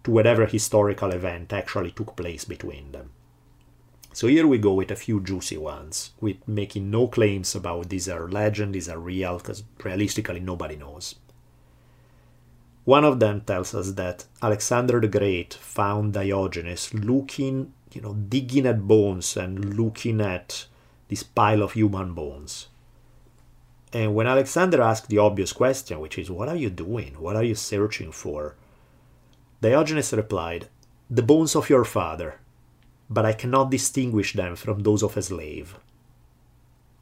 to 0.04 0.10
whatever 0.10 0.46
historical 0.46 1.10
event 1.10 1.52
actually 1.52 1.90
took 1.90 2.14
place 2.14 2.44
between 2.44 2.92
them. 2.92 3.10
So 4.12 4.28
here 4.28 4.46
we 4.46 4.58
go 4.58 4.74
with 4.74 4.92
a 4.92 4.96
few 4.96 5.20
juicy 5.20 5.56
ones, 5.56 6.10
with 6.20 6.46
making 6.46 6.90
no 6.90 7.08
claims 7.08 7.54
about 7.56 7.88
these 7.88 8.08
are 8.08 8.28
legend, 8.28 8.74
these 8.74 8.88
are 8.88 8.98
real, 8.98 9.38
because 9.38 9.64
realistically 9.82 10.38
nobody 10.38 10.76
knows. 10.76 11.16
One 12.84 13.04
of 13.04 13.18
them 13.18 13.40
tells 13.40 13.74
us 13.74 13.92
that 13.92 14.26
Alexander 14.42 15.00
the 15.00 15.08
Great 15.08 15.54
found 15.54 16.12
Diogenes 16.12 16.92
looking, 16.92 17.72
you 17.92 18.02
know, 18.02 18.12
digging 18.14 18.66
at 18.66 18.86
bones 18.86 19.36
and 19.36 19.74
looking 19.74 20.20
at 20.20 20.66
this 21.08 21.22
pile 21.22 21.62
of 21.62 21.72
human 21.72 22.12
bones. 22.12 22.68
And 23.92 24.14
when 24.14 24.26
Alexander 24.26 24.82
asked 24.82 25.08
the 25.08 25.18
obvious 25.18 25.52
question, 25.52 26.00
which 26.00 26.18
is, 26.18 26.30
What 26.30 26.48
are 26.48 26.56
you 26.56 26.68
doing? 26.68 27.14
What 27.18 27.36
are 27.36 27.44
you 27.44 27.54
searching 27.54 28.12
for? 28.12 28.56
Diogenes 29.62 30.12
replied, 30.12 30.68
The 31.08 31.22
bones 31.22 31.56
of 31.56 31.70
your 31.70 31.84
father, 31.84 32.40
but 33.08 33.24
I 33.24 33.32
cannot 33.32 33.70
distinguish 33.70 34.34
them 34.34 34.56
from 34.56 34.80
those 34.80 35.02
of 35.02 35.16
a 35.16 35.22
slave. 35.22 35.78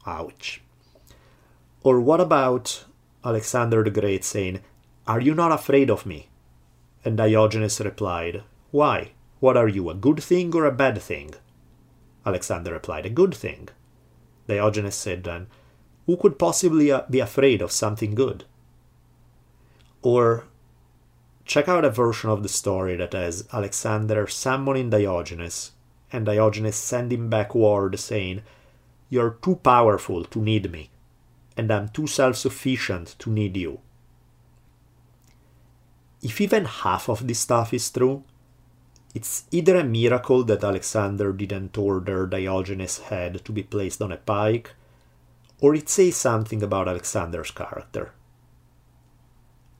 Ouch. 0.05 0.61
Or 1.81 1.99
what 1.99 2.21
about 2.21 2.85
Alexander 3.25 3.83
the 3.83 3.91
Great 3.91 4.23
saying, 4.23 4.61
Are 5.05 5.19
you 5.19 5.35
not 5.35 5.51
afraid 5.51 5.89
of 5.89 6.05
me? 6.05 6.29
And 7.03 7.17
Diogenes 7.17 7.79
replied, 7.81 8.43
Why? 8.71 9.11
What 9.39 9.57
are 9.57 9.67
you, 9.67 9.89
a 9.89 9.93
good 9.93 10.23
thing 10.23 10.55
or 10.55 10.65
a 10.65 10.71
bad 10.71 11.01
thing? 11.01 11.33
Alexander 12.25 12.71
replied, 12.71 13.05
A 13.05 13.09
good 13.09 13.35
thing. 13.35 13.67
Diogenes 14.47 14.95
said 14.95 15.23
then, 15.23 15.47
who 16.05 16.17
could 16.17 16.37
possibly 16.37 16.91
uh, 16.91 17.01
be 17.09 17.19
afraid 17.19 17.61
of 17.61 17.71
something 17.71 18.15
good? 18.15 18.45
Or 20.01 20.45
check 21.45 21.67
out 21.67 21.85
a 21.85 21.89
version 21.89 22.29
of 22.29 22.43
the 22.43 22.49
story 22.49 22.95
that 22.97 23.13
has 23.13 23.47
Alexander 23.53 24.27
summoning 24.27 24.89
Diogenes 24.89 25.71
and 26.11 26.25
Diogenes 26.25 26.75
sending 26.75 27.29
back 27.29 27.55
word 27.55 27.99
saying, 27.99 28.41
You're 29.09 29.37
too 29.41 29.55
powerful 29.57 30.23
to 30.25 30.39
need 30.39 30.71
me, 30.71 30.89
and 31.55 31.71
I'm 31.71 31.89
too 31.89 32.07
self 32.07 32.35
sufficient 32.35 33.15
to 33.19 33.29
need 33.29 33.57
you. 33.57 33.79
If 36.23 36.39
even 36.39 36.63
half 36.63 37.09
of 37.09 37.27
this 37.27 37.39
stuff 37.39 37.73
is 37.73 37.91
true, 37.91 38.23
it's 39.13 39.43
either 39.51 39.75
a 39.75 39.83
miracle 39.83 40.43
that 40.45 40.63
Alexander 40.63 41.33
didn't 41.33 41.77
order 41.77 42.25
Diogenes' 42.25 42.99
head 42.99 43.43
to 43.45 43.51
be 43.51 43.61
placed 43.61 44.01
on 44.01 44.13
a 44.13 44.17
pike, 44.17 44.71
or 45.59 45.75
it 45.75 45.89
says 45.89 46.15
something 46.15 46.63
about 46.63 46.87
Alexander's 46.87 47.51
character. 47.51 48.13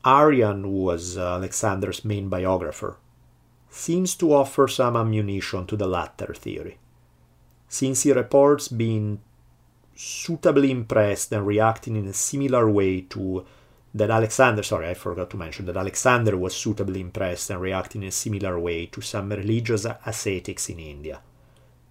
Arrian, 0.05 0.67
was 0.67 1.17
uh, 1.17 1.35
Alexander's 1.35 2.03
main 2.03 2.27
biographer, 2.27 2.97
seems 3.69 4.13
to 4.15 4.33
offer 4.33 4.67
some 4.67 4.97
ammunition 4.97 5.65
to 5.65 5.77
the 5.77 5.87
latter 5.87 6.33
theory, 6.33 6.77
since 7.69 8.03
he 8.03 8.11
reports 8.11 8.67
being 8.67 9.21
suitably 9.95 10.71
impressed 10.71 11.31
and 11.31 11.47
reacting 11.47 11.95
in 11.95 12.05
a 12.05 12.13
similar 12.13 12.69
way 12.69 12.99
to 13.01 13.45
that 13.95 14.09
Alexander, 14.09 14.63
sorry, 14.63 14.89
I 14.89 14.95
forgot 14.95 15.29
to 15.29 15.37
mention 15.37 15.65
that 15.67 15.77
Alexander 15.77 16.35
was 16.35 16.55
suitably 16.55 16.99
impressed 16.99 17.49
and 17.51 17.61
reacted 17.61 18.01
in 18.01 18.07
a 18.07 18.11
similar 18.11 18.59
way 18.59 18.87
to 18.87 19.01
some 19.01 19.29
religious 19.29 19.85
ascetics 20.05 20.69
in 20.69 20.79
India, 20.79 21.21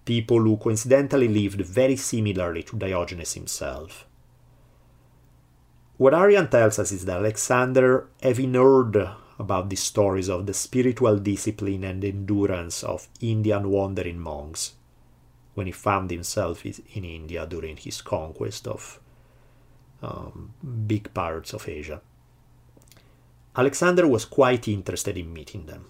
people 0.03 0.39
who 0.39 0.57
coincidentally 0.57 1.29
lived 1.29 1.61
very 1.61 1.95
similarly 1.95 2.63
to 2.63 2.75
Diogenes 2.75 3.33
himself. 3.33 4.05
What 5.95 6.13
Arrian 6.13 6.49
tells 6.49 6.79
us 6.79 6.91
is 6.91 7.05
that 7.05 7.19
Alexander, 7.19 8.09
having 8.21 8.55
heard 8.55 8.97
about 9.39 9.69
the 9.69 9.75
stories 9.75 10.29
of 10.29 10.45
the 10.45 10.53
spiritual 10.53 11.17
discipline 11.19 11.85
and 11.85 12.03
endurance 12.03 12.83
of 12.83 13.07
Indian 13.21 13.69
wandering 13.69 14.19
monks, 14.19 14.73
when 15.53 15.67
he 15.67 15.71
found 15.71 16.11
himself 16.11 16.65
in 16.65 17.05
India 17.05 17.45
during 17.45 17.77
his 17.77 18.01
conquest 18.01 18.67
of 18.67 18.99
um, 20.03 20.53
big 20.85 21.13
parts 21.13 21.53
of 21.53 21.67
Asia. 21.67 22.01
Alexander 23.55 24.07
was 24.07 24.25
quite 24.25 24.67
interested 24.67 25.17
in 25.17 25.33
meeting 25.33 25.65
them. 25.65 25.85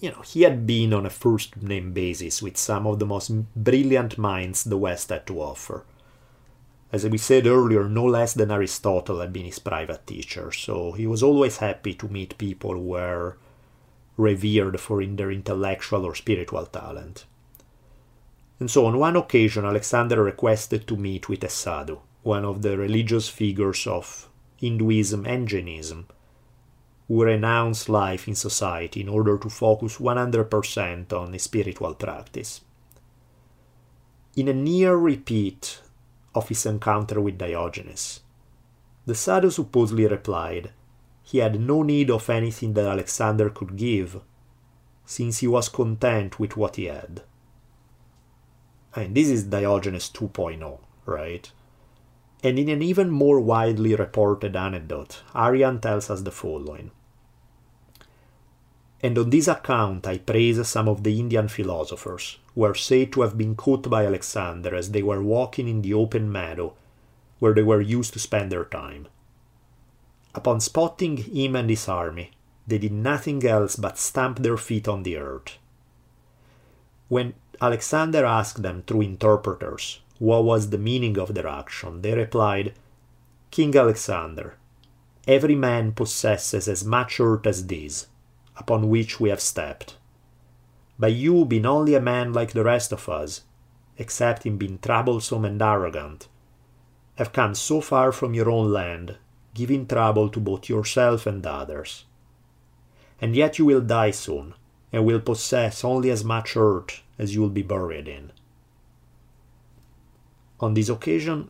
You 0.00 0.12
know, 0.12 0.22
he 0.22 0.42
had 0.42 0.66
been 0.66 0.94
on 0.94 1.04
a 1.04 1.10
first 1.10 1.62
name 1.62 1.92
basis 1.92 2.40
with 2.40 2.56
some 2.56 2.86
of 2.86 2.98
the 2.98 3.06
most 3.06 3.30
brilliant 3.54 4.16
minds 4.16 4.64
the 4.64 4.78
West 4.78 5.10
had 5.10 5.26
to 5.26 5.40
offer. 5.40 5.84
As 6.92 7.06
we 7.06 7.18
said 7.18 7.46
earlier, 7.46 7.88
no 7.88 8.04
less 8.04 8.32
than 8.34 8.50
Aristotle 8.50 9.20
had 9.20 9.32
been 9.32 9.44
his 9.44 9.58
private 9.58 10.06
teacher, 10.06 10.50
so 10.52 10.92
he 10.92 11.06
was 11.06 11.22
always 11.22 11.58
happy 11.58 11.94
to 11.94 12.08
meet 12.08 12.38
people 12.38 12.72
who 12.72 12.80
were 12.80 13.36
revered 14.16 14.80
for 14.80 15.04
their 15.04 15.30
intellectual 15.30 16.04
or 16.04 16.14
spiritual 16.14 16.66
talent. 16.66 17.26
And 18.58 18.70
so 18.70 18.86
on 18.86 18.98
one 18.98 19.16
occasion, 19.16 19.64
Alexander 19.64 20.22
requested 20.22 20.86
to 20.88 20.96
meet 20.96 21.28
with 21.28 21.44
a 21.44 21.48
sadhu, 21.48 21.98
one 22.22 22.44
of 22.44 22.62
the 22.62 22.76
religious 22.76 23.28
figures 23.28 23.86
of 23.86 24.28
Hinduism 24.56 25.24
and 25.26 25.48
Jainism, 25.48 26.06
who 27.08 27.24
renounced 27.24 27.88
life 27.88 28.28
in 28.28 28.34
society 28.34 29.00
in 29.00 29.08
order 29.08 29.38
to 29.38 29.48
focus 29.48 29.98
100% 29.98 31.12
on 31.12 31.38
spiritual 31.38 31.94
practice. 31.94 32.60
In 34.36 34.48
a 34.48 34.52
near 34.52 34.96
repeat 34.96 35.80
of 36.34 36.48
his 36.48 36.66
encounter 36.66 37.20
with 37.20 37.38
Diogenes, 37.38 38.20
the 39.06 39.14
sadhu 39.14 39.50
supposedly 39.50 40.06
replied 40.06 40.72
he 41.22 41.38
had 41.38 41.60
no 41.60 41.82
need 41.82 42.10
of 42.10 42.28
anything 42.28 42.74
that 42.74 42.86
Alexander 42.86 43.50
could 43.50 43.76
give, 43.76 44.20
since 45.04 45.38
he 45.38 45.46
was 45.46 45.68
content 45.68 46.38
with 46.38 46.56
what 46.56 46.76
he 46.76 46.84
had. 46.84 47.22
And 48.94 49.14
this 49.16 49.28
is 49.28 49.44
Diogenes 49.44 50.10
2.0, 50.10 50.78
right? 51.06 51.50
And 52.42 52.58
in 52.58 52.68
an 52.68 52.82
even 52.82 53.10
more 53.10 53.38
widely 53.40 53.94
reported 53.94 54.56
anecdote, 54.56 55.22
Arrian 55.34 55.80
tells 55.80 56.08
us 56.08 56.22
the 56.22 56.30
following. 56.30 56.90
And 59.02 59.16
on 59.18 59.30
this 59.30 59.48
account 59.48 60.06
I 60.06 60.18
praise 60.18 60.66
some 60.68 60.88
of 60.88 61.02
the 61.02 61.18
Indian 61.18 61.48
philosophers, 61.48 62.38
who 62.54 62.64
are 62.64 62.74
said 62.74 63.12
to 63.12 63.22
have 63.22 63.36
been 63.36 63.54
caught 63.54 63.88
by 63.88 64.06
Alexander 64.06 64.74
as 64.74 64.90
they 64.90 65.02
were 65.02 65.22
walking 65.22 65.68
in 65.68 65.82
the 65.82 65.94
open 65.94 66.30
meadow 66.30 66.74
where 67.38 67.54
they 67.54 67.62
were 67.62 67.80
used 67.80 68.12
to 68.12 68.18
spend 68.18 68.52
their 68.52 68.66
time. 68.66 69.08
Upon 70.34 70.60
spotting 70.60 71.16
him 71.16 71.56
and 71.56 71.68
his 71.68 71.88
army, 71.88 72.30
they 72.66 72.78
did 72.78 72.92
nothing 72.92 73.44
else 73.44 73.76
but 73.76 73.98
stamp 73.98 74.38
their 74.38 74.56
feet 74.56 74.86
on 74.86 75.02
the 75.02 75.16
earth. 75.16 75.58
When 77.08 77.34
Alexander 77.60 78.24
asked 78.24 78.62
them 78.62 78.84
through 78.86 79.00
interpreters 79.00 80.00
what 80.20 80.44
was 80.44 80.68
the 80.68 80.76
meaning 80.76 81.18
of 81.18 81.32
their 81.32 81.48
action, 81.48 82.02
they 82.02 82.12
replied, 82.12 82.74
King 83.50 83.74
Alexander, 83.74 84.58
every 85.26 85.54
man 85.54 85.92
possesses 85.92 86.68
as 86.68 86.84
much 86.84 87.18
earth 87.18 87.46
as 87.46 87.66
this, 87.66 88.06
upon 88.54 88.90
which 88.90 89.18
we 89.18 89.30
have 89.30 89.40
stepped. 89.40 89.96
But 90.98 91.14
you 91.14 91.46
being 91.46 91.64
only 91.64 91.94
a 91.94 92.02
man 92.02 92.34
like 92.34 92.52
the 92.52 92.62
rest 92.62 92.92
of 92.92 93.08
us, 93.08 93.44
except 93.96 94.44
in 94.44 94.58
being 94.58 94.78
troublesome 94.78 95.46
and 95.46 95.60
arrogant, 95.60 96.28
have 97.16 97.32
come 97.32 97.54
so 97.54 97.80
far 97.80 98.12
from 98.12 98.34
your 98.34 98.50
own 98.50 98.70
land, 98.70 99.16
giving 99.54 99.86
trouble 99.86 100.28
to 100.28 100.38
both 100.38 100.68
yourself 100.68 101.26
and 101.26 101.46
others. 101.46 102.04
And 103.22 103.34
yet 103.34 103.58
you 103.58 103.64
will 103.64 103.80
die 103.80 104.10
soon, 104.10 104.52
and 104.92 105.06
will 105.06 105.20
possess 105.20 105.82
only 105.82 106.10
as 106.10 106.22
much 106.22 106.58
earth 106.58 107.00
as 107.18 107.34
you 107.34 107.40
will 107.40 107.48
be 107.48 107.62
buried 107.62 108.06
in. 108.06 108.32
On 110.60 110.74
this 110.74 110.90
occasion, 110.90 111.48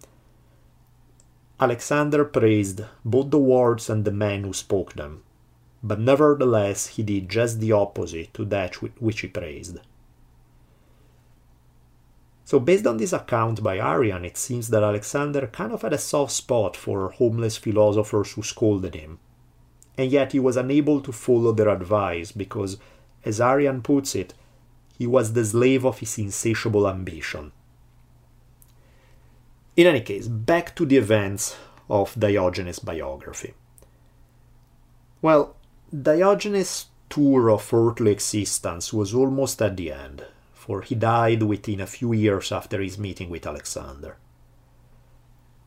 Alexander 1.59 2.25
praised 2.25 2.83
both 3.05 3.31
the 3.31 3.39
words 3.39 3.91
and 3.91 4.05
the 4.05 4.13
man 4.13 4.45
who 4.45 4.53
spoke 4.53 4.95
them, 4.95 5.23
but 5.83 5.99
nevertheless 5.99 6.87
he 6.87 7.03
did 7.03 7.29
just 7.29 7.59
the 7.59 7.73
opposite 7.73 8.33
to 8.35 8.45
that 8.47 8.77
which 8.77 9.21
he 9.21 9.29
praised. 9.29 9.79
So, 12.45 12.59
based 12.59 12.87
on 12.87 12.97
this 12.97 13.13
account 13.13 13.63
by 13.63 13.79
Arrian, 13.79 14.25
it 14.25 14.37
seems 14.37 14.69
that 14.69 14.83
Alexander 14.83 15.49
kind 15.49 15.73
of 15.73 15.83
had 15.83 15.93
a 15.93 15.99
soft 15.99 16.33
spot 16.33 16.77
for 16.77 17.11
homeless 17.11 17.57
philosophers 17.57 18.33
who 18.33 18.43
scolded 18.43 18.95
him, 18.95 19.19
and 19.99 20.11
yet 20.11 20.33
he 20.33 20.41
was 20.41 20.57
unable 20.57 21.01
to 21.01 21.13
follow 21.13 21.53
their 21.53 21.69
advice 21.69 22.33
because, 22.33 22.79
as 23.25 23.41
Arrian 23.41 23.83
puts 23.83 24.15
it, 24.15 24.35
he 24.97 25.07
was 25.07 25.33
the 25.33 25.45
slave 25.45 25.85
of 25.85 25.99
his 25.99 26.19
insatiable 26.19 26.89
ambition. 26.89 27.53
In 29.77 29.87
any 29.87 30.01
case, 30.01 30.29
back 30.29 30.75
to 30.77 30.85
the 30.85 30.97
events 30.97 31.57
of 31.89 32.19
Diogenes' 32.19 32.81
biography. 32.81 33.55
Well, 35.23 35.57
Diogenes' 35.91 36.87
tour 37.09 37.51
of 37.51 37.73
earthly 37.73 38.13
existence 38.13 38.93
was 38.93 39.15
almost 39.15 39.61
at 39.63 39.77
the 39.77 39.93
end, 39.93 40.25
for 40.53 40.83
he 40.83 40.95
died 40.95 41.43
within 41.43 41.81
a 41.81 41.87
few 41.87 42.13
years 42.13 42.53
after 42.53 42.81
his 42.81 42.99
meeting 42.99 43.31
with 43.31 43.47
Alexander. 43.47 44.17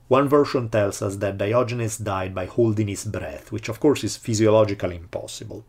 One 0.08 0.28
version 0.28 0.70
tells 0.70 1.02
us 1.02 1.16
that 1.18 1.38
Diogenes 1.38 1.98
died 1.98 2.36
by 2.36 2.46
holding 2.46 2.88
his 2.88 3.06
breath, 3.06 3.52
which 3.52 3.70
of 3.70 3.80
course 3.80 4.04
is 4.04 4.18
physiologically 4.18 4.96
impossible. 4.96 5.66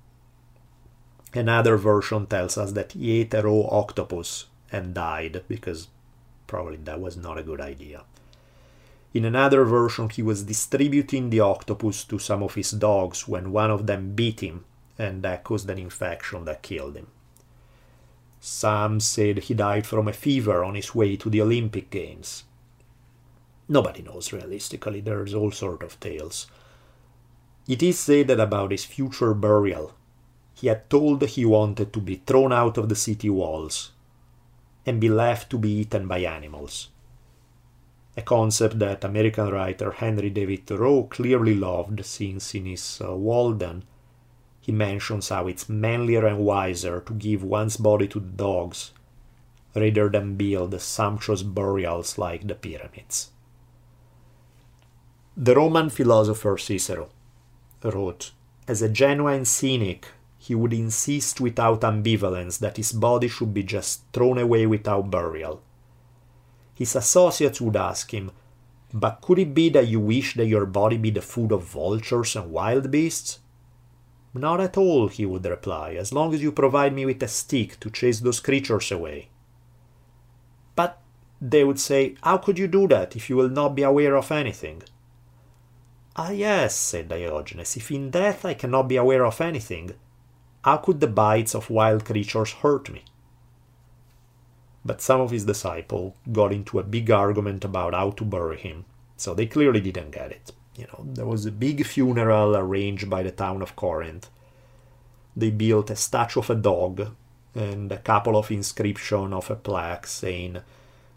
Another 1.33 1.77
version 1.77 2.27
tells 2.27 2.59
us 2.59 2.73
that 2.73 2.93
he 2.93 3.21
ate 3.21 3.35
a 3.35 3.43
raw 3.43 3.67
octopus 3.71 4.47
and 4.71 4.95
died, 4.95 5.45
because 5.49 5.89
probably 6.47 6.77
that 6.77 7.01
was 7.01 7.17
not 7.17 7.39
a 7.39 7.43
good 7.43 7.61
idea. 7.61 8.05
In 9.15 9.25
another 9.25 9.65
version, 9.65 10.09
he 10.09 10.23
was 10.23 10.43
distributing 10.43 11.31
the 11.31 11.39
octopus 11.39 12.03
to 12.05 12.19
some 12.19 12.43
of 12.43 12.57
his 12.57 12.73
dogs 12.73 13.29
when 13.29 13.53
one 13.53 13.71
of 13.71 13.87
them 13.87 14.13
bit 14.13 14.41
him, 14.41 14.65
and 14.99 15.23
that 15.23 15.45
caused 15.45 15.71
an 15.71 15.79
infection 15.79 16.45
that 16.47 16.63
killed 16.63 16.97
him. 16.97 17.07
Some 18.41 18.99
said 18.99 19.39
he 19.39 19.55
died 19.55 19.87
from 19.87 20.09
a 20.09 20.13
fever 20.13 20.65
on 20.65 20.75
his 20.75 20.97
way 20.97 21.17
to 21.17 21.31
the 21.31 21.41
Olympic 21.41 21.91
Games. 21.91 22.43
Nobody 23.69 24.03
knows 24.03 24.33
realistically, 24.33 25.01
there's 25.01 25.33
all 25.33 25.53
sort 25.53 25.85
of 25.85 25.99
tales. 26.01 26.49
It 27.69 27.85
is 27.85 28.01
said 28.01 28.27
that 28.27 28.41
about 28.41 28.73
his 28.73 28.85
future 28.85 29.33
burial, 29.33 29.95
he 30.55 30.67
had 30.67 30.91
told 30.91 31.23
he 31.23 31.45
wanted 31.45 31.93
to 31.93 32.01
be 32.01 32.17
thrown 32.27 32.53
out 32.53 32.77
of 32.79 32.89
the 32.89 32.97
city 32.97 33.31
walls 33.31 33.93
and 34.85 35.01
be 35.01 35.09
left 35.09 35.51
to 35.51 35.59
be 35.59 35.71
eaten 35.71 36.09
by 36.09 36.19
animals 36.19 36.89
a 38.17 38.23
concept 38.23 38.79
that 38.79 39.05
American 39.05 39.49
writer 39.51 39.91
Henry 39.91 40.31
David 40.31 40.67
Thoreau 40.67 41.05
clearly 41.05 41.55
loved, 41.55 42.05
since 42.05 42.55
in 42.55 42.67
his 42.67 43.01
uh, 43.05 43.15
Walden 43.15 43.85
he 44.61 44.73
mentions 44.73 45.29
how 45.29 45.47
it's 45.47 45.69
manlier 45.69 46.27
and 46.27 46.39
wiser 46.39 47.01
to 47.01 47.13
give 47.13 47.43
one's 47.43 47.77
body 47.77 48.09
to 48.09 48.21
the 48.21 48.27
dogs 48.27 48.93
rather 49.75 50.09
than 50.09 50.37
build 50.37 50.81
sumptuous 50.81 51.43
burials 51.43 52.17
like 52.17 52.47
the 52.47 52.55
pyramids. 52.55 53.31
The 55.37 55.57
Roman 55.57 55.91
philosopher 55.91 56.57
Cicero 56.57 57.11
wrote, 57.83 58.31
As 58.69 58.81
a 58.81 58.89
genuine 58.89 59.45
cynic, 59.45 60.07
he 60.39 60.55
would 60.55 60.73
insist 60.73 61.41
without 61.41 61.81
ambivalence 61.81 62.59
that 62.61 62.77
his 62.77 62.93
body 62.93 63.29
should 63.29 63.53
be 63.53 63.65
just 63.65 64.03
thrown 64.13 64.39
away 64.39 64.67
without 64.67 65.11
burial 65.11 65.61
his 66.75 66.97
associates 66.97 67.61
would 67.61 67.77
ask 67.77 68.13
him, 68.13 68.33
But 68.93 69.21
could 69.21 69.39
it 69.39 69.55
be 69.55 69.69
that 69.71 69.89
you 69.89 70.01
wish 70.01 70.35
that 70.35 70.47
your 70.47 70.67
body 70.67 70.97
be 70.97 71.11
the 71.11 71.23
food 71.23 71.53
of 71.53 71.65
vultures 71.65 72.37
and 72.37 72.51
wild 72.51 72.91
beasts? 72.91 73.39
Not 74.35 74.61
at 74.61 74.77
all, 74.77 75.07
he 75.09 75.25
would 75.25 75.45
reply, 75.45 75.95
as 75.95 76.13
long 76.13 76.35
as 76.35 76.43
you 76.43 76.51
provide 76.51 76.93
me 76.93 77.07
with 77.07 77.23
a 77.23 77.29
stick 77.29 77.79
to 77.81 77.91
chase 77.91 78.19
those 78.19 78.41
creatures 78.41 78.91
away. 78.91 79.29
But, 80.75 81.01
they 81.41 81.63
would 81.63 81.79
say, 81.79 82.17
how 82.23 82.39
could 82.39 82.59
you 82.59 82.67
do 82.67 82.89
that 82.89 83.15
if 83.15 83.31
you 83.31 83.37
will 83.37 83.49
not 83.49 83.77
be 83.77 83.85
aware 83.85 84.17
of 84.17 84.33
anything? 84.33 84.83
Ah, 86.17 86.31
yes, 86.31 86.75
said 86.75 87.09
Diogenes, 87.09 87.77
if 87.77 87.91
in 87.91 88.11
death 88.11 88.45
I 88.45 88.55
cannot 88.55 88.89
be 88.89 88.97
aware 88.97 89.25
of 89.25 89.41
anything, 89.41 89.95
how 90.65 90.79
could 90.79 91.01
the 91.01 91.07
bites 91.07 91.55
of 91.55 91.71
wild 91.71 92.05
creatures 92.05 92.53
hurt 92.53 92.91
me? 92.91 93.05
But 94.85 95.01
some 95.01 95.21
of 95.21 95.31
his 95.31 95.45
disciples 95.45 96.15
got 96.31 96.53
into 96.53 96.79
a 96.79 96.83
big 96.83 97.11
argument 97.11 97.65
about 97.65 97.95
how 97.95 98.11
to 98.11 98.25
bury 98.25 98.59
him, 98.59 98.85
so 99.17 99.33
they 99.33 99.47
clearly 99.47 99.81
didn't 99.81 100.11
get 100.11 100.31
it. 100.31 100.53
You 100.77 100.87
know, 100.89 101.05
there 101.05 101.27
was 101.27 101.47
a 101.47 101.53
big 101.53 101.87
funeral 101.87 102.57
arranged 102.57 103.09
by 103.09 103.23
the 103.23 103.31
town 103.31 103.63
of 103.63 103.77
Corinth. 103.77 104.29
They 105.37 105.51
built 105.51 105.91
a 105.91 105.97
statue 105.97 106.41
of 106.41 106.51
a 106.51 106.55
dog 106.55 107.15
and 107.55 107.91
a 107.93 107.99
couple 107.99 108.37
of 108.37 108.51
inscriptions 108.51 109.33
of 109.33 109.51
a 109.51 109.57
plaque 109.57 110.07
saying, 110.07 110.59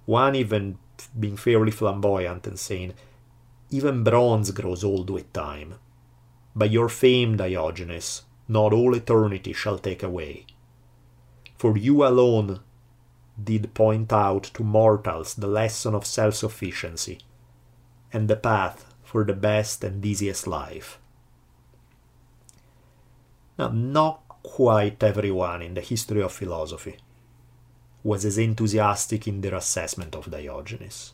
one 0.06 0.36
even 0.36 0.78
being 1.20 1.38
fairly 1.38 1.72
flamboyant 1.72 2.48
and 2.48 2.58
saying, 2.60 2.94
even 3.70 4.04
bronze 4.04 4.52
grows 4.52 4.84
old 4.84 5.10
with 5.10 5.34
time. 5.34 5.76
By 6.56 6.66
your 6.66 6.90
fame, 6.90 7.36
Diogenes, 7.38 8.24
not 8.48 8.74
all 8.74 8.96
eternity 8.96 9.54
shall 9.54 9.78
take 9.78 10.04
away. 10.04 10.46
For 11.58 11.78
you 11.78 12.06
alone 12.06 12.62
did 13.42 13.74
point 13.74 14.12
out 14.12 14.44
to 14.44 14.64
mortals 14.64 15.36
the 15.36 15.48
lesson 15.48 15.94
of 15.94 16.06
self 16.06 16.36
sufficiency 16.36 17.20
and 18.12 18.28
the 18.28 18.36
path 18.36 18.94
for 19.04 19.24
the 19.24 19.34
best 19.34 19.84
and 19.84 20.06
easiest 20.06 20.48
life. 20.48 21.00
Now, 23.58 23.70
not 23.70 24.22
quite 24.44 25.04
everyone 25.04 25.62
in 25.62 25.74
the 25.74 25.82
history 25.82 26.22
of 26.22 26.32
philosophy 26.32 26.98
was 28.04 28.26
as 28.26 28.38
enthusiastic 28.38 29.28
in 29.28 29.42
their 29.42 29.56
assessment 29.56 30.16
of 30.16 30.32
Diogenes. 30.32 31.14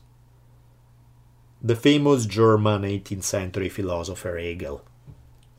The 1.62 1.76
famous 1.76 2.26
German 2.26 2.84
18th 2.84 3.24
century 3.24 3.70
philosopher 3.70 4.38
Hegel 4.38 4.84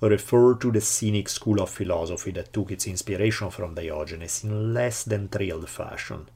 referred 0.01 0.61
to 0.61 0.71
the 0.71 0.81
Cynic 0.81 1.29
school 1.29 1.63
of 1.63 1.71
philosophy 1.71 2.31
that 2.33 2.53
took 2.53 2.71
its 2.71 2.87
inspiration 2.87 3.51
from 3.51 3.75
Diogenes 3.75 4.45
in 4.45 4.75
less 4.75 5.05
than 5.05 5.29
thrilled 5.29 5.69
fashion. 5.69 6.29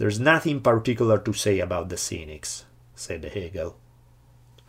There's 0.00 0.18
nothing 0.18 0.62
particular 0.64 1.18
to 1.18 1.32
say 1.34 1.60
about 1.60 1.90
the 1.90 1.98
Cynics, 1.98 2.64
said 2.96 3.22
Hegel 3.22 3.76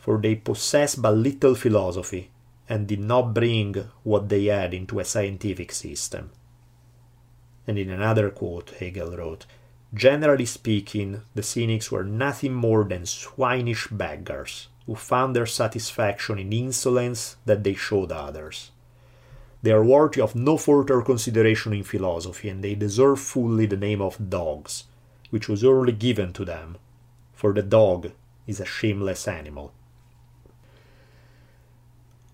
for 0.02 0.18
they 0.18 0.34
possess 0.34 0.96
but 0.96 1.14
little 1.14 1.54
philosophy 1.54 2.32
and 2.68 2.88
did 2.88 3.00
not 3.00 3.36
bring 3.36 3.76
what 4.02 4.30
they 4.30 4.46
had 4.46 4.74
into 4.74 5.00
a 5.00 5.06
scientific 5.06 5.72
system. 5.72 6.32
And 7.68 7.78
in 7.78 7.92
another 7.92 8.32
quote, 8.32 8.72
Hegel 8.80 9.16
wrote, 9.16 9.46
Generally 9.94 10.48
speaking, 10.48 11.22
the 11.36 11.44
cynics 11.44 11.92
were 11.92 12.04
nothing 12.04 12.54
more 12.54 12.84
than 12.84 13.06
swinish 13.06 13.88
beggars 13.92 14.70
who 14.88 14.96
found 14.96 15.36
their 15.36 15.46
satisfaction 15.46 16.40
in 16.40 16.52
insolence 16.52 17.36
that 17.46 17.64
they 17.64 17.76
showed 17.76 18.12
others. 18.12 18.72
They 19.62 19.72
are 19.72 19.84
worthy 19.84 20.22
of 20.22 20.34
no 20.34 20.58
further 20.58 21.04
consideration 21.04 21.74
in 21.74 21.84
philosophy, 21.84 22.50
and 22.50 22.64
they 22.64 22.74
deserve 22.74 23.20
fully 23.20 23.68
the 23.68 23.78
name 23.78 24.02
of 24.02 24.32
dogs, 24.32 24.86
which 25.32 25.50
was 25.50 25.64
early 25.64 25.92
given 25.92 26.32
to 26.34 26.46
them, 26.46 26.78
for 27.34 27.52
the 27.54 27.64
dog 27.64 28.12
is 28.46 28.60
a 28.60 28.66
shameless 28.66 29.28
animal. 29.28 29.74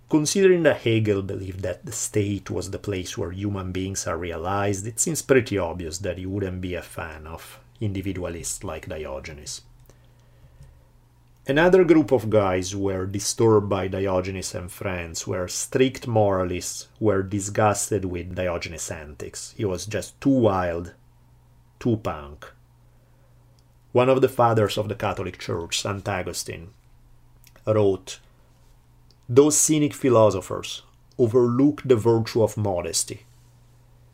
Considering 0.09 0.63
that 0.63 0.81
Hegel 0.81 1.21
believed 1.21 1.61
that 1.61 1.85
the 1.85 1.91
state 1.91 2.49
was 2.49 2.71
the 2.71 2.79
place 2.79 3.17
where 3.17 3.31
human 3.31 3.71
beings 3.71 4.07
are 4.07 4.17
realized, 4.17 4.87
it 4.87 4.99
seems 4.99 5.21
pretty 5.21 5.57
obvious 5.57 5.97
that 5.97 6.17
he 6.17 6.25
wouldn't 6.25 6.61
be 6.61 6.75
a 6.75 6.81
fan 6.81 7.27
of 7.27 7.59
individualists 7.81 8.63
like 8.63 8.87
Diogenes. 8.87 9.61
Another 11.45 11.85
group 11.85 12.11
of 12.11 12.29
guys 12.29 12.75
were 12.75 13.05
disturbed 13.05 13.69
by 13.69 13.87
Diogenes 13.87 14.53
and 14.53 14.69
friends 14.69 15.25
were 15.25 15.47
strict 15.47 16.05
moralists 16.05 16.87
were 16.99 17.23
disgusted 17.23 18.03
with 18.03 18.35
Diogenes' 18.35 18.91
antics. 18.91 19.53
He 19.55 19.63
was 19.63 19.85
just 19.85 20.19
too 20.19 20.29
wild, 20.29 20.93
too 21.79 21.97
punk. 21.97 22.51
One 23.97 24.09
of 24.09 24.21
the 24.21 24.29
fathers 24.29 24.77
of 24.77 24.89
the 24.89 24.93
Catholic 24.93 25.39
Church, 25.39 25.81
St. 25.81 26.07
Augustine, 26.07 26.67
wrote 27.65 28.19
those 29.27 29.57
cynic 29.57 29.95
philosophers 29.95 30.83
overlook 31.17 31.81
the 31.83 31.95
virtue 31.95 32.43
of 32.43 32.57
modesty. 32.57 33.25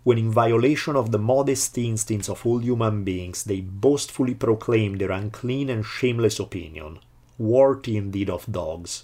When, 0.05 0.17
in 0.17 0.31
violation 0.31 0.95
of 0.95 1.11
the 1.11 1.19
modest 1.19 1.77
instincts 1.77 2.29
of 2.29 2.45
all 2.45 2.59
human 2.59 3.03
beings, 3.03 3.43
they 3.43 3.59
boastfully 3.59 4.35
proclaim 4.35 4.99
their 4.99 5.11
unclean 5.11 5.69
and 5.69 5.85
shameless 5.85 6.39
opinion, 6.39 6.99
worthy 7.37 7.97
indeed 7.97 8.29
of 8.29 8.49
dogs, 8.49 9.03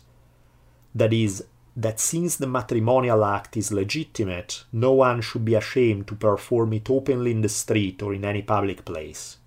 that 0.96 1.12
is, 1.12 1.44
that 1.76 2.00
since 2.00 2.38
the 2.38 2.48
matrimonial 2.48 3.26
act 3.26 3.58
is 3.58 3.74
legitimate, 3.74 4.64
no 4.72 4.94
one 4.94 5.20
should 5.20 5.44
be 5.44 5.56
ashamed 5.56 6.08
to 6.08 6.16
perform 6.16 6.72
it 6.72 6.90
openly 6.90 7.32
in 7.32 7.42
the 7.42 7.50
street 7.50 8.02
or 8.02 8.14
in 8.14 8.24
any 8.24 8.42
public 8.42 8.86
place. 8.86 9.39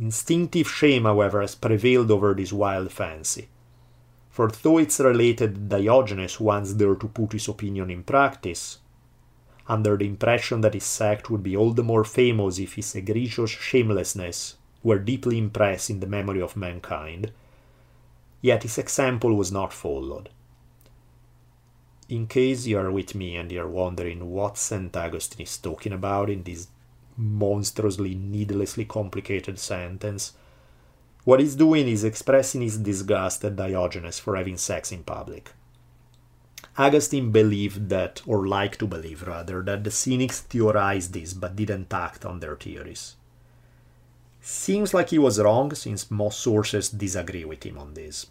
Instinctive 0.00 0.68
shame, 0.68 1.04
however, 1.04 1.40
has 1.40 1.54
prevailed 1.54 2.10
over 2.10 2.34
this 2.34 2.52
wild 2.52 2.92
fancy 2.92 3.48
for 4.38 4.52
though 4.62 4.78
it's 4.78 5.00
related 5.00 5.68
Diogenes 5.68 6.38
once 6.38 6.72
dared 6.72 7.00
to 7.00 7.08
put 7.08 7.32
his 7.32 7.48
opinion 7.48 7.90
in 7.90 8.04
practice, 8.04 8.78
under 9.66 9.96
the 9.96 10.04
impression 10.04 10.60
that 10.60 10.74
his 10.74 10.84
sect 10.84 11.28
would 11.28 11.42
be 11.42 11.56
all 11.56 11.72
the 11.72 11.82
more 11.82 12.04
famous 12.04 12.60
if 12.60 12.74
his 12.74 12.94
egregious 12.94 13.50
shamelessness 13.50 14.56
were 14.84 15.00
deeply 15.00 15.38
impressed 15.38 15.90
in 15.90 15.98
the 15.98 16.06
memory 16.06 16.40
of 16.40 16.56
mankind, 16.56 17.32
yet 18.40 18.62
his 18.62 18.78
example 18.78 19.34
was 19.34 19.50
not 19.50 19.72
followed. 19.72 20.28
In 22.08 22.28
case 22.28 22.64
you 22.64 22.78
are 22.78 22.92
with 22.92 23.16
me 23.16 23.34
and 23.34 23.50
you 23.50 23.60
are 23.60 23.68
wondering 23.68 24.30
what 24.30 24.56
St. 24.56 24.96
Augustine 24.96 25.42
is 25.42 25.58
talking 25.58 25.92
about 25.92 26.30
in 26.30 26.44
this 26.44 26.68
monstrously, 27.18 28.14
needlessly 28.14 28.86
complicated 28.86 29.58
sentence, 29.58 30.32
what 31.24 31.40
he's 31.40 31.56
doing 31.56 31.88
is 31.88 32.04
expressing 32.04 32.62
his 32.62 32.78
disgust 32.78 33.44
at 33.44 33.56
Diogenes 33.56 34.18
for 34.18 34.36
having 34.36 34.56
sex 34.56 34.90
in 34.92 35.02
public. 35.02 35.52
Augustine 36.78 37.32
believed 37.32 37.88
that, 37.88 38.22
or 38.24 38.46
liked 38.46 38.78
to 38.78 38.86
believe 38.86 39.26
rather, 39.26 39.62
that 39.62 39.84
the 39.84 39.90
Cynics 39.90 40.40
theorized 40.40 41.12
this 41.12 41.34
but 41.34 41.56
didn't 41.56 41.92
act 41.92 42.24
on 42.24 42.40
their 42.40 42.56
theories. 42.56 43.16
Seems 44.40 44.94
like 44.94 45.10
he 45.10 45.18
was 45.18 45.40
wrong, 45.40 45.74
since 45.74 46.10
most 46.10 46.38
sources 46.38 46.88
disagree 46.88 47.44
with 47.44 47.64
him 47.64 47.76
on 47.76 47.94
this. 47.94 48.28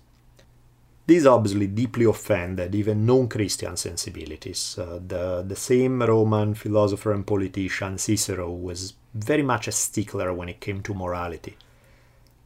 This 1.08 1.26
obviously 1.26 1.68
deeply 1.68 2.06
offended 2.06 2.76
even 2.76 3.06
non 3.06 3.28
Christian 3.28 3.78
sensibilities. 3.78 4.78
Uh, 4.78 5.00
the, 5.08 5.42
the 5.48 5.56
same 5.56 6.02
Roman 6.04 6.54
philosopher 6.54 7.14
and 7.14 7.26
politician 7.26 7.98
Cicero 7.98 8.52
was 8.52 8.94
very 9.14 9.42
much 9.42 9.68
a 9.68 9.72
stickler 9.72 10.34
when 10.34 10.50
it 10.50 10.60
came 10.60 10.84
to 10.84 10.94
morality 10.94 11.56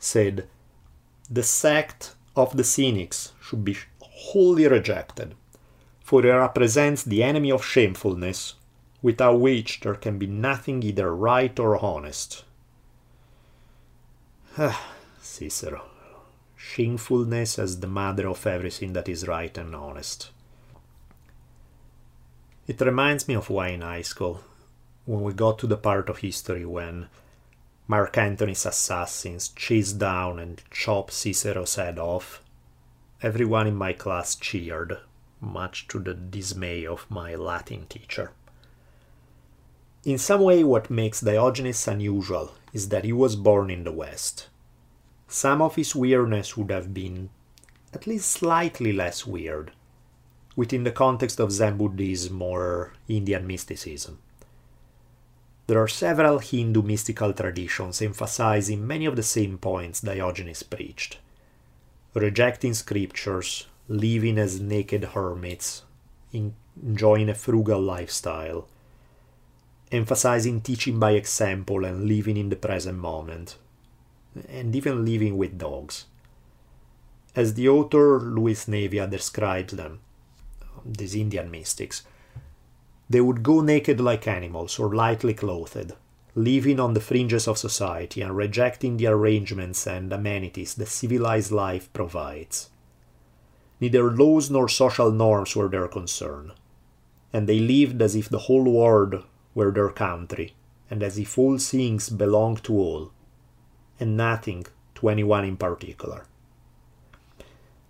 said, 0.02 0.48
The 1.30 1.44
sect 1.44 2.16
of 2.36 2.58
the 2.58 2.64
Cynics 2.64 3.32
should 3.42 3.64
be 3.64 3.78
wholly 4.00 4.68
rejected, 4.68 5.36
for 6.04 6.26
it 6.26 6.30
represents 6.30 7.04
the 7.04 7.24
enemy 7.24 7.52
of 7.52 7.64
shamefulness, 7.64 8.56
without 9.02 9.40
which 9.40 9.80
there 9.82 9.96
can 9.96 10.18
be 10.18 10.28
nothing 10.28 10.84
either 10.84 11.16
right 11.16 11.58
or 11.60 11.78
honest. 11.78 12.44
Cicero. 15.22 15.91
Shamefulness 16.74 17.60
as 17.60 17.82
the 17.82 17.88
mother 17.88 18.30
of 18.30 18.48
everything 18.48 18.94
that 18.94 19.10
is 19.10 19.28
right 19.28 19.58
and 19.58 19.76
honest. 19.76 20.32
It 22.66 22.80
reminds 22.80 23.28
me 23.28 23.34
of 23.34 23.50
why 23.50 23.70
in 23.70 23.82
high 23.82 24.04
school, 24.04 24.40
when 25.06 25.22
we 25.22 25.34
got 25.34 25.60
to 25.60 25.68
the 25.68 25.76
part 25.76 26.08
of 26.08 26.20
history 26.20 26.66
when 26.66 27.10
Mark 27.90 28.18
Antony's 28.18 28.66
assassins 28.66 29.50
chased 29.50 30.00
down 30.00 30.40
and 30.40 30.62
chopped 30.72 31.12
Cicero's 31.12 31.76
head 31.76 32.00
off. 32.00 32.42
Everyone 33.22 33.68
in 33.68 33.76
my 33.76 33.92
class 33.92 34.34
cheered, 34.36 34.98
much 35.42 35.90
to 35.90 36.00
the 36.00 36.14
dismay 36.14 36.86
of 36.86 37.06
my 37.10 37.36
Latin 37.36 37.86
teacher. 37.88 38.32
In 40.06 40.18
some 40.18 40.40
way, 40.40 40.64
what 40.64 40.90
makes 40.90 41.20
Diogenes 41.20 41.86
unusual 41.86 42.54
is 42.72 42.88
that 42.90 43.04
he 43.04 43.12
was 43.12 43.36
born 43.36 43.70
in 43.70 43.84
the 43.84 43.92
West. 43.92 44.48
Some 45.34 45.62
of 45.62 45.76
his 45.78 45.96
weirdness 45.96 46.58
would 46.58 46.72
have 46.72 46.94
been 46.94 47.30
at 47.94 48.06
least 48.06 48.30
slightly 48.30 48.92
less 48.92 49.26
weird 49.26 49.72
within 50.58 50.84
the 50.84 50.92
context 50.92 51.40
of 51.40 51.54
Zen 51.54 51.78
Buddhism 51.78 52.42
or 52.42 52.92
Indian 53.08 53.48
mysticism. 53.48 54.20
there 55.68 55.82
are 55.82 55.88
several 55.88 56.40
Hindu 56.40 56.82
mystical 56.82 57.32
traditions 57.32 58.02
emphasizing 58.02 58.86
many 58.86 59.06
of 59.06 59.16
the 59.16 59.24
same 59.24 59.58
points 59.58 60.02
Diogenes 60.02 60.64
preached 60.64 61.18
rejecting 62.14 62.74
scriptures, 62.74 63.68
living 63.88 64.38
as 64.38 64.60
naked 64.60 65.06
hermits, 65.16 65.84
enjoying 66.34 67.30
a 67.30 67.34
frugal 67.34 67.80
lifestyle, 67.80 68.68
emphasizing 69.94 70.60
teaching 70.60 71.00
by 71.00 71.12
example 71.12 71.86
and 71.86 72.04
living 72.06 72.36
in 72.36 72.50
the 72.50 72.58
present 72.58 72.98
moment, 72.98 73.56
and 74.50 74.76
even 74.76 75.06
living 75.06 75.38
with 75.38 75.58
dogs. 75.58 76.06
As 77.36 77.54
the 77.54 77.70
author 77.70 78.20
Luis 78.20 78.66
Navia 78.66 79.10
describes 79.10 79.74
them, 79.74 80.00
these 80.86 81.16
Indian 81.16 81.50
mystics, 81.50 82.04
they 83.10 83.22
would 83.22 83.44
go 83.44 83.62
naked 83.62 84.00
like 84.00 84.28
animals 84.28 84.80
or 84.80 84.96
lightly 84.96 85.34
clothed, 85.34 85.94
living 86.34 86.80
on 86.80 86.94
the 86.94 87.02
fringes 87.02 87.48
of 87.48 87.58
society 87.58 88.22
and 88.22 88.36
rejecting 88.36 88.98
the 88.98 89.08
arrangements 89.08 89.86
and 89.86 90.14
amenities 90.14 90.76
that 90.76 90.88
civilized 90.88 91.52
life 91.52 91.92
provides. 91.92 92.70
Neither 93.82 94.12
laws 94.12 94.50
nor 94.50 94.70
social 94.70 95.12
norms 95.12 95.56
were 95.56 95.68
their 95.68 95.88
concern, 95.88 96.54
and 97.34 97.48
they 97.48 97.60
lived 97.60 98.02
as 98.02 98.16
if 98.16 98.30
the 98.30 98.40
whole 98.40 98.64
world 98.64 99.24
were 99.56 99.72
their 99.72 99.90
country, 99.90 100.54
and 100.90 101.04
as 101.04 101.18
if 101.18 101.38
all 101.38 101.58
things 101.58 102.10
belonged 102.10 102.64
to 102.64 102.74
all, 102.74 103.12
and 104.02 104.18
nothing 104.18 104.66
to 104.96 105.08
anyone 105.10 105.46
in 105.46 105.56
particular. 105.56 106.26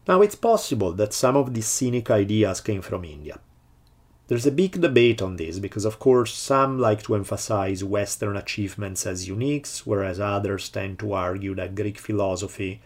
Now, 0.08 0.22
it's 0.22 0.36
possible 0.36 0.92
that 0.94 1.14
some 1.14 1.38
of 1.38 1.54
these 1.54 1.68
cynic 1.68 2.12
ideas 2.12 2.60
came 2.62 2.82
from 2.82 3.06
India. 3.06 3.40
There's 4.28 4.46
a 4.46 4.52
big 4.52 4.80
debate 4.80 5.22
on 5.22 5.36
this 5.36 5.60
because, 5.60 5.86
of 5.86 6.00
course, 6.00 6.34
some 6.34 6.80
like 6.80 7.04
to 7.04 7.16
emphasize 7.16 7.84
Western 7.84 8.38
achievements 8.38 9.06
as 9.06 9.28
unique, 9.28 9.68
whereas 9.84 10.20
others 10.20 10.70
tend 10.70 11.00
to 11.00 11.14
argue 11.14 11.54
that 11.56 11.76
Greek 11.76 11.98
philosophy, 11.98 12.82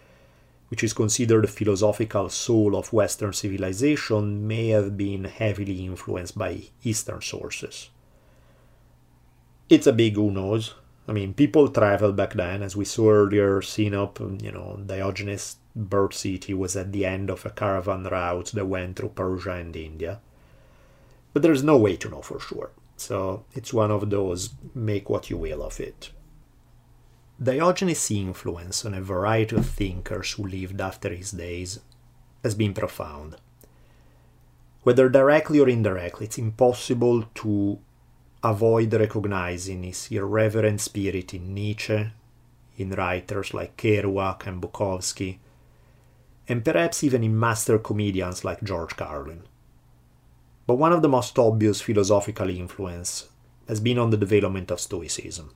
which 0.69 0.83
is 0.83 0.93
considered 0.93 1.43
the 1.43 1.47
philosophical 1.47 2.29
soul 2.29 2.75
of 2.75 2.91
Western 2.91 3.31
civilization, 3.31 4.47
may 4.47 4.69
have 4.69 4.97
been 4.97 5.25
heavily 5.25 5.85
influenced 5.85 6.37
by 6.37 6.63
Eastern 6.83 7.21
sources. 7.21 7.89
It's 9.69 9.87
a 9.87 9.93
big 9.93 10.15
who 10.15 10.31
knows. 10.31 10.73
I 11.07 11.11
mean, 11.11 11.33
people 11.33 11.67
traveled 11.69 12.15
back 12.15 12.33
then, 12.33 12.63
as 12.63 12.75
we 12.75 12.85
saw 12.85 13.09
earlier, 13.11 13.61
Sinop, 13.61 14.19
you 14.41 14.51
know, 14.51 14.79
Diogenes' 14.85 15.57
birth 15.75 16.13
city 16.13 16.53
was 16.53 16.75
at 16.75 16.91
the 16.91 17.05
end 17.05 17.29
of 17.29 17.45
a 17.45 17.51
caravan 17.51 18.03
route 18.03 18.51
that 18.53 18.65
went 18.65 18.95
through 18.95 19.09
Persia 19.09 19.51
and 19.51 19.75
India 19.75 20.19
but 21.35 21.41
there's 21.41 21.65
no 21.65 21.75
way 21.75 21.97
to 21.97 22.07
know 22.07 22.21
for 22.21 22.39
sure. 22.39 22.71
So 22.95 23.43
it's 23.53 23.73
one 23.73 23.91
of 23.91 24.09
those 24.09 24.53
make 24.73 25.09
what 25.09 25.29
you 25.29 25.35
will 25.35 25.61
of 25.61 25.81
it. 25.81 26.11
Diogenes' 27.43 28.09
influence 28.09 28.85
on 28.85 28.93
a 28.93 29.01
variety 29.01 29.57
of 29.57 29.65
thinkers 29.65 30.31
who 30.31 30.47
lived 30.47 30.79
after 30.79 31.13
his 31.13 31.31
days 31.31 31.81
has 32.41 32.55
been 32.55 32.73
profound. 32.73 33.35
Whether 34.83 35.09
directly 35.09 35.59
or 35.59 35.67
indirectly, 35.67 36.27
it's 36.27 36.37
impossible 36.37 37.25
to 37.35 37.79
avoid 38.49 38.93
recognizing 38.93 39.83
his 39.83 40.07
irreverent 40.11 40.81
spirit 40.81 41.33
in 41.33 41.53
Nietzsche, 41.53 42.11
in 42.77 42.91
writers 42.91 43.53
like 43.53 43.77
Kerouac 43.77 44.47
and 44.47 44.61
Bukowski, 44.61 45.39
and 46.47 46.63
perhaps 46.63 47.03
even 47.03 47.23
in 47.23 47.39
master 47.39 47.79
comedians 47.79 48.43
like 48.43 48.63
George 48.63 48.95
Carlin 48.95 49.43
but 50.67 50.75
one 50.75 50.91
of 50.91 51.01
the 51.01 51.09
most 51.09 51.37
obvious 51.37 51.81
philosophical 51.81 52.49
influence 52.49 53.29
has 53.67 53.79
been 53.79 53.99
on 53.99 54.09
the 54.09 54.17
development 54.17 54.71
of 54.71 54.79
Stoicism. 54.79 55.51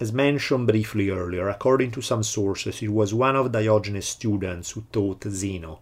As 0.00 0.12
mentioned 0.12 0.66
briefly 0.66 1.10
earlier, 1.10 1.48
according 1.48 1.90
to 1.92 2.02
some 2.02 2.22
sources, 2.22 2.82
it 2.82 2.88
was 2.88 3.14
one 3.14 3.36
of 3.36 3.52
Diogenes' 3.52 4.06
students 4.06 4.72
who 4.72 4.84
taught 4.92 5.24
Zeno, 5.24 5.80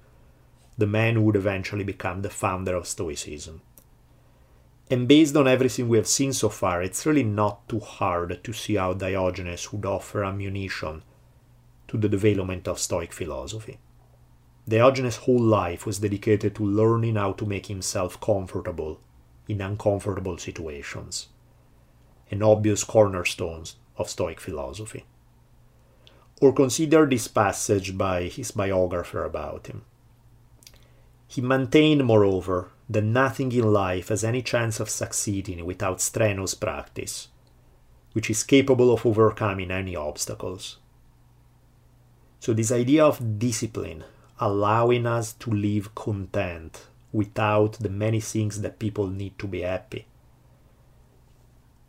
the 0.78 0.86
man 0.86 1.15
who 1.15 1.23
would 1.23 1.36
eventually 1.36 1.85
become 1.85 2.23
the 2.23 2.31
founder 2.31 2.74
of 2.74 2.86
Stoicism. 2.86 3.62
And 4.89 5.09
based 5.09 5.35
on 5.35 5.49
everything 5.49 5.89
we 5.89 5.97
have 5.97 6.07
seen 6.07 6.33
so 6.33 6.49
far, 6.49 6.81
it's 6.81 7.07
really 7.07 7.25
not 7.25 7.69
too 7.69 7.81
hard 7.81 8.43
to 8.45 8.53
see 8.53 8.77
how 8.77 8.95
Diogenes 8.95 9.73
would 9.73 9.85
offer 9.85 10.25
ammunition 10.25 11.03
to 11.89 11.97
the 11.97 12.09
development 12.09 12.69
of 12.69 12.79
Stoic 12.79 13.13
philosophy. 13.13 13.79
Diogenes' 14.69 15.17
whole 15.17 15.41
life 15.41 15.87
was 15.87 15.99
dedicated 15.99 16.55
to 16.55 16.65
learning 16.65 17.17
how 17.17 17.33
to 17.33 17.47
make 17.47 17.67
himself 17.67 18.21
comfortable 18.21 19.01
in 19.49 19.61
uncomfortable 19.61 20.39
situations, 20.39 21.29
an 22.31 22.43
obvious 22.43 22.85
cornerstone 22.85 23.65
of 23.97 24.11
Stoic 24.11 24.41
philosophy. 24.41 25.05
Or 26.41 26.53
consider 26.53 27.07
this 27.07 27.29
passage 27.29 27.97
by 27.97 28.25
his 28.25 28.51
biographer 28.51 29.25
about 29.25 29.69
him. 29.69 29.83
He 31.27 31.41
maintained, 31.41 32.05
moreover, 32.05 32.71
that 32.89 33.05
nothing 33.05 33.53
in 33.53 33.73
life 33.73 34.09
has 34.09 34.23
any 34.25 34.43
chance 34.43 34.81
of 34.81 34.91
succeeding 34.91 35.65
without 35.65 36.01
strenuous 36.01 36.55
practice, 36.55 37.29
which 38.13 38.31
is 38.31 38.43
capable 38.45 38.93
of 38.93 39.05
overcoming 39.05 39.71
any 39.71 39.97
obstacles. 39.97 40.79
So, 42.39 42.53
this 42.53 42.71
idea 42.71 43.05
of 43.05 43.39
discipline 43.39 44.05
allowing 44.39 45.07
us 45.07 45.33
to 45.33 45.51
live 45.51 45.95
content 45.95 46.87
without 47.13 47.73
the 47.81 47.89
many 47.89 48.21
things 48.21 48.61
that 48.61 48.79
people 48.79 49.07
need 49.07 49.39
to 49.39 49.47
be 49.47 49.63
happy. 49.63 50.07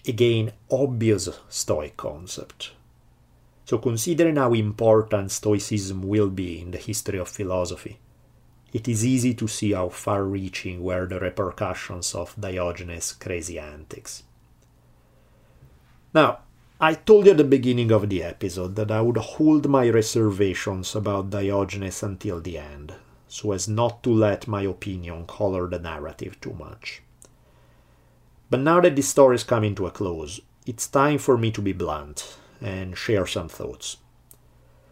Again, 0.08 0.54
obvious 0.72 1.28
Stoic 1.50 1.98
concept. 1.98 2.72
So, 3.66 3.78
considering 3.78 4.38
how 4.38 4.54
important 4.54 5.32
Stoicism 5.32 6.02
will 6.02 6.30
be 6.30 6.62
in 6.62 6.72
the 6.72 6.78
history 6.78 7.20
of 7.20 7.28
philosophy, 7.28 8.00
it 8.74 8.88
is 8.88 9.06
easy 9.06 9.34
to 9.34 9.48
see 9.48 9.72
how 9.72 9.90
far 9.90 10.24
reaching 10.24 10.84
were 10.84 11.06
the 11.06 11.20
repercussions 11.20 12.14
of 12.14 12.36
Diogenes' 12.40 13.14
crazy 13.14 13.58
antics. 13.60 14.24
Now, 16.14 16.40
I 16.80 16.94
told 16.94 17.26
you 17.26 17.32
at 17.32 17.38
the 17.38 17.44
beginning 17.44 17.92
of 17.92 18.08
the 18.08 18.22
episode 18.22 18.76
that 18.76 18.92
I 18.92 19.02
would 19.02 19.18
hold 19.18 19.68
my 19.68 19.90
reservations 19.90 20.96
about 20.96 21.32
Diogenes 21.32 22.04
until 22.04 22.40
the 22.40 22.60
end, 22.60 22.94
so 23.28 23.52
as 23.52 23.68
not 23.68 24.04
to 24.04 24.12
let 24.12 24.48
my 24.48 24.62
opinion 24.62 25.26
color 25.26 25.68
the 25.68 25.80
narrative 25.80 26.40
too 26.40 26.54
much. 26.54 27.02
But 28.50 28.60
now 28.60 28.80
that 28.82 28.96
this 28.96 29.10
story 29.10 29.36
is 29.36 29.44
coming 29.44 29.76
to 29.76 29.88
a 29.88 29.92
close, 29.92 30.40
it's 30.66 30.88
time 30.88 31.18
for 31.18 31.38
me 31.38 31.52
to 31.52 31.62
be 31.62 31.74
blunt 31.74 32.38
and 32.62 32.98
share 32.98 33.26
some 33.26 33.50
thoughts. 33.50 33.98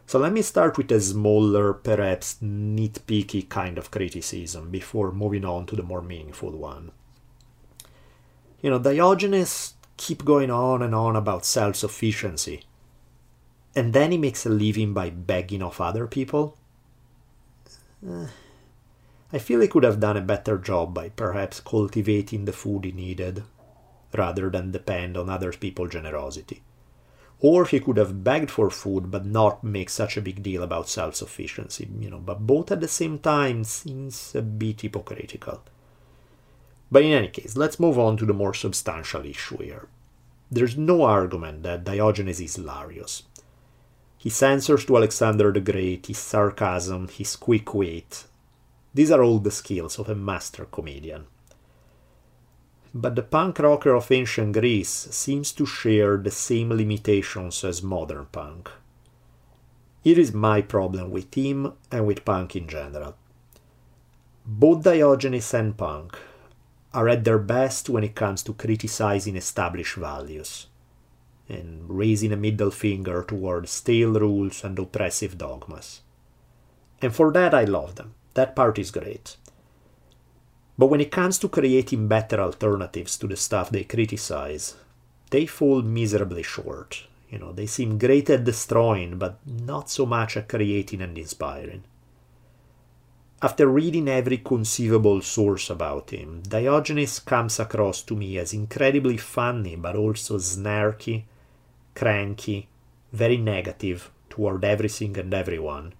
So 0.07 0.19
let 0.19 0.33
me 0.33 0.43
start 0.43 0.77
with 0.77 0.91
a 0.91 1.01
smaller, 1.01 1.73
perhaps 1.73 2.37
nitpicky 2.41 3.49
kind 3.49 3.77
of 3.77 3.89
criticism 3.89 4.69
before 4.69 5.11
moving 5.11 5.43
on 5.43 5.65
to 5.67 5.75
the 5.75 5.83
more 5.83 6.01
meaningful 6.01 6.51
one. 6.51 6.91
You 8.61 8.69
know, 8.69 8.79
Diogenes 8.79 9.73
keep 9.97 10.23
going 10.23 10.51
on 10.51 10.81
and 10.81 10.93
on 10.93 11.15
about 11.15 11.45
self 11.45 11.75
sufficiency. 11.75 12.63
And 13.75 13.93
then 13.93 14.11
he 14.11 14.17
makes 14.17 14.45
a 14.45 14.49
living 14.49 14.93
by 14.93 15.09
begging 15.09 15.61
off 15.61 15.81
other 15.81 16.07
people? 16.07 16.55
Uh, 18.07 18.27
I 19.33 19.39
feel 19.39 19.59
he 19.59 19.67
could 19.67 19.83
have 19.83 19.99
done 19.99 20.17
a 20.17 20.21
better 20.21 20.57
job 20.57 20.93
by 20.93 21.09
perhaps 21.09 21.59
cultivating 21.59 22.45
the 22.45 22.53
food 22.53 22.85
he 22.85 22.91
needed, 22.91 23.43
rather 24.13 24.49
than 24.49 24.71
depend 24.71 25.17
on 25.17 25.29
other 25.29 25.51
people's 25.51 25.91
generosity. 25.91 26.61
Or 27.39 27.65
he 27.65 27.79
could 27.79 27.97
have 27.97 28.23
begged 28.23 28.49
for 28.49 28.69
food 28.69 29.11
but 29.11 29.25
not 29.25 29.63
make 29.63 29.89
such 29.89 30.17
a 30.17 30.21
big 30.21 30.41
deal 30.41 30.63
about 30.63 30.89
self 30.89 31.15
sufficiency, 31.15 31.87
you 31.99 32.09
know, 32.09 32.19
but 32.19 32.47
both 32.47 32.71
at 32.71 32.81
the 32.81 32.87
same 32.87 33.19
time 33.19 33.63
seems 33.63 34.33
a 34.35 34.41
bit 34.41 34.81
hypocritical. 34.81 35.61
But 36.91 37.03
in 37.03 37.11
any 37.11 37.27
case, 37.27 37.57
let's 37.57 37.79
move 37.79 37.99
on 37.99 38.17
to 38.17 38.25
the 38.25 38.33
more 38.33 38.53
substantial 38.53 39.25
issue 39.25 39.57
here. 39.57 39.87
There's 40.49 40.77
no 40.77 41.03
argument 41.03 41.63
that 41.63 41.83
Diogenes 41.83 42.39
is 42.39 42.55
hilarious. 42.55 43.23
His 44.17 44.41
answers 44.41 44.85
to 44.85 44.97
Alexander 44.97 45.51
the 45.51 45.59
Great, 45.59 46.07
his 46.07 46.17
sarcasm, 46.17 47.09
his 47.09 47.35
quick 47.35 47.73
wit, 47.73 48.25
these 48.95 49.11
are 49.11 49.21
all 49.21 49.39
the 49.39 49.51
skills 49.51 49.99
of 49.99 50.07
a 50.07 50.15
master 50.15 50.63
comedian. 50.63 51.27
But 52.97 53.15
the 53.15 53.23
punk 53.23 53.59
rocker 53.59 53.93
of 53.93 54.09
ancient 54.09 54.53
Greece 54.53 55.09
seems 55.11 55.51
to 55.51 55.65
share 55.65 56.15
the 56.15 56.31
same 56.31 56.69
limitations 56.69 57.61
as 57.65 57.83
modern 57.83 58.27
punk. 58.31 58.71
Here 60.01 60.17
is 60.17 60.33
my 60.33 60.61
problem 60.61 61.11
with 61.11 61.33
him 61.35 61.73
and 61.91 62.07
with 62.07 62.23
punk 62.23 62.55
in 62.55 62.69
general. 62.69 63.17
Both 64.45 64.83
Diogenes 64.83 65.53
and 65.53 65.75
punk 65.75 66.17
are 66.93 67.09
at 67.09 67.25
their 67.25 67.37
best 67.37 67.89
when 67.89 68.05
it 68.05 68.15
comes 68.15 68.41
to 68.43 68.53
criticizing 68.53 69.35
established 69.35 69.95
values 69.95 70.67
and 71.49 71.83
raising 71.89 72.31
a 72.31 72.37
middle 72.37 72.71
finger 72.71 73.23
toward 73.23 73.67
stale 73.67 74.13
rules 74.13 74.63
and 74.63 74.79
oppressive 74.79 75.37
dogmas. 75.37 75.99
And 77.01 77.13
for 77.13 77.33
that, 77.33 77.53
I 77.53 77.65
love 77.65 77.95
them. 77.95 78.15
That 78.35 78.55
part 78.55 78.79
is 78.79 78.89
great. 78.91 79.35
But 80.77 80.87
when 80.87 81.01
it 81.01 81.11
comes 81.11 81.37
to 81.39 81.49
creating 81.49 82.07
better 82.07 82.39
alternatives 82.39 83.17
to 83.17 83.27
the 83.27 83.37
stuff 83.37 83.69
they 83.69 83.85
criticize, 83.85 84.75
they 85.29 85.45
fall 85.45 85.81
miserably 85.81 86.43
short. 86.43 87.03
You 87.29 87.39
know, 87.39 87.51
they 87.51 87.65
seem 87.65 87.97
great 87.97 88.29
at 88.29 88.43
destroying, 88.43 89.17
but 89.17 89.39
not 89.45 89.89
so 89.89 90.05
much 90.05 90.37
at 90.37 90.49
creating 90.49 91.01
and 91.01 91.17
inspiring. 91.17 91.83
After 93.41 93.67
reading 93.67 94.07
every 94.07 94.37
conceivable 94.37 95.21
source 95.21 95.69
about 95.69 96.09
him, 96.09 96.41
Diogenes 96.41 97.19
comes 97.19 97.59
across 97.59 98.01
to 98.03 98.15
me 98.15 98.37
as 98.37 98.53
incredibly 98.53 99.17
funny, 99.17 99.75
but 99.75 99.95
also 99.95 100.37
snarky, 100.37 101.23
cranky, 101.93 102.67
very 103.11 103.37
negative 103.37 104.11
toward 104.29 104.63
everything 104.63 105.17
and 105.17 105.33
everyone. 105.33 105.93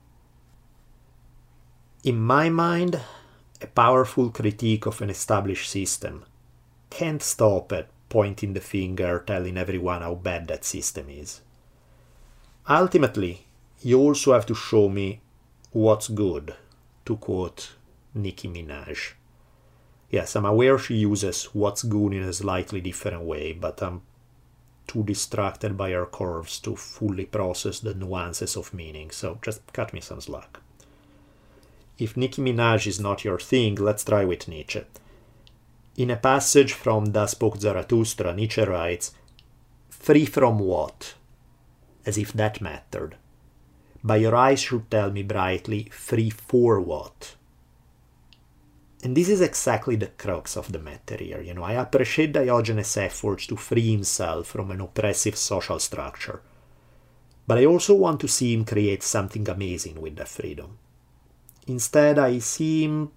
In 2.04 2.22
my 2.22 2.50
mind, 2.50 3.02
a 3.66 3.68
powerful 3.68 4.30
critique 4.30 4.86
of 4.86 5.02
an 5.02 5.10
established 5.10 5.68
system 5.72 6.24
can't 6.92 7.24
stop 7.24 7.72
at 7.74 7.90
pointing 8.10 8.54
the 8.54 8.62
finger 8.62 9.24
telling 9.26 9.58
everyone 9.58 10.02
how 10.02 10.14
bad 10.14 10.48
that 10.48 10.64
system 10.64 11.10
is. 11.10 11.42
Ultimately, 12.70 13.48
you 13.82 14.00
also 14.00 14.34
have 14.34 14.46
to 14.46 14.54
show 14.54 14.88
me 14.88 15.20
what's 15.72 16.10
good, 16.10 16.54
to 17.06 17.18
quote 17.18 17.72
Nicki 18.14 18.48
Minaj. 18.48 19.14
Yes, 20.12 20.36
I'm 20.36 20.46
aware 20.46 20.78
she 20.78 20.96
uses 20.96 21.46
what's 21.46 21.82
good 21.82 22.14
in 22.14 22.22
a 22.22 22.34
slightly 22.34 22.82
different 22.82 23.24
way, 23.24 23.52
but 23.54 23.82
I'm 23.82 24.04
too 24.86 25.04
distracted 25.04 25.76
by 25.76 25.90
her 25.90 26.06
curves 26.06 26.60
to 26.60 26.76
fully 26.76 27.26
process 27.26 27.80
the 27.80 27.96
nuances 27.96 28.56
of 28.56 28.76
meaning, 28.76 29.10
so 29.10 29.40
just 29.42 29.62
cut 29.74 29.92
me 29.92 30.02
some 30.02 30.22
slack. 30.22 30.60
If 31.98 32.18
Nicki 32.18 32.42
Minaj 32.42 32.88
is 32.88 33.00
not 33.00 33.24
your 33.24 33.40
thing, 33.40 33.76
let's 33.76 34.04
try 34.04 34.26
with 34.26 34.48
Nietzsche. 34.48 34.84
In 35.98 36.10
a 36.10 36.18
passage 36.18 36.74
from 36.74 37.12
Das 37.12 37.34
Buch 37.36 37.58
Zarathustra, 37.58 38.34
Nietzsche 38.34 38.64
writes, 38.64 39.14
Free 39.90 40.26
from 40.26 40.60
what? 40.60 41.14
As 42.06 42.18
if 42.18 42.34
that 42.34 42.60
mattered. 42.60 43.16
By 44.04 44.18
your 44.18 44.36
eyes 44.36 44.60
should 44.60 44.92
tell 44.92 45.10
me 45.10 45.24
brightly, 45.24 45.86
free 45.86 46.30
for 46.30 46.82
what? 46.82 47.36
And 49.02 49.16
this 49.16 49.30
is 49.30 49.40
exactly 49.40 49.96
the 49.96 50.08
crux 50.08 50.58
of 50.58 50.72
the 50.72 50.80
matter 50.80 51.18
here. 51.18 51.42
You 51.42 51.54
know, 51.54 51.64
I 51.64 51.74
appreciate 51.74 52.34
Diogenes' 52.34 52.98
efforts 52.98 53.48
to 53.48 53.56
free 53.56 53.92
himself 53.92 54.48
from 54.48 54.70
an 54.72 54.82
oppressive 54.82 55.38
social 55.38 55.80
structure. 55.80 56.42
But 57.48 57.60
I 57.60 57.66
also 57.66 57.96
want 57.96 58.20
to 58.22 58.28
see 58.28 58.54
him 58.54 58.66
create 58.66 59.02
something 59.04 59.48
amazing 59.48 60.02
with 60.02 60.18
that 60.18 60.28
freedom. 60.28 60.78
Instead, 61.68 62.20
I 62.20 62.40
see 62.40 62.84
him 62.84 63.12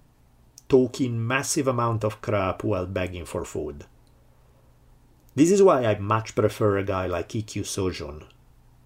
talking 0.67 1.25
massive 1.25 1.67
amount 1.67 2.03
of 2.03 2.21
crap 2.21 2.63
while 2.63 2.85
begging 2.85 3.25
for 3.25 3.45
food. 3.45 3.85
This 5.35 5.51
is 5.51 5.63
why 5.63 5.85
I 5.85 5.97
much 5.99 6.35
prefer 6.35 6.77
a 6.77 6.83
guy 6.83 7.05
like 7.05 7.29
Ikkyu 7.29 7.63
Sojun 7.63 8.23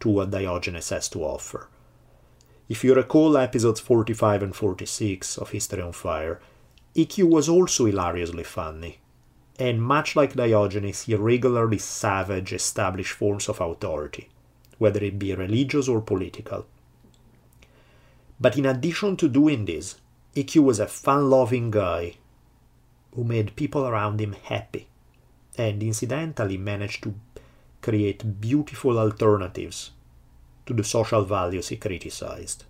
to 0.01 0.09
what 0.09 0.31
Diogenes 0.31 0.89
has 0.89 1.07
to 1.09 1.23
offer. 1.23 1.69
If 2.69 2.83
you 2.83 2.93
recall 2.93 3.37
episodes 3.37 3.79
45 3.79 4.43
and 4.43 4.55
46 4.55 5.37
of 5.37 5.49
History 5.49 5.81
on 5.81 5.93
Fire, 5.93 6.39
Ikkyu 6.95 7.23
was 7.23 7.49
also 7.49 7.85
hilariously 7.85 8.43
funny, 8.43 8.99
and 9.57 9.81
much 9.81 10.15
like 10.15 10.35
Diogenes, 10.35 11.03
he 11.03 11.15
regularly 11.15 11.77
savage 11.77 12.53
established 12.53 13.13
forms 13.13 13.49
of 13.49 13.61
authority, 13.61 14.29
whether 14.77 15.03
it 15.03 15.19
be 15.19 15.33
religious 15.33 15.87
or 15.87 16.01
political. 16.01 16.65
But 18.43 18.57
in 18.57 18.65
addition 18.65 19.15
to 19.17 19.29
doing 19.29 19.63
this, 19.63 19.95
Ikkyu 20.35 20.61
was 20.63 20.77
a 20.81 20.85
fun 20.87 21.29
loving 21.29 21.71
guy 21.71 22.15
who 23.15 23.23
made 23.23 23.55
people 23.55 23.87
around 23.87 24.19
him 24.19 24.33
happy 24.33 24.89
and 25.57 25.81
incidentally 25.81 26.57
managed 26.57 27.03
to 27.03 27.15
create 27.81 28.41
beautiful 28.41 28.99
alternatives 28.99 29.91
to 30.65 30.73
the 30.73 30.83
social 30.83 31.23
values 31.23 31.69
he 31.69 31.77
criticized. 31.77 32.65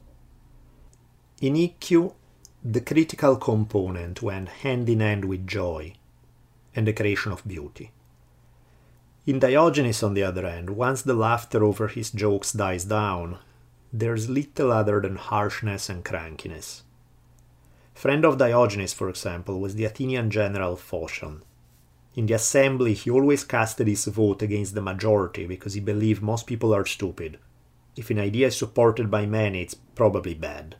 In 1.41 1.55
Ikkyu, 1.55 2.13
the 2.63 2.81
critical 2.81 3.37
component 3.37 4.21
went 4.21 4.49
hand 4.49 4.87
in 4.87 4.99
hand 4.99 5.25
with 5.25 5.47
joy 5.47 5.93
and 6.75 6.85
the 6.85 6.93
creation 6.93 7.31
of 7.31 7.47
beauty. 7.47 7.89
In 9.25 9.39
Diogenes, 9.39 10.03
on 10.03 10.13
the 10.13 10.21
other 10.21 10.47
hand, 10.47 10.69
once 10.69 11.01
the 11.01 11.15
laughter 11.15 11.63
over 11.63 11.87
his 11.87 12.11
jokes 12.11 12.51
dies 12.53 12.85
down, 12.85 13.39
there's 13.93 14.27
little 14.27 14.71
other 14.71 14.99
than 14.99 15.15
harshness 15.15 15.87
and 15.87 16.03
crankiness. 16.03 16.81
Friend 17.93 18.25
of 18.25 18.39
Diogenes, 18.39 18.91
for 18.91 19.07
example, 19.07 19.59
was 19.59 19.75
the 19.75 19.85
Athenian 19.85 20.31
general 20.31 20.75
Phocion. 20.75 21.41
In 22.15 22.25
the 22.25 22.33
assembly, 22.33 22.95
he 22.95 23.11
always 23.11 23.43
casted 23.43 23.87
his 23.87 24.05
vote 24.05 24.41
against 24.41 24.73
the 24.73 24.81
majority 24.81 25.45
because 25.45 25.75
he 25.75 25.79
believed 25.79 26.23
most 26.23 26.47
people 26.47 26.73
are 26.73 26.85
stupid. 26.87 27.37
If 27.95 28.09
an 28.09 28.19
idea 28.19 28.47
is 28.47 28.57
supported 28.57 29.11
by 29.11 29.27
many, 29.27 29.61
it's 29.61 29.75
probably 29.75 30.33
bad. 30.33 30.75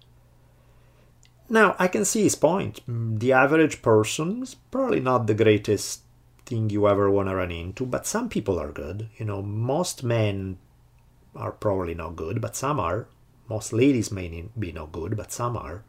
Now, 1.49 1.75
I 1.77 1.87
can 1.87 2.05
see 2.05 2.23
his 2.23 2.35
point. 2.35 2.81
The 2.87 3.33
average 3.33 3.83
person 3.83 4.41
is 4.41 4.55
probably 4.55 4.99
not 4.99 5.27
the 5.27 5.35
greatest 5.35 6.01
thing 6.45 6.71
you 6.71 6.87
ever 6.87 7.11
want 7.11 7.29
to 7.29 7.35
run 7.35 7.51
into, 7.51 7.85
but 7.85 8.07
some 8.07 8.27
people 8.27 8.59
are 8.59 8.71
good. 8.71 9.09
You 9.17 9.25
know, 9.25 9.43
most 9.43 10.03
men 10.03 10.57
are 11.35 11.51
probably 11.51 11.93
not 11.93 12.15
good, 12.15 12.41
but 12.41 12.55
some 12.55 12.79
are. 12.79 13.07
Most 13.49 13.73
ladies 13.73 14.11
may 14.11 14.45
be 14.57 14.71
not 14.71 14.91
good, 14.91 15.17
but 15.17 15.31
some 15.31 15.57
are. 15.57 15.83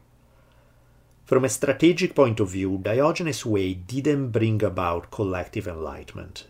From 1.25 1.43
a 1.43 1.49
strategic 1.49 2.13
point 2.13 2.39
of 2.39 2.51
view, 2.51 2.77
Diogenes' 2.81 3.45
way 3.45 3.73
didn't 3.73 4.29
bring 4.29 4.61
about 4.61 5.09
collective 5.09 5.67
enlightenment. 5.67 6.45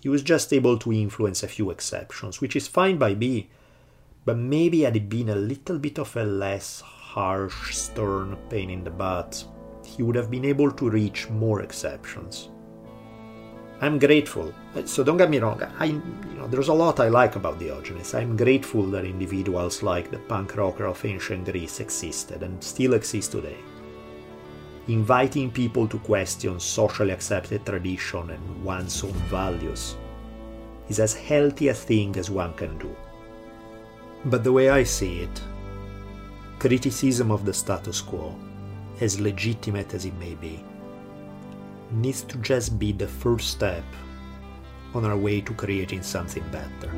He 0.00 0.08
was 0.08 0.22
just 0.22 0.52
able 0.52 0.78
to 0.78 0.92
influence 0.92 1.42
a 1.42 1.48
few 1.48 1.70
exceptions, 1.70 2.40
which 2.40 2.54
is 2.54 2.68
fine 2.68 2.96
by 2.96 3.14
me, 3.14 3.48
but 4.24 4.36
maybe 4.36 4.82
had 4.82 4.96
it 4.96 5.08
been 5.08 5.30
a 5.30 5.34
little 5.34 5.78
bit 5.78 5.98
of 5.98 6.16
a 6.16 6.24
less 6.24 6.80
harsh, 6.80 7.74
stern 7.74 8.36
pain 8.48 8.70
in 8.70 8.84
the 8.84 8.90
butt, 8.90 9.44
he 9.84 10.04
would 10.04 10.14
have 10.14 10.30
been 10.30 10.44
able 10.44 10.70
to 10.70 10.90
reach 10.90 11.28
more 11.28 11.62
exceptions. 11.62 12.49
I'm 13.82 13.98
grateful. 13.98 14.52
So 14.84 15.02
don't 15.02 15.16
get 15.16 15.30
me 15.30 15.38
wrong. 15.38 15.62
I, 15.78 15.86
you 15.86 16.02
know, 16.36 16.46
there's 16.46 16.68
a 16.68 16.74
lot 16.74 17.00
I 17.00 17.08
like 17.08 17.36
about 17.36 17.58
Diogenes. 17.58 18.14
I'm 18.14 18.36
grateful 18.36 18.82
that 18.90 19.06
individuals 19.06 19.82
like 19.82 20.10
the 20.10 20.18
punk 20.18 20.56
rocker 20.56 20.84
of 20.84 21.02
ancient 21.04 21.46
Greece 21.46 21.80
existed 21.80 22.42
and 22.42 22.62
still 22.62 22.92
exist 22.92 23.32
today. 23.32 23.56
Inviting 24.88 25.50
people 25.50 25.88
to 25.88 25.98
question 26.00 26.60
socially 26.60 27.12
accepted 27.12 27.64
tradition 27.64 28.30
and 28.30 28.64
one's 28.64 29.02
own 29.02 29.12
values 29.30 29.96
is 30.90 31.00
as 31.00 31.14
healthy 31.14 31.68
a 31.68 31.74
thing 31.74 32.16
as 32.16 32.28
one 32.28 32.52
can 32.54 32.76
do. 32.78 32.94
But 34.26 34.44
the 34.44 34.52
way 34.52 34.68
I 34.68 34.82
see 34.82 35.20
it, 35.20 35.40
criticism 36.58 37.30
of 37.30 37.46
the 37.46 37.54
status 37.54 38.02
quo, 38.02 38.38
as 39.00 39.20
legitimate 39.20 39.94
as 39.94 40.04
it 40.04 40.14
may 40.18 40.34
be, 40.34 40.62
needs 41.92 42.22
to 42.22 42.38
just 42.38 42.78
be 42.78 42.92
the 42.92 43.06
first 43.06 43.50
step 43.50 43.84
on 44.94 45.04
our 45.04 45.16
way 45.16 45.40
to 45.40 45.54
creating 45.54 46.02
something 46.02 46.44
better. 46.50 46.90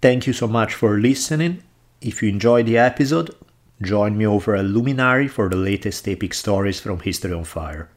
Thank 0.00 0.26
you 0.26 0.32
so 0.32 0.48
much 0.48 0.74
for 0.74 0.98
listening. 0.98 1.62
If 2.00 2.22
you 2.22 2.30
enjoyed 2.30 2.64
the 2.66 2.78
episode, 2.78 3.34
join 3.82 4.16
me 4.16 4.26
over 4.26 4.56
at 4.56 4.64
Luminary 4.64 5.28
for 5.28 5.50
the 5.50 5.56
latest 5.56 6.08
epic 6.08 6.32
stories 6.32 6.80
from 6.80 7.00
History 7.00 7.34
on 7.34 7.44
Fire. 7.44 7.90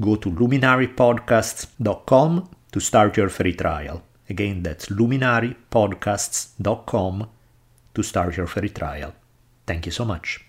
Go 0.00 0.16
to 0.16 0.30
luminarypodcasts.com 0.30 2.50
to 2.72 2.80
start 2.80 3.16
your 3.16 3.28
free 3.28 3.54
trial. 3.54 4.02
Again, 4.28 4.62
that's 4.62 4.86
luminarypodcasts.com 4.86 7.28
to 7.94 8.02
start 8.02 8.36
your 8.36 8.46
free 8.46 8.68
trial. 8.68 9.14
Thank 9.66 9.86
you 9.86 9.92
so 9.92 10.04
much. 10.04 10.47